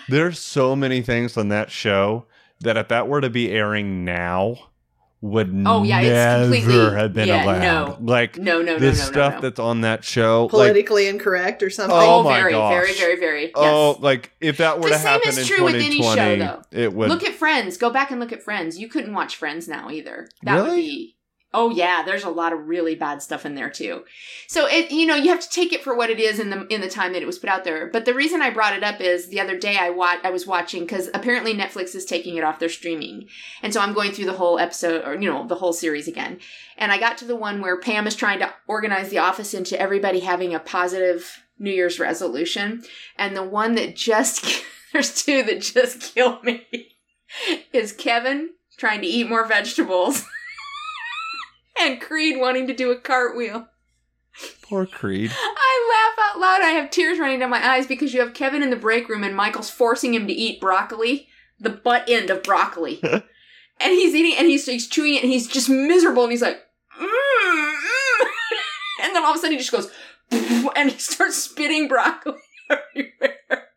There's 0.08 0.38
so 0.38 0.76
many 0.76 1.02
things 1.02 1.36
on 1.36 1.48
that 1.50 1.72
show 1.72 2.28
that 2.62 2.78
if 2.78 2.90
that 2.90 3.08
were 3.08 3.22
to 3.22 3.30
be 3.32 3.52
airing 3.52 4.06
now, 4.06 4.69
would 5.22 5.54
Oh, 5.66 5.84
yeah, 5.84 6.00
it's 6.00 6.10
never 6.10 6.44
completely- 6.56 6.96
have 6.98 7.14
been 7.14 7.28
yeah, 7.28 7.44
allowed. 7.44 8.02
no. 8.02 8.12
Like 8.14 8.38
no, 8.38 8.62
no, 8.62 8.74
no, 8.74 8.80
the 8.80 8.86
no, 8.88 8.94
stuff 8.94 9.34
no, 9.34 9.38
no. 9.38 9.42
that's 9.42 9.60
on 9.60 9.82
that 9.82 10.04
show, 10.06 10.44
like 10.44 10.52
politically 10.52 11.08
incorrect 11.08 11.62
or 11.62 11.70
something 11.70 11.96
Oh 11.98 12.20
oh, 12.20 12.24
my 12.24 12.40
very, 12.40 12.52
gosh. 12.54 12.72
very, 12.72 12.94
very, 12.94 13.20
very. 13.20 13.42
Yes. 13.48 13.52
oh, 13.56 13.98
like 14.00 14.32
if 14.40 14.58
that 14.58 14.78
were 14.78 14.84
The 14.90 14.96
to 14.96 15.00
same 15.00 15.08
happen 15.08 15.30
is 15.30 15.38
in 15.40 15.46
true 15.46 15.66
with 15.66 15.76
any 15.76 15.98
show, 16.02 16.16
2020, 16.16 16.40
though. 16.40 16.62
it 16.72 16.94
would. 16.94 17.10
look 17.10 17.24
at 17.24 17.34
Friends. 17.34 17.78
Go 17.78 17.90
back 17.90 18.12
and 18.12 18.20
look 18.20 18.32
at 18.32 18.42
Friends. 18.44 18.80
You 18.80 18.88
couldn't 18.88 19.14
watch 19.14 19.36
Friends 19.36 19.68
now 19.68 19.90
either. 19.90 20.30
That 20.44 20.56
would 20.62 20.66
Really? 20.66 20.82
be. 20.82 21.16
Oh 21.52 21.72
yeah, 21.72 22.04
there's 22.04 22.24
a 22.24 22.30
lot 22.30 22.54
of 22.54 22.68
really 22.68 22.94
bad 22.94 23.24
stuff 23.24 23.44
in 23.44 23.56
there 23.56 23.72
too. 23.72 24.04
So 24.48 24.68
it, 24.68 24.92
you 24.92 25.08
know, 25.08 25.16
you 25.16 25.30
have 25.30 25.40
to 25.40 25.50
take 25.50 25.74
it 25.74 25.84
for 25.84 25.96
what 25.96 26.12
it 26.12 26.20
is 26.20 26.40
in 26.40 26.52
the 26.52 26.68
in 26.68 26.82
the 26.82 26.90
time 26.90 27.14
that 27.14 27.24
it 27.24 27.26
was 27.26 27.40
put 27.40 27.50
out 27.50 27.64
there. 27.64 27.88
But 27.88 28.06
the 28.06 28.14
reason 28.14 28.44
I 28.44 28.52
brought 28.52 28.76
it 28.76 28.84
up 28.84 29.02
is 29.02 29.30
the 29.30 29.40
other 29.40 29.58
day 29.58 29.76
I 29.76 29.90
wa- 29.90 30.20
I 30.24 30.30
was 30.30 30.46
watching 30.46 30.82
because 30.82 31.10
apparently 31.12 31.56
Netflix 31.56 31.96
is 31.96 32.06
taking 32.06 32.36
it 32.38 32.44
off 32.44 32.60
their 32.60 32.70
streaming, 32.70 33.30
and 33.64 33.74
so 33.74 33.82
I'm 33.82 33.94
going 33.94 34.12
through 34.12 34.26
the 34.26 34.34
whole 34.34 34.60
episode 34.60 35.04
or 35.06 35.16
you 35.16 35.32
know 35.32 35.48
the 35.48 35.56
whole 35.56 35.74
series 35.74 36.08
again. 36.08 36.40
And 36.78 36.92
I 36.92 37.00
got 37.00 37.18
to 37.18 37.26
the 37.26 37.36
one 37.36 37.62
where 37.62 37.80
Pam 37.80 38.06
is 38.06 38.16
trying 38.16 38.40
to 38.40 38.54
organize 38.68 39.10
the 39.10 39.18
office 39.18 39.56
into 39.56 39.80
everybody 39.80 40.20
having 40.20 40.54
a 40.54 40.60
positive 40.60 41.44
New 41.58 41.72
Year's 41.72 42.00
resolution, 42.00 42.84
and 43.18 43.36
the 43.36 43.44
one 43.44 43.74
that 43.74 43.96
just 43.96 44.64
there's 44.94 45.24
two 45.24 45.42
that 45.44 45.62
just 45.62 46.00
kill 46.14 46.40
me 46.44 46.68
is 47.74 47.92
Kevin 47.92 48.52
trying 48.78 49.02
to 49.02 49.08
eat 49.08 49.28
more 49.28 49.48
vegetables. 49.48 50.26
And 51.80 52.02
Creed 52.02 52.40
wanting 52.40 52.68
to 52.68 52.74
do 52.74 52.92
a 52.92 53.00
cartwheel. 53.00 53.68
Poor 54.62 54.86
Creed. 54.86 55.32
I 55.34 56.14
laugh 56.18 56.30
out 56.30 56.40
loud. 56.40 56.62
I 56.62 56.72
have 56.72 56.92
tears 56.92 57.20
running 57.20 57.40
down 57.40 57.50
my 57.50 57.66
eyes 57.66 57.88
because 57.88 58.14
you 58.14 58.20
have 58.20 58.34
Kevin 58.34 58.64
in 58.64 58.70
the 58.70 58.76
break 58.76 59.10
room 59.10 59.24
and 59.24 59.36
Michael's 59.36 59.70
forcing 59.70 60.14
him 60.14 60.28
to 60.28 60.34
eat 60.34 60.62
broccoli, 60.62 61.28
the 61.60 61.70
butt 61.70 62.08
end 62.08 62.30
of 62.30 62.44
broccoli. 62.44 63.00
and 63.04 63.24
he's 63.80 64.14
eating 64.14 64.36
and 64.38 64.48
he's, 64.48 64.66
he's 64.66 64.88
chewing 64.88 65.16
it 65.16 65.24
and 65.24 65.32
he's 65.32 65.48
just 65.48 65.70
miserable 65.70 66.24
and 66.24 66.32
he's 66.32 66.42
like, 66.42 66.62
mm, 67.00 67.06
mm. 67.06 68.26
and 69.02 69.16
then 69.16 69.24
all 69.24 69.32
of 69.32 69.38
a 69.38 69.40
sudden 69.40 69.54
he 69.54 69.58
just 69.58 69.72
goes, 69.72 69.90
and 70.76 70.92
he 70.92 70.98
starts 71.00 71.38
spitting 71.38 71.88
broccoli 71.88 72.36
everywhere. 72.70 73.68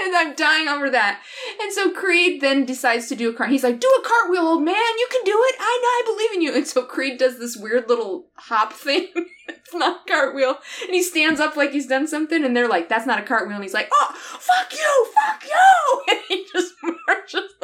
And 0.00 0.16
I'm 0.16 0.34
dying 0.34 0.68
over 0.68 0.88
that. 0.88 1.20
And 1.60 1.72
so 1.72 1.90
Creed 1.90 2.40
then 2.40 2.64
decides 2.64 3.08
to 3.08 3.14
do 3.14 3.28
a 3.30 3.34
cart. 3.34 3.50
He's 3.50 3.62
like, 3.62 3.78
"Do 3.78 3.88
a 3.88 4.02
cartwheel, 4.02 4.46
old 4.46 4.62
man. 4.64 4.74
You 4.74 5.08
can 5.10 5.22
do 5.24 5.32
it. 5.32 5.56
I 5.60 5.78
know. 5.82 5.88
I 5.88 6.02
believe 6.06 6.32
in 6.32 6.40
you." 6.42 6.54
And 6.54 6.66
so 6.66 6.82
Creed 6.84 7.18
does 7.18 7.38
this 7.38 7.56
weird 7.56 7.88
little 7.88 8.30
hop 8.36 8.72
thing. 8.84 9.08
it's 9.48 9.74
not 9.74 10.00
a 10.06 10.10
cartwheel. 10.10 10.56
And 10.84 10.94
he 10.94 11.02
stands 11.02 11.40
up 11.40 11.56
like 11.56 11.72
he's 11.72 11.86
done 11.86 12.06
something, 12.06 12.42
and 12.42 12.56
they're 12.56 12.68
like, 12.68 12.88
"That's 12.88 13.06
not 13.06 13.18
a 13.18 13.22
cartwheel." 13.22 13.56
And 13.56 13.64
he's 13.64 13.74
like, 13.74 13.90
"Oh, 13.92 14.14
fuck 14.14 14.72
you, 14.72 15.06
fuck 15.14 15.44
you!" 15.44 16.02
And 16.08 16.20
he 16.28 16.46
just 16.52 16.72
marches. 17.06 17.52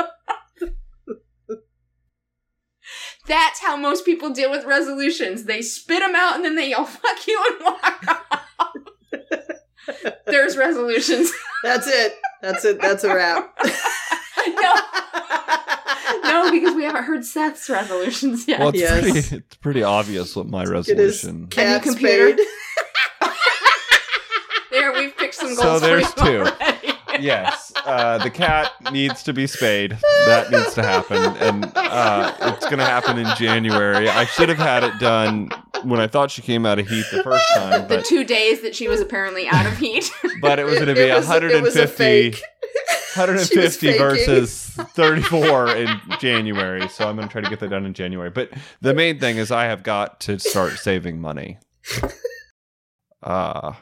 That's 3.26 3.60
how 3.60 3.76
most 3.76 4.04
people 4.06 4.30
deal 4.30 4.50
with 4.50 4.64
resolutions. 4.64 5.44
They 5.44 5.60
spit 5.60 6.00
them 6.00 6.14
out 6.14 6.36
and 6.36 6.44
then 6.44 6.56
they 6.56 6.70
yell 6.70 6.84
"fuck 6.84 7.26
you" 7.26 7.42
and 7.46 7.64
walk 7.64 8.04
off. 8.08 8.47
There's 10.26 10.56
resolutions. 10.56 11.30
that's 11.62 11.86
it 11.86 12.16
that's 12.42 12.64
it 12.64 12.80
that's 12.80 13.04
a 13.04 13.14
wrap 13.14 13.56
no, 14.46 14.72
no, 16.22 16.50
because 16.50 16.74
we 16.74 16.84
haven't 16.84 17.04
heard 17.04 17.24
Seth's 17.24 17.68
resolutions 17.68 18.46
yet. 18.48 18.60
Well, 18.60 18.68
it's 18.70 18.78
Yes. 18.78 19.00
pretty. 19.02 19.36
It's 19.36 19.56
pretty 19.56 19.82
obvious 19.82 20.34
what 20.36 20.46
my 20.46 20.64
resolution. 20.64 20.96
his 20.98 21.24
resolution. 21.24 21.46
cat 21.48 21.82
computer? 21.82 22.42
there, 24.70 24.92
we've 24.92 25.16
picked 25.16 25.34
some 25.34 25.54
So 25.54 25.62
goals. 25.62 25.80
for 25.80 25.86
there's 25.86 26.06
you 26.08 26.12
two. 26.14 26.22
already. 26.40 26.77
Yes, 27.20 27.72
uh, 27.84 28.18
the 28.18 28.30
cat 28.30 28.72
needs 28.92 29.22
to 29.24 29.32
be 29.32 29.46
spayed. 29.46 29.98
That 30.26 30.50
needs 30.50 30.74
to 30.74 30.82
happen, 30.82 31.16
and 31.38 31.70
uh, 31.74 32.32
it's 32.40 32.64
going 32.66 32.78
to 32.78 32.84
happen 32.84 33.18
in 33.18 33.26
January. 33.36 34.08
I 34.08 34.24
should 34.24 34.48
have 34.48 34.58
had 34.58 34.84
it 34.84 34.98
done 34.98 35.50
when 35.84 36.00
I 36.00 36.06
thought 36.06 36.30
she 36.30 36.42
came 36.42 36.66
out 36.66 36.78
of 36.78 36.88
heat 36.88 37.04
the 37.12 37.22
first 37.22 37.44
time, 37.54 37.88
the 37.88 38.02
two 38.02 38.24
days 38.24 38.62
that 38.62 38.74
she 38.74 38.88
was 38.88 39.00
apparently 39.00 39.46
out 39.48 39.66
of 39.66 39.76
heat. 39.78 40.10
but 40.40 40.58
it 40.58 40.64
was 40.64 40.74
going 40.74 40.88
to 40.88 40.94
be 40.94 41.00
it 41.00 41.14
was- 41.14 41.28
it 41.30 41.62
was 41.62 41.76
a 41.76 41.86
150, 41.86 41.96
fake. 41.96 42.34
She 42.36 43.20
was 43.20 43.80
150 43.80 43.98
versus 43.98 44.64
34 44.94 45.70
in 45.70 46.00
January. 46.20 46.88
So 46.88 47.08
I'm 47.08 47.16
going 47.16 47.26
to 47.28 47.32
try 47.32 47.40
to 47.40 47.48
get 47.50 47.60
that 47.60 47.70
done 47.70 47.84
in 47.86 47.94
January. 47.94 48.30
But 48.30 48.50
the 48.80 48.94
main 48.94 49.18
thing 49.18 49.36
is 49.38 49.50
I 49.50 49.64
have 49.64 49.82
got 49.82 50.20
to 50.20 50.38
start 50.38 50.74
saving 50.78 51.20
money. 51.20 51.58
Uh, 53.20 53.72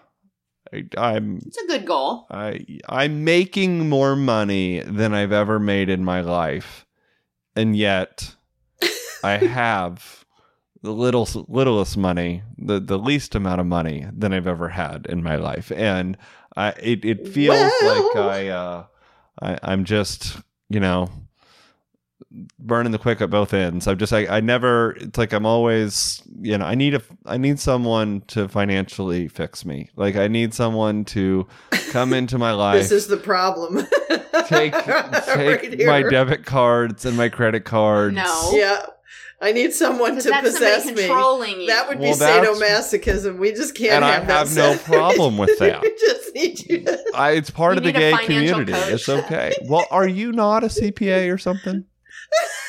I, 0.72 0.84
I'm 0.96 1.40
it's 1.46 1.56
a 1.58 1.66
good 1.66 1.86
goal. 1.86 2.26
I 2.30 2.64
I'm 2.88 3.24
making 3.24 3.88
more 3.88 4.16
money 4.16 4.80
than 4.80 5.14
I've 5.14 5.32
ever 5.32 5.58
made 5.58 5.88
in 5.88 6.04
my 6.04 6.20
life, 6.20 6.86
and 7.54 7.76
yet 7.76 8.34
I 9.22 9.32
have 9.36 10.24
the 10.82 10.92
little 10.92 11.28
littlest 11.48 11.96
money, 11.96 12.42
the 12.58 12.80
the 12.80 12.98
least 12.98 13.34
amount 13.34 13.60
of 13.60 13.66
money 13.66 14.06
than 14.12 14.32
I've 14.32 14.46
ever 14.46 14.68
had 14.68 15.06
in 15.06 15.22
my 15.22 15.36
life, 15.36 15.70
and 15.72 16.16
I 16.56 16.70
it 16.80 17.04
it 17.04 17.28
feels 17.28 17.72
Well. 17.82 18.04
like 18.12 18.16
I 18.16 18.48
uh 18.48 18.84
I, 19.42 19.58
I'm 19.62 19.84
just, 19.84 20.38
you 20.70 20.80
know, 20.80 21.08
burning 22.58 22.92
the 22.92 22.98
quick 22.98 23.20
at 23.20 23.30
both 23.30 23.54
ends. 23.54 23.86
I'm 23.86 23.96
just, 23.98 24.12
I, 24.12 24.26
I 24.26 24.40
never. 24.40 24.92
It's 25.00 25.16
like 25.18 25.32
I'm 25.32 25.46
always, 25.46 26.22
you 26.40 26.56
know, 26.58 26.64
I 26.66 26.74
need 26.74 26.94
a, 26.94 27.02
I 27.24 27.36
need 27.36 27.58
someone 27.60 28.22
to 28.28 28.48
financially 28.48 29.28
fix 29.28 29.64
me. 29.64 29.90
Like 29.96 30.16
I 30.16 30.28
need 30.28 30.52
someone 30.54 31.04
to 31.06 31.46
come 31.90 32.12
into 32.12 32.38
my 32.38 32.52
life. 32.66 32.80
This 32.82 32.92
is 32.92 33.06
the 33.08 33.16
problem. 33.16 33.86
take 34.46 34.74
Right 34.86 35.60
take 35.62 35.86
my 35.86 36.02
debit 36.02 36.44
cards 36.44 37.04
and 37.04 37.16
my 37.16 37.28
credit 37.28 37.64
cards. 37.64 38.14
No. 38.14 38.50
Yeah. 38.52 38.86
I 39.38 39.52
need 39.52 39.74
someone 39.74 40.12
Because 40.12 40.24
to 40.24 40.30
that's 40.30 40.50
possess 40.50 40.86
me. 40.86 40.94
controlling 40.94 41.60
you. 41.60 41.66
That 41.66 41.88
would 41.88 41.98
be 41.98 42.04
Well, 42.04 42.16
that's- 42.16 42.58
sadomasochism. 42.58 43.36
We 43.38 43.52
just 43.52 43.74
can't 43.74 43.92
And 43.92 44.04
I 44.04 44.12
have 44.12 44.26
that. 44.28 44.48
have 44.48 44.56
no 44.56 44.76
problem 44.78 45.36
with 45.36 45.58
that. 45.58 45.82
we 45.82 45.90
just 46.00 46.34
need 46.34 46.66
you 46.70 46.84
to. 46.84 47.04
I, 47.14 47.32
it's 47.32 47.50
part 47.50 47.74
You 47.74 47.78
of 47.78 47.84
the 47.84 47.92
gay 47.92 48.16
community. 48.24 48.72
coach. 48.72 48.88
It's 48.92 49.08
okay. 49.10 49.52
Well, 49.64 49.84
are 49.90 50.08
you 50.08 50.32
not 50.32 50.64
a 50.64 50.68
CPA 50.68 51.32
or 51.32 51.36
something? 51.36 51.84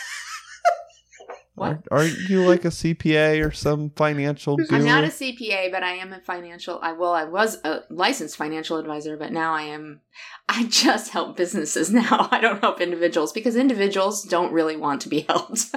What? 1.57 1.81
Are, 1.89 2.01
are 2.01 2.05
you 2.05 2.45
like 2.45 2.65
a 2.65 2.67
CPA 2.67 3.43
or 3.43 3.51
some 3.51 3.89
financial 3.89 4.57
guru? 4.57 4.77
I'm 4.77 4.85
not 4.85 5.03
a 5.03 5.07
CPA, 5.07 5.71
but 5.71 5.81
I 5.81 5.93
am 5.93 6.13
a 6.13 6.19
financial. 6.19 6.79
I 6.83 6.91
well, 6.91 7.13
I 7.13 7.23
was 7.23 7.57
a 7.63 7.81
licensed 7.89 8.37
financial 8.37 8.77
advisor, 8.77 9.17
but 9.17 9.31
now 9.31 9.55
I 9.55 9.63
am. 9.63 10.01
I 10.47 10.65
just 10.65 11.09
help 11.09 11.35
businesses 11.35 11.91
now. 11.91 12.29
I 12.31 12.39
don't 12.41 12.61
help 12.61 12.79
individuals 12.79 13.33
because 13.33 13.55
individuals 13.55 14.21
don't 14.21 14.53
really 14.53 14.75
want 14.75 15.01
to 15.01 15.09
be 15.09 15.21
helped. 15.21 15.73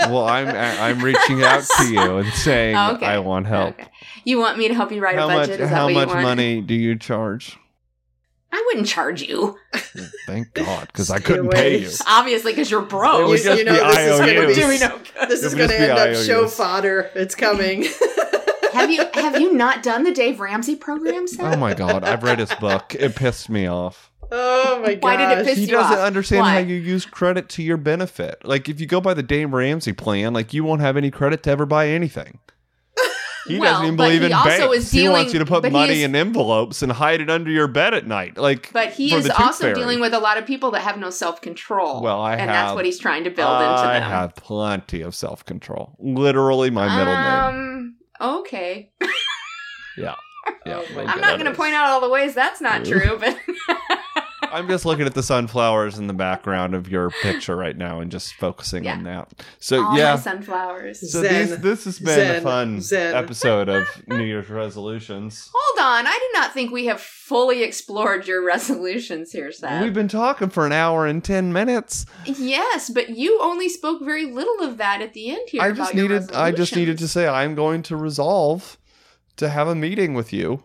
well, 0.00 0.26
I'm 0.26 0.48
I'm 0.48 1.04
reaching 1.04 1.44
out 1.44 1.62
to 1.78 1.88
you 1.88 2.16
and 2.16 2.28
saying 2.34 2.76
Okay. 2.76 3.06
I 3.06 3.20
want 3.20 3.46
help. 3.46 3.78
Okay. 3.78 3.88
You 4.24 4.40
want 4.40 4.58
me 4.58 4.66
to 4.66 4.74
help 4.74 4.90
you 4.90 5.00
write 5.00 5.14
How 5.14 5.26
a 5.26 5.28
much 5.28 5.36
budget? 5.42 5.60
Is 5.60 5.70
that 5.70 5.76
how 5.76 5.88
much 5.88 6.08
money 6.08 6.62
do 6.62 6.74
you 6.74 6.98
charge? 6.98 7.59
I 8.52 8.62
wouldn't 8.66 8.86
charge 8.88 9.22
you, 9.22 9.56
Thank 10.26 10.54
God, 10.54 10.88
because 10.88 11.10
I 11.10 11.18
couldn't 11.20 11.50
pay 11.50 11.78
you. 11.82 11.90
obviously, 12.08 12.52
because 12.52 12.70
you're 12.70 12.82
It 12.82 12.88
broke. 12.88 13.28
would 13.28 13.38
You- 13.38 13.44
just 13.44 13.58
you 13.58 13.64
know 13.64 13.72
be 13.72 13.94
this 13.94 14.12
is 14.12 14.18
gonna 14.20 14.46
be- 14.48 14.54
Do 14.54 14.68
we 14.68 14.78
know? 14.78 14.98
This 15.28 15.42
It 15.42 15.46
is 15.46 15.54
would 15.54 15.58
going 15.58 15.70
to 15.70 15.80
end 15.80 15.92
up 15.92 15.98
IOUs. 16.08 16.26
show 16.26 16.48
fodder. 16.48 17.10
It's 17.14 17.34
coming. 17.34 17.84
have 18.72 18.90
you 18.90 19.04
have 19.14 19.40
you 19.40 19.52
not 19.52 19.82
done 19.82 20.02
the 20.04 20.12
Dave 20.12 20.40
Ramsey 20.40 20.74
program? 20.76 21.26
Seth? 21.28 21.54
Oh 21.54 21.56
my 21.58 21.74
God, 21.74 22.02
I've 22.04 22.22
read 22.22 22.38
his 22.40 22.52
book. 22.54 22.94
It 22.94 23.14
pissed 23.16 23.48
me 23.50 23.66
off. 23.66 24.10
oh 24.32 24.80
my 24.82 24.94
god. 24.94 25.02
Why 25.02 25.16
did 25.16 25.38
it 25.38 25.44
piss 25.46 25.58
he 25.58 25.64
you 25.66 25.76
off? 25.76 25.88
He 25.88 25.94
doesn't 25.94 26.06
understand 26.06 26.40
Why? 26.42 26.52
how 26.54 26.58
you 26.58 26.74
use 26.76 27.06
credit 27.06 27.48
to 27.50 27.62
your 27.62 27.76
benefit. 27.76 28.44
Like 28.44 28.68
if 28.68 28.80
you 28.80 28.86
go 28.86 29.00
by 29.00 29.14
the 29.14 29.22
Dave 29.22 29.52
Ramsey 29.52 29.92
plan, 29.92 30.32
like 30.32 30.52
you 30.52 30.64
won't 30.64 30.80
have 30.80 30.96
any 30.96 31.10
credit 31.12 31.42
to 31.44 31.50
ever 31.50 31.66
buy 31.66 31.88
anything. 31.88 32.38
He 33.46 33.58
Well, 33.58 33.70
doesn't 33.72 33.84
even 33.86 33.96
believe 33.96 34.20
he 34.20 34.26
in 34.26 34.32
banks. 34.32 34.76
is 34.76 34.90
he 34.92 35.08
wants 35.08 35.32
you 35.32 35.38
to 35.38 35.46
put 35.46 35.70
money 35.72 35.98
is- 36.00 36.04
in 36.04 36.14
envelopes 36.14 36.82
and 36.82 36.92
hide 36.92 37.20
it 37.20 37.30
under 37.30 37.50
your 37.50 37.66
bed 37.68 37.94
at 37.94 38.06
night. 38.06 38.36
Like, 38.36 38.70
But 38.72 38.90
he 38.90 39.14
is 39.14 39.30
also 39.30 39.64
Fairy. 39.64 39.74
dealing 39.74 40.00
with 40.00 40.12
a 40.12 40.18
lot 40.18 40.36
of 40.38 40.44
people 40.46 40.70
that 40.72 40.80
have 40.82 40.98
no 40.98 41.10
self 41.10 41.40
control. 41.40 42.02
Well, 42.02 42.20
I 42.20 42.32
and 42.32 42.42
have- 42.42 42.50
that's 42.50 42.74
what 42.74 42.84
he's 42.84 42.98
trying 42.98 43.24
to 43.24 43.30
build 43.30 43.60
into 43.62 43.82
them. 43.82 44.02
I 44.02 44.08
have 44.08 44.34
plenty 44.36 45.00
of 45.00 45.14
self 45.14 45.44
control. 45.44 45.96
Literally, 45.98 46.70
my 46.70 46.94
middle 46.96 47.14
name. 47.14 47.94
Um. 48.20 48.30
Okay. 48.36 48.90
Yeah. 49.96 50.14
Yeah. 50.66 50.80
Oh 50.96 51.00
I'm 51.06 51.20
not 51.20 51.38
going 51.38 51.44
to 51.50 51.54
point 51.54 51.74
out 51.74 51.90
all 51.90 52.00
the 52.00 52.08
ways 52.08 52.34
that's 52.34 52.60
not 52.60 52.84
true, 52.84 53.18
but 53.20 53.36
I'm 54.42 54.68
just 54.68 54.84
looking 54.84 55.06
at 55.06 55.14
the 55.14 55.22
sunflowers 55.22 55.98
in 55.98 56.06
the 56.06 56.12
background 56.14 56.74
of 56.74 56.88
your 56.88 57.10
picture 57.22 57.56
right 57.56 57.76
now 57.76 58.00
and 58.00 58.10
just 58.10 58.34
focusing 58.34 58.84
Yeah. 58.84 58.94
on 58.94 59.04
that. 59.04 59.32
So 59.58 59.84
all 59.84 59.96
yeah. 59.98 60.16
sunflowers. 60.16 61.12
So 61.12 61.22
Zen. 61.22 61.48
these, 61.48 61.58
this 61.60 61.84
has 61.84 61.98
been 61.98 62.14
Zen. 62.14 62.36
a 62.36 62.40
fun 62.40 62.80
Zen. 62.80 63.14
episode 63.14 63.68
of 63.68 63.86
New 64.08 64.22
Year's 64.24 64.48
resolutions. 64.48 65.50
Hold 65.54 65.86
on, 65.86 66.06
I 66.06 66.12
do 66.18 66.38
not 66.40 66.52
think 66.54 66.72
we 66.72 66.86
have 66.86 67.00
fully 67.00 67.62
explored 67.62 68.26
your 68.26 68.44
resolutions 68.44 69.32
here, 69.32 69.52
Seth. 69.52 69.82
We've 69.82 69.94
been 69.94 70.08
talking 70.08 70.48
for 70.50 70.66
an 70.66 70.72
hour 70.72 71.06
and 71.06 71.22
ten 71.22 71.52
minutes. 71.52 72.06
yes, 72.24 72.90
but 72.90 73.10
you 73.10 73.38
only 73.42 73.68
spoke 73.68 74.02
very 74.02 74.26
little 74.26 74.60
of 74.62 74.78
that 74.78 75.00
at 75.02 75.12
the 75.14 75.30
end 75.30 75.48
here. 75.48 75.62
I 75.62 75.66
about 75.68 75.76
just 75.76 75.94
your 75.94 76.08
needed 76.08 76.32
I 76.34 76.50
just 76.50 76.74
needed 76.74 76.98
to 76.98 77.08
say 77.08 77.28
I'm 77.28 77.54
going 77.54 77.82
to 77.84 77.96
resolve 77.96 78.78
to 79.36 79.48
have 79.48 79.68
a 79.68 79.74
meeting 79.74 80.14
with 80.14 80.32
you 80.32 80.62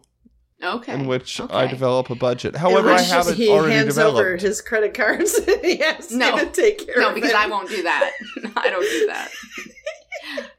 Okay. 0.66 0.93
in 0.93 1.05
which 1.07 1.39
I 1.39 1.68
develop 1.68 2.09
a 2.09 2.16
budget. 2.16 2.55
However, 2.55 2.89
I 2.91 3.01
haven't 3.01 3.36
he 3.38 3.49
already 3.49 3.74
hands 3.76 3.97
over 3.97 4.36
his 4.38 4.61
credit 4.61 4.93
cards. 4.93 5.38
he 5.61 5.78
has 5.78 6.11
No. 6.11 6.38
to 6.38 6.45
take 6.47 6.86
care 6.86 6.95
No, 6.99 7.09
of 7.09 7.16
because 7.16 7.32
it. 7.32 7.36
I 7.36 7.47
won't 7.47 7.70
do 7.70 7.84
that. 7.84 8.11
I 8.55 8.70
don't 8.70 8.82
do 8.89 9.07
that. 9.07 9.30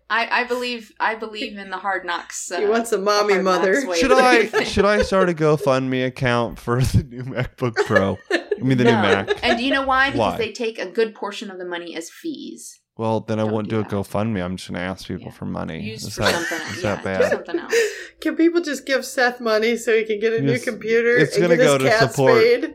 I, 0.08 0.42
I 0.42 0.44
believe 0.44 0.92
I 1.00 1.16
believe 1.16 1.58
in 1.58 1.70
the 1.70 1.78
hard 1.78 2.04
knocks. 2.04 2.50
Uh, 2.52 2.60
He 2.60 2.66
wants 2.66 2.92
a 2.92 2.98
mommy 2.98 3.32
hard 3.34 3.44
mother. 3.44 3.94
Should 3.96 4.12
I 4.12 4.46
should 4.64 4.84
I 4.84 5.02
start 5.02 5.28
a 5.28 5.32
GoFundMe 5.34 6.06
account 6.06 6.58
for 6.60 6.80
the 6.82 7.02
new 7.02 7.24
MacBook 7.24 7.74
Pro? 7.86 8.16
I 8.30 8.62
mean 8.62 8.78
the 8.78 8.84
new 8.84 8.90
Mac. 8.92 9.28
And 9.42 9.58
do 9.58 9.64
you 9.64 9.72
know 9.72 9.84
why? 9.84 10.10
Because 10.10 10.32
Why? 10.32 10.38
they 10.38 10.52
take 10.52 10.78
a 10.78 10.86
good 10.86 11.14
portion 11.14 11.50
of 11.50 11.58
the 11.58 11.64
money 11.64 11.96
as 11.96 12.08
fees. 12.10 12.78
Well, 12.98 13.20
then 13.20 13.38
I 13.38 13.42
Don't 13.44 13.52
won't 13.52 13.68
do 13.68 13.76
do 13.76 13.80
a 13.80 13.82
that. 13.82 13.90
GoFundMe. 13.90 14.42
I'm 14.42 14.56
just 14.56 14.70
gonna 14.70 14.82
ask 14.84 15.06
people 15.06 15.26
Yeah. 15.26 15.32
for 15.32 15.44
money. 15.44 15.80
Used 15.82 16.06
is 16.08 16.14
for 16.14 16.22
that, 16.22 16.34
something 16.34 16.58
else. 16.66 16.76
is 16.76 16.82
Yeah, 16.82 16.94
that 16.94 16.98
do 16.98 17.04
bad? 17.04 17.30
something 17.30 17.58
else. 17.58 17.74
Can 18.20 18.36
people 18.36 18.60
just 18.62 18.86
give 18.86 19.04
Seth 19.04 19.38
money 19.40 19.76
so 19.76 19.94
he 19.94 20.04
can 20.04 20.18
get 20.18 20.32
a 20.32 20.40
new 20.40 20.52
Yes. 20.52 20.64
computer 20.64 21.16
It's 21.18 21.34
and 21.36 21.42
gonna 21.42 21.56
get 21.58 21.64
go 21.66 21.72
his 21.74 21.82
to 21.82 21.88
cat 21.98 22.10
support- 22.12 22.40
spayed? 22.42 22.74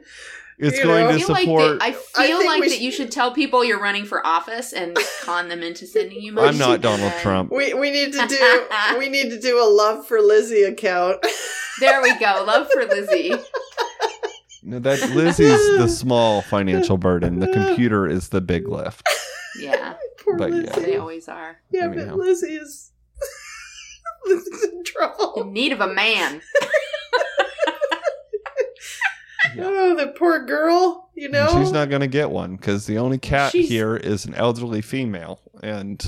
It's 0.59 0.77
You 0.77 0.83
going 0.83 1.05
know? 1.05 1.09
I 1.09 1.13
to 1.13 1.17
feel 1.17 1.27
like, 1.29 1.41
support. 1.45 1.79
that, 1.79 1.83
I 1.83 1.87
I 1.87 2.27
feel 2.27 2.37
think 2.37 2.49
like 2.51 2.61
that 2.69 2.75
sh- 2.77 2.81
you 2.81 2.91
should 2.91 3.09
tell 3.11 3.31
people 3.33 3.65
you're 3.65 3.79
running 3.81 4.05
for 4.05 4.23
office 4.27 4.73
and 4.73 4.95
con 5.23 5.47
them 5.49 5.63
into 5.63 5.87
sending 5.87 6.21
you 6.21 6.33
money. 6.33 6.49
I'm 6.49 6.57
not 6.59 6.81
Donald 6.81 7.13
Trump. 7.23 7.51
We 7.51 7.73
we 7.73 7.89
need 7.89 8.13
to 8.13 8.27
do 8.27 8.63
we 8.99 9.09
need 9.09 9.31
to 9.31 9.39
do 9.39 9.59
a 9.59 9.65
love 9.65 10.05
for 10.05 10.21
Lizzie 10.21 10.61
account. 10.61 11.17
There 11.79 11.99
we 12.03 12.13
go. 12.19 12.43
Love 12.45 12.67
for 12.71 12.85
Lizzie. 12.85 13.33
No, 14.61 14.77
that 14.77 15.09
Lizzie's 15.15 15.65
the 15.79 15.87
small 16.01 16.43
financial 16.43 16.97
burden. 16.97 17.39
The 17.39 17.47
computer 17.47 18.05
is 18.07 18.29
the 18.29 18.41
big 18.41 18.67
lift. 18.67 19.01
Yeah, 19.59 19.93
Poor 20.23 20.37
But 20.37 20.51
yeah. 20.51 20.57
Lizzie. 20.61 20.81
they 20.81 20.97
always 20.97 21.27
are. 21.27 21.57
Yeah, 21.71 21.85
Anyhow. 21.85 22.05
but 22.15 22.17
Lizzie 22.17 22.55
is 22.55 22.91
Lizzie's 24.25 24.63
in 24.71 24.83
trouble. 24.83 25.33
In 25.41 25.53
need 25.53 25.71
of 25.71 25.81
a 25.81 25.87
man. 25.93 26.41
Oh, 29.59 29.95
the 29.95 30.07
poor 30.07 30.45
girl. 30.45 31.09
You 31.15 31.25
And 31.25 31.33
know, 31.33 31.47
she's 31.59 31.71
not 31.73 31.89
going 31.89 32.01
to 32.01 32.07
get 32.07 32.29
one 32.31 32.55
because 32.55 32.85
the 32.85 32.97
only 32.99 33.17
cat 33.17 33.51
She's- 33.51 33.67
here 33.67 33.95
is 33.97 34.23
an 34.25 34.33
elderly 34.35 34.81
female, 34.81 35.41
and 35.61 36.01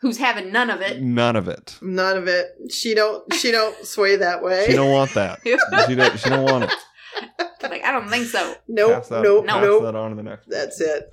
Who's 0.00 0.16
having 0.18 0.50
none 0.52 0.68
of 0.70 0.80
it. 0.80 1.00
none 1.02 1.36
of 1.36 1.48
it. 1.48 1.76
none 1.82 2.16
of 2.16 2.26
it. 2.28 2.46
She 2.70 2.94
don't. 2.94 3.32
She 3.34 3.50
don't 3.52 3.76
sway 3.86 4.16
that 4.16 4.42
way. 4.42 4.66
She 4.66 4.72
don't 4.72 4.90
want 4.90 5.12
that. 5.14 5.40
She 5.44 5.94
don't. 5.94 6.18
She 6.18 6.28
don't 6.30 6.44
want 6.44 6.64
it. 6.64 6.72
like, 7.62 7.84
I 7.84 7.92
don't 7.92 8.08
think 8.08 8.26
so. 8.26 8.54
Nope. 8.68 8.92
Pass 8.94 9.08
that, 9.08 9.22
Nope. 9.22 9.46
pass 9.46 9.62
Nope. 9.62 9.82
that 9.82 9.94
on 9.94 10.10
to 10.10 10.16
the 10.16 10.22
next. 10.22 10.48
That's 10.48 10.80
it. 10.80 11.12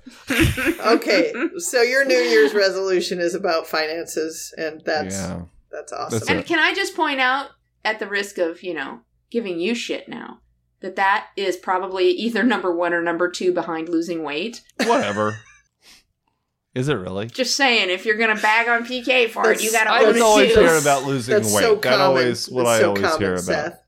Okay, 0.86 1.32
so 1.58 1.82
your 1.82 2.04
New 2.04 2.14
Year's 2.18 2.54
resolution 2.54 3.20
is 3.20 3.34
about 3.34 3.66
finances, 3.66 4.54
and 4.56 4.82
that's 4.84 5.16
yeah. 5.16 5.42
that's 5.70 5.92
awesome. 5.92 6.18
That's 6.18 6.30
And 6.30 6.40
it. 6.40 6.46
can 6.46 6.58
I 6.58 6.74
just 6.74 6.94
point 6.96 7.20
out, 7.20 7.48
at 7.84 7.98
the 7.98 8.06
risk 8.08 8.38
of, 8.38 8.62
you 8.62 8.74
know, 8.74 9.00
giving 9.30 9.60
you 9.60 9.74
shit 9.74 10.08
now, 10.08 10.40
that 10.80 10.96
that 10.96 11.28
is 11.36 11.56
probably 11.56 12.10
either 12.10 12.42
number 12.42 12.74
one 12.74 12.92
or 12.92 13.02
number 13.02 13.30
two 13.30 13.52
behind 13.52 13.88
losing 13.88 14.22
weight. 14.22 14.62
Whatever. 14.84 15.38
Is 16.74 16.88
it 16.90 16.94
really? 16.94 17.26
Just 17.28 17.56
saying, 17.56 17.88
if 17.88 18.04
you're 18.04 18.18
gonna 18.18 18.34
bag 18.40 18.68
on 18.68 18.84
PK 18.84 19.30
for 19.30 19.50
it, 19.50 19.62
you 19.62 19.72
gotta 19.72 19.90
I 19.90 20.04
own 20.04 20.12
don't 20.12 20.22
always 20.22 20.52
too. 20.54 20.60
hear 20.60 20.76
about 20.76 21.04
losing 21.04 21.34
That's 21.34 21.54
weight. 21.54 21.62
so 21.62 21.74
that 21.76 21.82
common. 21.82 22.00
always 22.00 22.50
what 22.50 22.64
That's 22.64 22.76
I 22.76 22.80
so 22.80 22.88
always 22.88 23.02
common, 23.02 23.20
hear 23.20 23.32
about. 23.32 23.42
Seth. 23.44 23.82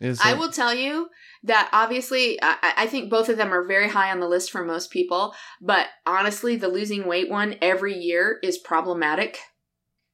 Is 0.00 0.20
I 0.20 0.32
it? 0.32 0.38
will 0.38 0.50
tell 0.50 0.74
you 0.74 1.08
that 1.44 1.68
obviously, 1.72 2.38
I, 2.42 2.56
I 2.78 2.86
think 2.86 3.10
both 3.10 3.28
of 3.28 3.36
them 3.36 3.52
are 3.52 3.64
very 3.64 3.88
high 3.88 4.10
on 4.10 4.20
the 4.20 4.28
list 4.28 4.50
for 4.50 4.64
most 4.64 4.90
people. 4.90 5.34
But 5.60 5.88
honestly, 6.06 6.56
the 6.56 6.68
losing 6.68 7.06
weight 7.06 7.28
one 7.28 7.56
every 7.60 7.96
year 7.96 8.38
is 8.42 8.58
problematic. 8.58 9.38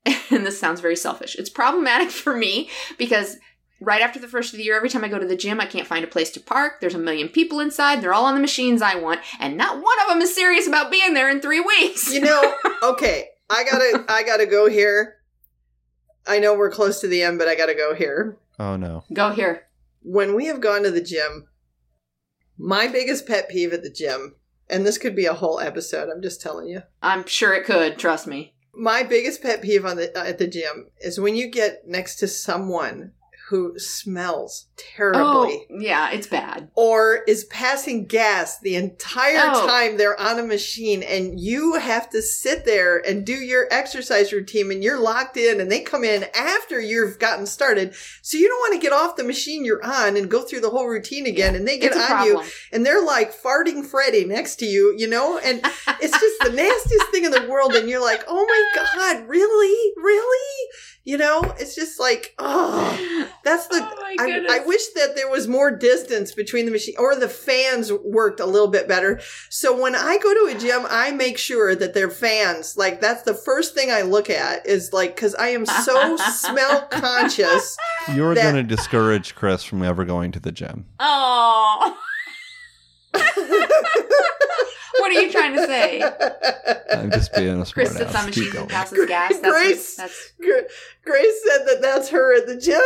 And 0.31 0.45
this 0.45 0.61
sounds 0.61 0.81
very 0.81 0.97
selfish. 0.97 1.37
It's 1.37 1.49
problematic 1.49 2.11
for 2.11 2.37
me 2.37 2.69
because 2.99 3.39
right 3.81 4.03
after 4.03 4.19
the 4.19 4.29
first 4.29 4.53
of 4.53 4.59
the 4.59 4.65
year, 4.65 4.77
every 4.77 4.91
time 4.91 5.05
I 5.05 5.09
go 5.09 5.19
to 5.19 5.27
the 5.27 5.37
gym, 5.37 5.61
I 5.61 5.67
can't 5.67 5.87
find 5.87 6.05
a 6.05 6.09
place 6.09 6.31
to 6.33 6.41
park. 6.41 6.81
There's 6.81 6.95
a 6.95 6.99
million 6.99 7.29
people 7.29 7.61
inside. 7.61 8.01
They're 8.01 8.13
all 8.15 8.27
on 8.27 8.35
the 8.35 8.41
machines 8.41 8.83
I 8.83 8.97
want. 8.97 9.21
And 9.41 9.57
not 9.57 9.77
one 9.77 10.01
of 10.03 10.09
them 10.09 10.21
is 10.21 10.35
serious 10.35 10.67
about 10.67 10.91
being 10.91 11.15
there 11.15 11.31
in 11.31 11.41
three 11.41 11.61
weeks. 11.61 12.13
You 12.13 12.21
know, 12.21 12.55
okay, 12.83 13.27
I 13.49 13.65
gotta 13.65 14.05
I 14.09 14.23
gotta 14.23 14.47
go 14.47 14.69
here. 14.69 15.17
I 16.27 16.41
know 16.41 16.55
we're 16.55 16.71
close 16.71 17.01
to 17.01 17.09
the 17.09 17.23
end, 17.23 17.39
but 17.39 17.49
I 17.49 17.55
gotta 17.55 17.75
go 17.75 17.95
here. 17.95 18.37
Oh 18.59 18.77
no. 18.77 19.05
go 19.13 19.31
here. 19.31 19.68
When 20.11 20.35
we 20.35 20.47
have 20.47 20.63
gone 20.63 20.85
to 20.85 20.91
the 20.91 21.03
gym, 21.03 21.49
my 22.57 22.89
biggest 22.89 23.27
pet 23.27 23.51
peeve 23.51 23.75
at 23.75 23.83
the 23.83 23.91
gym, 23.91 24.37
and 24.67 24.87
this 24.87 24.97
could 24.97 25.15
be 25.15 25.27
a 25.27 25.35
whole 25.35 25.61
episode. 25.61 26.09
I'm 26.09 26.23
just 26.23 26.41
telling 26.41 26.67
you. 26.67 26.83
I'm 27.03 27.27
sure 27.27 27.53
it 27.53 27.67
could. 27.67 27.99
Trust 27.99 28.27
me. 28.27 28.55
My 28.73 29.03
biggest 29.03 29.43
pet 29.43 29.61
peeve 29.61 29.85
on 29.85 29.99
the 29.99 30.17
at 30.17 30.39
the 30.39 30.47
gym 30.47 30.87
is 31.03 31.21
when 31.21 31.37
you 31.37 31.51
get 31.51 31.87
next 31.87 32.17
to 32.21 32.27
someone 32.27 33.13
who 33.49 33.79
smells 33.79 34.67
terribly 34.77 35.21
Oh, 35.23 35.65
yeah, 35.71 36.11
it's 36.11 36.27
bad. 36.27 36.71
or 36.75 37.23
is 37.27 37.45
passing 37.47 38.07
gas 38.07 38.59
the 38.61 38.77
entire 38.77 39.41
Oh. 39.53 39.67
time 39.67 39.97
they're 39.97 40.21
on 40.21 40.39
a 40.39 40.43
machine 40.43 41.03
and 41.03 41.39
you 41.41 41.75
have 41.75 42.11
to 42.11 42.21
sit 42.23 42.65
there 42.65 42.99
and 42.99 43.25
do 43.25 43.33
your 43.35 43.67
exercise 43.71 44.33
routine 44.33 44.71
and 44.71 44.85
you're 44.85 44.99
locked 45.01 45.37
in 45.37 45.61
and 45.61 45.71
they 45.73 45.81
come 45.81 46.05
in 46.05 46.27
after 46.35 46.81
you've 46.81 47.19
gotten 47.19 47.47
started 47.47 47.95
so 48.23 48.37
you 48.37 48.49
don't 48.49 48.61
want 48.61 48.75
to 48.75 48.81
get 48.87 48.93
off 48.93 49.17
the 49.17 49.25
machine 49.25 49.65
you're 49.65 49.85
on 49.85 50.17
and 50.17 50.31
go 50.31 50.43
through 50.43 50.61
the 50.61 50.71
whole 50.71 50.87
routine 50.87 51.27
again 51.27 51.55
and 51.55 51.67
they 51.67 51.79
get 51.79 51.97
on 51.97 52.27
you 52.27 52.43
and 52.73 52.85
they're 52.85 53.05
like 53.05 53.33
farting 53.35 53.85
Freddy 53.85 54.25
next 54.25 54.57
to 54.57 54.67
you, 54.67 54.95
you 54.99 55.09
know, 55.09 55.39
and 55.39 55.61
it's 56.01 56.19
just 56.21 56.41
the 56.43 56.53
nastiest 56.53 57.07
thing 57.11 57.25
in 57.25 57.31
the 57.31 57.47
world. 57.49 57.75
And 57.75 57.89
you're 57.89 58.01
like, 58.03 58.23
oh 58.29 58.45
my 58.45 58.83
God, 58.95 59.29
really? 59.29 59.93
Really? 59.97 60.69
You 61.09 61.17
know, 61.17 61.41
it's 61.59 61.75
just 61.75 61.99
like, 61.99 62.35
oh, 62.39 63.27
that's 63.43 63.67
the, 63.69 63.77
Oh 63.77 63.97
my 64.03 64.17
I, 64.21 64.27
goodness. 64.27 64.53
I 64.53 64.59
wish 64.67 64.83
that 64.95 65.17
there 65.17 65.31
was 65.31 65.49
more 65.49 65.71
distance 65.75 66.33
between 66.33 66.67
the 66.67 66.71
machine 66.71 66.97
or 66.99 67.17
the 67.17 67.31
fans 67.31 67.91
worked 68.05 68.41
a 68.41 68.45
little 68.45 68.69
bit 68.69 68.87
better. 68.87 69.19
So 69.49 69.81
when 69.81 69.95
I 69.95 70.19
go 70.19 70.35
to 70.35 70.55
a 70.55 70.61
gym, 70.61 70.83
I 70.91 71.13
make 71.13 71.39
sure 71.39 71.75
that 71.75 71.95
they're 71.95 72.11
fans. 72.11 72.77
Like 72.77 73.01
that's 73.01 73.23
the 73.23 73.33
first 73.33 73.75
thing 73.75 73.91
I 73.91 74.03
look 74.03 74.29
at 74.29 74.67
is 74.67 74.93
like, 74.93 75.17
cause 75.17 75.35
I 75.37 75.49
am 75.49 75.65
so 75.65 76.17
smell 76.31 76.83
conscious. 76.91 77.79
You're 78.15 78.35
That- 78.35 78.43
going 78.53 78.57
to 78.57 78.77
discourage 78.77 79.35
Chris 79.35 79.65
from 79.65 79.83
ever 79.83 80.05
going 80.05 80.31
to 80.33 80.41
the 80.41 80.53
gym. 80.53 80.85
Oh. 81.01 81.97
what 84.99 85.11
are 85.11 85.13
you 85.13 85.31
trying 85.31 85.55
to 85.55 85.67
say? 85.67 86.03
I'm 86.93 87.11
just 87.11 87.33
being 87.35 87.61
a 87.61 87.67
smart 87.67 87.73
Chris 87.75 87.97
sits 87.97 88.15
on 88.15 88.29
ass. 88.29 88.35
Keep 88.35 88.45
machines 88.45 88.55
and 88.57 88.69
passes 88.69 89.07
gas. 89.07 89.39
That's 89.39 89.41
Grace. 89.41 89.99
What, 89.99 90.07
that's 90.07 90.33
Gra- 90.41 90.69
Grace 91.05 91.43
said 91.47 91.67
that 91.67 91.83
that's 91.83 92.09
her 92.11 92.37
at 92.37 92.47
the 92.47 92.57
gym. 92.57 92.81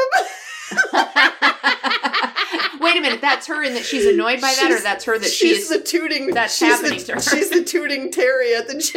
Wait 2.81 2.97
a 2.97 3.01
minute, 3.01 3.20
that's 3.20 3.47
her 3.47 3.62
and 3.64 3.77
that 3.77 3.85
she's 3.85 4.07
annoyed 4.07 4.41
by 4.41 4.55
that, 4.59 4.70
or 4.70 4.81
that's 4.81 5.05
her 5.05 5.18
that 5.18 5.31
she 5.31 5.49
she's 5.55 5.64
is. 5.64 5.68
the 5.68 5.81
tooting. 5.81 6.29
that's 6.29 6.57
she's 6.57 6.68
happening 6.68 6.99
the, 6.99 7.05
to 7.05 7.12
her. 7.14 7.20
She's 7.20 7.51
the 7.51 7.64
tooting 7.64 8.11
Terry 8.11 8.55
at 8.55 8.68
the 8.68 8.75
gym. 8.75 8.83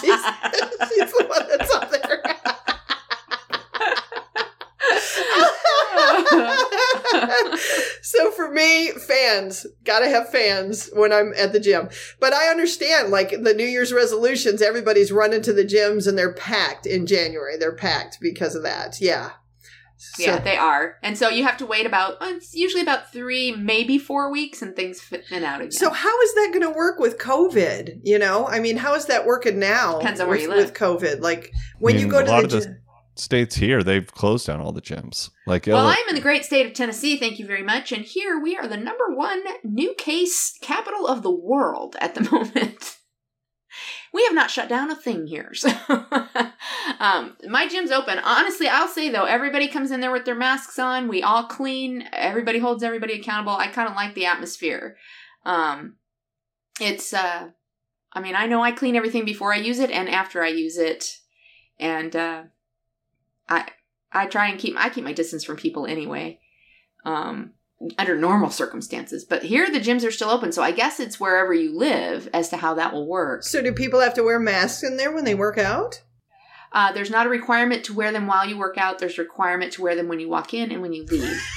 She's, 0.00 0.24
she's 0.88 1.12
the 1.12 1.26
one 1.28 1.46
that's 1.48 1.74
up 1.74 1.90
there. 1.90 2.22
so 8.02 8.30
for 8.32 8.50
me, 8.50 8.90
fans 8.90 9.66
gotta 9.84 10.08
have 10.08 10.30
fans 10.30 10.90
when 10.92 11.12
I'm 11.12 11.32
at 11.36 11.52
the 11.52 11.60
gym. 11.60 11.88
But 12.20 12.32
I 12.32 12.48
understand, 12.48 13.10
like 13.10 13.30
the 13.42 13.54
New 13.54 13.66
Year's 13.66 13.92
resolutions, 13.92 14.62
everybody's 14.62 15.12
running 15.12 15.42
to 15.42 15.52
the 15.52 15.64
gyms 15.64 16.06
and 16.06 16.16
they're 16.16 16.34
packed 16.34 16.86
in 16.86 17.06
January. 17.06 17.56
They're 17.56 17.74
packed 17.74 18.18
because 18.20 18.54
of 18.54 18.62
that. 18.62 19.00
Yeah. 19.00 19.30
So- 19.98 20.24
yeah, 20.24 20.38
they 20.40 20.58
are, 20.58 20.96
and 21.02 21.16
so 21.16 21.30
you 21.30 21.42
have 21.44 21.56
to 21.56 21.64
wait 21.64 21.86
about. 21.86 22.20
well, 22.20 22.36
It's 22.36 22.54
usually 22.54 22.82
about 22.82 23.14
three, 23.14 23.52
maybe 23.52 23.98
four 23.98 24.30
weeks, 24.30 24.60
and 24.60 24.76
things 24.76 25.00
fit 25.00 25.24
in 25.30 25.42
out 25.42 25.62
again. 25.62 25.70
So 25.72 25.88
how 25.88 26.20
is 26.20 26.34
that 26.34 26.50
going 26.52 26.70
to 26.70 26.76
work 26.76 26.98
with 26.98 27.16
COVID? 27.18 28.00
You 28.04 28.18
know, 28.18 28.46
I 28.46 28.60
mean, 28.60 28.76
how 28.76 28.94
is 28.94 29.06
that 29.06 29.24
working 29.24 29.58
now? 29.58 29.98
Depends 29.98 30.20
on 30.20 30.28
where 30.28 30.36
with, 30.36 30.42
you 30.42 30.48
live. 30.50 30.58
with 30.66 30.74
COVID. 30.74 31.22
Like 31.22 31.50
when 31.78 31.96
I 31.96 32.00
you 32.00 32.08
go 32.08 32.18
a 32.18 32.24
to 32.24 32.30
lot 32.30 32.42
the 32.42 32.48
the 32.48 32.60
gym. 32.60 32.76
States 33.18 33.56
here, 33.56 33.82
they've 33.82 34.10
closed 34.12 34.46
down 34.46 34.60
all 34.60 34.72
the 34.72 34.82
gyms. 34.82 35.30
Like, 35.46 35.66
Well, 35.66 35.86
I'm 35.86 36.08
in 36.08 36.14
the 36.14 36.20
great 36.20 36.44
state 36.44 36.66
of 36.66 36.72
Tennessee, 36.72 37.16
thank 37.16 37.38
you 37.38 37.46
very 37.46 37.62
much. 37.62 37.92
And 37.92 38.04
here 38.04 38.40
we 38.40 38.56
are 38.56 38.66
the 38.66 38.76
number 38.76 39.14
one 39.14 39.42
new 39.64 39.94
case 39.94 40.56
capital 40.60 41.06
of 41.06 41.22
the 41.22 41.30
world 41.30 41.96
at 42.00 42.14
the 42.14 42.30
moment. 42.32 42.96
We 44.12 44.24
have 44.24 44.34
not 44.34 44.50
shut 44.50 44.68
down 44.68 44.90
a 44.90 44.96
thing 44.96 45.26
here. 45.26 45.52
So 45.52 45.68
um, 47.00 47.36
my 47.48 47.68
gym's 47.68 47.90
open. 47.90 48.18
Honestly, 48.18 48.66
I'll 48.68 48.88
say 48.88 49.10
though, 49.10 49.24
everybody 49.24 49.68
comes 49.68 49.90
in 49.90 50.00
there 50.00 50.12
with 50.12 50.24
their 50.24 50.34
masks 50.34 50.78
on. 50.78 51.08
We 51.08 51.22
all 51.22 51.44
clean. 51.44 52.08
Everybody 52.12 52.58
holds 52.58 52.82
everybody 52.82 53.20
accountable. 53.20 53.52
I 53.52 53.66
kind 53.66 53.88
of 53.88 53.94
like 53.94 54.14
the 54.14 54.26
atmosphere. 54.26 54.96
Um, 55.44 55.96
it's, 56.80 57.12
uh, 57.12 57.48
I 58.12 58.20
mean, 58.20 58.34
I 58.34 58.46
know 58.46 58.62
I 58.62 58.72
clean 58.72 58.96
everything 58.96 59.26
before 59.26 59.52
I 59.52 59.58
use 59.58 59.78
it 59.78 59.90
and 59.90 60.08
after 60.08 60.42
I 60.42 60.48
use 60.48 60.78
it. 60.78 61.18
And, 61.78 62.16
uh, 62.16 62.44
I, 63.48 63.68
I 64.12 64.26
try 64.26 64.48
and 64.48 64.58
keep 64.58 64.74
I 64.76 64.88
keep 64.88 65.04
my 65.04 65.12
distance 65.12 65.44
from 65.44 65.56
people 65.56 65.86
anyway, 65.86 66.40
um, 67.04 67.52
under 67.98 68.16
normal 68.16 68.50
circumstances. 68.50 69.24
But 69.24 69.44
here 69.44 69.70
the 69.70 69.80
gyms 69.80 70.06
are 70.06 70.10
still 70.10 70.30
open, 70.30 70.52
so 70.52 70.62
I 70.62 70.72
guess 70.72 71.00
it's 71.00 71.20
wherever 71.20 71.52
you 71.52 71.76
live 71.76 72.28
as 72.32 72.48
to 72.50 72.56
how 72.56 72.74
that 72.74 72.92
will 72.92 73.06
work. 73.06 73.42
So 73.42 73.62
do 73.62 73.72
people 73.72 74.00
have 74.00 74.14
to 74.14 74.24
wear 74.24 74.38
masks 74.38 74.82
in 74.82 74.96
there 74.96 75.12
when 75.12 75.24
they 75.24 75.34
work 75.34 75.58
out? 75.58 76.02
Uh, 76.72 76.92
there's 76.92 77.10
not 77.10 77.26
a 77.26 77.30
requirement 77.30 77.84
to 77.84 77.94
wear 77.94 78.12
them 78.12 78.26
while 78.26 78.46
you 78.46 78.58
work 78.58 78.76
out. 78.76 78.98
There's 78.98 79.18
a 79.18 79.22
requirement 79.22 79.72
to 79.74 79.82
wear 79.82 79.94
them 79.94 80.08
when 80.08 80.20
you 80.20 80.28
walk 80.28 80.52
in 80.52 80.72
and 80.72 80.82
when 80.82 80.92
you 80.92 81.04
leave. 81.04 81.40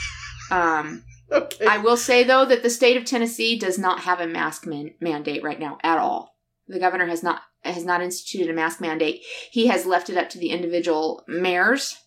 Um, 0.51 1.03
Okay. 1.31 1.65
I 1.65 1.77
will 1.77 1.97
say 1.97 2.23
though 2.23 2.45
that 2.45 2.63
the 2.63 2.69
state 2.69 2.97
of 2.97 3.05
Tennessee 3.05 3.57
does 3.57 3.77
not 3.77 4.01
have 4.01 4.19
a 4.19 4.27
mask 4.27 4.65
man- 4.65 4.95
mandate 4.99 5.43
right 5.43 5.59
now 5.59 5.77
at 5.83 5.99
all. 5.99 6.35
The 6.69 6.79
governor 6.79 7.07
has 7.07 7.21
not 7.23 7.41
has 7.63 7.83
not 7.83 8.01
instituted 8.01 8.49
a 8.49 8.53
mask 8.53 8.79
mandate. 8.79 9.23
He 9.51 9.67
has 9.67 9.85
left 9.85 10.09
it 10.09 10.15
up 10.17 10.29
to 10.29 10.37
the 10.37 10.51
individual 10.51 11.23
mayors 11.27 11.97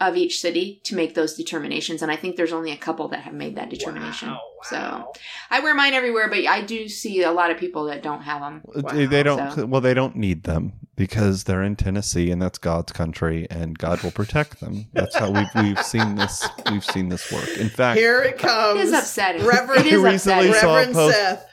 of 0.00 0.16
each 0.16 0.40
city 0.40 0.80
to 0.84 0.96
make 0.96 1.14
those 1.14 1.34
determinations, 1.34 2.02
and 2.02 2.10
I 2.10 2.16
think 2.16 2.36
there's 2.36 2.52
only 2.52 2.72
a 2.72 2.76
couple 2.76 3.06
that 3.08 3.20
have 3.20 3.34
made 3.34 3.54
that 3.56 3.70
determination. 3.70 4.34
So 4.64 5.12
I 5.50 5.60
wear 5.60 5.74
mine 5.74 5.92
everywhere, 5.92 6.28
but 6.28 6.44
I 6.46 6.62
do 6.62 6.88
see 6.88 7.22
a 7.22 7.30
lot 7.30 7.50
of 7.52 7.58
people 7.58 7.84
that 7.84 8.02
don't 8.02 8.22
have 8.22 8.40
them. 8.40 8.62
they 8.92 9.06
they 9.06 9.22
don't. 9.22 9.52
So- 9.52 9.66
Well, 9.66 9.80
they 9.80 9.94
don't 9.94 10.16
need 10.16 10.42
them 10.44 10.72
because 10.96 11.44
they're 11.44 11.62
in 11.62 11.76
Tennessee, 11.76 12.30
and 12.32 12.40
that's 12.42 12.58
God's 12.58 12.90
country, 12.92 13.46
and 13.50 13.78
God 13.78 14.02
will 14.02 14.10
protect 14.12 14.60
them. 14.60 14.86
That's 14.92 15.14
how 15.16 15.30
we've 15.30 15.50
we've 15.54 15.84
seen 15.84 16.16
this. 16.16 16.48
We've 16.70 16.84
seen 16.84 17.08
this 17.08 17.30
work. 17.30 17.48
In 17.58 17.68
fact, 17.68 17.98
Here 17.98 18.22
it 18.22 18.38
comes. 18.38 18.80
It 18.80 18.84
is 18.86 18.92
upsetting. 18.92 19.44
Reverend, 19.44 19.86
it 19.86 19.92
is 19.92 20.02
recently 20.02 20.48
upsetting. 20.48 20.54
saw 20.54 20.68
a 20.68 20.76
Reverend 20.78 20.94
post- 20.94 21.16
Seth. 21.16 21.46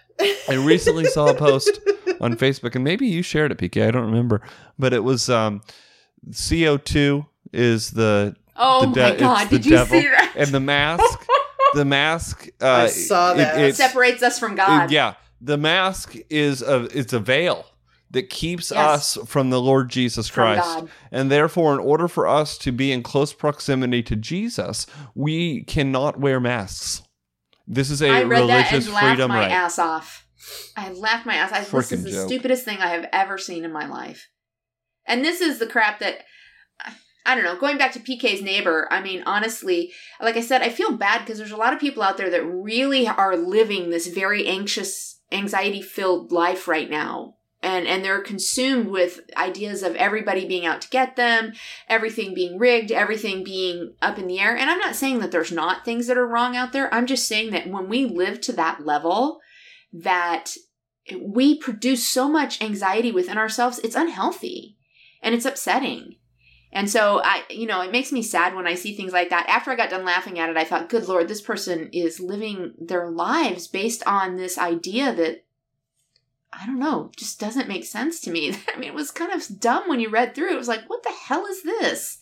I 0.50 0.54
recently 0.56 1.06
saw 1.06 1.28
a 1.28 1.34
post 1.34 1.80
on 2.22 2.36
Facebook, 2.36 2.76
and 2.76 2.84
maybe 2.84 3.08
you 3.08 3.22
shared 3.22 3.52
it, 3.52 3.58
PK. 3.58 3.88
I 3.88 3.92
don't 3.92 4.06
remember, 4.06 4.42
but 4.78 4.94
it 4.94 5.04
was 5.04 5.30
um, 5.30 5.62
CO 6.50 6.78
two 6.78 7.26
is 7.54 7.92
the 7.92 8.36
Oh 8.56 8.82
the 8.82 8.88
my 8.88 8.94
de- 8.94 9.12
it's 9.14 9.22
god! 9.22 9.50
Did 9.50 9.66
you 9.66 9.72
devil, 9.72 10.00
see 10.02 10.08
that? 10.08 10.34
and 10.36 10.50
the 10.50 10.60
mask, 10.60 11.26
the 11.74 11.86
mask. 11.86 12.50
Uh, 12.62 12.68
I 12.68 12.88
saw 12.88 13.34
that. 13.36 13.56
it's- 13.58 13.78
separates 13.78 14.22
us 14.22 14.38
from 14.40 14.56
God. 14.56 14.86
it- 14.86 14.94
yeah, 14.94 15.14
the 15.40 15.58
mask 15.58 16.16
is 16.30 16.62
a 16.62 16.84
it's 16.98 17.14
a 17.14 17.20
veil 17.20 17.66
that 18.12 18.30
keeps 18.30 18.72
Yes. 18.72 19.16
us 19.18 19.30
from 19.30 19.50
the 19.52 19.62
Lord 19.62 19.88
Jesus 19.90 20.30
Christ. 20.32 20.84
And 21.12 21.30
therefore, 21.32 21.74
in 21.76 21.80
order 21.80 22.08
for 22.08 22.28
us 22.28 22.58
to 22.58 22.72
be 22.72 22.92
in 22.92 23.04
close 23.04 23.34
proximity 23.34 24.02
to 24.02 24.16
Jesus, 24.16 24.88
we 25.14 25.62
cannot 25.64 26.20
wear 26.20 26.40
masks. 26.40 27.04
This 27.72 27.92
is 27.92 28.02
a 28.02 28.10
I 28.10 28.24
read 28.24 28.50
that 28.50 28.72
religious 28.72 28.88
and 28.88 28.96
laughed 28.96 29.08
freedom 29.08 29.30
my 29.30 29.40
right. 29.42 29.52
ass 29.52 29.78
off. 29.78 30.26
I 30.76 30.92
laughed 30.92 31.28
my 31.28 31.36
ass. 31.36 31.52
I, 31.52 31.64
this 31.64 31.92
is 31.92 32.04
the 32.04 32.12
joke. 32.12 32.28
stupidest 32.28 32.66
thing 32.66 32.80
I 32.80 32.88
have 32.88 33.08
ever 33.14 33.38
seen 33.38 33.64
in 33.64 33.72
my 33.72 33.88
life. 33.88 34.28
And 35.06 35.24
this 35.24 35.40
is 35.40 35.60
the 35.60 35.68
crap 35.68 36.00
that 36.00 36.26
I 37.26 37.36
don't 37.36 37.44
know. 37.44 37.60
Going 37.60 37.78
back 37.78 37.92
to 37.92 38.00
PK's 38.00 38.42
neighbor, 38.42 38.88
I 38.90 39.04
mean, 39.04 39.22
honestly, 39.24 39.94
like 40.20 40.36
I 40.36 40.42
said, 40.42 40.64
I 40.64 40.70
feel 40.70 40.98
bad 40.98 41.20
because 41.20 41.38
there's 41.38 41.52
a 41.52 41.58
lot 41.58 41.74
of 41.74 41.80
people 41.80 42.02
out 42.02 42.18
there 42.18 42.32
that 42.32 42.44
really 42.44 43.08
are 43.08 43.38
living 43.38 43.92
this 43.92 44.08
very 44.08 44.48
anxious, 44.48 45.20
anxiety-filled 45.32 46.32
life 46.32 46.68
right 46.68 46.90
now. 46.90 47.36
And 47.62 47.88
and 47.88 48.06
they're 48.06 48.22
consumed 48.22 48.88
with 48.88 49.20
ideas 49.36 49.84
of 49.84 49.96
everybody 49.96 50.48
being 50.48 50.66
out 50.66 50.82
to 50.82 50.90
get 50.90 51.18
them, 51.18 51.52
everything 51.90 52.34
being 52.34 52.58
rigged, 52.58 52.90
everything 52.90 53.44
being 53.44 53.96
up 54.02 54.18
in 54.18 54.28
the 54.28 54.40
air. 54.40 54.56
And 54.56 54.70
I'm 54.70 54.80
not 54.80 54.96
saying 54.96 55.20
that 55.20 55.32
there's 55.32 55.52
not 55.52 55.84
things 55.84 56.08
that 56.08 56.18
are 56.18 56.28
wrong 56.28 56.56
out 56.56 56.72
there. 56.72 56.94
I'm 56.94 57.06
just 57.06 57.28
saying 57.28 57.52
that 57.52 57.68
when 57.68 57.90
we 57.90 58.06
live 58.06 58.40
to 58.42 58.54
that 58.54 58.86
level, 58.86 59.42
that 59.92 60.56
we 61.22 61.58
produce 61.58 62.08
so 62.08 62.30
much 62.30 62.62
anxiety 62.62 63.12
within 63.12 63.38
ourselves, 63.38 63.80
it's 63.80 63.96
unhealthy 63.96 64.78
and 65.22 65.36
it's 65.36 65.46
upsetting. 65.46 66.16
And 66.72 66.90
so 66.90 67.22
I, 67.24 67.44
you 67.50 67.66
know, 67.66 67.82
it 67.82 67.92
makes 67.92 68.12
me 68.12 68.22
sad 68.22 68.54
when 68.56 68.68
I 68.68 68.76
see 68.76 68.96
things 68.96 69.12
like 69.12 69.32
that. 69.32 69.50
After 69.50 69.72
I 69.72 69.76
got 69.76 69.90
done 69.90 70.06
laughing 70.06 70.38
at 70.38 70.50
it, 70.50 70.58
I 70.58 70.64
thought, 70.64 70.90
good 70.90 71.08
Lord, 71.08 71.28
this 71.28 71.42
person 71.42 71.90
is 71.92 72.20
living 72.20 72.74
their 72.80 73.10
lives 73.10 73.68
based 73.68 74.04
on 74.06 74.36
this 74.36 74.58
idea 74.58 75.14
that 75.16 75.46
I 76.52 76.66
don't 76.66 76.80
know, 76.80 77.12
just 77.16 77.40
doesn't 77.40 77.68
make 77.68 77.86
sense 77.86 78.20
to 78.22 78.32
me. 78.32 78.56
I 78.74 78.78
mean, 78.78 78.90
it 78.90 78.96
was 78.96 79.12
kind 79.12 79.32
of 79.32 79.60
dumb 79.60 79.88
when 79.88 80.00
you 80.00 80.10
read 80.10 80.36
through. 80.36 80.52
It 80.52 80.58
was 80.58 80.68
like, 80.68 80.90
what 80.90 81.04
the 81.04 81.12
hell 81.12 81.46
is 81.46 81.64
this? 81.64 82.20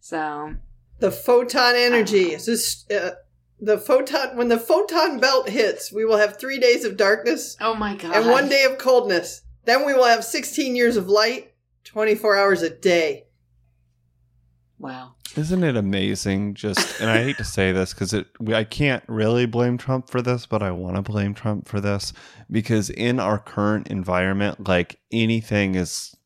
So, 0.00 0.54
The 0.98 1.10
photon 1.10 1.74
energy. 1.76 2.32
Is 2.32 2.46
this, 2.46 2.90
uh, 2.90 3.12
the 3.60 3.78
photon 3.78 4.36
when 4.36 4.48
the 4.48 4.58
photon 4.58 5.20
belt 5.20 5.48
hits, 5.48 5.92
we 5.92 6.04
will 6.04 6.16
have 6.18 6.36
three 6.36 6.58
days 6.58 6.84
of 6.84 6.96
darkness 6.96 7.56
oh 7.60 7.74
my 7.74 7.94
God. 7.94 8.14
and 8.14 8.26
one 8.26 8.48
day 8.48 8.64
of 8.64 8.76
coldness. 8.78 9.42
Then 9.64 9.86
we 9.86 9.94
will 9.94 10.04
have 10.04 10.24
16 10.24 10.74
years 10.74 10.96
of 10.96 11.08
light, 11.08 11.52
24 11.84 12.36
hours 12.36 12.62
a 12.62 12.70
day. 12.70 13.26
Wow. 14.82 15.12
Isn't 15.36 15.62
it 15.62 15.76
amazing? 15.76 16.54
Just, 16.54 17.00
and 17.00 17.08
I 17.08 17.22
hate 17.22 17.38
to 17.38 17.44
say 17.44 17.70
this 17.70 17.94
because 17.94 18.12
it, 18.12 18.26
I 18.48 18.64
can't 18.64 19.04
really 19.06 19.46
blame 19.46 19.78
Trump 19.78 20.10
for 20.10 20.20
this, 20.20 20.44
but 20.44 20.60
I 20.60 20.72
want 20.72 20.96
to 20.96 21.02
blame 21.02 21.34
Trump 21.34 21.68
for 21.68 21.80
this 21.80 22.12
because 22.50 22.90
in 22.90 23.20
our 23.20 23.38
current 23.38 23.86
environment, 23.86 24.66
like 24.66 24.98
anything 25.12 25.76
is, 25.76 26.16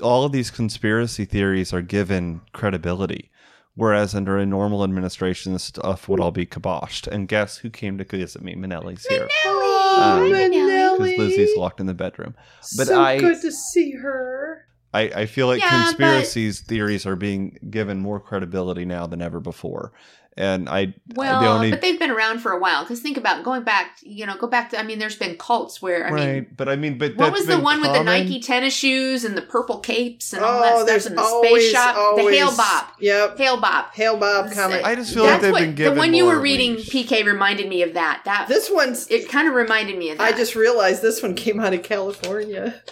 all 0.00 0.24
of 0.24 0.30
these 0.30 0.52
conspiracy 0.52 1.24
theories 1.24 1.72
are 1.72 1.82
given 1.82 2.42
credibility. 2.52 3.30
Whereas 3.74 4.14
under 4.14 4.38
a 4.38 4.46
normal 4.46 4.84
administration, 4.84 5.52
this 5.52 5.64
stuff 5.64 6.08
would 6.08 6.20
all 6.20 6.30
be 6.32 6.46
kiboshed. 6.46 7.06
And 7.08 7.26
guess 7.28 7.56
who 7.58 7.70
came 7.70 7.98
to 7.98 8.04
visit 8.04 8.42
me? 8.42 8.54
Manelli's 8.54 9.04
here. 9.06 9.28
Oh, 9.44 10.22
Um, 10.22 10.30
Manelli. 10.32 10.98
Because 11.16 11.18
Lizzie's 11.18 11.56
locked 11.56 11.80
in 11.80 11.86
the 11.86 11.94
bedroom. 11.94 12.34
But 12.76 12.86
so 12.88 13.00
I- 13.00 13.18
good 13.18 13.40
to 13.42 13.50
see 13.50 13.92
her. 13.92 14.49
I, 14.92 15.00
I 15.02 15.26
feel 15.26 15.46
like 15.46 15.60
Yeah, 15.60 15.70
but- 15.70 15.84
conspiracies 15.86 16.60
theories 16.60 17.06
are 17.06 17.16
being 17.16 17.58
given 17.70 17.98
more 18.00 18.18
credibility 18.20 18.84
now 18.84 19.06
than 19.06 19.22
ever 19.22 19.40
before. 19.40 19.92
And 20.36 20.68
I 20.68 20.94
Well, 21.16 21.40
the 21.40 21.48
only 21.48 21.70
but 21.70 21.80
they've 21.80 21.98
been 21.98 22.10
around 22.12 22.38
for 22.38 22.52
a 22.52 22.58
while. 22.58 22.84
Because 22.84 23.00
think 23.00 23.16
about 23.16 23.42
going 23.44 23.62
back, 23.64 23.96
you 24.02 24.24
know, 24.24 24.36
go 24.38 24.46
back 24.46 24.70
to. 24.70 24.78
I 24.78 24.84
mean, 24.84 24.98
there's 25.00 25.16
been 25.16 25.36
cults 25.36 25.82
where 25.82 26.06
I 26.06 26.10
right, 26.10 26.34
mean, 26.34 26.46
but 26.56 26.68
I 26.68 26.76
mean, 26.76 26.98
but 26.98 27.16
what 27.16 27.32
was 27.32 27.46
the 27.46 27.56
been 27.56 27.64
one 27.64 27.80
with 27.80 27.92
the. 27.92 28.04
Nike 28.04 28.40
tennis 28.40 28.72
shoes 28.72 29.24
and 29.24 29.36
the 29.36 29.42
purple 29.42 29.80
capes 29.80 30.32
and 30.32 30.42
all 30.42 30.60
Oh, 30.60 30.62
that 30.62 30.74
stuff 30.76 30.86
there's 30.86 31.06
and 31.06 31.18
the 31.18 31.22
always, 31.22 31.50
space 31.64 31.72
shop, 31.72 31.96
always, 31.96 32.26
the 32.26 32.32
Hale-Bopp, 32.32 32.84
Yep. 33.00 33.38
Hale-Bopp. 33.38 33.90
Hail 33.92 34.16
Bob 34.18 34.52
comic. 34.52 34.84
I 34.84 34.94
just 34.94 35.12
feel 35.12 35.24
like 35.24 35.40
they've 35.42 35.52
what 35.52 35.60
been 35.62 35.74
given 35.74 35.94
the 35.94 35.98
one 35.98 36.14
you 36.14 36.24
were 36.26 36.40
reading, 36.40 36.76
leash. 36.76 36.88
PK, 36.90 37.24
reminded 37.26 37.68
me 37.68 37.82
of 37.82 37.94
that. 37.94 38.22
That 38.24 38.46
This 38.48 38.70
one's. 38.70 39.08
it 39.08 39.28
kind 39.28 39.48
of 39.48 39.54
reminded 39.54 39.98
me 39.98 40.10
of 40.10 40.18
that. 40.18 40.32
I 40.32 40.36
just 40.36 40.54
realized 40.54 41.02
this 41.02 41.22
one 41.22 41.34
came 41.34 41.58
out 41.60 41.74
of 41.74 41.82
California. 41.82 42.80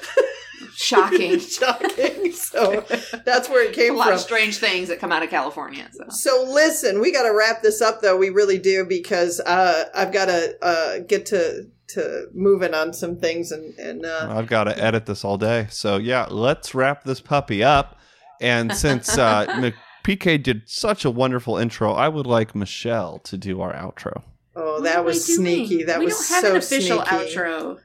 shocking. 0.78 1.38
Shocking. 1.59 2.32
So 2.32 2.84
that's 3.24 3.48
where 3.48 3.64
it 3.64 3.70
a 3.72 3.74
came 3.74 3.96
lot 3.96 4.06
from. 4.06 4.14
of 4.14 4.20
strange 4.20 4.59
things 4.59 4.88
that 4.88 5.00
come 5.00 5.10
out 5.12 5.22
of 5.22 5.30
California. 5.30 5.88
So. 5.92 6.05
So 6.10 6.44
listen, 6.48 7.00
we 7.00 7.12
got 7.12 7.24
to 7.24 7.34
wrap 7.36 7.62
this 7.62 7.82
up 7.82 8.00
though. 8.00 8.16
We 8.16 8.30
really 8.30 8.59
do 8.59 8.84
because 8.84 9.40
uh, 9.40 9.84
I've 9.94 10.12
got 10.12 10.26
to 10.26 10.56
uh, 10.62 10.98
get 11.00 11.26
to 11.26 11.66
to 11.88 12.26
moving 12.34 12.74
on 12.74 12.92
some 12.92 13.16
things 13.16 13.50
and 13.50 13.76
and 13.78 14.05
uh, 14.06 14.28
I've 14.30 14.46
got 14.46 14.64
to 14.64 14.78
edit 14.82 15.06
this 15.06 15.24
all 15.24 15.36
day. 15.38 15.66
So 15.70 15.96
yeah, 15.96 16.26
let's 16.30 16.74
wrap 16.74 17.02
this 17.05 17.20
puppy 17.20 17.64
up. 17.64 17.96
And 18.40 18.72
since 18.74 19.18
uh, 19.18 19.46
PK 20.05 20.40
did 20.42 20.68
such 20.68 21.05
a 21.05 21.10
wonderful 21.10 21.56
intro, 21.56 21.92
I 21.92 22.09
would 22.09 22.26
like 22.26 22.55
Michelle 22.55 23.18
to 23.20 23.36
do 23.36 23.60
our 23.60 23.74
outro. 23.74 24.22
oh, 24.55 24.74
What 24.74 24.84
that 24.84 24.98
am 24.98 25.02
I 25.02 25.05
was 25.06 25.26
doing? 25.26 25.38
sneaky. 25.38 25.82
That 25.84 25.98
we 25.98 26.05
was 26.06 26.14
don't 26.14 26.28
have 26.28 26.42
so 26.44 26.50
an 26.52 26.56
official 26.56 27.05
sneaky. 27.05 27.34
outro. 27.34 27.78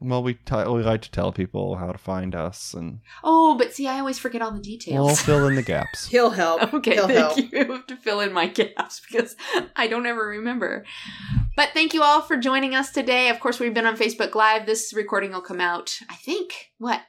Well, 0.00 0.22
we 0.22 0.34
t- 0.34 0.54
we 0.54 0.82
like 0.84 1.02
to 1.02 1.10
tell 1.10 1.32
people 1.32 1.74
how 1.76 1.90
to 1.90 1.98
find 1.98 2.34
us, 2.34 2.72
and 2.72 3.00
Oh, 3.24 3.56
but 3.58 3.72
see, 3.74 3.88
I 3.88 3.98
always 3.98 4.18
forget 4.18 4.40
all 4.42 4.52
the 4.52 4.60
details. 4.60 5.04
we'll 5.06 5.16
fill 5.16 5.46
in 5.48 5.56
the 5.56 5.62
gaps. 5.74 6.06
He'll 6.06 6.30
help. 6.30 6.72
Okay, 6.74 6.94
He'll 6.94 7.06
thank 7.08 7.18
help. 7.18 7.36
you. 7.36 7.48
You 7.52 7.72
have 7.72 7.86
to 7.88 7.96
fill 7.96 8.20
in 8.20 8.32
my 8.32 8.46
gaps 8.46 9.00
because 9.00 9.34
I 9.74 9.88
don't 9.88 10.06
ever 10.06 10.24
remember. 10.28 10.84
But 11.56 11.70
thank 11.74 11.94
you 11.94 12.02
all 12.04 12.20
for 12.22 12.36
joining 12.36 12.76
us 12.76 12.92
today. 12.92 13.28
Of 13.28 13.40
course, 13.40 13.58
we've 13.58 13.74
been 13.74 13.86
on 13.86 13.96
Facebook 13.96 14.36
Live. 14.36 14.66
This 14.66 14.92
recording 14.94 15.32
will 15.32 15.40
come 15.40 15.60
out, 15.60 15.98
I 16.08 16.14
think, 16.14 16.70
what? 16.78 17.00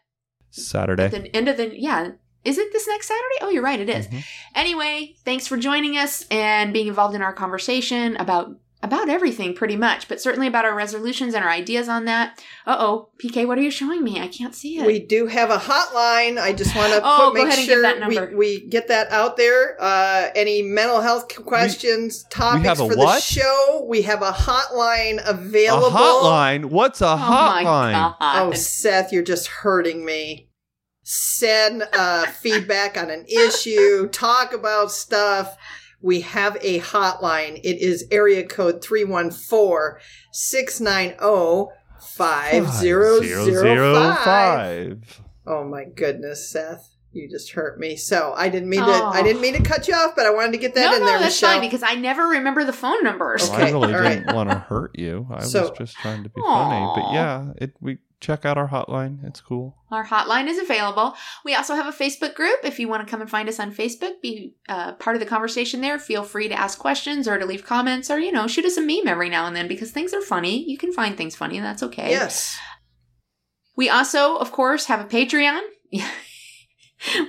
Saturday. 0.50 1.06
At 1.06 1.12
the 1.12 1.36
end 1.36 1.48
of 1.48 1.58
the, 1.58 1.80
yeah. 1.80 2.12
Is 2.44 2.58
it 2.58 2.72
this 2.72 2.88
next 2.88 3.08
Saturday? 3.08 3.36
Oh, 3.42 3.50
you're 3.50 3.62
right, 3.62 3.80
it 3.80 3.90
is. 3.90 4.08
Mhm. 4.08 4.24
Anyway, 4.56 5.14
thanks 5.26 5.46
for 5.46 5.58
joining 5.58 5.98
us 5.98 6.26
and 6.32 6.74
being 6.74 6.88
involved 6.88 7.14
in 7.14 7.22
our 7.22 7.34
conversation 7.34 8.16
about 8.16 8.56
about 8.82 9.10
everything 9.10 9.54
pretty 9.54 9.76
much, 9.76 10.08
but 10.08 10.22
certainly 10.22 10.48
about 10.48 10.64
our 10.64 10.74
resolutions 10.74 11.34
and 11.34 11.44
our 11.44 11.50
ideas 11.52 11.90
on 11.90 12.06
that. 12.06 12.42
Uh-oh, 12.66 13.10
PK, 13.22 13.46
what 13.46 13.58
are 13.58 13.62
you 13.62 13.72
showing 13.72 14.04
me? 14.04 14.22
I 14.22 14.28
can't 14.30 14.56
see 14.56 14.78
it. 14.80 14.88
We 14.88 15.00
do 15.00 15.28
have 15.28 15.50
a 15.50 15.58
hotline. 15.58 16.40
I 16.40 16.54
just 16.54 16.74
want 16.76 16.94
to 16.94 17.02
Oh, 17.04 17.32
put, 17.32 17.34
make 17.34 17.48
ahead 17.48 17.60
and 17.60 17.68
give 17.68 17.74
sure 17.76 17.82
that 17.82 18.00
number. 18.00 18.30
We, 18.30 18.36
we 18.36 18.68
get 18.68 18.88
that 18.88 19.12
out 19.12 19.36
there. 19.36 19.76
Uh, 19.82 20.30
any 20.34 20.62
mental 20.62 21.02
health 21.02 21.28
questions, 21.44 22.24
topics 22.30 22.66
have 22.66 22.80
a 22.80 22.88
for 22.88 22.96
the 22.96 23.20
show, 23.20 23.86
we 23.90 24.04
have 24.04 24.22
a 24.22 24.32
hotline 24.32 25.20
available. 25.28 25.88
A 25.88 25.92
hotline? 25.92 26.66
What's 26.66 27.02
a 27.02 27.08
oh 27.08 27.18
my 27.18 27.64
hotline? 27.66 27.94
god. 27.94 28.16
Oh, 28.22 28.54
Seth, 28.54 29.12
you're 29.12 29.24
just 29.24 29.48
hurting 29.48 30.06
me. 30.06 30.48
Send 31.04 31.84
uh, 31.92 32.28
feedback 32.28 32.96
on 32.96 33.10
an 33.10 33.26
issue, 33.28 34.08
talk 34.10 34.54
about 34.54 34.92
stuff. 34.92 35.58
We 36.02 36.22
have 36.22 36.58
a 36.62 36.80
hotline. 36.80 37.60
It 37.64 37.82
is 37.82 38.06
area 38.12 38.46
code 38.46 38.82
314 38.84 40.00
690 40.32 41.68
5005. 42.02 43.70
5005. 43.76 45.22
Oh 45.48 45.64
my 45.66 45.86
goodness, 45.86 46.52
Seth. 46.52 46.96
You 47.12 47.28
just 47.28 47.52
hurt 47.54 47.80
me. 47.80 47.96
So 47.96 48.34
I 48.38 48.50
didn't 48.50 48.70
mean 48.70 48.82
to 48.82 48.86
Oh. 48.86 49.08
I 49.08 49.24
didn't 49.24 49.42
mean 49.42 49.56
to 49.56 49.64
cut 49.64 49.88
you 49.88 49.96
off, 49.96 50.16
but 50.16 50.28
I 50.28 50.30
wanted 50.30 50.52
to 50.52 50.58
get 50.60 50.76
that 50.76 50.92
no, 50.92 50.94
in 50.96 51.00
no, 51.00 51.06
there, 51.08 51.20
that's 51.20 51.36
Michelle. 51.42 51.54
fine 51.54 51.62
because 51.62 51.82
I 51.82 51.96
never 51.96 52.28
remember 52.28 52.64
the 52.64 52.74
phone 52.74 53.04
numbers. 53.04 53.50
Okay, 53.50 53.64
I 53.64 53.72
really 53.72 53.92
didn't 53.92 54.36
want 54.36 54.50
to 54.52 54.60
hurt 54.60 54.92
you. 54.98 55.28
I 55.32 55.44
So- 55.44 55.62
was 55.70 55.72
just 55.78 55.96
trying 55.98 56.24
to 56.24 56.30
be 56.30 56.40
funny. 56.40 56.92
But 56.96 57.14
yeah, 57.14 57.48
it 57.58 57.74
we 57.82 57.98
check 58.20 58.46
out 58.46 58.58
our 58.58 58.68
hotline. 58.68 59.24
It's 59.26 59.42
cool. 59.42 59.76
Our 59.92 60.06
hotline 60.06 60.48
is 60.48 60.60
available. 60.60 61.16
We 61.46 61.56
also 61.56 61.76
have 61.76 61.88
a 61.88 61.98
Facebook 61.98 62.36
group. 62.36 62.60
If 62.64 62.80
you 62.80 62.88
want 62.88 63.06
to 63.06 63.10
come 63.10 63.22
and 63.22 63.30
find 63.30 63.48
us 63.48 63.60
on 63.60 63.74
Facebook, 63.74 64.22
be 64.22 64.56
uh, 64.68 64.94
part 64.94 65.16
of 65.16 65.20
the 65.20 65.26
conversation 65.26 65.82
there. 65.82 65.98
Feel 65.98 66.24
free 66.24 66.48
to 66.50 66.60
ask 66.60 66.78
questions 66.78 67.28
or 67.28 67.38
to 67.38 67.46
leave 67.46 67.66
comments 67.66 68.12
or, 68.12 68.20
you 68.20 68.32
know, 68.32 68.48
shoot 68.48 68.66
us 68.66 68.78
a 68.78 68.82
meme 68.82 69.08
every 69.08 69.30
now 69.30 69.46
and 69.46 69.56
then 69.56 69.68
because 69.68 69.92
things 69.92 70.14
are 70.14 70.22
funny. 70.22 70.70
You 70.70 70.78
can 70.78 70.92
find 70.92 71.16
things 71.16 71.36
funny, 71.36 71.58
and 71.58 71.66
that's 71.66 71.84
okay. 71.84 72.10
Yes. 72.10 72.58
We 73.76 73.90
also, 73.90 74.38
of 74.38 74.52
course, 74.52 74.86
have 74.86 75.00
a 75.00 75.06
Patreon. 75.06 75.62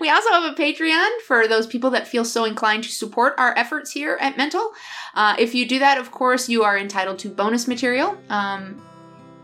we 0.00 0.10
also 0.10 0.30
have 0.30 0.52
a 0.52 0.56
Patreon 0.60 1.20
for 1.26 1.46
those 1.46 1.66
people 1.66 1.90
that 1.90 2.08
feel 2.08 2.24
so 2.24 2.44
inclined 2.44 2.82
to 2.84 2.90
support 2.90 3.34
our 3.38 3.56
efforts 3.56 3.92
here 3.92 4.18
at 4.20 4.36
Mental. 4.36 4.72
Uh, 5.14 5.36
if 5.38 5.54
you 5.54 5.66
do 5.66 5.78
that, 5.78 5.98
of 5.98 6.10
course, 6.10 6.48
you 6.48 6.64
are 6.64 6.76
entitled 6.76 7.20
to 7.20 7.28
bonus 7.28 7.68
material. 7.68 8.18
Um, 8.28 8.82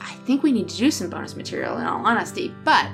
I 0.07 0.15
think 0.25 0.45
we 0.45 0.53
need 0.53 0.69
to 0.69 0.77
do 0.77 0.91
some 0.91 1.11
bonus 1.11 1.35
material 1.35 1.79
in 1.79 1.87
all 1.87 2.07
honesty, 2.07 2.55
but 2.63 2.89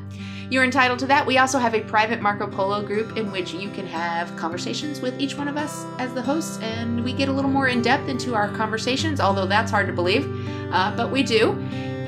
you're 0.49 0.65
entitled 0.65 0.99
to 1.01 1.07
that. 1.07 1.27
We 1.27 1.37
also 1.37 1.59
have 1.59 1.75
a 1.75 1.81
private 1.81 2.23
Marco 2.23 2.47
Polo 2.47 2.83
group 2.83 3.19
in 3.19 3.31
which 3.31 3.53
you 3.53 3.71
can 3.71 3.87
have 3.87 4.35
conversations 4.37 5.01
with 5.01 5.21
each 5.21 5.37
one 5.37 5.47
of 5.47 5.59
us 5.59 5.85
as 5.99 6.15
the 6.15 6.23
hosts, 6.23 6.59
and 6.63 7.05
we 7.05 7.13
get 7.13 7.29
a 7.29 7.33
little 7.33 7.51
more 7.51 7.69
in 7.69 7.83
depth 7.83 8.09
into 8.09 8.35
our 8.35 8.49
conversations, 8.53 9.21
although 9.21 9.47
that's 9.47 9.71
hard 9.71 9.87
to 9.89 9.93
believe, 9.93 10.25
uh, 10.73 10.95
but 10.97 11.11
we 11.11 11.23
do. 11.23 11.53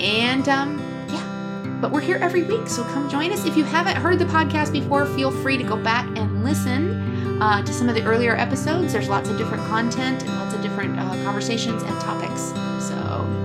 And 0.01 0.49
um, 0.49 0.79
yeah, 1.11 1.79
but 1.83 1.91
we're 1.91 2.01
here 2.01 2.17
every 2.17 2.43
week, 2.43 2.67
so 2.67 2.83
come 2.85 3.09
join 3.11 3.31
us. 3.31 3.45
If 3.45 3.59
you 3.59 3.65
haven't 3.65 3.97
heard 3.97 4.19
the 4.19 4.27
podcast 4.27 4.73
before, 4.73 5.05
feel 5.05 5.31
free 5.31 5.59
to 5.59 5.65
go 5.65 5.77
back 5.77 6.07
and 6.17 6.43
listen 6.43 7.43
uh, 7.43 7.63
to 7.63 7.73
some 7.75 7.91
of 7.91 7.95
the 7.95 8.03
earlier 8.05 8.37
episodes. 8.37 8.95
There's 8.95 9.11
lots 9.11 9.29
of 9.29 9.37
different 9.37 9.65
content 9.67 10.23
and 10.23 10.35
lots 10.37 10.55
of 10.55 10.63
different 10.63 10.99
uh, 10.99 11.11
conversations 11.25 11.83
and 11.83 12.01
topics. 12.01 12.53
So. 12.89 13.44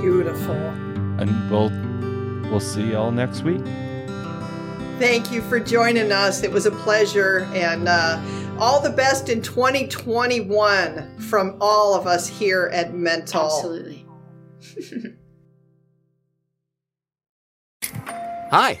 Beautiful. 0.00 0.54
And 0.54 1.50
we'll 1.50 1.70
we'll 2.50 2.60
see 2.60 2.92
y'all 2.92 3.10
next 3.10 3.42
week. 3.42 3.62
Thank 4.98 5.32
you 5.32 5.40
for 5.42 5.58
joining 5.58 6.12
us. 6.12 6.42
It 6.42 6.50
was 6.50 6.66
a 6.66 6.70
pleasure. 6.70 7.48
And 7.54 7.88
uh, 7.88 8.20
all 8.58 8.80
the 8.80 8.90
best 8.90 9.30
in 9.30 9.40
2021 9.40 11.18
from 11.18 11.56
all 11.60 11.94
of 11.94 12.06
us 12.06 12.28
here 12.28 12.70
at 12.72 12.92
Mental. 12.92 13.46
Absolutely. 13.46 14.06
Hi, 18.50 18.80